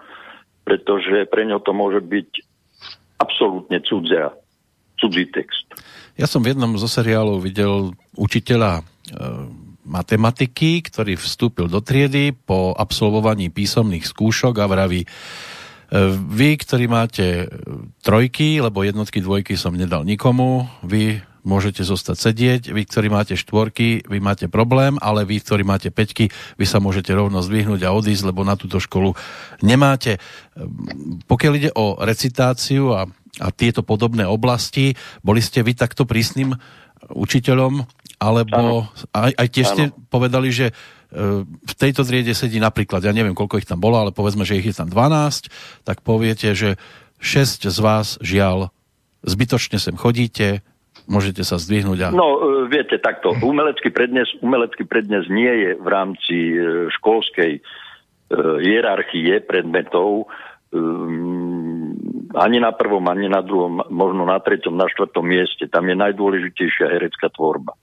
pretože 0.68 1.28
pre 1.32 1.48
ňo 1.48 1.64
to 1.64 1.72
môže 1.72 2.04
byť 2.04 2.30
absolútne 3.20 3.80
cudzia, 3.84 4.36
cudzí 5.00 5.28
text. 5.32 5.64
Ja 6.20 6.28
som 6.28 6.44
v 6.44 6.54
jednom 6.54 6.76
zo 6.76 6.92
seriálov 6.92 7.40
videl 7.40 7.96
učiteľa 8.20 8.80
e, 8.80 8.84
matematiky, 9.88 10.84
ktorý 10.84 11.16
vstúpil 11.16 11.72
do 11.72 11.80
triedy 11.80 12.36
po 12.36 12.76
absolvovaní 12.76 13.48
písomných 13.48 14.08
skúšok 14.08 14.60
a 14.60 14.68
vraví, 14.68 15.08
vy, 16.34 16.58
ktorí 16.58 16.90
máte 16.90 17.46
trojky, 18.02 18.58
lebo 18.58 18.82
jednotky, 18.82 19.22
dvojky 19.22 19.54
som 19.54 19.78
nedal 19.78 20.02
nikomu, 20.02 20.66
vy 20.82 21.22
môžete 21.44 21.84
zostať 21.84 22.18
sedieť, 22.18 22.62
vy, 22.72 22.82
ktorí 22.88 23.12
máte 23.12 23.36
štvorky, 23.36 24.08
vy 24.08 24.18
máte 24.24 24.48
problém, 24.48 24.96
ale 25.04 25.28
vy, 25.28 25.44
ktorí 25.44 25.68
máte 25.68 25.92
peťky, 25.92 26.32
vy 26.56 26.66
sa 26.66 26.80
môžete 26.80 27.12
rovno 27.12 27.44
zdvihnúť 27.44 27.84
a 27.84 27.94
odísť, 27.94 28.32
lebo 28.32 28.48
na 28.48 28.56
túto 28.56 28.80
školu 28.80 29.14
nemáte. 29.60 30.18
Pokiaľ 31.28 31.54
ide 31.60 31.72
o 31.76 32.00
recitáciu 32.00 32.96
a, 32.96 33.06
a 33.44 33.48
tieto 33.52 33.84
podobné 33.84 34.24
oblasti, 34.24 34.96
boli 35.20 35.44
ste 35.44 35.62
vy 35.62 35.76
takto 35.76 36.08
prísnym 36.08 36.56
učiteľom, 37.12 37.84
alebo 38.24 38.88
aj, 39.12 39.36
aj 39.36 39.48
tiež 39.52 39.68
ste 39.68 39.84
povedali, 40.08 40.48
že 40.48 40.72
e, 40.72 40.74
v 41.14 41.74
tejto 41.78 42.02
triede 42.02 42.34
sedí 42.34 42.58
napríklad, 42.58 43.06
ja 43.06 43.14
neviem, 43.14 43.38
koľko 43.38 43.62
ich 43.62 43.70
tam 43.70 43.78
bolo, 43.78 44.02
ale 44.02 44.10
povedzme, 44.10 44.44
že 44.44 44.58
ich 44.58 44.66
je 44.66 44.76
tam 44.76 44.90
12, 44.90 45.86
tak 45.86 46.02
poviete, 46.02 46.58
že 46.58 46.82
6 47.22 47.70
z 47.70 47.80
vás, 47.80 48.18
žiaľ, 48.20 48.74
zbytočne 49.24 49.78
sem 49.80 49.96
chodíte, 49.96 50.66
môžete 51.08 51.46
sa 51.48 51.62
zdvihnúť 51.62 52.00
a... 52.04 52.08
No, 52.12 52.28
e, 52.40 52.40
viete, 52.68 53.00
takto, 53.00 53.36
umelecký 53.40 53.94
prednes, 53.94 54.28
umelecký 54.44 54.84
prednes 54.84 55.28
nie 55.32 55.50
je 55.50 55.72
v 55.80 55.88
rámci 55.88 56.38
e, 56.52 56.58
školskej 57.00 57.52
e, 57.60 57.62
hierarchie 58.64 59.40
predmetov 59.46 60.28
ani 62.34 62.58
na 62.58 62.74
prvom, 62.74 63.06
ani 63.06 63.30
na 63.30 63.46
druhom, 63.46 63.86
možno 63.94 64.26
na 64.26 64.42
treťom, 64.42 64.74
na 64.74 64.90
štvrtom 64.90 65.22
mieste. 65.22 65.70
Tam 65.70 65.86
je 65.86 65.94
najdôležitejšia 65.94 66.90
herecká 66.90 67.30
tvorba. 67.30 67.78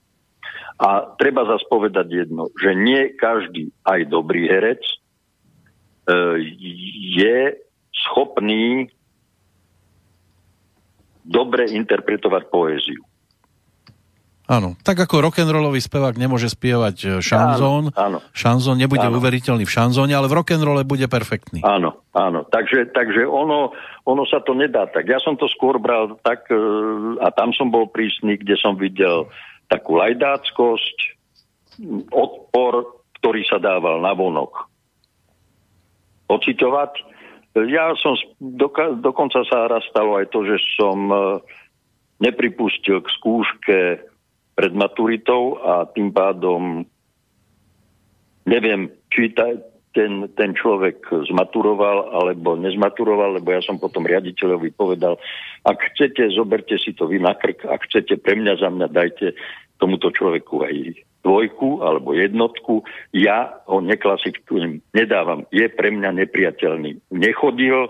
A 0.81 1.13
treba 1.21 1.45
zase 1.45 1.61
povedať 1.69 2.25
jedno, 2.25 2.49
že 2.57 2.73
nie 2.73 3.13
každý, 3.13 3.69
aj 3.85 4.09
dobrý 4.09 4.49
herec, 4.49 4.81
je 6.57 7.37
schopný 7.93 8.89
dobre 11.21 11.69
interpretovať 11.69 12.43
poéziu. 12.49 13.01
Áno, 14.51 14.75
tak 14.83 14.99
ako 14.99 15.31
rock'n'rollový 15.31 15.79
spevák 15.79 16.19
nemôže 16.19 16.51
spievať 16.51 16.97
e, 16.99 17.07
šanzón, 17.23 17.95
áno, 17.95 18.19
áno. 18.19 18.35
šanzón 18.35 18.75
nebude 18.83 19.07
áno. 19.07 19.15
uveriteľný 19.15 19.63
v 19.63 19.71
šanzóne, 19.71 20.11
ale 20.11 20.27
v 20.27 20.43
rock'n'rolle 20.43 20.83
bude 20.83 21.07
perfektný. 21.07 21.63
Áno, 21.63 22.03
áno, 22.11 22.43
takže, 22.51 22.91
takže 22.91 23.23
ono, 23.23 23.71
ono 24.03 24.23
sa 24.27 24.43
to 24.43 24.51
nedá 24.51 24.91
tak. 24.91 25.07
Ja 25.07 25.23
som 25.23 25.39
to 25.39 25.47
skôr 25.47 25.79
bral 25.79 26.19
tak, 26.19 26.51
e, 26.51 26.57
a 27.23 27.31
tam 27.31 27.55
som 27.55 27.71
bol 27.71 27.87
prísny, 27.87 28.35
kde 28.43 28.59
som 28.59 28.75
videl 28.75 29.31
takú 29.71 29.95
lajdáckosť, 29.95 30.97
odpor, 32.11 32.99
ktorý 33.23 33.41
sa 33.47 33.57
dával 33.63 34.03
na 34.03 34.11
vonok. 34.11 34.67
Ocitovať. 36.27 36.91
Ja 37.71 37.95
som, 37.99 38.19
doka- 38.39 38.99
dokonca 38.99 39.47
sa 39.47 39.71
raz 39.71 39.83
stalo 39.87 40.19
aj 40.19 40.27
to, 40.31 40.43
že 40.47 40.59
som 40.75 40.99
e, 41.07 41.15
nepripustil 42.23 43.03
k 43.03 43.13
skúške 43.19 43.79
pred 44.55 44.73
maturitou 44.75 45.59
a 45.59 45.87
tým 45.91 46.11
pádom 46.11 46.83
neviem, 48.47 48.91
či 49.11 49.31
ta, 49.31 49.51
ten, 49.91 50.27
ten 50.39 50.55
človek 50.55 51.03
zmaturoval 51.07 52.15
alebo 52.15 52.55
nezmaturoval, 52.55 53.39
lebo 53.39 53.51
ja 53.51 53.61
som 53.63 53.75
potom 53.75 54.07
riaditeľovi 54.07 54.71
povedal, 54.75 55.19
ak 55.67 55.93
chcete, 55.93 56.31
zoberte 56.31 56.79
si 56.79 56.95
to 56.95 57.07
vy 57.07 57.19
na 57.19 57.35
krk, 57.35 57.67
ak 57.67 57.85
chcete 57.91 58.19
pre 58.23 58.39
mňa 58.39 58.53
za 58.59 58.69
mňa, 58.71 58.87
dajte 58.87 59.35
tomuto 59.81 60.13
človeku 60.13 60.61
aj 60.63 60.75
dvojku 61.25 61.85
alebo 61.85 62.13
jednotku. 62.13 62.85
Ja 63.13 63.61
ho 63.65 63.81
neklasifikujem, 63.81 64.81
nedávam. 64.93 65.45
Je 65.53 65.65
pre 65.69 65.89
mňa 65.89 66.17
nepriateľný. 66.25 67.13
Nechodil, 67.13 67.89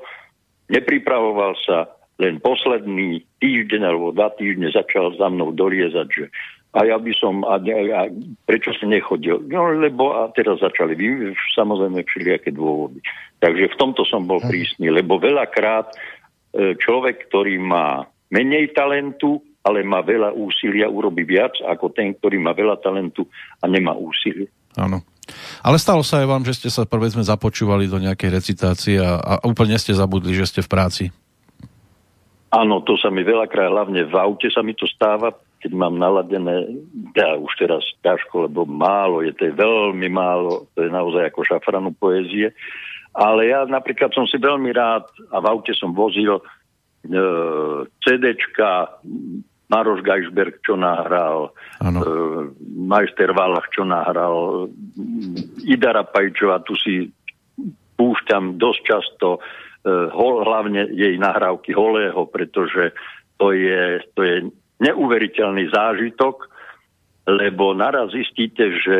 nepripravoval 0.72 1.56
sa, 1.64 1.92
len 2.22 2.38
posledný 2.38 3.26
týždeň 3.42 3.82
alebo 3.82 4.14
dva 4.14 4.30
týždne 4.38 4.70
začal 4.70 5.18
za 5.18 5.26
mnou 5.26 5.50
doriezať, 5.58 6.08
že 6.08 6.26
a 6.72 6.80
ja 6.88 6.96
by 6.96 7.12
som, 7.20 7.44
a, 7.44 7.60
a 7.60 8.02
prečo 8.48 8.72
si 8.72 8.88
nechodil? 8.88 9.44
No, 9.52 9.76
lebo 9.76 10.16
a 10.16 10.32
teraz 10.32 10.64
začali 10.64 10.96
vy, 10.96 11.36
samozrejme 11.52 12.00
všelijaké 12.08 12.56
dôvody. 12.56 13.04
Takže 13.44 13.76
v 13.76 13.80
tomto 13.80 14.08
som 14.08 14.24
bol 14.24 14.40
prísny, 14.40 14.88
lebo 14.88 15.20
veľakrát 15.20 15.92
e, 15.92 15.96
človek, 16.80 17.28
ktorý 17.28 17.60
má 17.60 18.08
menej 18.32 18.72
talentu, 18.72 19.44
ale 19.68 19.84
má 19.84 20.00
veľa 20.00 20.32
úsilia, 20.32 20.88
urobí 20.88 21.28
viac 21.28 21.60
ako 21.60 21.92
ten, 21.92 22.16
ktorý 22.16 22.40
má 22.40 22.56
veľa 22.56 22.80
talentu 22.80 23.28
a 23.60 23.68
nemá 23.68 23.92
úsilie. 23.92 24.48
Áno. 24.80 25.04
Ale 25.62 25.76
stalo 25.76 26.02
sa 26.02 26.24
aj 26.24 26.28
vám, 26.28 26.44
že 26.48 26.56
ste 26.58 26.70
sa 26.72 26.88
sme 26.88 27.24
započúvali 27.24 27.86
do 27.92 28.00
nejakej 28.00 28.30
recitácie 28.32 28.96
a, 28.98 29.20
a 29.20 29.34
úplne 29.44 29.76
ste 29.76 29.92
zabudli, 29.92 30.32
že 30.32 30.48
ste 30.48 30.62
v 30.64 30.72
práci. 30.72 31.04
Áno, 32.52 32.84
to 32.84 33.00
sa 33.00 33.08
mi 33.08 33.24
veľakrát, 33.24 33.72
hlavne 33.72 34.08
v 34.08 34.16
aute 34.16 34.52
sa 34.52 34.60
mi 34.60 34.76
to 34.76 34.84
stáva, 34.88 35.32
keď 35.62 35.72
mám 35.78 35.96
naladené, 36.02 36.82
ja 37.14 37.38
už 37.38 37.54
teraz 37.62 37.86
ťažko, 38.02 38.50
lebo 38.50 38.66
málo, 38.66 39.22
je 39.22 39.30
to 39.38 39.46
je 39.46 39.54
veľmi 39.54 40.10
málo, 40.10 40.66
to 40.74 40.84
je 40.84 40.90
naozaj 40.90 41.30
ako 41.30 41.46
šafranu 41.46 41.94
poézie, 41.94 42.50
ale 43.14 43.54
ja 43.54 43.64
napríklad 43.70 44.10
som 44.12 44.26
si 44.26 44.42
veľmi 44.42 44.74
rád 44.74 45.06
a 45.30 45.38
v 45.38 45.46
aute 45.46 45.78
som 45.78 45.94
vozil 45.94 46.42
e, 46.42 46.44
CDčka, 48.02 48.98
Maroš 49.72 50.04
Geisberg, 50.04 50.60
čo 50.66 50.76
nahral, 50.76 51.54
e, 51.80 51.90
Majster 52.76 53.32
Valach, 53.32 53.70
čo 53.72 53.88
nahral, 53.88 54.68
Idara 55.64 56.04
Pajčová, 56.04 56.60
tu 56.66 56.76
si 56.76 57.08
púšťam 57.96 58.58
dosť 58.58 58.82
často, 58.82 59.38
e, 59.38 59.40
hol, 60.10 60.42
hlavne 60.42 60.90
jej 60.90 61.16
nahrávky 61.22 61.72
Holého, 61.72 62.26
pretože 62.28 62.98
to 63.38 63.54
je, 63.54 64.02
to 64.18 64.22
je 64.26 64.36
neuveriteľný 64.82 65.70
zážitok, 65.70 66.50
lebo 67.30 67.78
naraz 67.78 68.10
zistíte, 68.12 68.82
že 68.82 68.98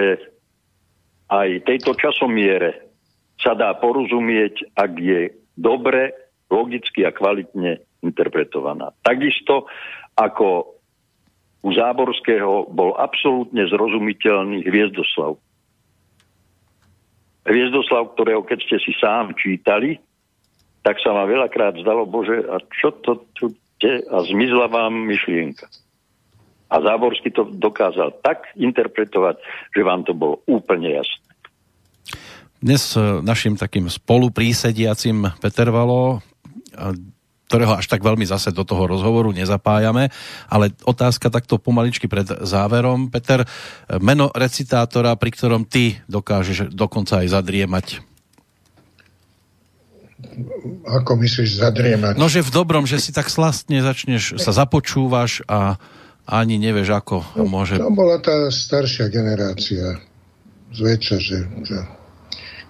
aj 1.34 1.66
tejto 1.66 1.98
časomiere 1.98 2.94
sa 3.42 3.58
dá 3.58 3.74
porozumieť, 3.74 4.78
ak 4.78 4.92
je 5.02 5.34
dobre, 5.58 6.14
logicky 6.54 7.02
a 7.02 7.12
kvalitne 7.12 7.82
interpretovaná. 8.06 8.94
Takisto 9.02 9.66
ako 10.14 10.78
u 11.62 11.70
Záborského 11.74 12.70
bol 12.70 12.98
absolútne 12.98 13.66
zrozumiteľný 13.70 14.66
Hviezdoslav. 14.66 15.38
Hviezdoslav, 17.46 18.14
ktorého 18.14 18.46
keď 18.46 18.60
ste 18.70 18.78
si 18.82 18.94
sám 19.02 19.34
čítali, 19.34 19.98
tak 20.82 20.98
sa 21.02 21.14
ma 21.14 21.30
veľakrát 21.30 21.78
zdalo, 21.82 22.10
bože, 22.10 22.42
a 22.50 22.58
čo 22.74 22.94
to 23.06 23.30
tu 23.38 23.54
je? 23.82 24.06
A 24.08 24.18
zmizla 24.24 24.70
vám 24.70 24.94
myšlienka. 24.94 25.68
A 26.72 26.80
Záborský 26.80 27.36
to 27.36 27.52
dokázal 27.52 28.24
tak 28.24 28.48
interpretovať, 28.56 29.44
že 29.76 29.82
vám 29.84 30.08
to 30.08 30.16
bolo 30.16 30.40
úplne 30.48 30.96
jasné. 30.96 31.28
Dnes 32.62 32.96
e, 32.96 33.20
našim 33.26 33.60
takým 33.60 33.92
spoluprísediacim 33.92 35.36
Peter 35.44 35.68
Valo, 35.68 36.24
ktorého 37.52 37.76
až 37.76 37.92
tak 37.92 38.00
veľmi 38.00 38.24
zase 38.24 38.56
do 38.56 38.64
toho 38.64 38.88
rozhovoru 38.88 39.36
nezapájame, 39.36 40.08
ale 40.48 40.72
otázka 40.88 41.28
takto 41.28 41.60
pomaličky 41.60 42.08
pred 42.08 42.24
záverom. 42.24 43.12
Peter, 43.12 43.44
meno 44.00 44.32
recitátora, 44.32 45.20
pri 45.20 45.36
ktorom 45.36 45.68
ty 45.68 46.00
dokážeš 46.08 46.72
dokonca 46.72 47.20
aj 47.20 47.36
zadriemať 47.36 48.11
ako 50.86 51.12
myslíš 51.22 51.62
zadriemať? 51.62 52.16
No, 52.18 52.30
že 52.30 52.46
v 52.46 52.52
dobrom, 52.52 52.86
že 52.86 53.02
si 53.02 53.12
tak 53.14 53.30
slastne 53.30 53.82
začneš, 53.82 54.38
sa 54.38 54.52
započúvaš 54.54 55.46
a 55.50 55.82
ani 56.30 56.62
nevieš, 56.62 56.94
ako 56.94 57.16
no, 57.38 57.50
môže... 57.50 57.82
To 57.82 57.92
bola 57.92 58.22
tá 58.22 58.48
staršia 58.54 59.10
generácia, 59.10 60.00
zväčša, 60.72 61.18
že, 61.18 61.40
že 61.66 61.78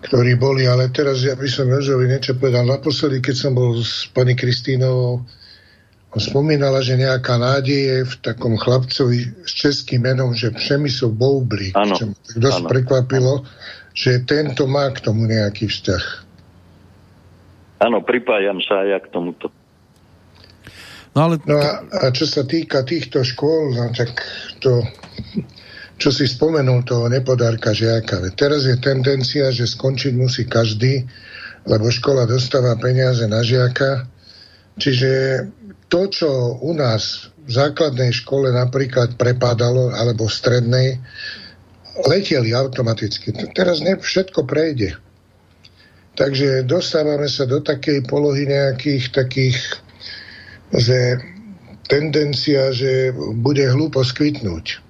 ktorí 0.02 0.34
boli, 0.40 0.66
ale 0.66 0.90
teraz 0.90 1.22
ja 1.22 1.38
by 1.38 1.46
som 1.46 1.70
Jožovi 1.70 2.10
niečo 2.10 2.34
povedal. 2.34 2.66
Naposledy, 2.66 3.22
keď 3.22 3.36
som 3.38 3.52
bol 3.54 3.78
s 3.78 4.10
pani 4.10 4.34
Kristínou, 4.34 5.22
spomínala, 6.18 6.84
že 6.84 7.00
nejaká 7.00 7.40
nádej 7.40 7.80
je 7.80 7.98
v 8.04 8.14
takom 8.20 8.60
chlapcovi 8.60 9.46
s 9.46 9.52
českým 9.54 10.04
menom, 10.04 10.36
že 10.36 10.52
Přemysl 10.52 11.14
Boubli, 11.14 11.72
ano, 11.72 11.96
čo 11.96 12.04
ma 12.12 12.18
tak 12.18 12.36
dosť 12.42 12.62
ano. 12.66 12.68
prekvapilo, 12.68 13.34
že 13.96 14.26
tento 14.28 14.68
má 14.68 14.92
k 14.92 15.00
tomu 15.06 15.30
nejaký 15.30 15.72
vzťah. 15.72 16.04
Áno, 17.82 18.06
pripájam 18.06 18.62
sa 18.62 18.86
aj 18.86 18.88
ja 18.88 19.00
k 19.02 19.08
tomuto. 19.10 19.50
No, 21.18 21.28
ale... 21.28 21.42
no 21.44 21.58
a, 21.58 21.82
a 21.84 22.06
čo 22.14 22.30
sa 22.30 22.46
týka 22.46 22.86
týchto 22.86 23.26
škôl, 23.26 23.74
no 23.76 23.90
tak 23.92 24.22
to 24.62 24.86
čo 26.02 26.10
si 26.10 26.26
spomenul 26.26 26.82
toho 26.82 27.06
nepodárka 27.14 27.78
žiaka. 27.78 28.26
Teraz 28.34 28.66
je 28.66 28.74
tendencia, 28.82 29.54
že 29.54 29.70
skončiť 29.70 30.14
musí 30.18 30.50
každý, 30.50 31.06
lebo 31.70 31.94
škola 31.94 32.26
dostáva 32.26 32.74
peniaze 32.82 33.22
na 33.30 33.46
žiaka. 33.46 34.10
Čiže 34.82 35.46
to, 35.94 36.10
čo 36.10 36.58
u 36.58 36.74
nás 36.74 37.30
v 37.46 37.52
základnej 37.54 38.10
škole 38.18 38.50
napríklad 38.50 39.14
prepadalo, 39.14 39.94
alebo 39.94 40.26
v 40.26 40.34
strednej, 40.34 40.90
leteli 42.10 42.50
automaticky. 42.50 43.30
Teraz 43.54 43.86
ne, 43.86 43.94
všetko 43.94 44.42
prejde. 44.50 44.98
Takže 46.22 46.70
dostávame 46.70 47.26
sa 47.26 47.50
do 47.50 47.66
takej 47.66 48.06
polohy 48.06 48.46
nejakých 48.46 49.10
takých, 49.10 49.58
že 50.70 51.18
tendencia, 51.90 52.70
že 52.70 53.10
bude 53.42 53.66
hlúpo 53.66 54.06
skvitnúť. 54.06 54.86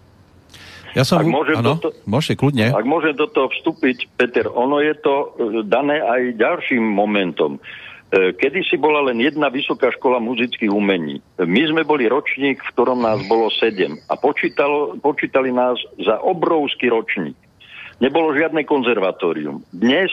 Ja 0.91 1.07
som... 1.07 1.23
Ak 1.23 1.31
môžem 1.31 1.55
ano, 1.63 1.79
to, 1.79 1.95
môžete, 2.03 2.35
kľudne. 2.35 2.75
Ak 2.75 2.83
môžem 2.83 3.15
do 3.15 3.31
toho 3.31 3.47
vstúpiť, 3.47 4.11
Peter, 4.19 4.43
ono 4.51 4.83
je 4.83 4.91
to 4.99 5.13
e, 5.15 5.27
dané 5.63 6.03
aj 6.03 6.35
ďalším 6.35 6.83
momentom. 6.83 7.63
E, 8.11 8.35
Kedy 8.35 8.67
si 8.67 8.75
bola 8.75 9.07
len 9.07 9.23
jedna 9.23 9.47
vysoká 9.47 9.87
škola 9.95 10.19
muzických 10.19 10.67
umení. 10.67 11.23
My 11.39 11.63
sme 11.63 11.87
boli 11.87 12.11
ročník, 12.11 12.59
v 12.59 12.71
ktorom 12.75 13.07
nás 13.07 13.23
bolo 13.31 13.47
sedem 13.55 13.95
a 14.11 14.19
počítalo, 14.19 14.99
počítali 14.99 15.55
nás 15.55 15.79
za 15.95 16.19
obrovský 16.19 16.91
ročník. 16.91 17.39
Nebolo 18.03 18.35
žiadne 18.35 18.67
konzervatórium. 18.67 19.63
Dnes 19.71 20.11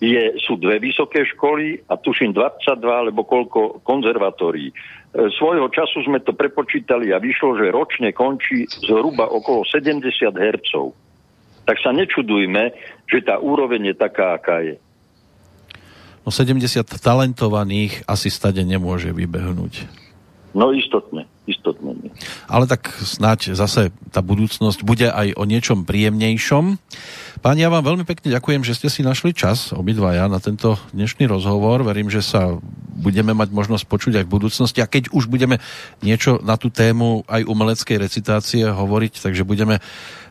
je, 0.00 0.40
sú 0.40 0.56
dve 0.56 0.80
vysoké 0.80 1.28
školy 1.36 1.84
a 1.84 2.00
tuším 2.00 2.32
22 2.32 2.80
alebo 2.88 3.28
koľko 3.28 3.84
konzervatórií. 3.84 4.72
E, 4.72 4.74
svojho 5.36 5.68
času 5.68 6.08
sme 6.08 6.24
to 6.24 6.32
prepočítali 6.32 7.12
a 7.12 7.20
vyšlo, 7.20 7.60
že 7.60 7.68
ročne 7.68 8.08
končí 8.16 8.64
zhruba 8.80 9.28
okolo 9.28 9.60
70 9.68 10.08
hercov. 10.40 10.96
Tak 11.68 11.76
sa 11.84 11.92
nečudujme, 11.92 12.72
že 13.04 13.20
tá 13.20 13.36
úroveň 13.36 13.92
je 13.92 13.94
taká, 13.94 14.40
aká 14.40 14.64
je. 14.64 14.80
No 16.24 16.32
70 16.32 16.80
talentovaných 17.00 18.00
asi 18.08 18.32
stade 18.32 18.64
nemôže 18.64 19.12
vybehnúť. 19.12 19.84
No 20.56 20.72
istotne, 20.72 21.28
istotne. 21.50 22.14
Ale 22.46 22.64
tak 22.70 22.94
snáď 23.02 23.58
zase 23.58 23.90
tá 24.14 24.22
budúcnosť 24.22 24.86
bude 24.86 25.10
aj 25.10 25.34
o 25.34 25.44
niečom 25.44 25.82
príjemnejšom. 25.82 26.78
Páni, 27.40 27.64
ja 27.64 27.72
vám 27.72 27.82
veľmi 27.82 28.04
pekne 28.06 28.30
ďakujem, 28.30 28.62
že 28.62 28.76
ste 28.76 28.88
si 28.92 29.00
našli 29.02 29.34
čas, 29.34 29.74
obidvaja, 29.74 30.30
na 30.30 30.38
tento 30.38 30.78
dnešný 30.94 31.26
rozhovor. 31.26 31.82
Verím, 31.82 32.12
že 32.12 32.22
sa 32.22 32.60
budeme 33.00 33.32
mať 33.32 33.48
možnosť 33.48 33.84
počuť 33.88 34.12
aj 34.20 34.24
v 34.28 34.34
budúcnosti. 34.36 34.78
A 34.84 34.90
keď 34.90 35.08
už 35.10 35.26
budeme 35.26 35.56
niečo 36.04 36.36
na 36.44 36.60
tú 36.60 36.68
tému 36.68 37.24
aj 37.24 37.48
umeleckej 37.48 37.96
recitácie 37.96 38.62
hovoriť, 38.68 39.24
takže 39.24 39.48
budeme 39.48 39.80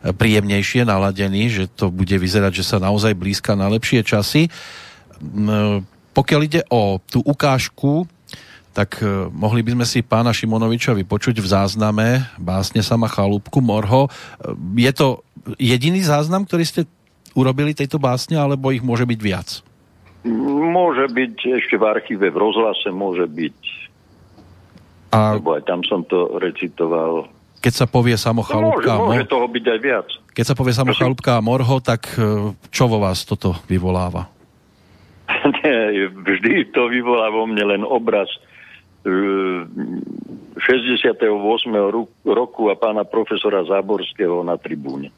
príjemnejšie 0.05 0.85
naladení, 0.85 1.49
že 1.49 1.65
to 1.65 1.89
bude 1.89 2.13
vyzerať, 2.13 2.61
že 2.61 2.67
sa 2.67 2.77
naozaj 2.77 3.17
blízka 3.17 3.57
na 3.57 3.67
lepšie 3.73 4.05
časy. 4.05 4.47
Pokiaľ 6.13 6.41
ide 6.45 6.61
o 6.69 7.01
tú 7.03 7.25
ukážku, 7.25 8.05
tak 8.79 9.03
e, 9.03 9.27
mohli 9.35 9.59
by 9.59 9.75
sme 9.75 9.83
si 9.83 9.99
pána 9.99 10.31
Šimonoviča 10.31 10.95
vypočuť 10.95 11.43
v 11.43 11.51
zázname 11.51 12.23
básne 12.39 12.79
sama 12.79 13.11
Chalúbku 13.11 13.59
Morho. 13.59 14.07
E, 14.07 14.09
je 14.79 14.91
to 14.95 15.07
jediný 15.59 15.99
záznam, 15.99 16.47
ktorý 16.47 16.63
ste 16.63 16.81
urobili 17.35 17.75
tejto 17.75 17.99
básne, 17.99 18.39
alebo 18.39 18.71
ich 18.71 18.79
môže 18.79 19.03
byť 19.03 19.19
viac? 19.19 19.59
Môže 20.23 21.11
byť 21.11 21.35
ešte 21.59 21.75
v 21.75 21.83
archíve, 21.91 22.31
v 22.31 22.39
rozhlase 22.39 22.87
môže 22.95 23.27
byť. 23.27 23.59
A... 25.11 25.35
Lebo 25.35 25.59
aj 25.59 25.67
tam 25.67 25.83
som 25.83 26.07
to 26.07 26.39
recitoval. 26.39 27.27
Keď 27.59 27.83
sa 27.83 27.85
povie 27.91 28.15
samochalúbka... 28.15 28.95
No, 28.95 29.11
môže, 29.11 29.27
môže 29.27 29.27
toho 29.27 29.47
byť 29.51 29.65
aj 29.67 29.79
viac. 29.83 30.07
Keď 30.31 30.45
sa 30.47 30.55
povie 30.55 30.71
samochalúbka 30.71 31.35
a 31.35 31.43
morho, 31.43 31.83
tak 31.83 32.15
e, 32.15 32.55
čo 32.71 32.87
vo 32.87 33.03
vás 33.03 33.27
toto 33.27 33.59
vyvoláva? 33.67 34.31
Vždy 36.23 36.71
to 36.71 36.87
vyvolá 36.87 37.27
vo 37.27 37.43
mne 37.43 37.75
len 37.75 37.83
obraz 37.83 38.31
68. 40.57 41.19
E, 41.19 41.81
roku 42.27 42.69
a 42.69 42.75
pána 42.75 43.03
profesora 43.03 43.63
Záborského 43.65 44.43
na 44.45 44.55
tribúne. 44.57 45.11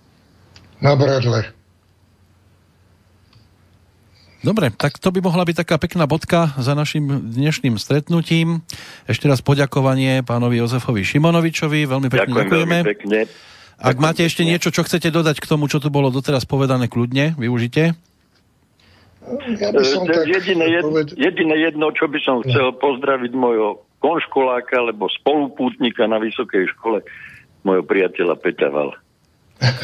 Na 0.81 0.95
bradle. 0.97 1.61
Dobre, 4.41 4.73
tak 4.73 4.97
to 4.97 5.13
by 5.13 5.21
mohla 5.21 5.45
byť 5.45 5.61
taká 5.61 5.77
pekná 5.77 6.09
bodka 6.09 6.49
za 6.57 6.73
našim 6.73 7.29
dnešným 7.29 7.77
stretnutím. 7.77 8.65
Ešte 9.05 9.29
raz 9.29 9.37
poďakovanie 9.45 10.25
pánovi 10.25 10.57
Jozefovi 10.57 11.05
Šimonovičovi. 11.05 11.85
Veľmi 11.85 12.09
pekne 12.09 12.33
Ďakujem 12.33 12.41
ďakujeme. 12.49 12.77
Veľmi 12.81 12.91
pekne. 12.97 13.19
Ak 13.77 13.97
Ďakujem 13.97 14.01
máte 14.01 14.21
ešte 14.25 14.41
niečo, 14.41 14.73
čo 14.73 14.81
chcete 14.81 15.13
dodať 15.13 15.37
k 15.37 15.45
tomu, 15.45 15.69
čo 15.69 15.77
tu 15.77 15.93
bolo 15.93 16.09
doteraz 16.09 16.49
povedané, 16.49 16.89
kľudne, 16.89 17.37
využite. 17.37 17.93
Ja 19.59 19.69
by 19.71 19.83
som 19.85 20.03
tak 20.07 20.27
jediné, 20.27 20.81
poved... 20.83 21.15
jediné 21.15 21.55
jedno, 21.59 21.89
čo 21.95 22.07
by 22.11 22.19
som 22.21 22.43
chcel 22.43 22.75
pozdraviť 22.77 23.31
môjho 23.33 23.81
konškoláka 24.01 24.81
alebo 24.81 25.07
spolupútnika 25.09 26.09
na 26.09 26.17
vysokej 26.17 26.67
škole, 26.75 27.05
môjho 27.61 27.83
priateľa 27.85 28.35
Peťa 28.41 28.69
Vala. 28.73 28.97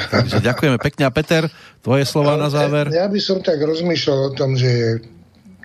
Takže 0.09 0.41
ďakujeme 0.41 0.81
pekne. 0.81 1.05
A 1.05 1.13
Peter, 1.13 1.45
tvoje 1.85 2.03
slova 2.09 2.33
na 2.33 2.49
záver? 2.49 2.89
Ja 2.89 3.05
by 3.05 3.19
som 3.21 3.45
tak 3.45 3.61
rozmýšľal 3.61 4.19
o 4.19 4.31
tom, 4.33 4.57
že 4.57 5.01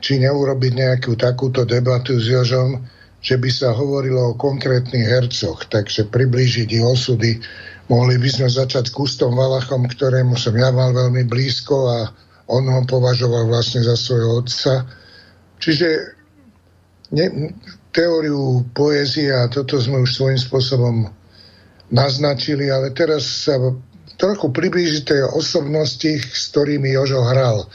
či 0.05 0.21
neurobiť 0.21 0.73
nejakú 0.77 1.17
takúto 1.17 1.65
debatu 1.65 2.21
s 2.21 2.29
Jožom, 2.29 2.85
že 3.23 3.39
by 3.39 3.49
sa 3.49 3.73
hovorilo 3.73 4.35
o 4.35 4.39
konkrétnych 4.39 5.07
hercoch, 5.07 5.65
takže 5.71 6.11
priblížiť 6.11 6.69
ich 6.69 6.85
osudy. 6.85 7.39
Mohli 7.87 8.19
by 8.19 8.29
sme 8.29 8.49
začať 8.51 8.91
s 8.91 8.95
Kustom 8.95 9.33
Valachom, 9.39 9.87
ktorému 9.87 10.35
som 10.35 10.53
ja 10.59 10.75
mal 10.75 10.91
veľmi 10.93 11.25
blízko 11.25 11.77
a 11.89 11.99
on 12.53 12.69
ho 12.69 12.83
považoval 12.85 13.49
vlastne 13.49 13.81
za 13.81 13.97
svojho 13.97 14.45
otca. 14.45 14.85
Čiže 15.57 15.89
ne, 17.17 17.57
teóriu 17.93 18.69
poézie 18.77 19.33
a 19.33 19.49
toto 19.49 19.81
sme 19.81 20.05
už 20.05 20.11
svojím 20.13 20.41
spôsobom 20.41 20.97
naznačili, 21.93 22.69
ale 22.69 22.93
teraz 22.93 23.49
sa 23.49 23.57
trochu 24.17 24.53
priblížiť 24.53 25.03
tej 25.05 25.23
osobnosti, 25.33 26.13
s 26.21 26.53
ktorými 26.53 26.93
Jožo 26.93 27.25
hral 27.25 27.69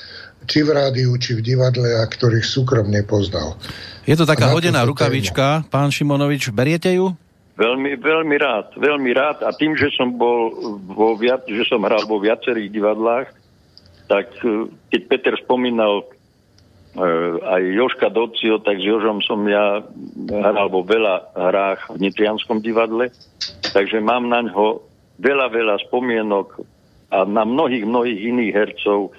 či 0.48 0.64
v 0.64 0.72
rádiu, 0.74 1.12
či 1.20 1.36
v 1.36 1.44
divadle 1.44 2.00
a 2.00 2.08
ktorých 2.08 2.48
súkromne 2.48 3.04
poznal. 3.04 3.60
Je 4.08 4.16
to 4.16 4.24
taká 4.24 4.56
hodená 4.56 4.88
rukavička, 4.88 5.68
tému. 5.68 5.70
pán 5.70 5.92
Šimonovič, 5.92 6.56
beriete 6.56 6.88
ju? 6.96 7.12
Veľmi, 7.60 8.00
veľmi 8.00 8.36
rád, 8.40 8.80
veľmi 8.80 9.12
rád 9.12 9.44
a 9.44 9.52
tým, 9.52 9.76
že 9.76 9.92
som 9.92 10.14
bol 10.16 10.56
vo 10.88 11.20
viac, 11.20 11.44
že 11.50 11.68
som 11.68 11.84
hral 11.84 12.08
vo 12.08 12.22
viacerých 12.22 12.70
divadlách, 12.72 13.28
tak 14.08 14.32
e, 14.42 14.72
keď 14.92 15.02
Peter 15.12 15.34
spomínal 15.38 16.04
e, 16.04 16.06
aj 17.44 17.62
Joška 17.76 18.10
Docio, 18.10 18.64
tak 18.64 18.80
s 18.80 18.88
Jožom 18.88 19.20
som 19.22 19.44
ja 19.46 19.84
hral 20.32 20.68
vo 20.72 20.82
veľa 20.82 21.36
hrách 21.36 21.94
v 21.94 22.08
Nitrianskom 22.08 22.64
divadle, 22.64 23.12
takže 23.76 24.00
mám 24.00 24.32
na 24.32 24.48
ňo 24.48 24.82
veľa, 25.20 25.48
veľa 25.52 25.76
spomienok 25.88 26.64
a 27.12 27.24
na 27.24 27.44
mnohých, 27.48 27.86
mnohých 27.88 28.20
iných 28.20 28.52
hercov 28.56 29.16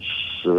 z, 0.00 0.52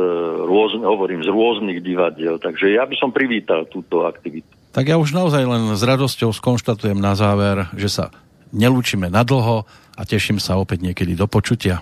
rôzne, 0.45 0.85
hovorím, 0.85 1.21
z 1.21 1.29
rôznych 1.29 1.79
divadiel. 1.81 2.41
Takže 2.41 2.73
ja 2.73 2.85
by 2.85 2.95
som 2.97 3.13
privítal 3.13 3.69
túto 3.69 4.05
aktivitu. 4.05 4.49
Tak 4.73 4.91
ja 4.91 4.99
už 4.99 5.15
naozaj 5.15 5.45
len 5.45 5.71
s 5.71 5.81
radosťou 5.85 6.35
skonštatujem 6.35 6.99
na 6.99 7.15
záver, 7.15 7.69
že 7.79 7.87
sa 7.87 8.05
nelúčime 8.51 9.07
nadlho 9.07 9.63
a 9.95 10.01
teším 10.03 10.37
sa 10.41 10.59
opäť 10.59 10.83
niekedy 10.83 11.15
do 11.15 11.25
počutia. 11.31 11.79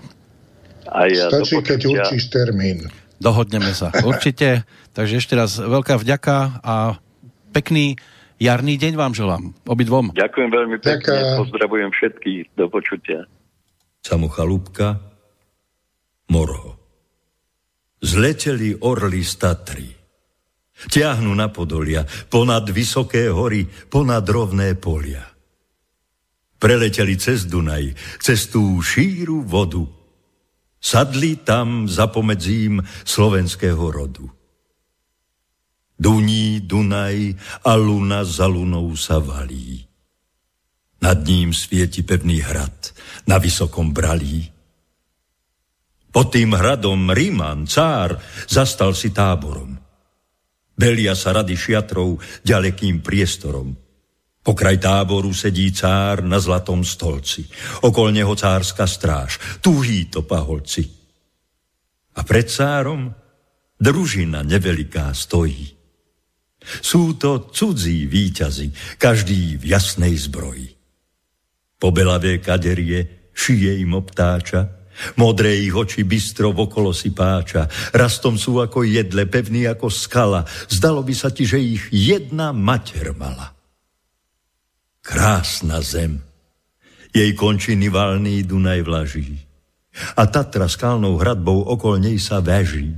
A 0.94 1.10
ja 1.10 1.26
Stačí, 1.26 1.58
keď 1.58 1.80
určíš 1.90 2.30
termín. 2.30 2.86
Dohodneme 3.18 3.74
sa, 3.74 3.90
určite. 4.10 4.62
Takže 4.94 5.18
ešte 5.18 5.34
raz 5.34 5.58
veľká 5.58 5.98
vďaka 5.98 6.62
a 6.62 7.02
pekný 7.50 7.98
jarný 8.38 8.78
deň 8.78 8.94
vám 8.94 9.10
želám, 9.10 9.50
obidvom. 9.66 10.14
Ďakujem 10.14 10.50
veľmi 10.54 10.78
pekne, 10.78 11.18
Ďaká. 11.18 11.38
pozdravujem 11.42 11.90
všetkých, 11.90 12.54
do 12.54 12.70
počutia. 12.70 13.26
Samucha 14.06 14.46
Lúbka, 14.46 15.02
Morho. 16.30 16.78
Zleteli 17.98 18.76
orly 18.84 19.24
z 19.24 19.32
Tatry. 19.40 19.88
Tiahnu 20.74 21.32
na 21.32 21.48
podolia, 21.48 22.04
ponad 22.28 22.68
vysoké 22.68 23.30
hory, 23.30 23.64
ponad 23.66 24.26
rovné 24.26 24.74
polia. 24.76 25.22
Preleteli 26.58 27.16
cez 27.16 27.46
Dunaj, 27.48 27.94
cez 28.20 28.50
tú 28.50 28.82
šíru 28.82 29.42
vodu, 29.46 29.86
Sadli 30.84 31.40
tam 31.40 31.88
za 31.88 32.12
pomedzím 32.12 32.84
slovenského 33.08 33.88
rodu. 33.88 34.28
Duní, 35.96 36.60
Dunaj 36.60 37.32
a 37.64 37.72
luna 37.72 38.20
za 38.20 38.44
lunou 38.44 38.92
sa 38.92 39.16
valí. 39.16 39.88
Nad 41.00 41.24
ním 41.24 41.56
svieti 41.56 42.04
pevný 42.04 42.44
hrad, 42.44 42.92
na 43.24 43.40
vysokom 43.40 43.96
bralí. 43.96 44.44
Pod 46.12 46.28
tým 46.28 46.52
hradom 46.52 47.08
Ríman, 47.08 47.64
cár, 47.64 48.20
zastal 48.44 48.92
si 48.92 49.08
táborom. 49.08 49.80
Belia 50.76 51.16
sa 51.16 51.32
rady 51.32 51.56
šiatrov 51.56 52.20
ďalekým 52.44 53.00
priestorom– 53.00 53.72
Pokraj 54.44 54.76
táboru 54.76 55.32
sedí 55.32 55.72
cár 55.72 56.20
na 56.20 56.36
zlatom 56.36 56.84
stolci. 56.84 57.48
Okol 57.80 58.12
neho 58.12 58.36
cárska 58.36 58.84
stráž, 58.84 59.40
tuhý 59.64 60.12
to 60.12 60.20
paholci. 60.20 60.84
A 62.14 62.20
pred 62.28 62.52
cárom 62.52 63.08
družina 63.80 64.44
neveliká 64.44 65.08
stojí. 65.16 65.72
Sú 66.60 67.16
to 67.16 67.48
cudzí 67.48 68.04
výťazi, 68.04 69.00
každý 69.00 69.56
v 69.56 69.64
jasnej 69.64 70.12
zbroji. 70.28 70.68
Pobelavé 71.80 72.40
kaderie 72.44 73.32
šije 73.32 73.80
im 73.80 73.96
obtáča, 73.96 74.68
modré 75.16 75.56
ich 75.56 75.72
oči 75.72 76.04
bystro 76.04 76.52
okolo 76.52 76.92
si 76.92 77.16
páča, 77.16 77.64
rastom 77.96 78.36
sú 78.36 78.60
ako 78.60 78.84
jedle, 78.84 79.24
pevný 79.24 79.72
ako 79.72 79.88
skala, 79.88 80.44
zdalo 80.68 81.00
by 81.00 81.14
sa 81.16 81.32
ti, 81.32 81.48
že 81.48 81.60
ich 81.60 81.84
jedna 81.88 82.52
mater 82.52 83.16
mala. 83.16 83.53
Krásna 85.04 85.84
zem. 85.84 86.24
Jej 87.12 87.36
končiny 87.36 87.92
valný 87.92 88.40
Dunaj 88.40 88.80
vlaží. 88.88 89.36
A 90.16 90.24
Tatra 90.26 90.66
skalnou 90.66 91.20
hradbou 91.20 91.60
okol 91.68 92.00
nej 92.00 92.16
sa 92.16 92.40
veží. 92.40 92.96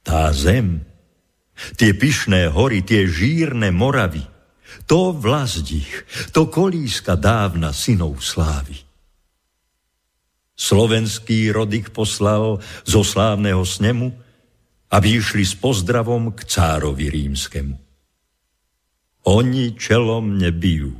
Tá 0.00 0.32
zem, 0.32 0.82
tie 1.76 1.92
pyšné 1.92 2.48
hory, 2.48 2.80
tie 2.82 3.04
žírne 3.04 3.68
moravy, 3.68 4.24
to 4.88 5.12
vlazdich, 5.12 6.08
to 6.32 6.48
kolíska 6.48 7.14
dávna 7.20 7.76
synov 7.76 8.24
slávy. 8.24 8.80
Slovenský 10.56 11.52
rod 11.52 11.68
ich 11.76 11.92
poslal 11.92 12.64
zo 12.88 13.04
slávneho 13.04 13.60
snemu, 13.60 14.08
aby 14.88 15.20
išli 15.20 15.44
s 15.44 15.52
pozdravom 15.52 16.32
k 16.32 16.48
cárovi 16.48 17.12
rímskemu. 17.12 17.85
Oni 19.26 19.74
čelom 19.74 20.38
nebijú. 20.38 20.94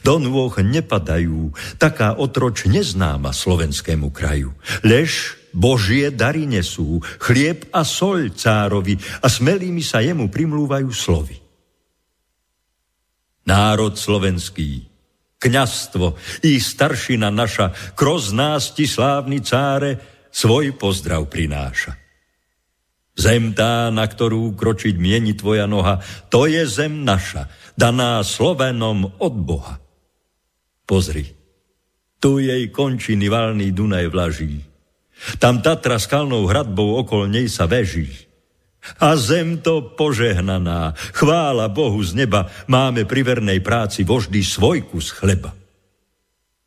Do 0.00 0.16
nôh 0.16 0.54
nepadajú, 0.56 1.52
taká 1.76 2.16
otroč 2.16 2.64
neznáma 2.64 3.34
slovenskému 3.34 4.08
kraju. 4.08 4.56
Lež 4.80 5.36
Božie 5.52 6.08
dary 6.08 6.48
nesú, 6.48 7.04
chlieb 7.20 7.68
a 7.74 7.84
soľ 7.84 8.32
cárovi 8.32 8.96
a 9.20 9.26
smelými 9.28 9.84
sa 9.84 10.00
jemu 10.00 10.32
primlúvajú 10.32 10.90
slovy. 10.94 11.36
Národ 13.46 13.94
slovenský, 13.94 14.88
kňastvo 15.36 16.16
i 16.42 16.56
staršina 16.56 17.28
naša, 17.28 17.72
kroz 17.94 18.32
nás 18.32 18.72
ti 18.72 18.88
slávny 18.88 19.44
cáre, 19.44 20.00
svoj 20.32 20.74
pozdrav 20.76 21.28
prináša. 21.28 22.05
Zem 23.16 23.56
tá, 23.56 23.88
na 23.88 24.04
ktorú 24.04 24.52
kročiť 24.52 25.00
mieni 25.00 25.32
tvoja 25.32 25.64
noha, 25.64 26.04
to 26.28 26.44
je 26.44 26.68
zem 26.68 27.00
naša, 27.00 27.48
daná 27.72 28.20
Slovenom 28.20 29.16
od 29.16 29.34
Boha. 29.40 29.80
Pozri, 30.84 31.24
tu 32.20 32.36
jej 32.38 32.68
končiny 32.68 33.32
valný 33.32 33.72
Dunaj 33.72 34.06
vlaží. 34.12 34.60
Tam 35.40 35.64
Tatra 35.64 35.96
skalnou 35.96 36.44
hradbou 36.44 37.00
okol 37.00 37.32
nej 37.32 37.48
sa 37.48 37.64
veží. 37.64 38.12
A 39.00 39.18
zem 39.18 39.58
to 39.64 39.82
požehnaná, 39.96 40.94
chvála 41.16 41.66
Bohu 41.72 41.98
z 42.04 42.14
neba, 42.14 42.52
máme 42.70 43.02
pri 43.02 43.26
vernej 43.26 43.58
práci 43.64 44.06
voždy 44.06 44.44
svoj 44.44 44.86
kus 44.86 45.10
chleba. 45.10 45.56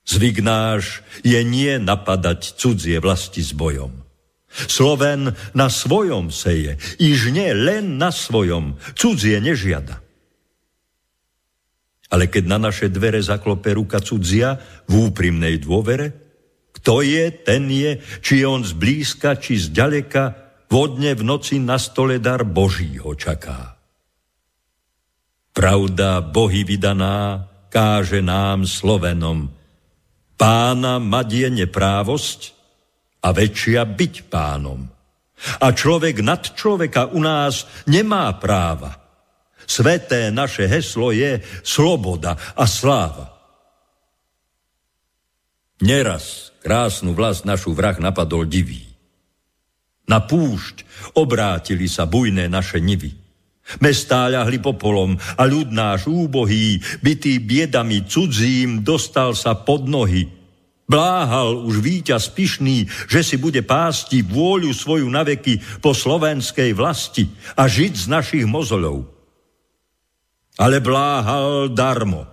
Zvyk 0.03 0.41
náš 0.41 1.05
je 1.21 1.37
nie 1.45 1.77
napadať 1.77 2.57
cudzie 2.57 2.97
vlasti 2.97 3.45
s 3.45 3.53
bojom. 3.53 3.98
Sloven 4.49 5.37
na 5.53 5.67
svojom 5.69 6.33
seje, 6.33 6.81
iž 6.97 7.29
nie 7.29 7.53
len 7.53 8.01
na 8.01 8.09
svojom, 8.09 8.81
cudzie 8.97 9.37
nežiada. 9.37 10.01
Ale 12.09 12.25
keď 12.25 12.43
na 12.49 12.57
naše 12.57 12.89
dvere 12.89 13.21
zaklope 13.21 13.69
ruka 13.77 14.01
cudzia 14.01 14.57
v 14.89 15.13
úprimnej 15.13 15.61
dôvere, 15.61 16.09
kto 16.73 17.05
je, 17.05 17.29
ten 17.29 17.69
je, 17.69 18.01
či 18.25 18.41
je 18.41 18.45
on 18.49 18.65
zblízka, 18.65 19.37
či 19.37 19.61
zďaleka, 19.61 20.33
vodne 20.69 21.13
v 21.13 21.21
noci 21.21 21.61
na 21.61 21.77
stole 21.77 22.17
dar 22.17 22.41
Boží 22.45 22.97
ho 22.97 23.13
čaká. 23.13 23.77
Pravda 25.53 26.23
Bohy 26.25 26.65
vydaná 26.65 27.45
káže 27.69 28.25
nám 28.25 28.65
Slovenom, 28.65 29.53
pána 30.39 30.97
madie 30.97 31.51
neprávosť, 31.53 32.58
a 33.23 33.27
väčšia 33.35 33.83
byť 33.83 34.15
pánom. 34.31 34.79
A 35.63 35.67
človek 35.71 36.19
nad 36.19 36.43
človeka 36.43 37.15
u 37.15 37.23
nás 37.23 37.67
nemá 37.87 38.35
práva. 38.35 38.99
Sveté 39.63 40.33
naše 40.33 40.67
heslo 40.67 41.15
je 41.15 41.39
sloboda 41.63 42.35
a 42.57 42.63
sláva. 42.67 43.37
Neraz 45.79 46.51
krásnu 46.59 47.15
vlast 47.15 47.47
našu 47.47 47.71
vrah 47.71 47.95
napadol 47.95 48.43
divý. 48.43 48.83
Na 50.09 50.19
púšť 50.19 50.83
obrátili 51.15 51.87
sa 51.87 52.03
bujné 52.03 52.51
naše 52.51 52.81
nivy. 52.83 53.15
Mestá 53.79 54.25
ľahli 54.25 54.57
popolom 54.57 55.15
a 55.37 55.45
ľud 55.45 55.69
náš 55.69 56.09
úbohý, 56.09 56.81
bytý 57.05 57.37
biedami 57.37 58.01
cudzím, 58.09 58.81
dostal 58.81 59.37
sa 59.37 59.53
pod 59.53 59.85
nohy– 59.85 60.25
Bláhal 60.89 61.69
už 61.69 61.85
víťaz 61.85 62.33
pyšný, 62.33 62.89
že 63.05 63.21
si 63.21 63.37
bude 63.37 63.61
pásti 63.61 64.25
vôľu 64.25 64.73
svoju 64.73 65.05
naveky 65.05 65.61
po 65.85 65.93
slovenskej 65.93 66.73
vlasti 66.73 67.29
a 67.53 67.69
žiť 67.69 67.93
z 67.93 68.05
našich 68.09 68.45
mozolov. 68.49 69.05
Ale 70.57 70.81
bláhal 70.81 71.69
darmo. 71.69 72.25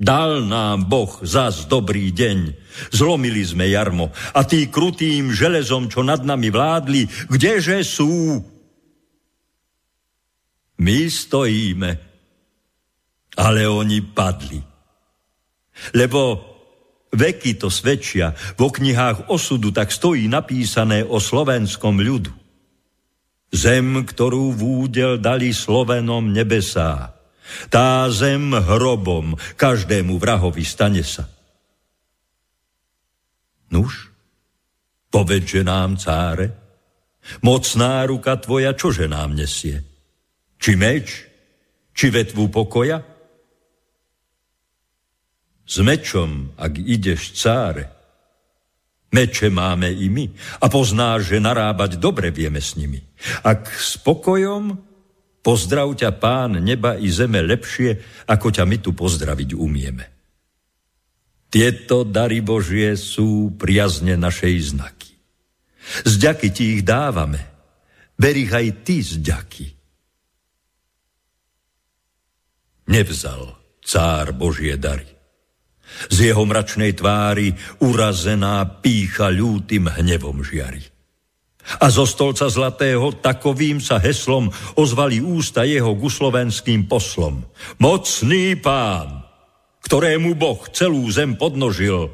Dal 0.00 0.48
nám 0.48 0.88
Boh 0.88 1.20
zas 1.20 1.68
dobrý 1.68 2.08
deň. 2.08 2.56
Zlomili 2.88 3.44
sme 3.44 3.68
jarmo 3.68 4.08
a 4.32 4.40
tí 4.48 4.72
krutým 4.72 5.28
železom, 5.28 5.92
čo 5.92 6.00
nad 6.00 6.24
nami 6.24 6.48
vládli, 6.48 7.04
kdeže 7.28 7.84
sú? 7.84 8.40
My 10.80 11.04
stojíme, 11.04 11.90
ale 13.36 13.68
oni 13.68 14.00
padli. 14.00 14.56
Lebo 15.92 16.49
Veky 17.10 17.58
to 17.58 17.68
svedčia, 17.68 18.38
vo 18.54 18.70
knihách 18.70 19.30
osudu 19.34 19.74
tak 19.74 19.90
stojí 19.90 20.30
napísané 20.30 21.02
o 21.02 21.18
slovenskom 21.18 21.98
ľudu. 21.98 22.30
Zem, 23.50 24.06
ktorú 24.06 24.54
v 24.54 24.86
údel 24.86 25.18
dali 25.18 25.50
Slovenom 25.50 26.30
nebesá, 26.30 27.18
tá 27.66 28.06
zem 28.14 28.54
hrobom 28.54 29.34
každému 29.58 30.22
vrahovi 30.22 30.62
stane 30.62 31.02
sa. 31.02 31.26
Nuž, 33.74 34.10
Povedže 35.10 35.66
nám, 35.66 35.98
cáre, 35.98 36.54
mocná 37.42 38.06
ruka 38.06 38.38
tvoja 38.38 38.78
čože 38.78 39.10
nám 39.10 39.34
nesie? 39.34 39.82
Či 40.62 40.78
meč, 40.78 41.26
či 41.90 42.14
vetvu 42.14 42.46
pokoja? 42.46 43.02
S 45.70 45.78
mečom, 45.78 46.50
ak 46.58 46.82
ideš, 46.82 47.38
cáre, 47.38 47.86
meče 49.14 49.54
máme 49.54 49.86
i 49.86 50.10
my 50.10 50.26
a 50.58 50.66
poznáš, 50.66 51.30
že 51.30 51.38
narábať 51.38 52.02
dobre 52.02 52.34
vieme 52.34 52.58
s 52.58 52.74
nimi. 52.74 52.98
Ak 53.46 53.70
s 53.70 53.94
pokojom, 54.02 54.74
pozdrav 55.46 55.94
ťa 55.94 56.10
pán 56.18 56.58
neba 56.58 56.98
i 56.98 57.06
zeme 57.06 57.38
lepšie, 57.38 58.02
ako 58.26 58.50
ťa 58.50 58.64
my 58.66 58.76
tu 58.82 58.90
pozdraviť 58.90 59.54
umieme. 59.54 60.04
Tieto 61.50 62.02
dary 62.02 62.42
Božie 62.42 62.98
sú 62.98 63.54
priazne 63.54 64.18
našej 64.18 64.54
znaky. 64.74 65.14
Zďaky 66.06 66.48
ti 66.50 66.64
ich 66.78 66.82
dávame, 66.82 67.42
ber 68.18 68.34
ich 68.34 68.50
aj 68.50 68.66
ty 68.82 69.02
zďaky. 69.02 69.80
nevzal 72.90 73.54
cár 73.86 74.34
Božie 74.34 74.74
dary. 74.74 75.19
Z 76.08 76.32
jeho 76.32 76.42
mračnej 76.46 76.96
tvári 76.96 77.52
urazená 77.82 78.64
pícha 78.80 79.28
ľútym 79.28 79.90
hnevom 79.90 80.40
žiari. 80.40 80.80
A 81.78 81.86
zo 81.92 82.08
stolca 82.08 82.48
zlatého 82.50 83.14
takovým 83.20 83.78
sa 83.78 84.00
heslom 84.00 84.50
ozvali 84.74 85.20
ústa 85.22 85.62
jeho 85.62 85.94
guslovenským 85.94 86.88
poslom. 86.88 87.44
Mocný 87.78 88.58
pán, 88.58 89.22
ktorému 89.84 90.34
Boh 90.34 90.60
celú 90.72 91.06
zem 91.12 91.36
podnožil 91.36 92.10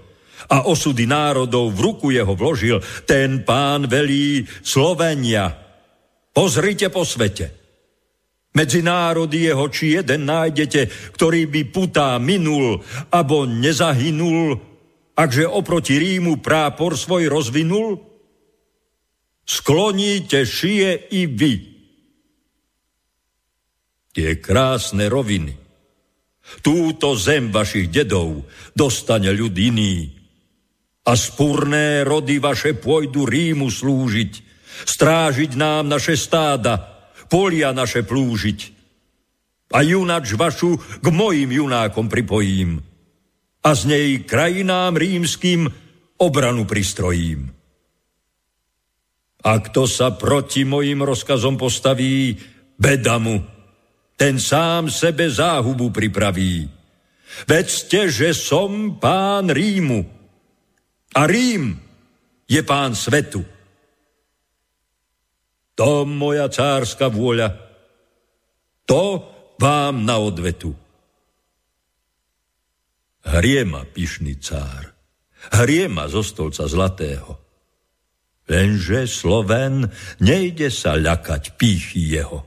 a 0.50 0.68
osudy 0.68 1.08
národov 1.08 1.72
v 1.72 1.80
ruku 1.80 2.12
jeho 2.12 2.36
vložil, 2.36 2.82
ten 3.08 3.46
pán 3.46 3.88
velí 3.88 4.44
Slovenia. 4.60 5.56
Pozrite 6.36 6.92
po 6.92 7.08
svete, 7.08 7.65
medzi 8.56 8.80
národy 8.80 9.52
jeho 9.52 9.68
či 9.68 10.00
jeden 10.00 10.24
nájdete, 10.24 11.12
ktorý 11.12 11.44
by 11.44 11.62
putá 11.68 12.16
minul, 12.16 12.80
abo 13.12 13.44
nezahynul, 13.44 14.56
akže 15.12 15.44
oproti 15.44 16.00
Rímu 16.00 16.40
prápor 16.40 16.96
svoj 16.96 17.28
rozvinul? 17.28 18.00
Skloníte 19.44 20.48
šie 20.48 21.12
i 21.12 21.28
vy. 21.28 21.54
Tie 24.16 24.40
krásne 24.40 25.12
roviny, 25.12 25.52
túto 26.64 27.12
zem 27.20 27.52
vašich 27.52 27.92
dedov 27.92 28.48
dostane 28.72 29.28
ľud 29.36 29.52
iný. 29.52 30.16
A 31.06 31.14
spúrné 31.14 32.02
rody 32.02 32.40
vaše 32.40 32.74
pôjdu 32.74 33.28
Rímu 33.28 33.68
slúžiť, 33.68 34.32
strážiť 34.88 35.54
nám 35.54 35.86
naše 35.86 36.18
stáda, 36.18 36.95
polia 37.26 37.74
naše 37.74 38.02
plúžiť. 38.02 38.58
A 39.74 39.82
junač 39.82 40.34
vašu 40.38 40.78
k 40.78 41.06
mojim 41.10 41.50
junákom 41.50 42.06
pripojím. 42.06 42.78
A 43.66 43.74
z 43.74 43.82
nej 43.90 44.08
krajinám 44.22 44.94
rímským 44.94 45.66
obranu 46.22 46.64
pristrojím. 46.64 47.50
A 49.42 49.52
kto 49.62 49.86
sa 49.90 50.14
proti 50.14 50.66
mojim 50.66 51.02
rozkazom 51.02 51.58
postaví, 51.58 52.34
beda 52.78 53.18
mu, 53.18 53.42
ten 54.16 54.40
sám 54.40 54.90
sebe 54.90 55.30
záhubu 55.30 55.90
pripraví. 55.90 56.66
Vedzte, 57.44 58.08
že 58.08 58.32
som 58.32 58.96
pán 58.96 59.50
Rímu. 59.52 60.00
A 61.14 61.26
Rím 61.26 61.76
je 62.48 62.62
pán 62.62 62.94
svetu. 62.94 63.44
To 65.76 66.08
moja 66.08 66.48
cárska 66.48 67.12
vôľa, 67.12 67.52
to 68.88 69.20
vám 69.60 70.08
na 70.08 70.16
odvetu. 70.16 70.72
Hriema 73.26 73.84
pyšný 73.84 74.40
cár, 74.40 74.96
hriema 75.52 76.08
zo 76.08 76.24
stolca 76.24 76.64
zlatého. 76.64 77.36
Lenže 78.46 79.10
Sloven 79.10 79.90
nejde 80.22 80.70
sa 80.70 80.94
ľakať 80.94 81.58
pýchy 81.58 82.14
jeho. 82.14 82.46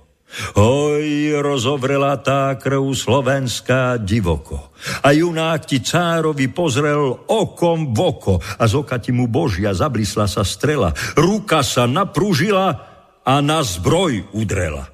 Oj, 0.55 1.41
rozovrela 1.41 2.21
tá 2.21 2.53
krv 2.55 2.93
slovenská 2.93 3.97
divoko. 3.97 4.71
A 5.01 5.11
junák 5.11 5.65
ti 5.65 5.81
cárovi 5.81 6.47
pozrel 6.53 7.25
okom 7.27 7.91
v 7.91 7.99
oko 7.99 8.33
a 8.37 8.63
z 8.69 8.73
oka 8.77 9.01
ti 9.01 9.09
mu 9.09 9.25
Božia 9.25 9.73
zablisla 9.73 10.29
sa 10.29 10.45
strela. 10.45 10.93
Ruka 11.17 11.65
sa 11.65 11.89
napružila 11.89 12.88
a 13.25 13.39
na 13.43 13.63
zbroj 13.63 14.31
udrela. 14.35 14.87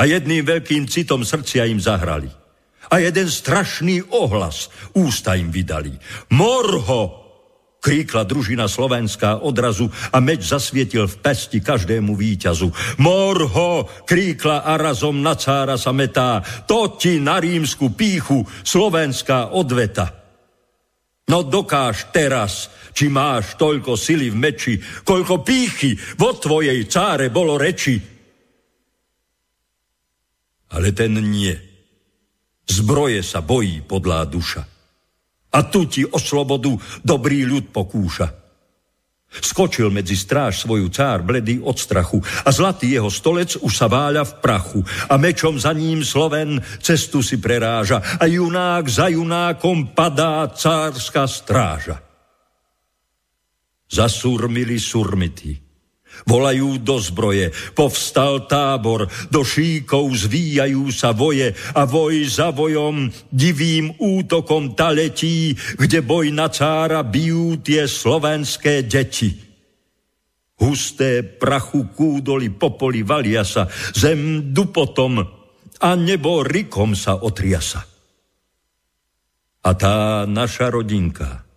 A 0.00 0.08
jedným 0.08 0.44
veľkým 0.48 0.88
citom 0.88 1.20
srdcia 1.26 1.68
im 1.68 1.76
zahrali. 1.76 2.32
A 2.90 2.98
jeden 2.98 3.28
strašný 3.28 4.02
ohlas 4.16 4.72
ústa 4.96 5.36
im 5.36 5.52
vydali. 5.52 5.92
Morho! 6.32 7.20
Kríkla 7.80 8.28
družina 8.28 8.68
slovenská 8.68 9.40
odrazu 9.40 9.88
a 10.12 10.20
meč 10.20 10.52
zasvietil 10.52 11.08
v 11.08 11.16
pesti 11.24 11.64
každému 11.64 12.12
víťazu. 12.12 12.68
Morho! 13.00 13.88
Kríkla 14.04 14.68
a 14.68 14.76
razom 14.76 15.24
na 15.24 15.32
cára 15.32 15.80
sa 15.80 15.92
metá. 15.92 16.44
To 16.68 16.96
ti 17.00 17.16
na 17.20 17.40
rímsku 17.40 17.96
píchu 17.96 18.44
slovenská 18.64 19.56
odveta. 19.56 20.12
No 21.30 21.46
dokáž 21.46 22.10
teraz, 22.10 22.68
či 23.00 23.08
máš 23.08 23.56
toľko 23.56 23.96
sily 23.96 24.28
v 24.28 24.36
meči, 24.36 24.74
koľko 24.76 25.40
pýchy 25.40 25.96
vo 26.20 26.36
tvojej 26.36 26.84
cáre 26.84 27.32
bolo 27.32 27.56
reči. 27.56 27.96
Ale 30.76 30.92
ten 30.92 31.16
nie. 31.16 31.56
Zbroje 32.68 33.24
sa 33.24 33.40
bojí 33.40 33.80
podlá 33.88 34.28
duša. 34.28 34.68
A 35.50 35.58
tu 35.64 35.88
ti 35.88 36.04
o 36.04 36.20
slobodu 36.20 36.76
dobrý 37.00 37.48
ľud 37.48 37.72
pokúša. 37.72 38.28
Skočil 39.30 39.88
medzi 39.88 40.18
stráž 40.18 40.60
svoju 40.60 40.92
cár 40.92 41.24
bledý 41.24 41.56
od 41.64 41.80
strachu 41.80 42.20
a 42.20 42.52
zlatý 42.52 43.00
jeho 43.00 43.08
stolec 43.08 43.56
už 43.56 43.72
sa 43.72 43.88
váľa 43.88 44.28
v 44.28 44.32
prachu 44.44 44.80
a 45.08 45.16
mečom 45.16 45.56
za 45.56 45.72
ním 45.72 46.04
Sloven 46.04 46.60
cestu 46.84 47.24
si 47.24 47.40
preráža 47.40 48.20
a 48.20 48.28
junák 48.28 48.84
za 48.90 49.08
junákom 49.08 49.96
padá 49.96 50.50
cárska 50.52 51.24
stráža. 51.30 52.09
Zasurmili 53.90 54.78
surmity. 54.78 55.70
Volajú 56.26 56.82
do 56.82 56.98
zbroje, 57.00 57.54
povstal 57.72 58.44
tábor, 58.44 59.08
do 59.30 59.40
šíkov 59.40 60.10
zvíjajú 60.26 60.90
sa 60.92 61.14
voje 61.16 61.54
a 61.72 61.86
voj 61.86 62.26
za 62.26 62.50
vojom 62.52 63.08
divým 63.30 63.94
útokom 63.96 64.74
ta 64.76 64.92
letí, 64.92 65.54
kde 65.78 66.04
boj 66.04 66.34
na 66.34 66.52
cára 66.52 67.06
bijú 67.06 67.62
tie 67.62 67.86
slovenské 67.88 68.84
deti. 68.84 69.32
Husté 70.60 71.24
prachu 71.24 71.88
kúdoli 71.96 72.52
popoli 72.52 73.00
valia 73.00 73.46
sa, 73.46 73.64
zem 73.96 74.52
dupotom 74.52 75.24
a 75.80 75.90
nebo 75.96 76.44
rikom 76.44 76.92
sa 76.92 77.16
otriasa. 77.16 77.80
A 79.64 79.70
tá 79.72 80.28
naša 80.28 80.68
rodinka, 80.68 81.48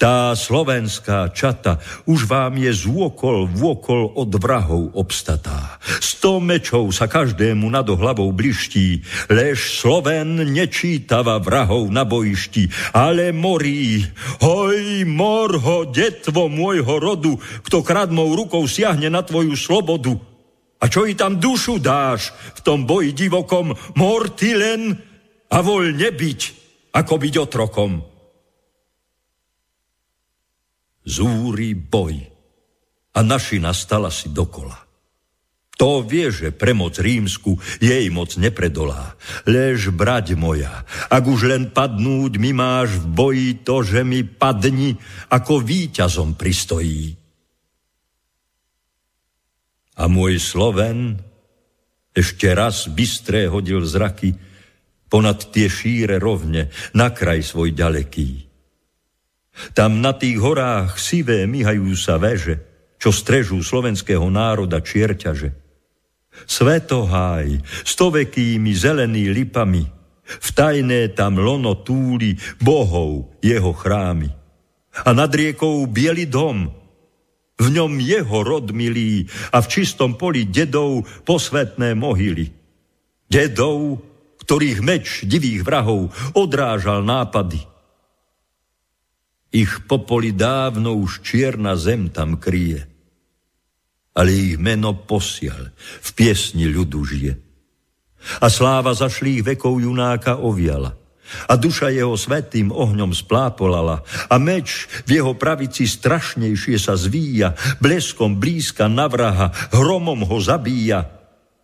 tá 0.00 0.32
slovenská 0.34 1.30
čata 1.30 1.78
už 2.08 2.26
vám 2.26 2.56
je 2.58 2.72
zôkol 2.72 3.46
vôkol 3.50 4.16
od 4.16 4.30
vrahov 4.36 4.94
obstatá. 4.96 5.78
Sto 6.00 6.40
mečov 6.40 6.90
sa 6.90 7.06
každému 7.06 7.68
nad 7.68 7.86
hlavou 7.86 8.32
bliští, 8.32 9.04
lež 9.28 9.80
Sloven 9.80 10.52
nečítava 10.52 11.38
vrahov 11.38 11.92
na 11.92 12.08
bojišti, 12.08 12.94
ale 12.96 13.30
morí. 13.30 14.04
Hoj, 14.40 15.04
morho, 15.04 15.88
detvo 15.88 16.48
môjho 16.48 16.96
rodu, 16.96 17.36
kto 17.66 17.84
kradmou 17.84 18.32
rukou 18.32 18.64
siahne 18.64 19.12
na 19.12 19.20
tvoju 19.20 19.54
slobodu. 19.54 20.16
A 20.80 20.90
čo 20.92 21.08
i 21.08 21.16
tam 21.16 21.40
dušu 21.40 21.80
dáš 21.80 22.32
v 22.56 22.60
tom 22.60 22.84
boji 22.84 23.16
divokom, 23.16 23.72
mor 23.96 24.28
ty 24.36 24.52
len 24.52 25.00
a 25.48 25.58
voľne 25.64 26.08
byť, 26.12 26.40
ako 26.92 27.14
byť 27.16 27.34
otrokom 27.40 28.13
zúri 31.04 31.76
boj 31.76 32.16
a 33.14 33.20
naši 33.22 33.62
nastala 33.62 34.10
si 34.10 34.32
dokola. 34.32 34.84
To 35.74 36.06
vie, 36.06 36.30
že 36.30 36.54
premoc 36.54 36.94
rímsku 37.02 37.58
jej 37.82 38.06
moc 38.08 38.38
nepredolá. 38.38 39.18
Lež, 39.42 39.90
brať 39.90 40.38
moja, 40.38 40.86
ak 41.10 41.24
už 41.26 41.50
len 41.50 41.74
padnúť 41.74 42.38
mi 42.38 42.54
máš 42.54 43.02
v 43.02 43.06
boji 43.10 43.50
to, 43.66 43.82
že 43.82 44.06
mi 44.06 44.22
padni, 44.22 44.94
ako 45.34 45.58
víťazom 45.58 46.38
pristojí. 46.38 47.18
A 49.98 50.06
môj 50.06 50.38
Sloven 50.38 51.18
ešte 52.14 52.54
raz 52.54 52.86
bystré 52.86 53.50
hodil 53.50 53.82
zraky 53.82 54.34
ponad 55.10 55.50
tie 55.50 55.66
šíre 55.66 56.22
rovne 56.22 56.70
na 56.94 57.10
kraj 57.10 57.42
svoj 57.42 57.74
ďaleký 57.74 58.53
Tam 59.74 60.02
na 60.02 60.10
tých 60.14 60.38
horách 60.42 60.98
sivé 60.98 61.46
myhajú 61.46 61.94
sa 61.94 62.18
veže, 62.18 62.58
čo 62.98 63.14
strežú 63.14 63.62
slovenského 63.62 64.26
národa 64.26 64.82
čierťaže. 64.82 65.54
Svetoháj, 66.34 67.62
stovekými 67.86 68.74
zelený 68.74 69.30
lipami, 69.30 69.86
v 70.24 70.48
tajné 70.56 71.14
tam 71.14 71.38
lono 71.38 71.78
túli 71.84 72.34
bohov 72.58 73.38
jeho 73.44 73.72
chrámy. 73.76 74.32
A 75.04 75.10
nad 75.14 75.30
riekou 75.30 75.86
biely 75.86 76.26
dom, 76.26 76.72
v 77.54 77.66
ňom 77.70 77.92
jeho 78.02 78.42
rod 78.42 78.74
milý 78.74 79.30
a 79.54 79.62
v 79.62 79.66
čistom 79.70 80.18
poli 80.18 80.50
dedov 80.50 81.06
posvetné 81.22 81.94
mohyly. 81.94 82.50
Dedov, 83.30 84.02
ktorých 84.42 84.78
meč 84.82 85.06
divých 85.22 85.62
vrahov 85.62 86.10
odrážal 86.34 87.06
nápady. 87.06 87.73
Ich 89.54 89.86
popoli 89.86 90.34
dávno 90.34 90.98
už 90.98 91.22
čierna 91.22 91.78
zem 91.78 92.10
tam 92.10 92.42
kryje 92.42 92.90
ale 94.14 94.30
ich 94.30 94.56
meno 94.62 94.94
posial, 94.94 95.74
v 95.76 96.08
piesni 96.14 96.70
ľudu 96.70 97.00
žije. 97.02 97.34
A 98.40 98.46
sláva 98.48 98.94
zašlých 98.94 99.44
vekov 99.54 99.82
junáka 99.82 100.40
oviala. 100.40 100.96
A 101.48 101.56
duša 101.56 101.90
jeho 101.90 102.14
svetým 102.14 102.68
ohňom 102.70 103.10
splápolala 103.10 104.04
a 104.28 104.36
meč 104.38 104.86
v 105.08 105.18
jeho 105.18 105.32
pravici 105.34 105.88
strašnejšie 105.88 106.76
sa 106.78 106.94
zvíja, 106.94 107.56
bleskom 107.82 108.38
blízka 108.38 108.86
na 108.86 109.08
vraha, 109.10 109.50
hromom 109.74 110.22
ho 110.24 110.38
zabíja. 110.38 111.10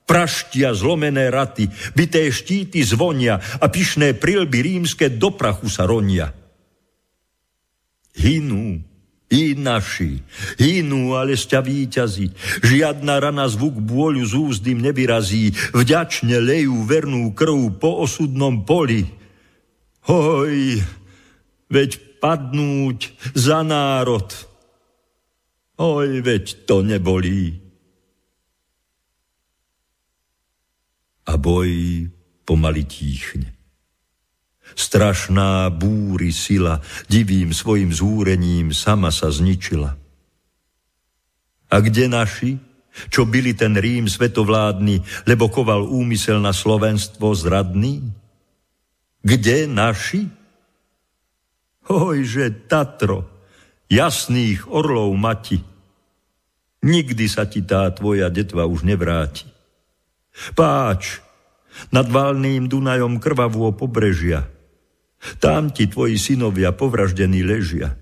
Praštia 0.08 0.74
zlomené 0.74 1.30
raty, 1.30 1.70
bité 1.94 2.26
štíty 2.34 2.82
zvonia 2.82 3.38
a 3.38 3.70
pyšné 3.70 4.18
prilby 4.18 4.64
rímske 4.64 5.06
do 5.06 5.30
prachu 5.30 5.70
sa 5.70 5.86
ronia. 5.86 6.39
Hinú, 8.14 8.82
i 9.30 9.54
naši 9.54 10.18
hinú, 10.58 11.14
ale 11.14 11.38
sťa 11.38 11.62
víťaziť. 11.62 12.30
Žiadna 12.66 13.22
rana 13.22 13.46
zvuk 13.46 13.78
bôľu 13.78 14.26
z 14.26 14.34
úzdym 14.34 14.82
nevyrazí. 14.82 15.54
Vďačne 15.70 16.42
lejú 16.42 16.82
vernú 16.82 17.30
krv 17.30 17.78
po 17.78 18.02
osudnom 18.02 18.66
poli. 18.66 19.06
Hoj, 20.10 20.82
veď 21.70 21.90
padnúť 22.18 23.14
za 23.38 23.62
národ. 23.62 24.26
Oj, 25.78 26.20
veď 26.26 26.66
to 26.66 26.82
nebolí. 26.82 27.62
A 31.30 31.38
boj 31.38 31.70
pomaly 32.42 32.82
tíchne. 32.82 33.59
Strašná 34.74 35.68
búry 35.70 36.30
sila 36.34 36.82
divým 37.06 37.54
svojim 37.54 37.90
zúrením 37.90 38.70
sama 38.74 39.10
sa 39.14 39.30
zničila. 39.30 39.96
A 41.70 41.76
kde 41.78 42.10
naši, 42.10 42.58
čo 43.08 43.22
byli 43.22 43.54
ten 43.54 43.78
Rím 43.78 44.10
svetovládny, 44.10 45.26
lebo 45.30 45.46
koval 45.46 45.86
úmysel 45.86 46.42
na 46.42 46.50
slovenstvo 46.50 47.30
zradný? 47.34 48.02
Kde 49.22 49.70
naši? 49.70 50.26
Hojže 51.86 52.70
Tatro, 52.70 53.26
jasných 53.90 54.66
orlov 54.70 55.10
mati, 55.18 55.58
nikdy 56.82 57.24
sa 57.26 57.46
ti 57.46 57.62
tá 57.66 57.90
tvoja 57.90 58.30
detva 58.30 58.66
už 58.66 58.86
nevráti. 58.86 59.46
Páč, 60.54 61.18
nad 61.90 62.06
valným 62.06 62.66
Dunajom 62.66 63.18
krvavô 63.18 63.70
pobrežia, 63.74 64.46
tam 65.40 65.70
ti 65.70 65.86
tvoji 65.86 66.16
synovia 66.16 66.72
povraždení 66.72 67.44
ležia. 67.44 67.96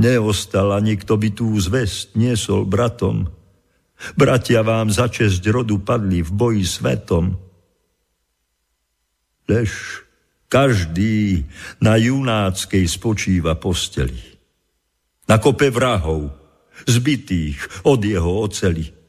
Neostal 0.00 0.72
ani 0.72 0.96
kto 0.96 1.20
by 1.20 1.28
tú 1.34 1.52
zvest 1.60 2.16
niesol 2.16 2.64
bratom. 2.64 3.28
Bratia 4.16 4.64
vám 4.64 4.88
za 4.88 5.12
česť 5.12 5.44
rodu 5.52 5.76
padli 5.76 6.24
v 6.24 6.30
boji 6.32 6.64
svetom. 6.64 7.36
Lež 9.44 10.04
každý 10.48 11.44
na 11.84 12.00
junáckej 12.00 12.84
spočíva 12.88 13.60
posteli. 13.60 14.40
Na 15.28 15.36
kope 15.36 15.68
vrahov, 15.68 16.32
zbytých 16.88 17.84
od 17.86 18.00
jeho 18.00 18.48
oceli 18.48 18.99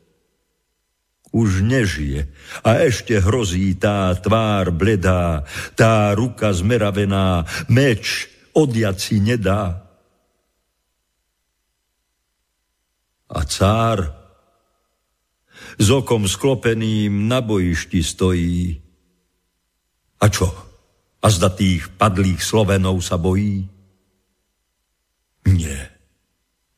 už 1.31 1.63
nežije 1.63 2.27
a 2.61 2.83
ešte 2.83 3.19
hrozí 3.23 3.75
tá 3.79 4.11
tvár 4.19 4.75
bledá, 4.75 5.47
tá 5.79 6.11
ruka 6.11 6.51
zmeravená, 6.51 7.47
meč 7.71 8.27
odjať 8.51 8.97
si 8.99 9.17
nedá. 9.23 9.87
A 13.31 13.47
cár 13.47 14.11
s 15.79 15.87
okom 15.87 16.27
sklopeným 16.27 17.31
na 17.31 17.39
bojišti 17.39 18.03
stojí. 18.03 18.83
A 20.19 20.27
čo? 20.27 20.51
A 21.23 21.27
zda 21.31 21.47
tých 21.47 21.95
padlých 21.95 22.43
Slovenov 22.43 22.99
sa 22.99 23.15
bojí? 23.15 23.71
Nie 25.47 25.90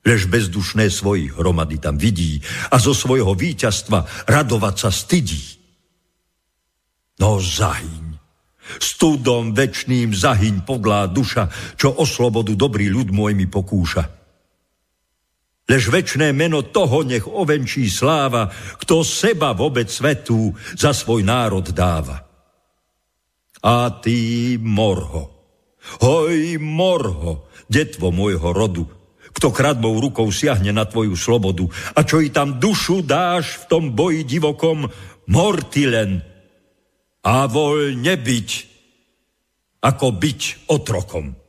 lež 0.03 0.27
bezdušné 0.27 0.91
svojich 0.91 1.33
hromady 1.39 1.79
tam 1.79 1.95
vidí 1.95 2.43
a 2.69 2.75
zo 2.77 2.91
svojho 2.91 3.31
víťazstva 3.33 4.27
radovať 4.27 4.75
sa 4.75 4.91
stydí. 4.91 5.63
No 7.23 7.39
zahyň, 7.39 8.19
studom 8.83 9.55
večným 9.55 10.11
zahyň 10.11 10.67
podlá 10.67 11.07
duša, 11.07 11.47
čo 11.79 11.95
o 11.95 12.03
slobodu 12.03 12.51
dobrý 12.51 12.91
ľud 12.91 13.15
môj 13.15 13.31
mi 13.31 13.47
pokúša. 13.47 14.03
Lež 15.63 15.87
večné 15.87 16.35
meno 16.35 16.59
toho 16.59 17.07
nech 17.07 17.23
ovenčí 17.23 17.87
sláva, 17.87 18.51
kto 18.83 19.07
seba 19.07 19.55
vôbec 19.55 19.87
svetu 19.87 20.51
za 20.75 20.91
svoj 20.91 21.23
národ 21.23 21.63
dáva. 21.71 22.27
A 23.63 23.87
ty, 24.03 24.59
Morho, 24.59 25.31
hoj, 26.03 26.59
Morho, 26.59 27.47
detvo 27.71 28.11
môjho 28.11 28.51
rodu, 28.51 28.83
kto 29.43 29.51
kradbou 29.51 29.99
rukou 29.99 30.31
siahne 30.31 30.71
na 30.71 30.87
tvoju 30.87 31.19
slobodu 31.19 31.67
a 31.99 32.07
čo 32.07 32.23
i 32.23 32.31
tam 32.31 32.63
dušu 32.63 33.03
dáš 33.03 33.59
v 33.59 33.63
tom 33.67 33.83
boji 33.91 34.23
divokom, 34.23 34.87
mortilen 35.27 36.23
a 37.27 37.43
voľne 37.51 38.15
byť, 38.23 38.49
ako 39.83 40.07
byť 40.15 40.71
otrokom. 40.71 41.42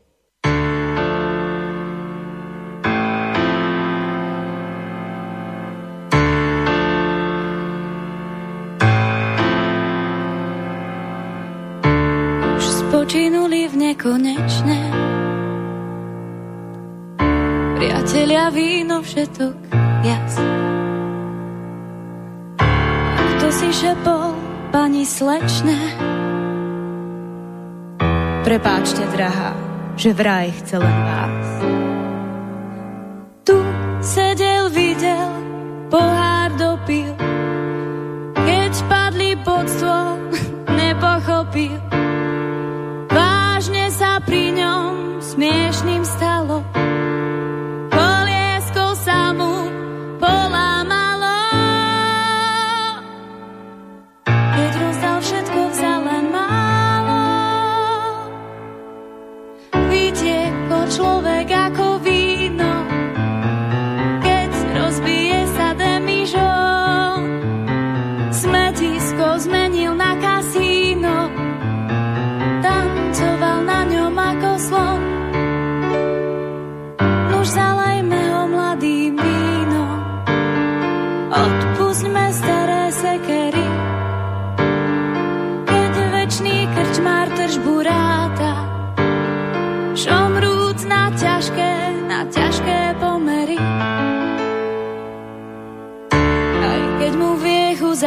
Víno, 18.51 19.01
všetok 19.01 19.57
jas. 20.05 20.35
A 22.61 23.23
kto 23.37 23.47
si 23.53 23.69
šepol, 23.73 24.37
pani 24.73 25.05
slečné? 25.09 25.81
Prepáčte, 28.45 29.05
drahá, 29.09 29.57
že 29.97 30.13
vraj 30.13 30.53
chce 30.53 30.77
len 30.77 30.99
vás. 31.09 31.49
Tu 33.49 33.57
sedel, 34.05 34.69
videl, 34.69 35.31
pohár 35.89 36.53
dopil, 36.61 37.13
keď 38.37 38.73
padli 38.89 39.33
pod 39.41 39.65
stôl, 39.69 40.21
nepochopil. 40.81 41.77
Vážne 43.09 43.89
sa 43.89 44.21
pri 44.21 44.53
ňom 44.53 45.23
smiešným 45.25 45.74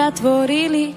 zatvorili. 0.08 0.96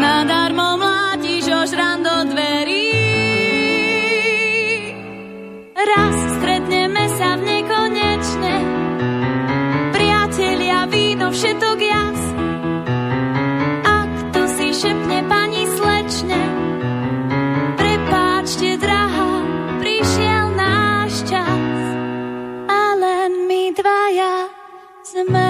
Nadarmo 0.00 0.76
mlátiš 0.76 1.48
ožran 1.48 2.04
do 2.04 2.28
dverí. 2.28 2.92
Raz 5.72 6.16
stretneme 6.36 7.04
sa 7.16 7.40
v 7.40 7.42
nekonečne, 7.48 8.56
priatelia, 9.96 10.84
víno, 10.92 11.32
všetok 11.32 11.78
jas. 11.80 11.87
A 25.18 25.24
len 25.24 25.47